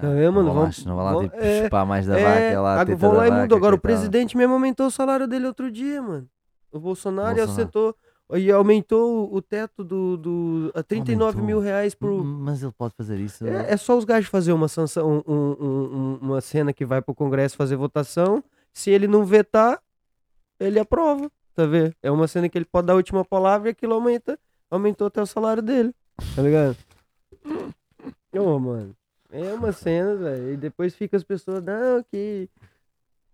Tá 0.00 0.08
vendo, 0.08 0.32
mano? 0.32 0.48
Não 0.48 0.54
vão 0.54 0.70
não 0.86 0.96
vai 0.96 1.14
lá 1.14 1.30
é, 1.34 1.64
chupar 1.64 1.84
mais 1.84 2.06
da 2.06 2.18
É, 2.18 2.54
vaca 2.54 2.60
lá, 2.62 2.84
vão 2.96 3.12
lá 3.12 3.28
e. 3.28 3.42
Agora 3.54 3.74
o 3.74 3.78
presidente 3.78 4.34
mesmo 4.34 4.54
aumentou 4.54 4.86
o 4.86 4.90
salário 4.90 5.28
dele 5.28 5.46
outro 5.46 5.70
dia, 5.70 6.00
mano. 6.00 6.26
O 6.72 6.80
Bolsonaro, 6.80 7.32
e 7.32 7.34
Bolsonaro. 7.36 7.60
aumentou 7.60 7.94
e 8.38 8.50
aumentou 8.52 9.32
o- 9.34 9.40
teto 9.42 9.82
do, 9.82 10.16
do 10.16 10.72
a 10.74 10.82
39 10.82 11.38
mil 11.38 11.56
Aumentou. 11.56 11.60
reais 11.60 11.94
por, 11.94 12.22
Mas 12.24 12.62
ele 12.62 12.72
pode 12.76 12.94
fazer 12.96 13.18
isso. 13.18 13.46
É, 13.46 13.72
é 13.72 13.76
só 13.76 13.96
os 13.98 14.04
gajos 14.04 14.28
fazer 14.30 14.52
uma 14.52 14.68
sanção, 14.68 15.22
um- 15.26 15.32
um- 15.32 15.56
um- 15.64 16.18
uma 16.22 16.40
cena 16.40 16.72
que 16.72 16.84
vai 16.84 17.00
pro 17.02 17.14
Congresso 17.14 17.56
fazer 17.56 17.76
votação. 17.76 18.42
Se 18.72 18.90
ele 18.90 19.08
não 19.08 19.24
vetar, 19.24 19.80
ele 20.60 20.78
aprova, 20.78 21.30
tá 21.54 21.66
vendo? 21.66 21.94
É 22.02 22.10
uma 22.10 22.28
cena 22.28 22.48
que 22.48 22.56
ele 22.56 22.64
pode 22.64 22.86
dar 22.86 22.92
a 22.92 22.96
última 22.96 23.24
palavra 23.24 23.68
e 23.68 23.72
aquilo 23.72 23.94
aumenta, 23.94 24.38
aumentou 24.70 25.06
até 25.08 25.20
o 25.20 25.26
salário 25.26 25.62
dele, 25.62 25.92
tá 26.36 26.42
ligado? 26.42 26.76
Ô, 28.32 28.58
mano, 28.58 28.94
é 29.30 29.52
uma 29.52 29.72
cena, 29.72 30.14
velho. 30.14 30.52
E 30.52 30.56
depois 30.56 30.94
fica 30.94 31.16
as 31.16 31.24
pessoas, 31.24 31.62
não, 31.64 32.02
que. 32.10 32.48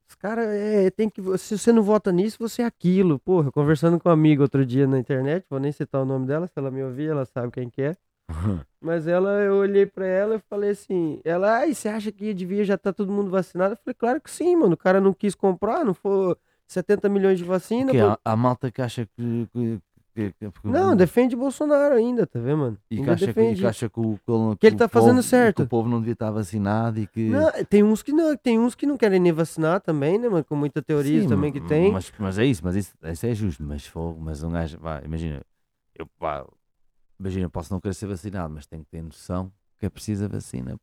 Os 0.08 0.14
caras, 0.14 0.46
é, 0.48 0.90
tem 0.90 1.10
que. 1.10 1.20
Se 1.38 1.58
você 1.58 1.72
não 1.72 1.82
vota 1.82 2.12
nisso, 2.12 2.36
você 2.38 2.62
é 2.62 2.64
aquilo. 2.64 3.18
Porra, 3.18 3.50
conversando 3.50 3.98
com 3.98 4.08
uma 4.08 4.14
amiga 4.14 4.42
outro 4.42 4.64
dia 4.64 4.86
na 4.86 4.98
internet, 4.98 5.44
vou 5.50 5.58
nem 5.58 5.72
citar 5.72 6.02
o 6.02 6.04
nome 6.04 6.26
dela, 6.26 6.46
se 6.46 6.52
ela 6.56 6.70
me 6.70 6.82
ouvir, 6.82 7.10
ela 7.10 7.24
sabe 7.24 7.50
quem 7.50 7.68
que 7.68 7.82
é. 7.82 7.96
Mas 8.80 9.06
ela, 9.06 9.30
eu 9.42 9.54
olhei 9.54 9.86
pra 9.86 10.06
ela 10.06 10.36
e 10.36 10.40
falei 10.48 10.70
assim, 10.70 11.20
ela, 11.24 11.58
ai, 11.58 11.74
você 11.74 11.88
acha 11.88 12.12
que 12.12 12.34
devia 12.34 12.64
já 12.64 12.76
tá 12.76 12.92
todo 12.92 13.12
mundo 13.12 13.30
vacinado? 13.30 13.74
Eu 13.74 13.78
falei, 13.78 13.94
claro 13.94 14.20
que 14.20 14.30
sim, 14.30 14.56
mano, 14.56 14.74
o 14.74 14.76
cara 14.76 15.00
não 15.00 15.12
quis 15.12 15.34
comprar, 15.34 15.84
não 15.84 15.94
foi 15.94 16.36
70 16.66 17.08
milhões 17.08 17.38
de 17.38 17.44
vacina. 17.44 17.92
Pô. 17.92 17.98
há, 17.98 18.18
há 18.24 18.36
malta 18.36 18.70
que 18.70 18.82
acha 18.82 19.06
que, 19.06 19.48
que, 19.52 19.80
Não, 20.64 20.96
defende 20.96 21.36
Bolsonaro 21.36 21.94
ainda, 21.94 22.26
tá 22.26 22.38
vendo, 22.38 22.58
mano? 22.58 22.78
E 22.90 22.96
que 22.96 23.00
ainda 23.00 23.12
acha 23.12 23.26
que, 23.26 23.32
defende. 23.34 23.58
e 23.58 23.60
que 23.60 23.66
acha 23.66 23.88
que 23.88 24.00
o, 24.00 24.18
que 24.54 24.60
Que 24.60 24.66
ele 24.68 24.76
tá 24.76 24.88
fazendo 24.88 25.16
povo- 25.16 25.22
certo. 25.22 25.56
Que 25.56 25.62
o 25.62 25.68
povo 25.68 25.88
não 25.88 25.98
devia 25.98 26.14
estar 26.14 26.30
vacinado 26.30 26.98
e 26.98 27.06
que. 27.06 27.28
Não, 27.28 27.50
tem 27.68 27.82
uns 27.82 28.02
que 28.02 28.12
não, 28.12 28.36
tem 28.36 28.58
uns 28.58 28.74
que 28.74 28.86
não 28.86 28.96
querem 28.96 29.20
nem 29.20 29.32
vacinar 29.32 29.80
também, 29.80 30.18
né, 30.18 30.28
mano? 30.28 30.44
Com 30.44 30.56
muita 30.56 30.82
teoria 30.82 31.22
Sim, 31.22 31.28
também 31.28 31.52
que 31.52 31.60
tem. 31.60 31.92
Mas, 31.92 32.12
mas 32.18 32.38
é 32.38 32.44
isso, 32.46 32.62
mas 32.64 32.74
isso, 32.76 32.94
isso 33.02 33.26
é 33.26 33.34
justo. 33.34 33.62
Mas 33.62 33.86
fogo, 33.86 34.20
mas 34.20 34.42
um 34.42 34.50
gajo, 34.50 34.78
vá, 34.78 35.00
imagina, 35.04 35.42
eu, 35.94 36.06
pá, 36.18 36.46
imagina, 37.20 37.48
posso 37.48 37.72
não 37.72 37.80
querer 37.80 37.94
ser 37.94 38.06
vacinado, 38.06 38.52
mas 38.52 38.66
tenho 38.66 38.84
que 38.84 38.90
ter 38.90 39.02
noção 39.02 39.52
que 39.78 39.86
é 39.86 39.90
preciso 39.90 40.24
a 40.24 40.28
vacina 40.28 40.78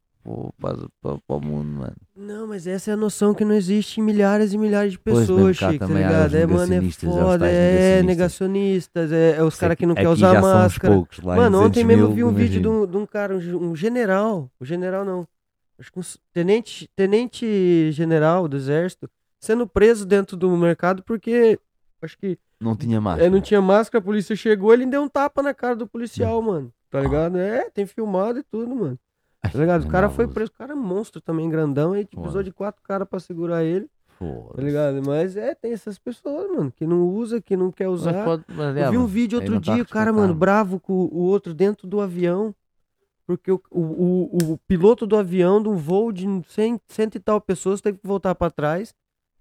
para, 0.59 1.19
o 1.27 1.39
mundo, 1.41 1.69
mano. 1.79 1.95
Não, 2.15 2.47
mas 2.47 2.65
essa 2.65 2.91
é 2.91 2.93
a 2.93 2.97
noção 2.97 3.33
que 3.33 3.43
não 3.43 3.53
existe 3.53 3.99
em 3.99 4.03
milhares 4.03 4.53
e 4.53 4.57
milhares 4.57 4.93
de 4.93 4.99
pessoas, 4.99 5.57
Chico, 5.57 5.77
tá 5.79 5.85
ligado? 5.85 6.35
É, 6.35 6.45
mano, 6.45 6.73
é 6.73 6.81
foda, 6.91 7.39
tais 7.39 7.53
é 7.53 8.03
negacionistas. 8.03 9.11
é, 9.11 9.35
é 9.37 9.43
os 9.43 9.55
Sei 9.55 9.61
caras 9.61 9.77
que 9.77 9.85
não 9.85 9.93
querem 9.93 10.09
aqui 10.09 10.17
usar 10.23 10.41
máscara. 10.41 10.93
poucos, 10.93 11.19
Mano, 11.19 11.59
ontem 11.59 11.83
200 11.83 11.85
mesmo 11.85 12.07
mil, 12.07 12.15
vi 12.15 12.23
um 12.23 12.33
vídeo 12.33 12.61
de 12.61 12.67
um, 12.67 12.85
de 12.87 12.97
um 12.97 13.05
cara, 13.05 13.35
um, 13.35 13.71
um 13.71 13.75
general, 13.75 14.49
um 14.61 14.65
general 14.65 15.03
não, 15.03 15.27
acho 15.77 15.91
que 15.91 15.99
um 15.99 16.03
tenente, 16.31 16.89
tenente 16.95 17.91
general 17.91 18.47
do 18.47 18.55
exército, 18.55 19.09
sendo 19.39 19.67
preso 19.67 20.05
dentro 20.05 20.37
do 20.37 20.55
mercado 20.55 21.03
porque, 21.03 21.59
acho 22.01 22.17
que 22.17 22.37
Não 22.61 22.77
tinha 22.77 23.01
máscara. 23.01 23.27
é, 23.27 23.29
não 23.29 23.41
tinha 23.41 23.61
máscara, 23.61 24.01
a 24.01 24.05
polícia 24.05 24.35
chegou, 24.37 24.73
ele 24.73 24.85
deu 24.85 25.01
um 25.01 25.09
tapa 25.09 25.43
na 25.43 25.53
cara 25.53 25.75
do 25.75 25.85
policial, 25.85 26.41
mano. 26.41 26.71
Tá 26.89 27.01
ligado? 27.01 27.37
É, 27.37 27.69
tem 27.71 27.85
filmado 27.85 28.39
e 28.39 28.43
tudo, 28.43 28.73
mano. 28.73 28.99
Tá 29.51 29.59
ligado? 29.59 29.83
O 29.85 29.87
cara 29.89 30.09
foi 30.09 30.27
preso, 30.27 30.51
o 30.51 30.57
cara 30.57 30.71
é 30.73 30.75
monstro 30.75 31.21
também, 31.21 31.49
grandão, 31.49 31.95
e 31.95 32.05
precisou 32.05 32.31
Foda. 32.31 32.43
de 32.43 32.51
quatro 32.51 32.81
caras 32.81 33.07
pra 33.07 33.19
segurar 33.19 33.63
ele, 33.63 33.89
tá 34.19 34.61
ligado? 34.61 35.01
Mas 35.05 35.35
é, 35.35 35.53
tem 35.53 35.73
essas 35.73 35.99
pessoas, 35.99 36.49
mano, 36.49 36.71
que 36.71 36.85
não 36.87 37.03
usa, 37.09 37.41
que 37.41 37.55
não 37.57 37.71
quer 37.71 37.87
Mas 37.87 37.99
usar. 38.01 38.23
pode- 38.23 38.43
mas, 38.49 38.75
Eu 38.77 38.91
vi 38.91 38.97
um 38.97 39.01
mano, 39.01 39.07
vídeo 39.07 39.37
aí 39.39 39.41
outro 39.45 39.53
não 39.55 39.61
dia, 39.61 39.83
o 39.83 39.87
cara, 39.87 40.13
mano, 40.13 40.33
bravo 40.33 40.79
com 40.79 40.93
o 40.93 41.17
outro 41.19 41.53
dentro 41.53 41.85
do 41.87 41.99
avião. 42.01 42.55
Porque 43.25 43.49
o, 43.51 43.61
o, 43.71 43.79
o, 43.81 44.51
o 44.53 44.57
piloto 44.67 45.07
do 45.07 45.15
avião, 45.15 45.61
de 45.63 45.69
um 45.69 45.77
voo 45.77 46.11
de 46.11 46.25
cem, 46.49 46.79
cento 46.87 47.15
e 47.15 47.19
tal 47.19 47.39
pessoas, 47.39 47.79
teve 47.79 47.97
que 47.97 48.05
voltar 48.07 48.35
pra 48.35 48.51
trás. 48.51 48.93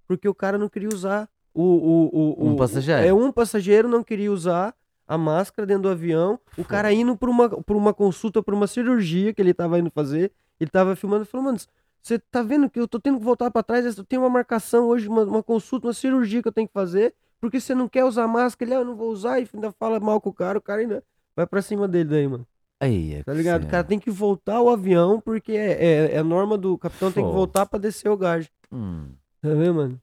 Porque 0.07 0.28
o 0.28 0.34
cara 0.34 0.57
não 0.57 0.68
queria 0.68 0.88
usar. 0.88 1.28
O, 1.53 1.62
o, 1.62 2.11
o, 2.44 2.46
Um 2.48 2.53
o- 2.55 2.57
passageiro. 2.57 3.05
É, 3.05 3.12
um 3.12 3.32
passageiro 3.32 3.88
não 3.88 4.03
queria 4.05 4.30
usar 4.32 4.72
a 5.12 5.18
máscara 5.18 5.66
dentro 5.66 5.82
do 5.82 5.88
avião. 5.90 6.40
O 6.56 6.64
cara 6.64 6.90
indo 6.90 7.14
por 7.14 7.28
uma, 7.28 7.46
por 7.46 7.76
uma 7.76 7.92
consulta, 7.92 8.42
por 8.42 8.54
uma 8.54 8.66
cirurgia 8.66 9.34
que 9.34 9.42
ele 9.42 9.52
tava 9.52 9.78
indo 9.78 9.90
fazer. 9.90 10.32
Ele 10.58 10.70
tava 10.70 10.96
filmando 10.96 11.24
e 11.24 11.26
falou, 11.26 11.44
mano, 11.44 11.58
você 12.00 12.18
tá 12.18 12.42
vendo 12.42 12.70
que 12.70 12.80
eu 12.80 12.88
tô 12.88 12.98
tendo 12.98 13.18
que 13.18 13.24
voltar 13.24 13.50
pra 13.50 13.62
trás? 13.62 13.98
Eu 13.98 14.04
tenho 14.04 14.22
uma 14.22 14.30
marcação 14.30 14.86
hoje, 14.86 15.06
uma, 15.08 15.24
uma 15.24 15.42
consulta, 15.42 15.86
uma 15.86 15.92
cirurgia 15.92 16.40
que 16.40 16.48
eu 16.48 16.52
tenho 16.52 16.66
que 16.66 16.72
fazer. 16.72 17.14
Porque 17.42 17.60
você 17.60 17.74
não 17.74 17.88
quer 17.88 18.04
usar 18.04 18.26
máscara, 18.26 18.70
ele, 18.70 18.74
ah, 18.74 18.80
eu 18.80 18.84
não 18.86 18.96
vou 18.96 19.10
usar, 19.10 19.38
e 19.38 19.48
ainda 19.52 19.70
fala 19.72 20.00
mal 20.00 20.18
com 20.20 20.30
o 20.30 20.32
cara, 20.32 20.56
o 20.56 20.62
cara 20.62 20.80
ainda 20.80 21.02
vai 21.36 21.46
pra 21.46 21.60
cima 21.60 21.86
dele 21.86 22.08
daí, 22.08 22.28
mano. 22.28 22.46
Aí, 22.80 23.14
é 23.14 23.22
Tá 23.22 23.34
ligado? 23.34 23.64
O 23.64 23.68
cara 23.68 23.84
tem 23.84 23.98
que 23.98 24.10
voltar 24.10 24.56
ao 24.56 24.70
avião, 24.70 25.20
porque 25.20 25.52
é, 25.52 25.72
é, 25.72 26.14
é 26.14 26.18
a 26.18 26.24
norma 26.24 26.56
do 26.56 26.78
capitão, 26.78 27.12
tem 27.12 27.24
que 27.24 27.32
voltar 27.32 27.66
pra 27.66 27.78
descer 27.78 28.08
o 28.08 28.16
gás. 28.16 28.48
Hum. 28.72 29.08
Tá 29.42 29.48
vendo, 29.50 29.74
mano? 29.74 30.00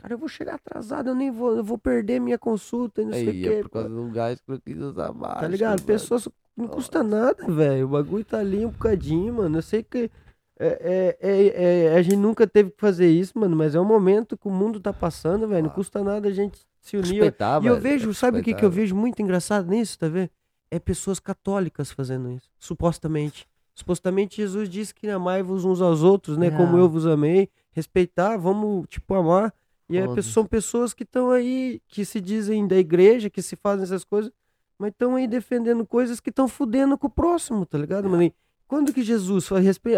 Cara, 0.00 0.14
eu 0.14 0.18
vou 0.18 0.28
chegar 0.28 0.54
atrasado, 0.54 1.08
eu 1.10 1.14
nem 1.14 1.30
vou, 1.30 1.56
eu 1.56 1.64
vou 1.64 1.76
perder 1.78 2.20
minha 2.20 2.38
consulta 2.38 3.02
e 3.02 3.04
não 3.04 3.12
sei 3.12 3.26
o 3.26 3.30
Aí, 3.30 3.42
quê. 3.42 3.48
é 3.48 3.62
por 3.62 3.68
causa 3.70 3.88
um 3.88 4.10
gajo 4.10 4.36
que 4.38 4.50
não 4.50 4.58
quis 4.58 4.78
usar 4.78 5.12
máscara. 5.12 5.40
Tá 5.40 5.48
ligado? 5.48 5.82
Pessoas 5.82 6.28
não 6.56 6.66
custa 6.66 7.02
nada, 7.02 7.46
velho. 7.46 7.86
O 7.86 7.88
bagulho 7.90 8.24
tá 8.24 8.38
ali 8.38 8.64
um 8.64 8.70
bocadinho, 8.70 9.34
mano. 9.34 9.58
Eu 9.58 9.62
sei 9.62 9.82
que 9.82 10.10
é, 10.58 11.16
é, 11.20 11.28
é- 11.30 11.84
é- 11.86 11.96
a 11.96 12.02
gente 12.02 12.16
nunca 12.16 12.46
teve 12.46 12.70
que 12.70 12.80
fazer 12.80 13.10
isso, 13.10 13.38
mano, 13.38 13.56
mas 13.56 13.74
é 13.74 13.80
o 13.80 13.84
momento 13.84 14.36
que 14.36 14.46
o 14.48 14.50
mundo 14.50 14.78
tá 14.80 14.92
passando, 14.92 15.48
velho. 15.48 15.64
Não 15.64 15.70
Ah. 15.70 15.74
custa 15.74 16.02
nada 16.04 16.28
a 16.28 16.32
gente 16.32 16.60
se 16.80 16.96
unir. 16.96 17.12
Respeitar, 17.12 17.62
E 17.62 17.66
eu 17.66 17.80
vejo, 17.80 18.10
é 18.10 18.14
sabe 18.14 18.40
o 18.40 18.42
que, 18.42 18.54
que 18.54 18.64
eu 18.64 18.70
vejo 18.70 18.94
muito 18.94 19.20
engraçado 19.22 19.68
nisso, 19.70 19.98
tá 19.98 20.08
vendo? 20.08 20.30
É 20.70 20.78
pessoas 20.78 21.18
católicas 21.18 21.90
fazendo 21.90 22.30
isso, 22.30 22.48
supostamente. 22.58 23.46
Supostamente 23.74 24.36
Jesus 24.36 24.68
disse 24.68 24.94
que 24.94 25.08
amai-vos 25.08 25.64
uns 25.64 25.80
aos 25.80 26.02
outros, 26.02 26.36
né? 26.36 26.50
Como 26.50 26.76
É. 26.76 26.80
eu 26.80 26.88
vos 26.88 27.06
amei. 27.06 27.48
Respeitar, 27.72 28.36
vamos, 28.36 28.86
tipo, 28.88 29.14
amar. 29.14 29.54
E 29.90 29.98
é, 29.98 30.22
são 30.22 30.46
pessoas 30.46 30.94
que 30.94 31.02
estão 31.02 31.30
aí, 31.30 31.80
que 31.88 32.04
se 32.04 32.20
dizem 32.20 32.66
da 32.66 32.76
igreja, 32.76 33.28
que 33.28 33.42
se 33.42 33.56
fazem 33.56 33.82
essas 33.82 34.04
coisas, 34.04 34.30
mas 34.78 34.92
estão 34.92 35.16
aí 35.16 35.26
defendendo 35.26 35.84
coisas 35.84 36.20
que 36.20 36.30
estão 36.30 36.46
fudendo 36.46 36.96
com 36.96 37.08
o 37.08 37.10
próximo, 37.10 37.66
tá 37.66 37.76
ligado, 37.76 38.08
mano? 38.08 38.22
E 38.22 38.34
quando 38.68 38.92
que 38.92 39.02
Jesus, 39.02 39.48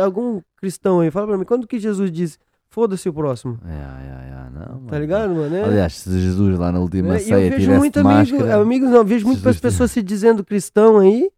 algum 0.01 0.41
cristão 0.57 1.01
aí, 1.01 1.11
fala 1.11 1.27
pra 1.27 1.37
mim, 1.39 1.45
quando 1.45 1.67
que 1.67 1.79
Jesus 1.79 2.11
diz, 2.11 2.39
foda-se 2.71 3.07
o 3.07 3.13
próximo? 3.13 3.61
É, 3.67 3.71
é, 3.71 4.47
é, 4.47 4.51
não, 4.51 4.65
Tá 4.65 4.93
mano. 4.93 4.99
ligado, 4.99 5.35
mano? 5.35 5.55
É- 5.55 5.65
Aliás, 5.65 5.93
se 5.95 6.19
Jesus 6.19 6.59
lá 6.59 6.73
na 6.73 6.81
última 6.81 7.17
é, 7.17 7.19
e 7.19 7.21
eu 7.21 7.25
ceia 7.27 7.51
vejo 7.51 7.73
muito 7.73 8.01
amigo, 8.01 8.43
amigos 8.51 8.89
não, 8.91 9.05
vejo 9.05 9.27
muitas 9.27 9.61
pessoas 9.61 9.91
se 9.91 10.03
dizendo 10.03 10.43
cristão 10.43 10.99
aí 10.99 11.31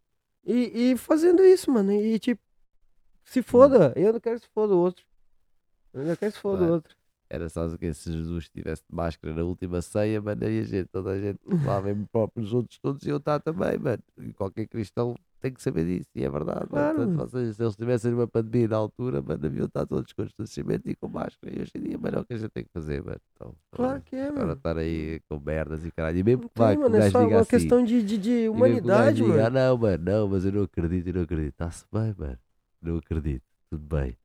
e, 0.46 0.92
e 0.92 0.96
fazendo 0.96 1.42
isso, 1.44 1.72
mano. 1.72 1.90
E 1.92 2.18
tipo, 2.20 2.40
se 3.24 3.42
foda, 3.42 3.92
eu 3.96 4.12
não 4.12 4.20
quero 4.20 4.38
que 4.38 4.46
se 4.46 4.52
foda 4.54 4.74
o 4.74 4.78
outro. 4.78 5.04
Eu 5.92 6.04
não 6.04 6.16
quero 6.16 6.30
que 6.30 6.36
se 6.36 6.42
foda 6.42 6.64
o 6.64 6.72
outro. 6.74 6.94
Era 7.28 7.48
só 7.48 7.66
o 7.66 7.78
que 7.78 7.92
se 7.94 8.12
Jesus 8.12 8.48
tivesse 8.48 8.82
de 8.88 8.94
máscara 8.94 9.34
na 9.34 9.42
última 9.42 9.80
ceia, 9.82 10.20
mano, 10.20 10.44
aí 10.44 10.60
a 10.60 10.62
gente, 10.64 10.86
toda 10.86 11.10
a 11.10 11.20
gente 11.20 11.38
lá 11.64 11.80
mesmo 11.80 12.06
próprio, 12.10 12.44
os 12.44 12.52
outros 12.52 12.78
todos 12.78 13.04
iam 13.06 13.16
estar 13.16 13.40
também, 13.40 13.78
mano. 13.78 14.02
E 14.18 14.32
qualquer 14.32 14.66
cristão 14.66 15.16
tem 15.40 15.52
que 15.52 15.62
saber 15.62 15.84
disso, 15.84 16.08
e 16.14 16.24
é 16.24 16.30
verdade, 16.30 16.66
Claro, 16.68 17.00
mano. 17.00 17.16
Portanto, 17.18 17.52
se 17.52 17.62
eles 17.62 17.76
tivessem 17.76 18.14
uma 18.14 18.26
pandemia 18.26 18.68
na 18.68 18.76
altura, 18.76 19.20
mano, 19.20 19.38
deviam 19.38 19.66
estar 19.66 19.84
todos 19.84 20.10
com 20.12 20.24
distanciamento 20.24 20.88
e 20.88 20.94
com 20.96 21.06
máscara. 21.06 21.54
E 21.54 21.60
hoje 21.60 21.72
em 21.74 21.82
dia, 21.82 21.98
mano, 21.98 22.16
é 22.16 22.20
o 22.20 22.24
que 22.24 22.32
a 22.32 22.38
gente 22.38 22.50
tem 22.50 22.64
que 22.64 22.70
fazer, 22.72 23.02
mano. 23.04 23.20
Então, 23.34 23.54
Claro 23.72 24.00
que 24.00 24.16
é, 24.16 24.28
Agora 24.28 24.40
mano. 24.46 24.52
estar 24.54 24.78
aí 24.78 25.20
com 25.28 25.38
merdas 25.38 25.84
e 25.84 25.90
caralho. 25.90 26.18
E 26.18 26.22
mesmo 26.22 26.48
que 26.48 26.58
vai, 26.58 26.76
mano, 26.76 26.96
é 26.96 27.10
só 27.10 27.22
diga 27.22 27.34
uma 27.34 27.40
assim, 27.42 27.50
questão 27.50 27.84
de, 27.84 28.02
de, 28.02 28.16
de 28.16 28.30
e 28.30 28.48
humanidade, 28.48 29.16
diga, 29.16 29.28
mano. 29.28 29.46
Ah, 29.46 29.50
não, 29.50 29.76
mano, 29.76 30.04
não, 30.04 30.28
mas 30.28 30.46
eu 30.46 30.52
não 30.52 30.62
acredito, 30.62 31.08
eu 31.08 31.14
não 31.14 31.22
acredito. 31.22 31.52
Está-se 31.52 31.84
bem, 31.92 32.14
mano. 32.16 32.38
Não 32.80 32.96
acredito, 32.96 33.44
tudo 33.68 33.84
bem. 33.96 34.16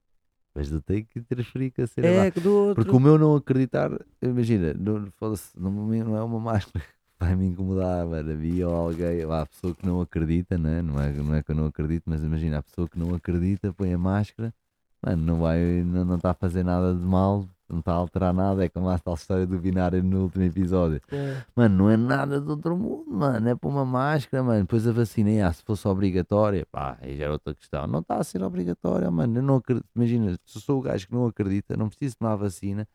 Mas 0.54 0.70
não 0.72 0.82
tem 0.82 1.04
que 1.04 1.20
interferir 1.20 1.72
com 1.72 1.82
a 1.82 1.88
cena 1.88 2.10
lá. 2.10 2.26
É, 2.26 2.32
do 2.32 2.54
outro. 2.54 2.84
Porque 2.84 2.96
o 2.96 3.00
meu 3.00 3.18
não 3.18 3.36
acreditar, 3.36 3.92
imagina, 4.22 4.74
não, 4.74 5.12
não, 5.56 5.72
não 5.72 6.18
é 6.18 6.24
uma 6.24 6.40
máscara 6.40 6.84
que 6.84 6.94
vai 7.20 7.36
me 7.36 7.48
incomodar, 7.48 8.06
mano. 8.06 8.32
A 8.32 8.36
mim 8.36 8.62
ou 8.64 8.74
alguém, 8.74 9.26
lá, 9.26 9.42
a 9.42 9.46
pessoa 9.46 9.76
que 9.76 9.86
não 9.86 10.02
acredita, 10.02 10.58
né? 10.58 10.82
não, 10.82 11.00
é, 11.00 11.12
não 11.12 11.36
é 11.36 11.44
que 11.44 11.52
eu 11.52 11.56
não 11.56 11.68
acredito, 11.68 12.04
mas 12.08 12.24
imagina, 12.24 12.58
a 12.58 12.64
pessoa 12.64 12.90
que 12.90 12.98
não 12.98 13.14
acredita 13.14 13.72
põe 13.74 13.94
a 13.94 13.98
máscara, 13.98 14.54
mano, 15.02 15.24
não 15.24 15.40
vai, 15.40 15.84
não, 15.84 16.04
não 16.04 16.16
está 16.16 16.32
a 16.32 16.36
fazer 16.36 16.64
nada 16.64 16.94
de 16.94 17.06
mal, 17.06 17.48
não 17.70 17.80
está 17.80 17.92
a 17.94 17.96
alterar 17.96 18.34
nada. 18.34 18.66
É 18.66 18.70
como 18.70 18.90
a 18.90 18.98
tal 18.98 19.14
história 19.14 19.46
do 19.46 19.58
binário 19.60 20.04
no 20.04 20.24
último 20.24 20.44
episódio. 20.44 21.02
É. 21.12 21.44
Mano, 21.56 21.78
não 21.78 21.90
é 21.90 21.98
nada 21.98 22.42
do 22.42 22.52
outro 22.52 22.78
mundo, 22.78 23.06
mano. 23.08 23.50
É 23.50 23.56
para 23.56 23.70
uma 23.70 23.86
máscara, 23.86 24.44
mano. 24.44 24.62
Depois 24.62 24.88
a 24.88 24.92
vacina, 24.92 25.48
ah, 25.48 25.54
se 25.54 25.64
fosse 25.64 25.88
obrigatória, 25.88 26.66
pá, 26.72 26.98
aí 27.02 27.18
já 27.18 27.26
era 27.26 27.34
outra 27.34 27.54
questão. 27.54 27.88
Não 27.88 28.00
está 28.00 28.16
a 28.16 28.24
ser 28.24 28.44
obrigatória, 28.44 29.10
mano. 29.12 29.38
Eu 29.38 29.44
não 29.44 29.56
acredito. 29.58 29.86
Imagina, 29.96 30.34
se 30.46 30.58
eu 30.58 30.62
sou 30.62 30.80
o 30.80 30.82
gajo 30.82 31.08
que 31.08 31.14
não 31.14 31.28
acredita, 31.28 31.78
não 31.78 31.90
preciso 31.90 32.18
tomar 32.18 32.34
a 32.34 32.38
vacina, 32.38 32.88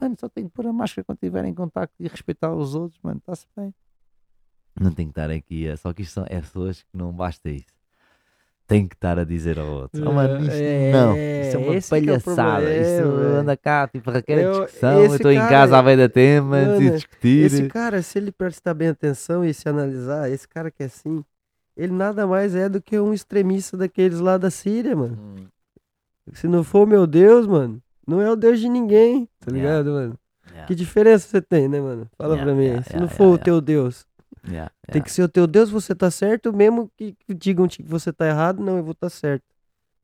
mano, 0.00 0.16
só 0.18 0.28
tenho 0.28 0.48
que 0.48 0.54
pôr 0.54 0.66
a 0.66 0.72
máscara 0.72 1.04
quando 1.04 1.18
estiver 1.18 1.44
em 1.44 1.54
contacto 1.54 1.94
e 1.98 2.08
respeitar 2.08 2.54
os 2.54 2.74
outros, 2.74 3.00
mano. 3.02 3.18
Está-se 3.18 3.46
bem. 3.56 3.74
Não 4.80 4.92
tenho 4.92 5.08
que 5.08 5.12
estar 5.12 5.30
aqui, 5.30 5.66
é 5.66 5.76
só 5.76 5.92
que 5.92 6.02
isto 6.02 6.14
são 6.14 6.24
é 6.28 6.40
pessoas 6.40 6.82
que 6.82 6.96
não 6.96 7.12
basta 7.12 7.50
isso. 7.50 7.79
Tem 8.70 8.86
que 8.86 8.94
estar 8.94 9.18
a 9.18 9.24
dizer 9.24 9.58
ao 9.58 9.66
outro. 9.66 10.08
Oh, 10.08 10.12
mano, 10.12 10.40
isto 10.44 10.54
É, 10.54 10.92
não. 10.92 11.16
É 11.16 11.52
uma 11.58 11.74
esse 11.74 11.88
que 11.88 11.96
é 11.96 11.98
o 11.98 12.20
palhaçada. 12.22 12.62
isto 12.76 13.02
velho. 13.16 13.36
anda 13.38 13.56
cá, 13.56 13.88
tipo, 13.88 14.10
requer 14.10 14.38
Eu- 14.44 14.64
discussão. 14.64 15.00
Eu 15.04 15.14
estou 15.16 15.32
em 15.32 15.38
casa 15.40 15.76
à 15.76 15.82
beira 15.82 16.08
da 16.08 16.12
tema, 16.12 16.56
Mano, 16.64 16.80
e 16.82 16.90
discutir. 16.90 17.44
Esse 17.46 17.66
cara, 17.68 18.00
se 18.00 18.18
ele 18.18 18.30
prestar 18.30 18.72
bem 18.74 18.88
atenção 18.88 19.44
e 19.44 19.52
se 19.52 19.68
analisar, 19.68 20.30
esse 20.30 20.46
cara 20.48 20.70
que 20.70 20.82
é 20.82 20.86
assim, 20.86 21.24
ele 21.76 21.92
nada 21.92 22.26
mais 22.26 22.54
é 22.54 22.68
do 22.68 22.80
que 22.80 22.98
um 22.98 23.12
extremista 23.12 23.76
daqueles 23.76 24.20
lá 24.20 24.38
da 24.38 24.50
Síria, 24.50 24.94
mano. 24.94 25.18
Hum. 25.20 25.46
Se 26.32 26.46
não 26.46 26.62
for 26.62 26.86
meu 26.86 27.06
Deus, 27.08 27.46
mano, 27.48 27.82
não 28.06 28.20
é 28.20 28.30
o 28.30 28.36
Deus 28.36 28.60
de 28.60 28.68
ninguém, 28.68 29.26
tá 29.40 29.50
Yeah. 29.50 29.78
ligado, 29.80 29.90
mano? 29.94 30.14
Yeah. 30.48 30.66
Que 30.68 30.74
diferença 30.76 31.26
você 31.28 31.40
tem, 31.42 31.68
né, 31.68 31.80
mano? 31.80 32.06
Fala 32.16 32.34
Yeah, 32.34 32.44
pra 32.44 32.54
mim. 32.54 32.64
yeah, 32.66 32.82
Se 32.84 32.90
yeah, 32.90 33.00
não 33.00 33.08
for 33.08 33.24
yeah, 33.24 33.40
o 33.40 33.44
teu 33.44 33.60
Deus, 33.60 34.06
Yeah, 34.48 34.72
tem 34.90 35.02
que 35.02 35.12
ser 35.12 35.22
o 35.22 35.28
teu 35.28 35.46
Deus, 35.46 35.70
você 35.70 35.94
tá 35.94 36.10
certo, 36.10 36.52
mesmo 36.52 36.90
que 36.96 37.14
digam 37.28 37.68
que 37.68 37.82
você 37.82 38.12
tá 38.12 38.26
errado, 38.26 38.62
não, 38.62 38.78
eu 38.78 38.82
vou 38.82 38.92
estar 38.92 39.10
certo. 39.10 39.44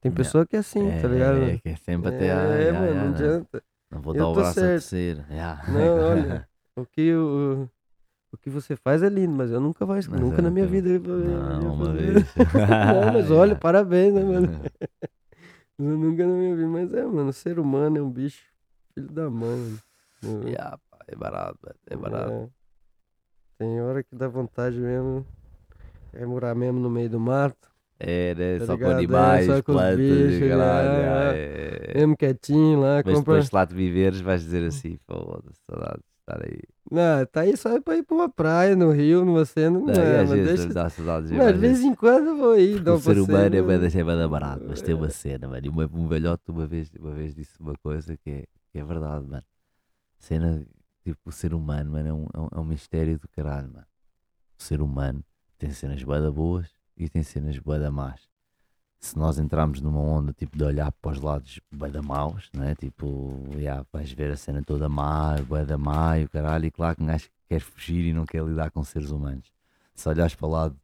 Tem 0.01 0.13
pessoa 0.13 0.47
que 0.47 0.57
é 0.57 0.59
assim, 0.61 0.89
tá 1.01 1.09
ligado? 1.09 1.39
É, 1.39 1.59
que 1.59 1.69
é 1.71 1.77
sempre 1.77 2.09
até. 2.09 2.29
É, 2.29 2.73
mano, 2.73 2.95
não 2.95 3.03
né? 3.03 3.09
adianta. 3.09 3.63
Não 3.91 4.01
vou 4.01 4.15
Eu 4.15 4.19
dar 4.25 4.29
o 4.29 4.35
braço 4.35 4.61
certo. 4.61 4.97
Yeah. 4.97 5.65
Não, 5.69 6.11
olha, 6.11 6.49
o 6.77 6.85
que 6.87 7.15
o, 7.15 7.69
o 8.33 8.37
que 8.37 8.51
você 8.51 8.77
faz 8.77 9.03
é 9.03 9.09
lindo, 9.09 9.35
mas 9.35 9.51
eu 9.51 9.61
nunca 9.61 9.85
vai, 9.87 10.01
Mas 10.09 10.21
nunca 10.21 10.43
na 10.43 10.51
minha 10.51 10.67
vida. 10.67 10.89
eu- 10.89 11.01
Não, 11.01 11.63
eu- 11.65 11.73
uma 11.73 11.93
vez. 11.93 12.25
Não, 12.37 13.13
mas 13.13 13.31
olha, 13.31 13.57
parabéns, 13.59 14.15
né, 14.15 14.23
mano? 14.23 14.49
Eu 15.79 15.99
nunca 15.99 16.27
na 16.27 16.33
minha 16.35 16.55
vida, 16.57 16.69
mas 16.69 16.93
é, 16.95 17.05
mano, 17.05 17.31
o 17.31 17.33
ser 17.33 17.59
humano 17.59 17.99
é 17.99 18.03
um 18.03 18.11
bicho, 18.11 18.45
filho 18.95 19.09
da 19.09 19.29
mãe, 19.29 19.77
mano. 20.23 20.49
Yeah, 20.49 20.79
pá, 20.91 20.99
é 21.07 21.17
barato, 21.17 21.59
é 21.87 21.97
barato. 21.97 22.33
É. 22.33 22.49
Tem 23.59 23.81
hora 23.81 24.03
que 24.03 24.15
dá 24.15 24.29
vontade 24.29 24.79
mesmo, 24.79 25.27
é 26.13 26.25
morar 26.27 26.55
mesmo 26.55 26.79
no 26.79 26.91
meio 26.91 27.09
do 27.09 27.19
mato, 27.21 27.71
É, 27.99 28.35
né? 28.35 28.59
Tá 28.59 28.67
Só 28.67 28.73
com 28.77 28.85
ligado? 28.85 28.93
É, 28.93 28.95
animais, 28.97 29.47
só 29.47 29.63
com 29.63 29.73
plantas, 29.73 29.97
bichos, 29.97 30.43
é, 30.43 31.91
é. 31.95 31.99
mesmo 31.99 32.17
quietinho 32.17 32.81
lá, 32.81 33.03
Mas 33.05 33.15
compra... 33.15 33.35
depois 33.35 33.51
lá 33.51 33.67
te 33.67 33.75
viveres 33.75 34.21
vais 34.21 34.43
dizer 34.43 34.67
assim, 34.67 34.99
foda-se, 35.07 35.59
saudades. 35.67 36.03
estar 36.21 36.45
aí. 36.45 36.61
Não, 36.91 37.27
tá 37.27 37.41
aí 37.41 37.57
só 37.57 37.81
pra 37.81 37.97
ir 37.97 38.03
pra 38.03 38.15
uma 38.15 38.29
praia, 38.29 38.77
no 38.77 38.91
Rio, 38.93 39.25
numa 39.25 39.45
cena. 39.45 39.79
Não, 39.79 39.87
Não, 39.87 39.93
é, 39.95 40.25
vezes 40.25 40.59
deixa... 40.59 40.75
dá 40.75 40.89
saudades. 40.91 41.31
Não, 41.31 41.53
de 41.53 41.59
vez 41.59 41.81
em 41.81 41.95
quando 41.95 42.27
eu 42.29 42.37
vou 42.37 42.53
aí, 42.53 42.79
dá 42.79 42.93
o 42.93 42.95
uma 42.95 43.01
ser 43.01 43.19
humano 43.19 43.57
é 43.57 43.63
bem 43.63 43.79
deixar 43.79 44.05
bem 44.05 44.29
barato, 44.29 44.65
mas 44.69 44.83
tem 44.83 44.95
uma 44.95 45.11
cena, 45.11 45.49
mano. 45.49 45.67
E 45.67 45.71
um 45.71 46.07
velhote 46.09 46.51
uma 46.51 46.67
vez, 46.67 46.91
uma 47.01 47.13
vez 47.13 47.35
disse 47.35 47.59
uma 47.61 47.75
coisa 47.83 48.17
que 48.19 48.31
é, 48.31 48.45
que 48.73 48.79
é 48.79 48.85
verdade, 48.85 49.27
mano. 49.27 49.43
Cena, 50.19 50.65
tipo, 51.07 51.21
o 51.31 51.33
ser 51.33 51.55
humano, 51.55 51.93
mano, 51.93 52.09
é 52.09 52.13
um, 52.13 52.27
é 52.35 52.41
um, 52.41 52.49
é 52.57 52.61
um 52.61 52.65
mistério 52.65 53.19
do 53.19 53.29
caralho, 53.29 53.69
mano. 53.73 53.87
O 54.59 54.63
ser 54.63 54.81
humano 54.81 55.23
tem 55.57 55.71
cenas 55.71 56.03
bué 56.03 56.19
boas 56.31 56.67
e 56.97 57.09
tem 57.09 57.23
cenas 57.23 57.59
bué 57.59 57.79
da 57.79 57.91
más. 57.91 58.21
Se 58.99 59.17
nós 59.17 59.39
entrarmos 59.39 59.81
numa 59.81 60.01
onda, 60.01 60.33
tipo, 60.33 60.57
de 60.57 60.65
olhar 60.65 60.91
para 60.91 61.13
os 61.13 61.21
lados 61.21 61.61
bué 61.71 61.91
da 61.91 62.03
maus, 62.03 62.51
né? 62.53 62.75
Tipo, 62.75 63.39
já, 63.59 63.85
vais 63.93 64.11
ver 64.13 64.33
a 64.33 64.37
cena 64.37 64.63
toda 64.65 64.89
má, 64.89 65.37
bué 65.47 65.65
da 65.65 65.79
má 65.79 66.19
e 66.19 66.25
o 66.25 66.29
caralho, 66.29 66.67
e 66.67 66.71
claro 66.71 66.97
que 66.97 67.03
um 67.03 67.07
gajo 67.07 67.29
quer 67.49 67.61
fugir 67.61 68.05
e 68.07 68.13
não 68.13 68.27
quer 68.27 68.43
lidar 68.43 68.71
com 68.73 68.83
seres 68.83 69.11
humanos. 69.11 69.53
Se 69.95 70.09
olhares 70.09 70.35
para 70.35 70.47
o 70.47 70.51
lado 70.51 70.77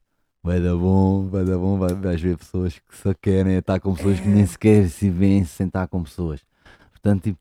vai 0.43 0.61
dar 0.61 0.77
bom, 0.77 1.29
vai 1.29 1.45
dar 1.45 1.59
bom, 1.59 1.79
vai- 1.79 1.95
vais 1.95 2.21
ver 2.21 2.37
pessoas 2.37 2.79
que 2.79 2.97
só 2.97 3.13
querem 3.15 3.57
estar 3.57 3.81
com 3.81 3.95
pessoas 3.95 4.21
que 4.21 4.29
nem 4.29 4.47
sequer 4.47 4.89
se 4.89 5.11
veem 5.11 5.45
sentar 5.45 5.89
com 5.89 6.03
pessoas. 6.03 6.45
Portanto, 6.91 7.25
tipo, 7.25 7.41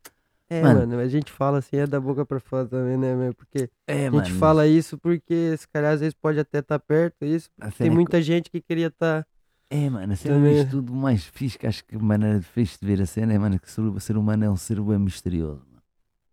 É, 0.54 0.62
Mano. 0.62 0.80
mano, 0.82 1.00
a 1.00 1.08
gente 1.08 1.32
fala 1.32 1.60
assim, 1.60 1.78
é 1.78 1.88
da 1.88 1.98
boca 1.98 2.26
pra 2.26 2.38
fora 2.38 2.68
também, 2.68 2.98
né, 2.98 3.16
meu? 3.16 3.34
Porque 3.34 3.70
é, 3.88 4.08
a 4.08 4.12
gente 4.12 4.34
fala 4.34 4.68
isso 4.68 4.98
porque 4.98 5.34
esse 5.34 5.66
cara 5.66 5.92
às 5.92 6.02
vezes 6.02 6.14
pode 6.14 6.38
até 6.42 6.60
estar 6.60 6.78
perto, 6.78 7.24
isso. 7.24 7.50
Tem 7.78 7.88
é 7.88 7.90
muita 7.90 8.22
gente 8.22 8.52
que 8.52 8.60
queria 8.60 8.92
tá 8.92 9.20
estar. 9.20 9.28
É, 9.70 9.90
mano, 9.90 10.12
a 10.12 10.16
cena 10.18 10.36
Também- 10.36 10.56
disto 10.56 10.72
tudo 10.72 10.94
mais 10.94 11.24
fixe, 11.24 11.58
que 11.58 11.66
acho 11.66 11.86
que 11.86 11.96
a 11.96 12.00
maneira 12.00 12.42
fixe 12.42 12.78
de 12.78 12.86
ver 12.86 13.02
a 13.02 13.06
cena 13.06 13.32
é, 13.32 13.40
mano, 13.40 13.58
que 13.58 13.68
o 13.80 14.00
ser- 14.02 14.18
humano 14.18 14.44
é 14.44 14.50
um 14.50 14.58
ser 14.58 14.82
bem 14.82 15.00
misterioso. 15.00 15.62
Mano. 15.72 15.82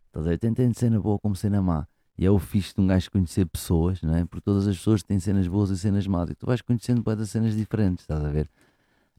Estás 0.08 0.26
a 0.26 0.30
ver? 0.30 0.38
Tem 0.38 0.52
tanto 0.52 0.76
cena 0.76 0.98
boa 0.98 1.16
como 1.20 1.36
cena 1.36 1.62
má. 1.62 1.86
E 2.18 2.26
é 2.26 2.30
o 2.32 2.40
fixe 2.40 2.74
de 2.74 2.80
um 2.80 2.88
gajo 2.88 3.08
conhecer 3.12 3.46
pessoas, 3.46 4.02
não 4.02 4.16
é? 4.16 4.24
Porque 4.24 4.42
todas 4.44 4.66
as 4.66 4.76
pessoas 4.76 5.04
têm 5.04 5.20
cenas 5.20 5.46
boas 5.46 5.70
e 5.70 5.78
cenas 5.78 6.04
más. 6.08 6.28
E 6.28 6.34
tu 6.34 6.44
vais 6.44 6.60
conhecendo 6.60 7.04
para 7.04 7.24
cenas 7.24 7.54
diferentes, 7.54 8.02
estás 8.02 8.24
a 8.24 8.28
ver? 8.28 8.50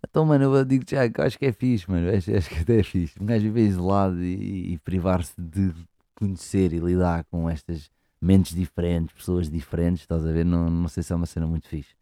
Então, 0.07 0.25
mano, 0.25 0.55
eu 0.55 0.65
digo 0.65 0.83
já 0.87 1.09
que 1.09 1.21
acho 1.21 1.37
que 1.37 1.45
é 1.45 1.51
fixe, 1.51 1.89
mano. 1.89 2.09
Acho, 2.09 2.35
acho 2.35 2.49
que 2.49 2.59
até 2.59 2.79
é 2.79 2.83
fixe. 2.83 3.21
Um 3.21 3.25
gajo 3.25 3.43
viver 3.43 3.67
isolado 3.67 4.21
e, 4.23 4.73
e 4.73 4.77
privar-se 4.79 5.33
de 5.39 5.73
conhecer 6.15 6.73
e 6.73 6.79
lidar 6.79 7.23
com 7.25 7.49
estas 7.49 7.91
mentes 8.21 8.53
diferentes, 8.55 9.13
pessoas 9.15 9.49
diferentes, 9.49 10.01
estás 10.01 10.25
a 10.25 10.31
ver? 10.31 10.45
Não, 10.45 10.69
não 10.69 10.87
sei 10.87 11.03
se 11.03 11.13
é 11.13 11.15
uma 11.15 11.25
cena 11.25 11.47
muito 11.47 11.67
fixe. 11.67 11.95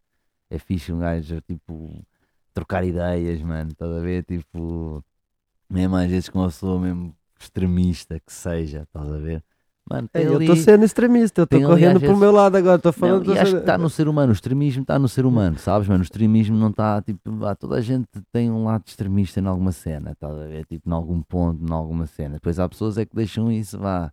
É 0.49 0.59
fixe 0.59 0.91
um 0.93 0.99
gajo, 0.99 1.41
tipo, 1.41 2.05
trocar 2.53 2.83
ideias, 2.85 3.41
mano, 3.41 3.71
estás 3.71 3.91
a 3.91 3.99
ver? 4.01 4.23
Tipo, 4.25 5.03
mesmo 5.69 5.95
às 5.95 6.09
vezes 6.09 6.29
com 6.29 6.39
uma 6.39 6.47
pessoa 6.49 6.79
mesmo 6.79 7.15
extremista 7.39 8.19
que 8.19 8.33
seja, 8.33 8.83
estás 8.83 9.09
a 9.11 9.17
ver? 9.17 9.43
Mano, 9.89 10.09
É, 10.13 10.19
tem 10.19 10.27
eu 10.27 10.35
ali- 10.35 10.47
tô 10.47 10.55
sendo 10.55 10.83
extremista, 10.83 11.41
eu 11.41 11.47
tô 11.47 11.55
ali, 11.57 11.65
correndo 11.65 11.99
pro 11.99 12.07
vezes- 12.09 12.19
meu 12.19 12.31
lado 12.31 12.55
agora, 12.57 12.77
tô 12.77 12.89
não, 12.89 12.93
falando. 12.93 13.21
e 13.23 13.25
tô 13.25 13.31
acho 13.31 13.41
que 13.41 13.47
sendo- 13.51 13.59
está 13.59 13.77
no 13.77 13.89
ser 13.89 14.07
humano, 14.09 14.29
o 14.29 14.33
extremismo 14.33 14.81
está 14.81 14.99
no 14.99 15.07
ser 15.07 15.25
humano, 15.25 15.57
sabes, 15.57 15.88
mano? 15.88 16.01
O 16.01 16.03
extremismo 16.03 16.57
não 16.57 16.69
está, 16.69 17.01
tipo, 17.01 17.45
ah, 17.45 17.55
toda 17.55 17.75
a 17.77 17.81
gente 17.81 18.07
tem 18.31 18.51
um 18.51 18.65
lado 18.65 18.83
extremista 18.85 19.39
em 19.39 19.45
alguma 19.45 19.71
cena, 19.71 20.11
estás 20.11 20.35
a 20.38 20.45
ver? 20.47 20.65
Tipo, 20.65 20.89
em 20.89 20.91
algum 20.93 21.21
ponto, 21.21 21.63
em 21.63 21.71
alguma 21.73 22.05
cena. 22.05 22.33
Depois 22.35 22.59
há 22.59 22.67
pessoas 22.67 22.97
é 22.97 23.05
que 23.05 23.15
deixam 23.15 23.49
isso, 23.51 23.77
vá, 23.79 24.11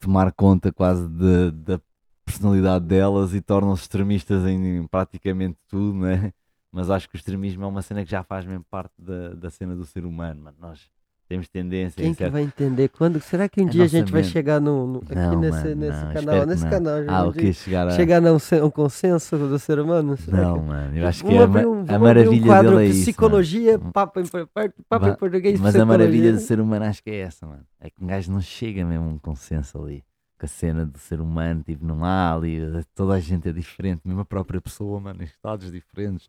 tomar 0.00 0.32
conta 0.32 0.72
quase 0.72 1.06
de- 1.08 1.50
da 1.50 1.80
personalidade 2.24 2.86
delas 2.86 3.34
e 3.34 3.40
tornam-se 3.42 3.82
extremistas 3.82 4.46
em 4.46 4.86
praticamente 4.86 5.58
tudo, 5.68 5.98
né? 5.98 6.32
Mas 6.72 6.88
acho 6.88 7.06
que 7.06 7.16
o 7.16 7.18
extremismo 7.18 7.64
é 7.64 7.66
uma 7.66 7.82
cena 7.82 8.02
que 8.02 8.10
já 8.10 8.22
faz 8.22 8.46
mesmo 8.46 8.64
parte 8.70 8.94
da, 8.98 9.34
da 9.34 9.50
cena 9.50 9.76
do 9.76 9.84
ser 9.84 10.06
humano, 10.06 10.40
mano. 10.44 10.56
Nós 10.58 10.88
temos 11.32 11.48
tendência 11.48 12.02
Quem 12.02 12.10
em 12.10 12.14
que 12.14 12.28
vai 12.28 12.42
entender? 12.42 12.88
Quando, 12.88 13.18
será 13.20 13.48
que 13.48 13.62
um 13.62 13.66
É 13.66 13.70
dia 13.70 13.84
a 13.84 13.86
gente 13.86 14.12
vai 14.12 14.20
mente. 14.20 14.30
chegar 14.32 14.60
no, 14.60 14.86
no- 14.86 14.98
aqui 14.98 15.14
Não, 15.14 15.40
nesse, 15.40 15.62
mano, 15.68 15.74
nesse 15.76 16.04
não, 16.04 16.12
canal? 16.12 16.46
Nesse 16.46 16.68
canal, 16.68 16.94
Ah, 17.08 17.24
um 17.24 17.28
o 17.28 17.32
que 17.32 17.52
chegar 17.54 17.88
a... 17.88 17.90
chegar 17.92 18.20
num, 18.20 18.38
sen- 18.38 18.62
um 18.62 18.70
consenso 18.70 19.38
do 19.38 19.58
ser 19.58 19.78
humano? 19.78 20.16
Não, 20.28 20.62
mano, 20.62 20.96
eu 20.98 21.06
acho 21.06 21.24
que 21.24 21.32
Vamos 21.34 21.40
é 21.40 21.42
a, 21.42 21.44
abrir 21.44 21.66
ma- 21.66 21.68
um, 21.70 21.96
a 21.96 21.98
maravilha 21.98 22.42
um 22.42 22.46
quadro 22.46 22.76
dele 22.76 22.82
é 22.82 22.86
isso. 22.90 23.00
psicologia, 23.00 23.78
mano. 23.78 23.92
papo 23.92 24.20
em, 24.20 24.24
papo 24.26 25.06
em 25.08 25.14
português, 25.14 25.58
Mas 25.58 25.74
a 25.74 25.86
maravilha 25.86 26.32
do 26.32 26.38
ser 26.40 26.60
humano 26.60 26.84
acho 26.84 27.02
que 27.02 27.10
é 27.10 27.20
essa, 27.20 27.46
mano. 27.46 27.64
É 27.80 27.88
que 27.88 28.02
um 28.02 28.06
gajo 28.06 28.30
não 28.30 28.40
chega 28.40 28.84
mesmo 28.84 29.06
a 29.06 29.08
um 29.08 29.18
consenso 29.18 29.82
ali. 29.82 30.04
Com 30.38 30.44
a 30.44 30.48
cena 30.48 30.84
do 30.84 30.98
ser 30.98 31.20
humano, 31.20 31.62
tipo, 31.64 31.84
não 31.86 32.04
há 32.04 32.34
ali. 32.34 32.58
Toda 32.94 33.14
a 33.14 33.20
gente 33.20 33.48
é 33.48 33.52
diferente, 33.52 34.02
mesmo 34.04 34.20
a 34.20 34.24
própria 34.24 34.60
pessoa, 34.60 35.00
mano, 35.00 35.22
em 35.22 35.24
estados 35.24 35.70
diferentes. 35.72 36.28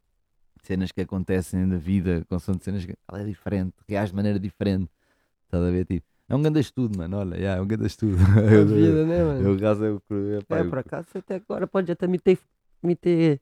Cenas 0.63 0.91
que 0.91 1.01
acontecem 1.01 1.65
na 1.65 1.77
vida, 1.77 2.23
consoante 2.29 2.63
cenas 2.63 2.85
que 2.85 2.95
ela 3.07 3.21
é 3.21 3.25
diferente, 3.25 3.73
reage 3.87 4.11
de 4.11 4.15
maneira 4.15 4.39
diferente. 4.39 4.89
Estás 5.45 5.63
a 5.63 5.69
ver? 5.69 5.85
Tipo, 5.85 6.05
é 6.29 6.35
um 6.35 6.41
grande 6.41 6.59
estudo, 6.61 6.97
mano. 6.97 7.17
Olha, 7.17 7.35
yeah, 7.35 7.59
é 7.59 7.61
um 7.61 7.67
grande 7.67 7.85
estudo. 7.85 8.15
A 8.17 8.63
vida, 8.63 9.05
né, 9.05 9.23
mano? 9.23 9.49
Eu, 9.49 9.59
caso, 9.59 9.83
eu, 9.85 10.01
É, 10.49 10.61
eu- 10.61 10.69
por 10.69 10.79
acaso 10.79 11.07
até 11.15 11.35
agora 11.35 11.67
pode 11.67 11.91
até 11.91 12.07
me 12.07 12.17
ter, 12.17 12.39
me 12.81 12.95
ter 12.95 13.41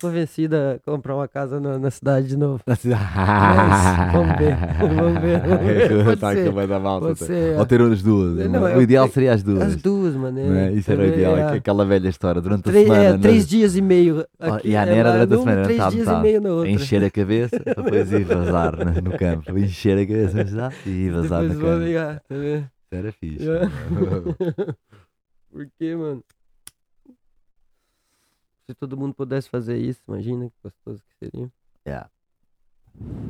convencido 0.00 0.56
a 0.56 0.78
comprar 0.84 1.14
uma 1.14 1.26
casa 1.28 1.58
na, 1.60 1.78
na 1.78 1.90
cidade 1.90 2.28
de 2.28 2.36
novo. 2.36 2.60
Mas, 2.66 2.82
vamos 4.12 4.36
ver, 4.38 4.56
vamos 4.78 5.20
ver, 5.20 5.40
vamos 5.40 5.66
ver. 5.66 6.04
Pode 6.04 6.20
Tá, 6.20 6.32
ser, 6.32 6.52
Pode 6.52 7.18
tá. 7.18 7.26
ser. 7.26 7.58
Ou 7.58 7.66
ter 7.66 7.80
as 7.80 8.02
duas. 8.02 8.48
Não, 8.50 8.62
o 8.62 8.68
é- 8.68 8.82
ideal 8.82 9.06
é- 9.06 9.08
seria 9.08 9.32
as 9.32 9.42
duas. 9.42 9.62
As 9.62 9.76
duas, 9.76 10.14
mano. 10.14 10.38
É? 10.38 10.72
Isso 10.72 10.90
era 10.92 11.02
o 11.02 11.06
ideal, 11.06 11.36
é. 11.36 11.50
que 11.52 11.56
aquela 11.58 11.84
velha 11.84 12.08
história 12.08 12.40
durante 12.40 12.62
Três, 12.64 12.88
a 12.90 12.94
semana. 12.94 13.14
é, 13.14 13.18
três 13.18 13.46
dias 13.48 13.76
e 13.76 13.82
meio. 13.82 14.24
Aqui, 14.38 14.68
e 14.68 14.76
a 14.76 14.82
é 14.82 14.86
nera 14.86 15.26
durante 15.26 15.34
a 15.34 15.38
semana, 15.38 15.62
três 15.64 15.78
tá, 15.78 15.90
dias 15.90 16.04
tá. 16.06 16.18
e 16.18 16.22
meio 16.22 16.40
na 16.40 16.50
outra. 16.50 16.70
Encher 16.70 17.04
a 17.04 17.10
cabeça 17.10 17.58
depois 17.64 18.12
ir 18.12 18.24
vazar 18.24 18.76
né, 18.84 19.00
no 19.02 19.18
campo. 19.18 19.58
Encher 19.58 19.98
a 19.98 20.06
cabeça 20.06 20.44
já, 20.46 20.72
e 20.86 20.90
ir 20.90 21.10
vazar 21.12 21.42
Depois 21.42 21.58
na 21.58 21.64
vou 21.64 21.72
cama. 21.74 21.84
ligar, 21.84 22.20
tá 22.28 22.34
Era 22.90 23.12
fixe. 23.12 23.44
Yeah. 23.44 23.70
Por 25.50 25.66
quê, 25.78 25.94
mano? 25.96 26.22
Se 28.68 28.74
todo 28.74 28.98
mundo 28.98 29.14
pudesse 29.14 29.48
fazer 29.48 29.78
isso, 29.78 30.02
imagina 30.06 30.50
que 30.50 30.56
gostoso 30.62 31.02
que 31.02 31.14
seria. 31.16 31.50
Yeah. 31.86 32.10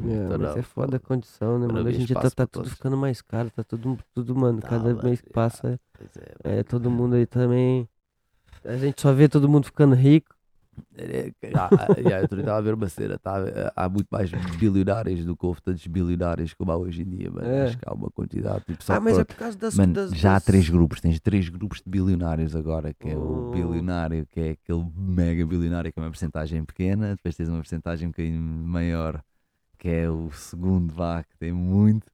É, 0.05 0.25
Então 0.25 0.39
mas 0.39 0.57
é 0.57 0.63
foda 0.63 0.97
a 0.97 1.01
condição, 1.01 1.61
né, 1.61 1.67
mano? 1.69 1.89
Hoje 1.89 2.03
em 2.03 2.05
dia 2.05 2.17
tá, 2.17 2.29
tá 2.29 2.45
tudo 2.47 2.65
todos. 2.65 2.73
ficando 2.73 2.97
mais 2.97 3.23
caro, 3.23 3.49
tá 3.51 3.63
tudo, 3.63 3.97
tudo 4.13 4.35
mano, 4.35 4.61
Tá, 4.61 4.69
cada 4.69 4.95
mano, 4.95 5.03
mês 5.05 5.21
que 5.21 5.29
yeah. 5.29 5.35
passa, 5.35 5.81
é, 6.17 6.35
é, 6.43 6.51
mano. 6.51 6.65
todo 6.65 6.91
mundo 6.91 7.15
aí 7.15 7.25
também. 7.27 7.89
A 8.65 8.77
gente 8.77 9.01
só 9.01 9.13
vê 9.13 9.29
todo 9.29 9.49
mundo 9.49 9.67
ficando 9.67 9.95
rico. 9.95 10.35
É, 10.97 11.33
ah, 11.55 11.69
ah, 11.73 11.93
yeah, 11.99 12.27
eu 12.31 12.39
estava 12.39 12.59
a 12.59 12.61
ver 12.61 12.75
uma 12.75 12.89
cena, 12.89 13.19
tá, 13.19 13.37
há 13.75 13.89
muito 13.89 14.09
mais 14.11 14.31
bilionários 14.59 15.25
do 15.25 15.37
que 15.37 15.47
houve 15.47 15.61
tantos 15.63 15.87
bilionários 15.87 16.55
como 16.55 16.73
há 16.73 16.77
hoje 16.77 17.03
em 17.03 17.09
dia, 17.09 17.31
mano. 17.31 17.47
É. 17.47 17.65
Acho 17.65 17.79
que 17.79 17.85
há 17.87 17.93
uma 17.95 18.11
quantidade. 18.11 18.65
Tipo, 18.67 18.83
ah, 18.89 19.01
mas 19.01 19.15
pronto. 19.15 19.21
é 19.21 19.25
por 19.25 19.37
causa 19.37 19.59
das. 19.59 19.75
Mano, 19.77 19.93
das, 19.95 20.11
já 20.11 20.37
há 20.37 20.41
três 20.41 20.69
grupos, 20.69 21.01
tens 21.01 21.21
três 21.21 21.49
grupos 21.49 21.81
de 21.81 21.91
bilionários 21.91 22.55
agora, 22.57 22.93
que 22.95 23.09
é 23.09 23.17
o 23.17 23.49
Oh. 23.49 23.51
bilionário, 23.51 24.27
que 24.31 24.41
é 24.41 24.51
aquele 24.51 24.87
mega 24.97 25.47
bilionário 25.47 25.93
que 25.93 25.99
é 25.99 26.03
uma 26.03 26.11
porcentagem 26.11 26.65
pequena, 26.65 27.15
depois 27.17 27.37
tens 27.37 27.49
uma 27.49 27.59
porcentagem 27.59 28.09
um 28.09 28.11
bocadinho 28.11 28.41
maior, 28.41 29.23
que 29.79 29.89
é 29.89 30.11
o 30.11 30.31
segundo 30.33 30.93
vá, 30.93 31.23
que 31.23 31.37
tem 31.39 31.53
muito, 31.53 32.07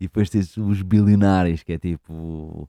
e 0.00 0.04
depois 0.06 0.28
tens 0.28 0.56
os 0.56 0.82
bilionários, 0.82 1.62
que 1.62 1.72
é 1.72 1.78
tipo 1.78 2.68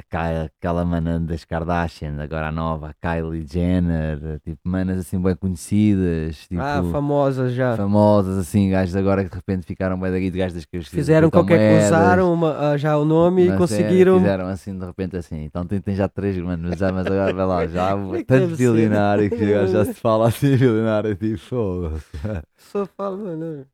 aquela, 0.00 0.84
mana 0.84 1.18
das 1.20 1.44
Kardashian, 1.44 2.20
agora 2.20 2.48
a 2.48 2.52
nova, 2.52 2.90
a 2.90 2.94
Kylie 2.94 3.46
Jenner, 3.46 4.40
tipo 4.44 4.58
manas 4.64 4.98
assim 4.98 5.20
bem 5.20 5.34
conhecidas, 5.36 6.38
tipo 6.48 6.60
Ah, 6.60 6.82
famosas 6.92 7.52
já. 7.52 7.76
famosas 7.76 8.38
assim, 8.38 8.70
gajos 8.70 8.96
agora 8.96 9.24
que 9.24 9.30
de 9.30 9.36
repente 9.36 9.66
ficaram 9.66 9.98
bem 9.98 10.10
daqui 10.10 10.30
de 10.30 10.38
gajos 10.38 10.64
que 10.64 10.80
Fizeram 10.82 11.30
qualquer 11.30 11.70
coisa, 11.70 11.86
usaram 11.86 12.32
uma- 12.32 12.70
ah, 12.72 12.76
já 12.76 12.96
o 12.96 13.04
nome 13.04 13.42
e 13.46 13.48
é, 13.50 13.56
conseguiram. 13.56 14.18
fizeram 14.18 14.46
assim 14.46 14.78
de 14.78 14.84
repente 14.84 15.16
assim. 15.16 15.44
Então 15.44 15.66
tem, 15.66 15.80
tem 15.80 15.94
já 15.94 16.08
três, 16.08 16.36
mano. 16.38 16.68
Mas, 16.68 16.78
já, 16.78 16.92
mas 16.92 17.06
agora 17.06 17.32
vai 17.32 17.46
lá, 17.46 17.66
já 17.68 17.92
há 17.92 18.16
é 18.16 18.24
tanto 18.24 18.48
né? 18.50 18.56
bilionário 18.56 19.30
que 19.30 19.50
já, 19.52 19.66
já 19.66 19.84
se 19.84 19.94
fala 19.94 20.28
assim, 20.28 20.56
bilionário, 20.56 21.14
tipo, 21.16 21.38
foda-se. 21.38 22.06
Só 22.56 22.86
falo, 22.86 23.18
mano. 23.24 23.66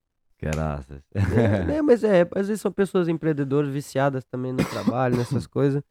Caraças. 0.45 1.03
É, 1.14 1.64
né, 1.64 1.82
mas 1.82 2.05
é, 2.05 2.28
às 2.34 2.49
vezes 2.49 2.61
são 2.61 2.70
pessoas 2.70 3.09
empreendedoras 3.09 3.70
viciadas 3.72 4.24
também 4.24 4.53
no 4.53 4.64
trabalho, 4.64 5.16
nessas 5.16 5.47
coisas. 5.49 5.82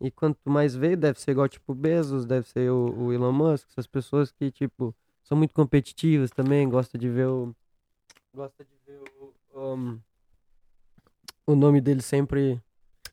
E 0.00 0.10
quanto 0.10 0.38
mais 0.48 0.74
vê, 0.74 0.96
deve 0.96 1.20
ser 1.20 1.32
igual 1.32 1.48
tipo 1.48 1.74
Bezos, 1.74 2.24
deve 2.24 2.48
ser 2.48 2.70
o, 2.70 2.94
o 2.98 3.12
Elon 3.12 3.32
Musk, 3.32 3.68
essas 3.70 3.86
pessoas 3.86 4.32
que, 4.32 4.50
tipo, 4.50 4.94
são 5.22 5.36
muito 5.36 5.54
competitivas 5.54 6.30
também, 6.30 6.68
gosta 6.68 6.96
de 6.96 7.08
ver 7.08 7.26
o. 7.26 7.54
Gosta 8.34 8.64
de 8.64 8.70
ver 8.86 9.00
o. 9.20 9.34
um, 9.54 10.00
o 11.46 11.54
nome 11.54 11.80
dele 11.80 12.02
sempre. 12.02 12.60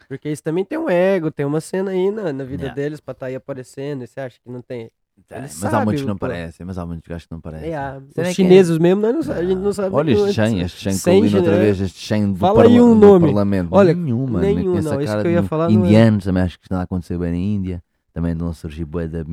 Porque 0.08 0.30
isso 0.30 0.42
também 0.42 0.64
tem 0.64 0.78
um 0.78 0.90
ego, 0.90 1.30
tem 1.30 1.46
uma 1.46 1.60
cena 1.60 1.92
aí 1.92 2.10
na, 2.10 2.32
na 2.32 2.44
vida 2.46 2.64
Yeah. 2.64 2.76
deles 2.76 3.02
pra 3.02 3.12
estar 3.12 3.26
aí 3.26 3.36
aparecendo. 3.36 4.04
E 4.04 4.08
você 4.08 4.22
acha 4.22 4.40
que 4.40 4.50
não 4.50 4.62
tem? 4.62 4.90
É, 5.30 5.42
mas 5.42 5.52
sabe, 5.54 5.76
há 5.76 5.84
muitos 5.86 6.02
que 6.04 6.08
não 6.08 6.16
pô. 6.16 6.20
parecem, 6.28 6.66
mas 6.66 6.78
há 6.78 6.86
muitos 6.86 7.08
gajos 7.08 7.26
que 7.26 7.32
não 7.34 7.42
parecem. 7.42 7.70
É, 7.72 7.76
ah, 7.78 8.02
os 8.18 8.28
chineses 8.36 8.78
mesmo, 8.78 9.02
nós 9.02 9.28
não, 9.28 9.36
a 9.36 9.44
gente 9.44 9.60
não 9.60 9.74
sabe. 9.74 9.94
Olha 9.96 10.14
não- 10.16 10.28
este 10.28 10.34
Shen, 10.36 10.60
este 10.62 10.80
Shen 10.80 11.00
que 11.00 11.10
eu 11.10 11.26
li 11.30 11.36
outra 11.36 11.52
né? 11.52 11.60
vez, 11.64 11.82
este 11.82 12.00
Shen 12.00 12.32
do, 12.32 12.40
Fala 12.40 12.56
parla- 12.64 12.72
um 12.82 12.98
do 13.00 13.06
nome. 13.08 13.26
Parlamento. 13.26 13.70
Olha, 13.72 13.94
nenhuma, 13.94 14.40
nenhum, 14.42 14.76
não, 14.82 15.04
cara 15.06 15.22
que 15.22 15.28
eu 15.28 15.32
ia 15.32 15.44
falar 15.44 15.70
não 15.70 15.84
é. 15.84 15.86
Indianos 15.88 16.24
também 16.24 16.44
acho 16.44 16.58
que 16.60 16.66
está 16.66 16.80
a 16.80 16.84
acontecer 16.84 17.18
bem 17.18 17.32
na 17.32 17.38
Índia. 17.38 17.84
Também 18.14 18.36
a 18.40 18.54
surgir 18.54 18.86
bué 18.86 19.08
de 19.08 19.24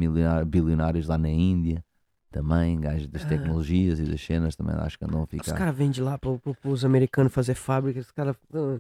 bilionários 0.47 1.07
lá 1.07 1.17
na 1.17 1.29
Índia. 1.29 1.83
Também, 2.31 2.81
gajos 2.81 3.07
das 3.07 3.25
Ah. 3.25 3.29
tecnologias 3.29 4.01
e 4.01 4.05
das 4.05 4.21
cenas 4.21 4.57
também 4.57 4.75
acho 4.77 4.99
que 4.99 5.05
andam 5.05 5.21
a 5.21 5.25
Os 5.25 5.31
ficar. 5.31 5.55
caras 5.55 5.75
vendem 5.77 6.03
lá 6.03 6.19
pro, 6.19 6.41
pros 6.61 6.85
americanos 6.85 7.33
fazer 7.33 7.55
fábrica, 7.55 8.01
os 8.01 8.11
caras. 8.11 8.35
ah, 8.53 8.79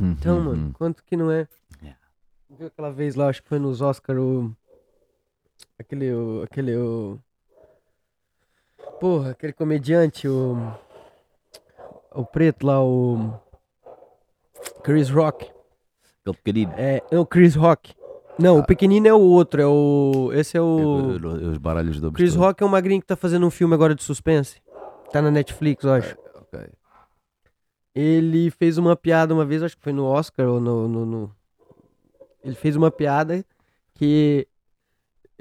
Então, 0.00 0.40
mano, 0.40 0.70
quanto 0.78 1.04
que 1.04 1.16
não 1.16 1.30
é? 1.30 1.46
Yeah. 1.82 1.98
Viu 2.58 2.66
aquela 2.68 2.90
vez 2.90 3.14
lá, 3.14 3.28
acho 3.28 3.42
que 3.42 3.48
foi 3.48 3.58
nos 3.58 3.80
Oscar 3.82 4.16
o. 4.16 4.54
Aquele. 5.78 6.12
O, 6.12 6.42
aquele. 6.42 6.76
O, 6.76 7.18
porra, 9.00 9.30
aquele 9.30 9.52
comediante, 9.52 10.28
o. 10.28 10.56
O 12.14 12.24
preto 12.24 12.66
lá, 12.66 12.82
o. 12.82 13.32
Chris 14.82 15.08
Rock. 15.10 15.44
Aquele 16.24 16.36
pequenino. 16.36 16.72
É, 16.76 17.02
não, 17.12 17.24
Chris 17.24 17.54
Rock. 17.54 17.94
Não, 18.38 18.58
o 18.58 18.64
pequenino 18.64 19.06
é 19.08 19.12
o 19.14 19.20
outro, 19.20 19.60
é 19.60 19.66
o. 19.66 20.30
Esse 20.32 20.56
é 20.56 20.60
o. 20.60 21.16
Os 21.50 21.58
baralhos 21.58 22.00
do 22.00 22.12
Chris 22.12 22.34
Rock 22.34 22.62
é 22.62 22.66
um 22.66 22.68
magrinho 22.68 23.00
que 23.00 23.06
tá 23.06 23.16
fazendo 23.16 23.46
um 23.46 23.50
filme 23.50 23.74
agora 23.74 23.94
de 23.94 24.02
suspense. 24.02 24.60
Tá 25.12 25.20
na 25.22 25.30
Netflix, 25.30 25.84
eu 25.84 25.92
acho. 25.92 26.16
Ok. 26.34 26.60
Ele 27.94 28.50
fez 28.50 28.78
uma 28.78 28.94
piada 28.96 29.32
uma 29.34 29.44
vez, 29.44 29.62
acho 29.62 29.76
que 29.76 29.82
foi 29.82 29.92
no 29.92 30.04
Oscar 30.04 30.46
ou 30.48 30.60
no, 30.60 30.86
no- 30.86 31.06
no- 31.06 31.36
Ele 32.44 32.54
fez 32.54 32.76
uma 32.76 32.90
piada 32.90 33.44
que 33.94 34.46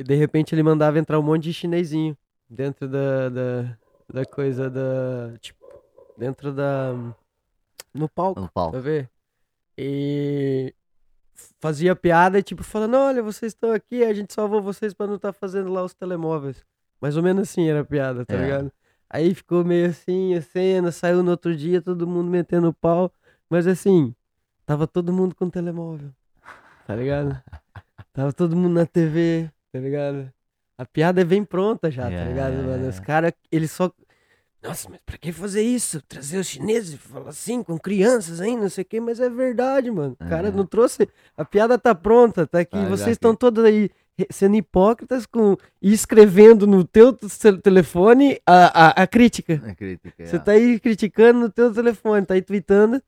de 0.03 0.15
repente 0.15 0.53
ele 0.53 0.63
mandava 0.63 0.99
entrar 0.99 1.19
um 1.19 1.23
monte 1.23 1.43
de 1.43 1.53
chinesinho 1.53 2.17
dentro 2.49 2.87
da, 2.87 3.29
da, 3.29 3.77
da 4.13 4.25
coisa 4.25 4.69
da. 4.69 5.33
Tipo, 5.39 5.65
dentro 6.17 6.53
da. 6.53 6.93
No 7.93 8.07
palco, 8.07 8.41
No 8.41 8.49
palco. 8.49 8.73
tá 8.73 8.79
ver? 8.79 9.09
E 9.77 10.73
fazia 11.59 11.95
piada, 11.95 12.41
tipo, 12.41 12.63
falando, 12.63 12.95
olha, 12.97 13.21
vocês 13.21 13.51
estão 13.53 13.71
aqui, 13.71 14.03
a 14.03 14.13
gente 14.13 14.33
salvou 14.33 14.61
vocês 14.61 14.93
pra 14.93 15.05
não 15.07 15.15
estar 15.15 15.33
fazendo 15.33 15.71
lá 15.71 15.83
os 15.83 15.93
telemóveis. 15.93 16.63
Mais 16.99 17.15
ou 17.15 17.21
menos 17.23 17.43
assim 17.49 17.69
era 17.69 17.81
a 17.81 17.85
piada, 17.85 18.25
tá 18.25 18.33
É. 18.35 18.41
ligado? 18.43 18.71
Aí 19.09 19.33
ficou 19.33 19.63
meio 19.63 19.89
assim, 19.89 20.33
a 20.35 20.41
cena, 20.41 20.91
saiu 20.91 21.23
no 21.23 21.31
outro 21.31 21.55
dia, 21.55 21.81
todo 21.81 22.07
mundo 22.07 22.29
metendo 22.29 22.73
pau. 22.73 23.11
Mas 23.49 23.65
assim, 23.67 24.13
tava 24.65 24.85
todo 24.87 25.13
mundo 25.13 25.33
com 25.35 25.49
telemóvel, 25.49 26.09
tá 26.85 26.95
ligado? 26.95 27.39
Tava 28.11 28.33
todo 28.33 28.55
mundo 28.55 28.73
na 28.73 28.85
TV, 28.85 29.49
tá 29.71 29.79
ligado? 29.79 30.31
A 30.77 30.85
piada 30.85 31.21
é 31.21 31.23
bem 31.23 31.43
pronta 31.43 31.89
já, 31.89 32.03
tá 32.03 32.09
Yeah, 32.09 32.29
ligado, 32.29 32.51
yeah, 32.53 32.67
mano? 32.67 32.83
Os 32.87 32.95
yeah. 32.95 33.05
caras, 33.05 33.31
eles 33.51 33.71
só... 33.71 33.91
Nossa, 34.61 34.89
mas 34.89 34.99
pra 35.05 35.17
que 35.17 35.31
fazer 35.31 35.61
isso? 35.61 36.01
Trazer 36.01 36.37
os 36.39 36.47
chineses 36.47 36.93
e 36.93 36.97
falar 36.97 37.29
assim, 37.29 37.63
com 37.63 37.77
crianças 37.79 38.41
ainda, 38.41 38.63
não 38.63 38.69
sei 38.69 38.81
o 38.83 38.85
quê, 38.85 38.99
mas 38.99 39.19
é 39.19 39.29
verdade, 39.29 39.89
mano. 39.91 40.15
O 40.19 40.27
cara 40.29 40.49
É. 40.49 40.51
não 40.51 40.65
trouxe... 40.65 41.07
A 41.35 41.45
piada 41.45 41.77
tá 41.77 41.93
pronta, 41.95 42.45
tá 42.45 42.59
aqui. 42.59 42.75
Já 42.77 42.87
Vocês 42.89 43.05
que- 43.05 43.11
estão 43.11 43.35
todos 43.35 43.63
aí 43.63 43.89
sendo 44.31 44.55
hipócritas 44.55 45.25
com... 45.27 45.55
e 45.81 45.93
escrevendo 45.93 46.65
no 46.65 46.83
teu 46.83 47.13
te- 47.13 47.57
telefone 47.61 48.39
a, 48.45 48.87
a, 49.01 49.03
a 49.03 49.07
crítica. 49.07 49.61
A 49.65 49.75
crítica. 49.75 50.25
Você 50.25 50.39
tá 50.39 50.51
aí 50.53 50.79
criticando 50.79 51.39
no 51.39 51.49
teu 51.51 51.71
telefone, 51.73 52.25
tá 52.25 52.33
aí 52.33 52.41
tweetando 52.41 53.01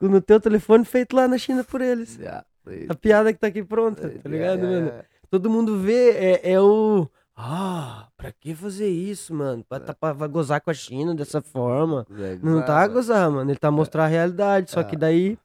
no 0.00 0.20
teu 0.20 0.40
telefone 0.40 0.84
feito 0.84 1.14
lá 1.14 1.28
na 1.28 1.38
China 1.38 1.62
por 1.62 1.80
eles. 1.80 2.16
Yeah, 2.16 2.44
A 2.88 2.94
piada 2.94 3.32
que 3.32 3.38
tá 3.38 3.46
aqui 3.46 3.62
pronta, 3.62 4.08
tá 4.08 4.28
ligado, 4.28 4.62
mano? 4.62 4.92
Todo 5.32 5.48
mundo 5.48 5.78
vê, 5.78 6.10
é, 6.10 6.52
é 6.52 6.60
o. 6.60 7.08
Ah, 7.34 8.06
pra 8.18 8.30
que 8.30 8.54
fazer 8.54 8.86
isso, 8.88 9.32
mano? 9.34 9.64
Pra, 9.66 9.80
tá, 9.80 9.94
pra, 9.94 10.12
vai 10.12 10.28
gozar 10.28 10.60
com 10.60 10.70
a 10.70 10.74
China 10.74 11.14
dessa 11.14 11.40
forma. 11.40 12.06
Não 12.42 12.60
tá 12.62 12.80
a 12.80 12.86
gozar, 12.86 13.30
mano. 13.30 13.50
Ele 13.50 13.58
tá 13.58 13.70
mostrando 13.70 14.04
a 14.04 14.08
realidade. 14.08 14.70
Só 14.70 14.82
que 14.82 14.94
É. 14.94 14.98
daí, 14.98 15.38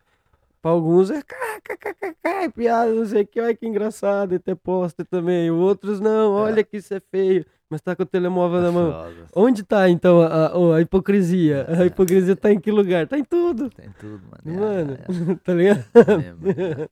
pra 0.61 0.71
alguns 0.71 1.09
é 1.09 1.23
é 2.21 2.49
piada, 2.49 2.91
não 2.91 3.05
sei 3.05 3.21
o 3.21 3.27
que, 3.27 3.39
olha 3.39 3.55
que 3.55 3.65
engraçado. 3.65 4.35
E 4.35 4.39
ter 4.39 4.55
posta 4.57 5.05
também. 5.05 5.49
Outros 5.49 6.01
não, 6.01 6.33
olha 6.33 6.65
que 6.65 6.75
isso 6.75 6.93
é 6.93 6.99
feio. 6.99 7.45
Mas 7.69 7.79
tá 7.79 7.95
com 7.95 8.03
o 8.03 8.05
telemóvel 8.05 8.61
na 8.61 8.71
mão. 8.71 8.93
Onde 9.33 9.63
tá 9.63 9.89
então 9.89 10.21
a, 10.21 10.47
a- 10.47 10.75
a 10.75 10.81
hipocrisia? 10.81 11.65
A 11.69 11.85
hipocrisia 11.85 12.35
tá 12.35 12.51
em 12.51 12.59
que 12.59 12.71
lugar? 12.71 13.07
Tá 13.07 13.17
em 13.17 13.23
tudo. 13.23 13.69
Tem 13.69 13.89
tudo, 13.97 14.21
mano. 14.45 14.59
Mano, 14.59 14.97
Yeah, 15.09 15.39
tá 15.43 15.53
ligado? 15.53 15.85
yeah, 15.95 16.37
yeah. 16.45 16.89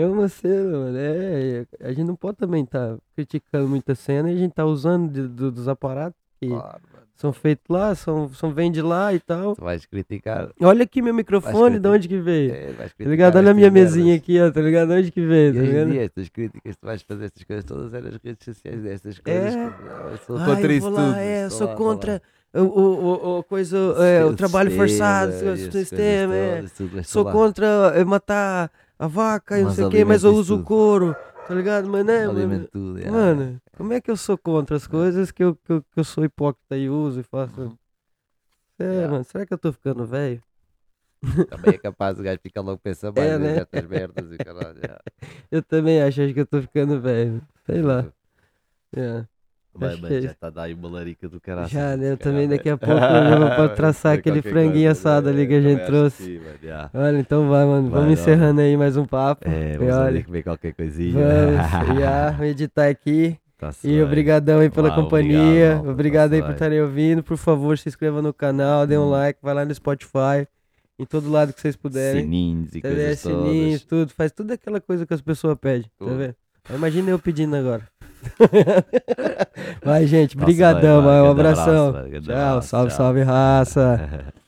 É 0.00 0.06
uma 0.06 0.28
cena, 0.28 0.78
mano. 0.78 0.96
É, 0.98 1.66
a 1.80 1.88
gente 1.92 2.04
não 2.06 2.16
pode 2.16 2.36
também 2.36 2.64
tá 2.64 2.96
criticando 3.16 3.68
muita 3.68 3.94
cena 3.94 4.30
e 4.30 4.34
a 4.34 4.38
gente 4.38 4.52
tá 4.52 4.64
usando 4.64 5.10
de- 5.10 5.28
do- 5.28 5.50
dos 5.50 5.66
aparatos 5.68 6.18
que 6.40 6.48
Claro, 6.48 6.78
são 7.16 7.32
feitos 7.32 7.64
lá, 7.68 7.94
são, 7.96 8.28
são 8.32 8.52
vêm 8.54 8.70
de 8.70 8.80
lá 8.80 9.12
e 9.12 9.18
tal. 9.18 9.56
Tu 9.56 9.62
vais 9.62 9.84
criticar. 9.86 10.50
Olha 10.60 10.84
aqui 10.84 11.02
meu 11.02 11.12
microfone, 11.12 11.80
de 11.80 11.88
onde 11.88 12.06
que 12.06 12.18
veio? 12.20 12.52
é, 12.52 12.72
Tá 12.72 13.04
ligado? 13.10 13.36
Olha 13.36 13.50
a 13.50 13.54
minha 13.54 13.70
merdas. 13.70 13.96
mesinha 13.96 14.14
aqui, 14.16 14.40
ó, 14.40 14.50
tá 14.52 14.60
ligado? 14.60 14.92
Onde 14.92 15.10
que 15.10 15.20
veio, 15.26 15.52
tá 15.54 15.60
ligado? 15.60 15.90
dia, 15.90 16.04
estas 16.04 16.28
críticas, 16.28 16.76
tu 16.76 16.86
vais 16.86 17.02
fazer 17.02 17.24
estas 17.24 17.42
coisas 17.42 17.64
todas 17.64 17.92
é 17.92 18.00
nas 18.00 18.16
redes 18.22 18.44
sociais, 18.44 18.84
essas 18.86 19.18
coisas. 19.18 19.54
É. 19.56 19.68
que- 19.70 20.12
Eu 20.12 20.16
sou 20.26 20.36
Ah, 20.38 20.44
contra 20.46 20.72
eu 20.72 20.76
isso 20.78 20.90
lá, 20.90 21.06
tudo. 21.06 21.16
é, 21.18 21.44
eu 21.44 21.50
sou 21.50 21.66
lá 21.66 21.74
contra 21.74 22.22
o, 22.54 22.60
o, 22.60 23.38
o, 23.38 23.42
coisa, 23.42 23.76
é, 23.76 23.80
o 23.80 23.94
Sistema, 24.30 24.34
trabalho 24.36 24.70
forçado, 24.70 25.32
o 25.32 25.34
essas 25.34 25.72
sistema, 25.72 26.34
é. 26.36 26.64
Sou 27.02 27.24
falar. 27.24 27.32
contra 27.34 27.66
é, 27.96 28.04
matar 28.04 28.70
a 28.98 29.06
vaca 29.06 29.58
e 29.58 29.62
não 29.62 29.74
sei 29.74 29.84
o 29.84 29.90
que, 29.90 30.04
mas 30.04 30.24
eu 30.24 30.34
uso 30.34 30.56
o 30.56 30.64
couro, 30.64 31.14
tá 31.46 31.54
ligado? 31.54 31.88
Mas 31.88 32.04
né, 32.04 32.26
mano, 32.26 32.68
tudo, 32.68 32.98
yeah. 32.98 33.12
mano, 33.12 33.60
como 33.76 33.92
é 33.92 34.00
que 34.00 34.10
eu 34.10 34.16
sou 34.16 34.36
contra 34.36 34.76
as 34.76 34.86
coisas 34.86 35.30
que 35.30 35.42
eu, 35.44 35.54
que 35.54 35.72
eu, 35.72 35.82
que 35.82 36.00
eu 36.00 36.04
sou 36.04 36.24
hipócrita 36.24 36.76
e 36.76 36.88
uso 36.90 37.20
e 37.20 37.22
faço? 37.22 37.78
É, 38.78 38.84
Yeah. 38.84 39.10
mano, 39.10 39.24
será 39.24 39.44
que 39.46 39.52
eu 39.52 39.58
tô 39.58 39.72
ficando 39.72 40.06
velho? 40.06 40.42
Também 41.50 41.74
é 41.74 41.78
capaz 41.78 42.18
o 42.18 42.22
gajo 42.22 42.38
ficar 42.40 42.60
logo 42.60 42.78
pensando 42.78 43.16
mais 43.16 43.30
É, 43.30 43.38
né? 43.38 43.54
certas 43.54 43.86
merdas 43.86 44.32
e 44.32 44.38
caralho. 44.38 44.78
yeah. 44.78 44.98
Eu 45.50 45.62
também 45.62 46.00
acho, 46.02 46.22
acho 46.22 46.34
que 46.34 46.40
eu 46.40 46.46
tô 46.46 46.60
ficando 46.60 47.00
velho. 47.00 47.42
Sei 47.66 47.82
lá. 47.82 48.04
É. 48.96 49.26
Vai, 49.78 49.96
mas 49.96 50.08
que 50.10 50.20
já 50.22 50.30
está 50.32 50.46
a 50.48 50.50
dar 50.50 50.62
aí 50.62 50.74
uma 50.74 50.88
larica 50.88 51.28
do 51.28 51.40
caralho. 51.40 51.68
Já, 51.68 51.96
né? 51.96 52.12
Eu 52.12 52.16
também 52.16 52.48
daqui 52.48 52.68
a 52.68 52.76
pouco 52.76 52.94
eu 52.94 53.56
vou 53.56 53.68
traçar 53.70 54.14
aquele 54.14 54.42
franguinho 54.42 54.90
assado 54.90 55.28
ali 55.28 55.46
que 55.46 55.54
a 55.54 55.60
gente 55.60 55.84
trouxe. 55.86 56.40
Olha, 56.94 57.18
então 57.18 57.48
vai, 57.48 57.64
mano. 57.64 57.90
Vai, 57.90 58.00
Vamos 58.00 58.04
vai. 58.04 58.12
encerrando 58.14 58.60
aí 58.60 58.76
mais 58.76 58.96
um 58.96 59.04
papo. 59.04 59.48
É, 59.48 59.76
vamos 59.78 59.94
ali 59.94 60.22
comer 60.24 60.42
qualquer 60.42 60.72
coisinha. 60.74 61.14
Vamos, 61.14 61.96
já, 62.00 62.36
meditar 62.38 62.88
aqui. 62.90 63.38
Tá-se 63.58 63.88
E 63.88 64.00
obrigadão 64.02 64.60
aí 64.60 64.70
pela 64.70 64.94
companhia. 64.94 65.36
obrigado, 65.38 65.74
malta, 65.76 65.90
Obrigado 65.90 66.32
aí 66.34 66.38
tá-se 66.40 66.48
por 66.50 66.52
estarem 66.54 66.80
ouvindo. 66.80 67.22
Por 67.24 67.36
favor, 67.36 67.76
se 67.76 67.88
inscreva 67.88 68.22
no 68.22 68.32
canal, 68.32 68.86
dê 68.86 68.96
um 68.96 69.02
Hum. 69.06 69.10
like, 69.10 69.40
vai 69.42 69.52
lá 69.52 69.64
no 69.64 69.74
Spotify, 69.74 70.46
em 70.96 71.04
todo 71.04 71.28
lado 71.28 71.52
que 71.52 71.60
vocês 71.60 71.74
puderem. 71.74 72.22
Sininhos 72.22 72.74
e 72.74 72.80
Tá 72.80 72.88
coisas 72.88 73.18
Sininhos, 73.18 73.82
todas. 73.82 74.06
tudo. 74.06 74.16
Faz 74.16 74.30
tudo 74.30 74.52
aquela 74.52 74.80
coisa 74.80 75.04
que 75.04 75.12
as 75.12 75.20
pessoas 75.20 75.56
pedem. 75.60 75.90
Tá 75.98 76.04
vendo? 76.06 76.34
Imagina 76.72 77.10
eu 77.10 77.18
pedindo 77.18 77.56
agora. 77.56 77.82
Vai, 79.84 80.06
gente. 80.06 80.36
Brigadão. 80.36 81.04
Um 81.04 81.30
abração. 81.30 81.88
abraço, 81.88 82.20
Tchau. 82.22 82.62
Salve, 82.62 82.88
tchau. 82.88 82.96
salve, 82.96 83.22
raça. 83.22 84.00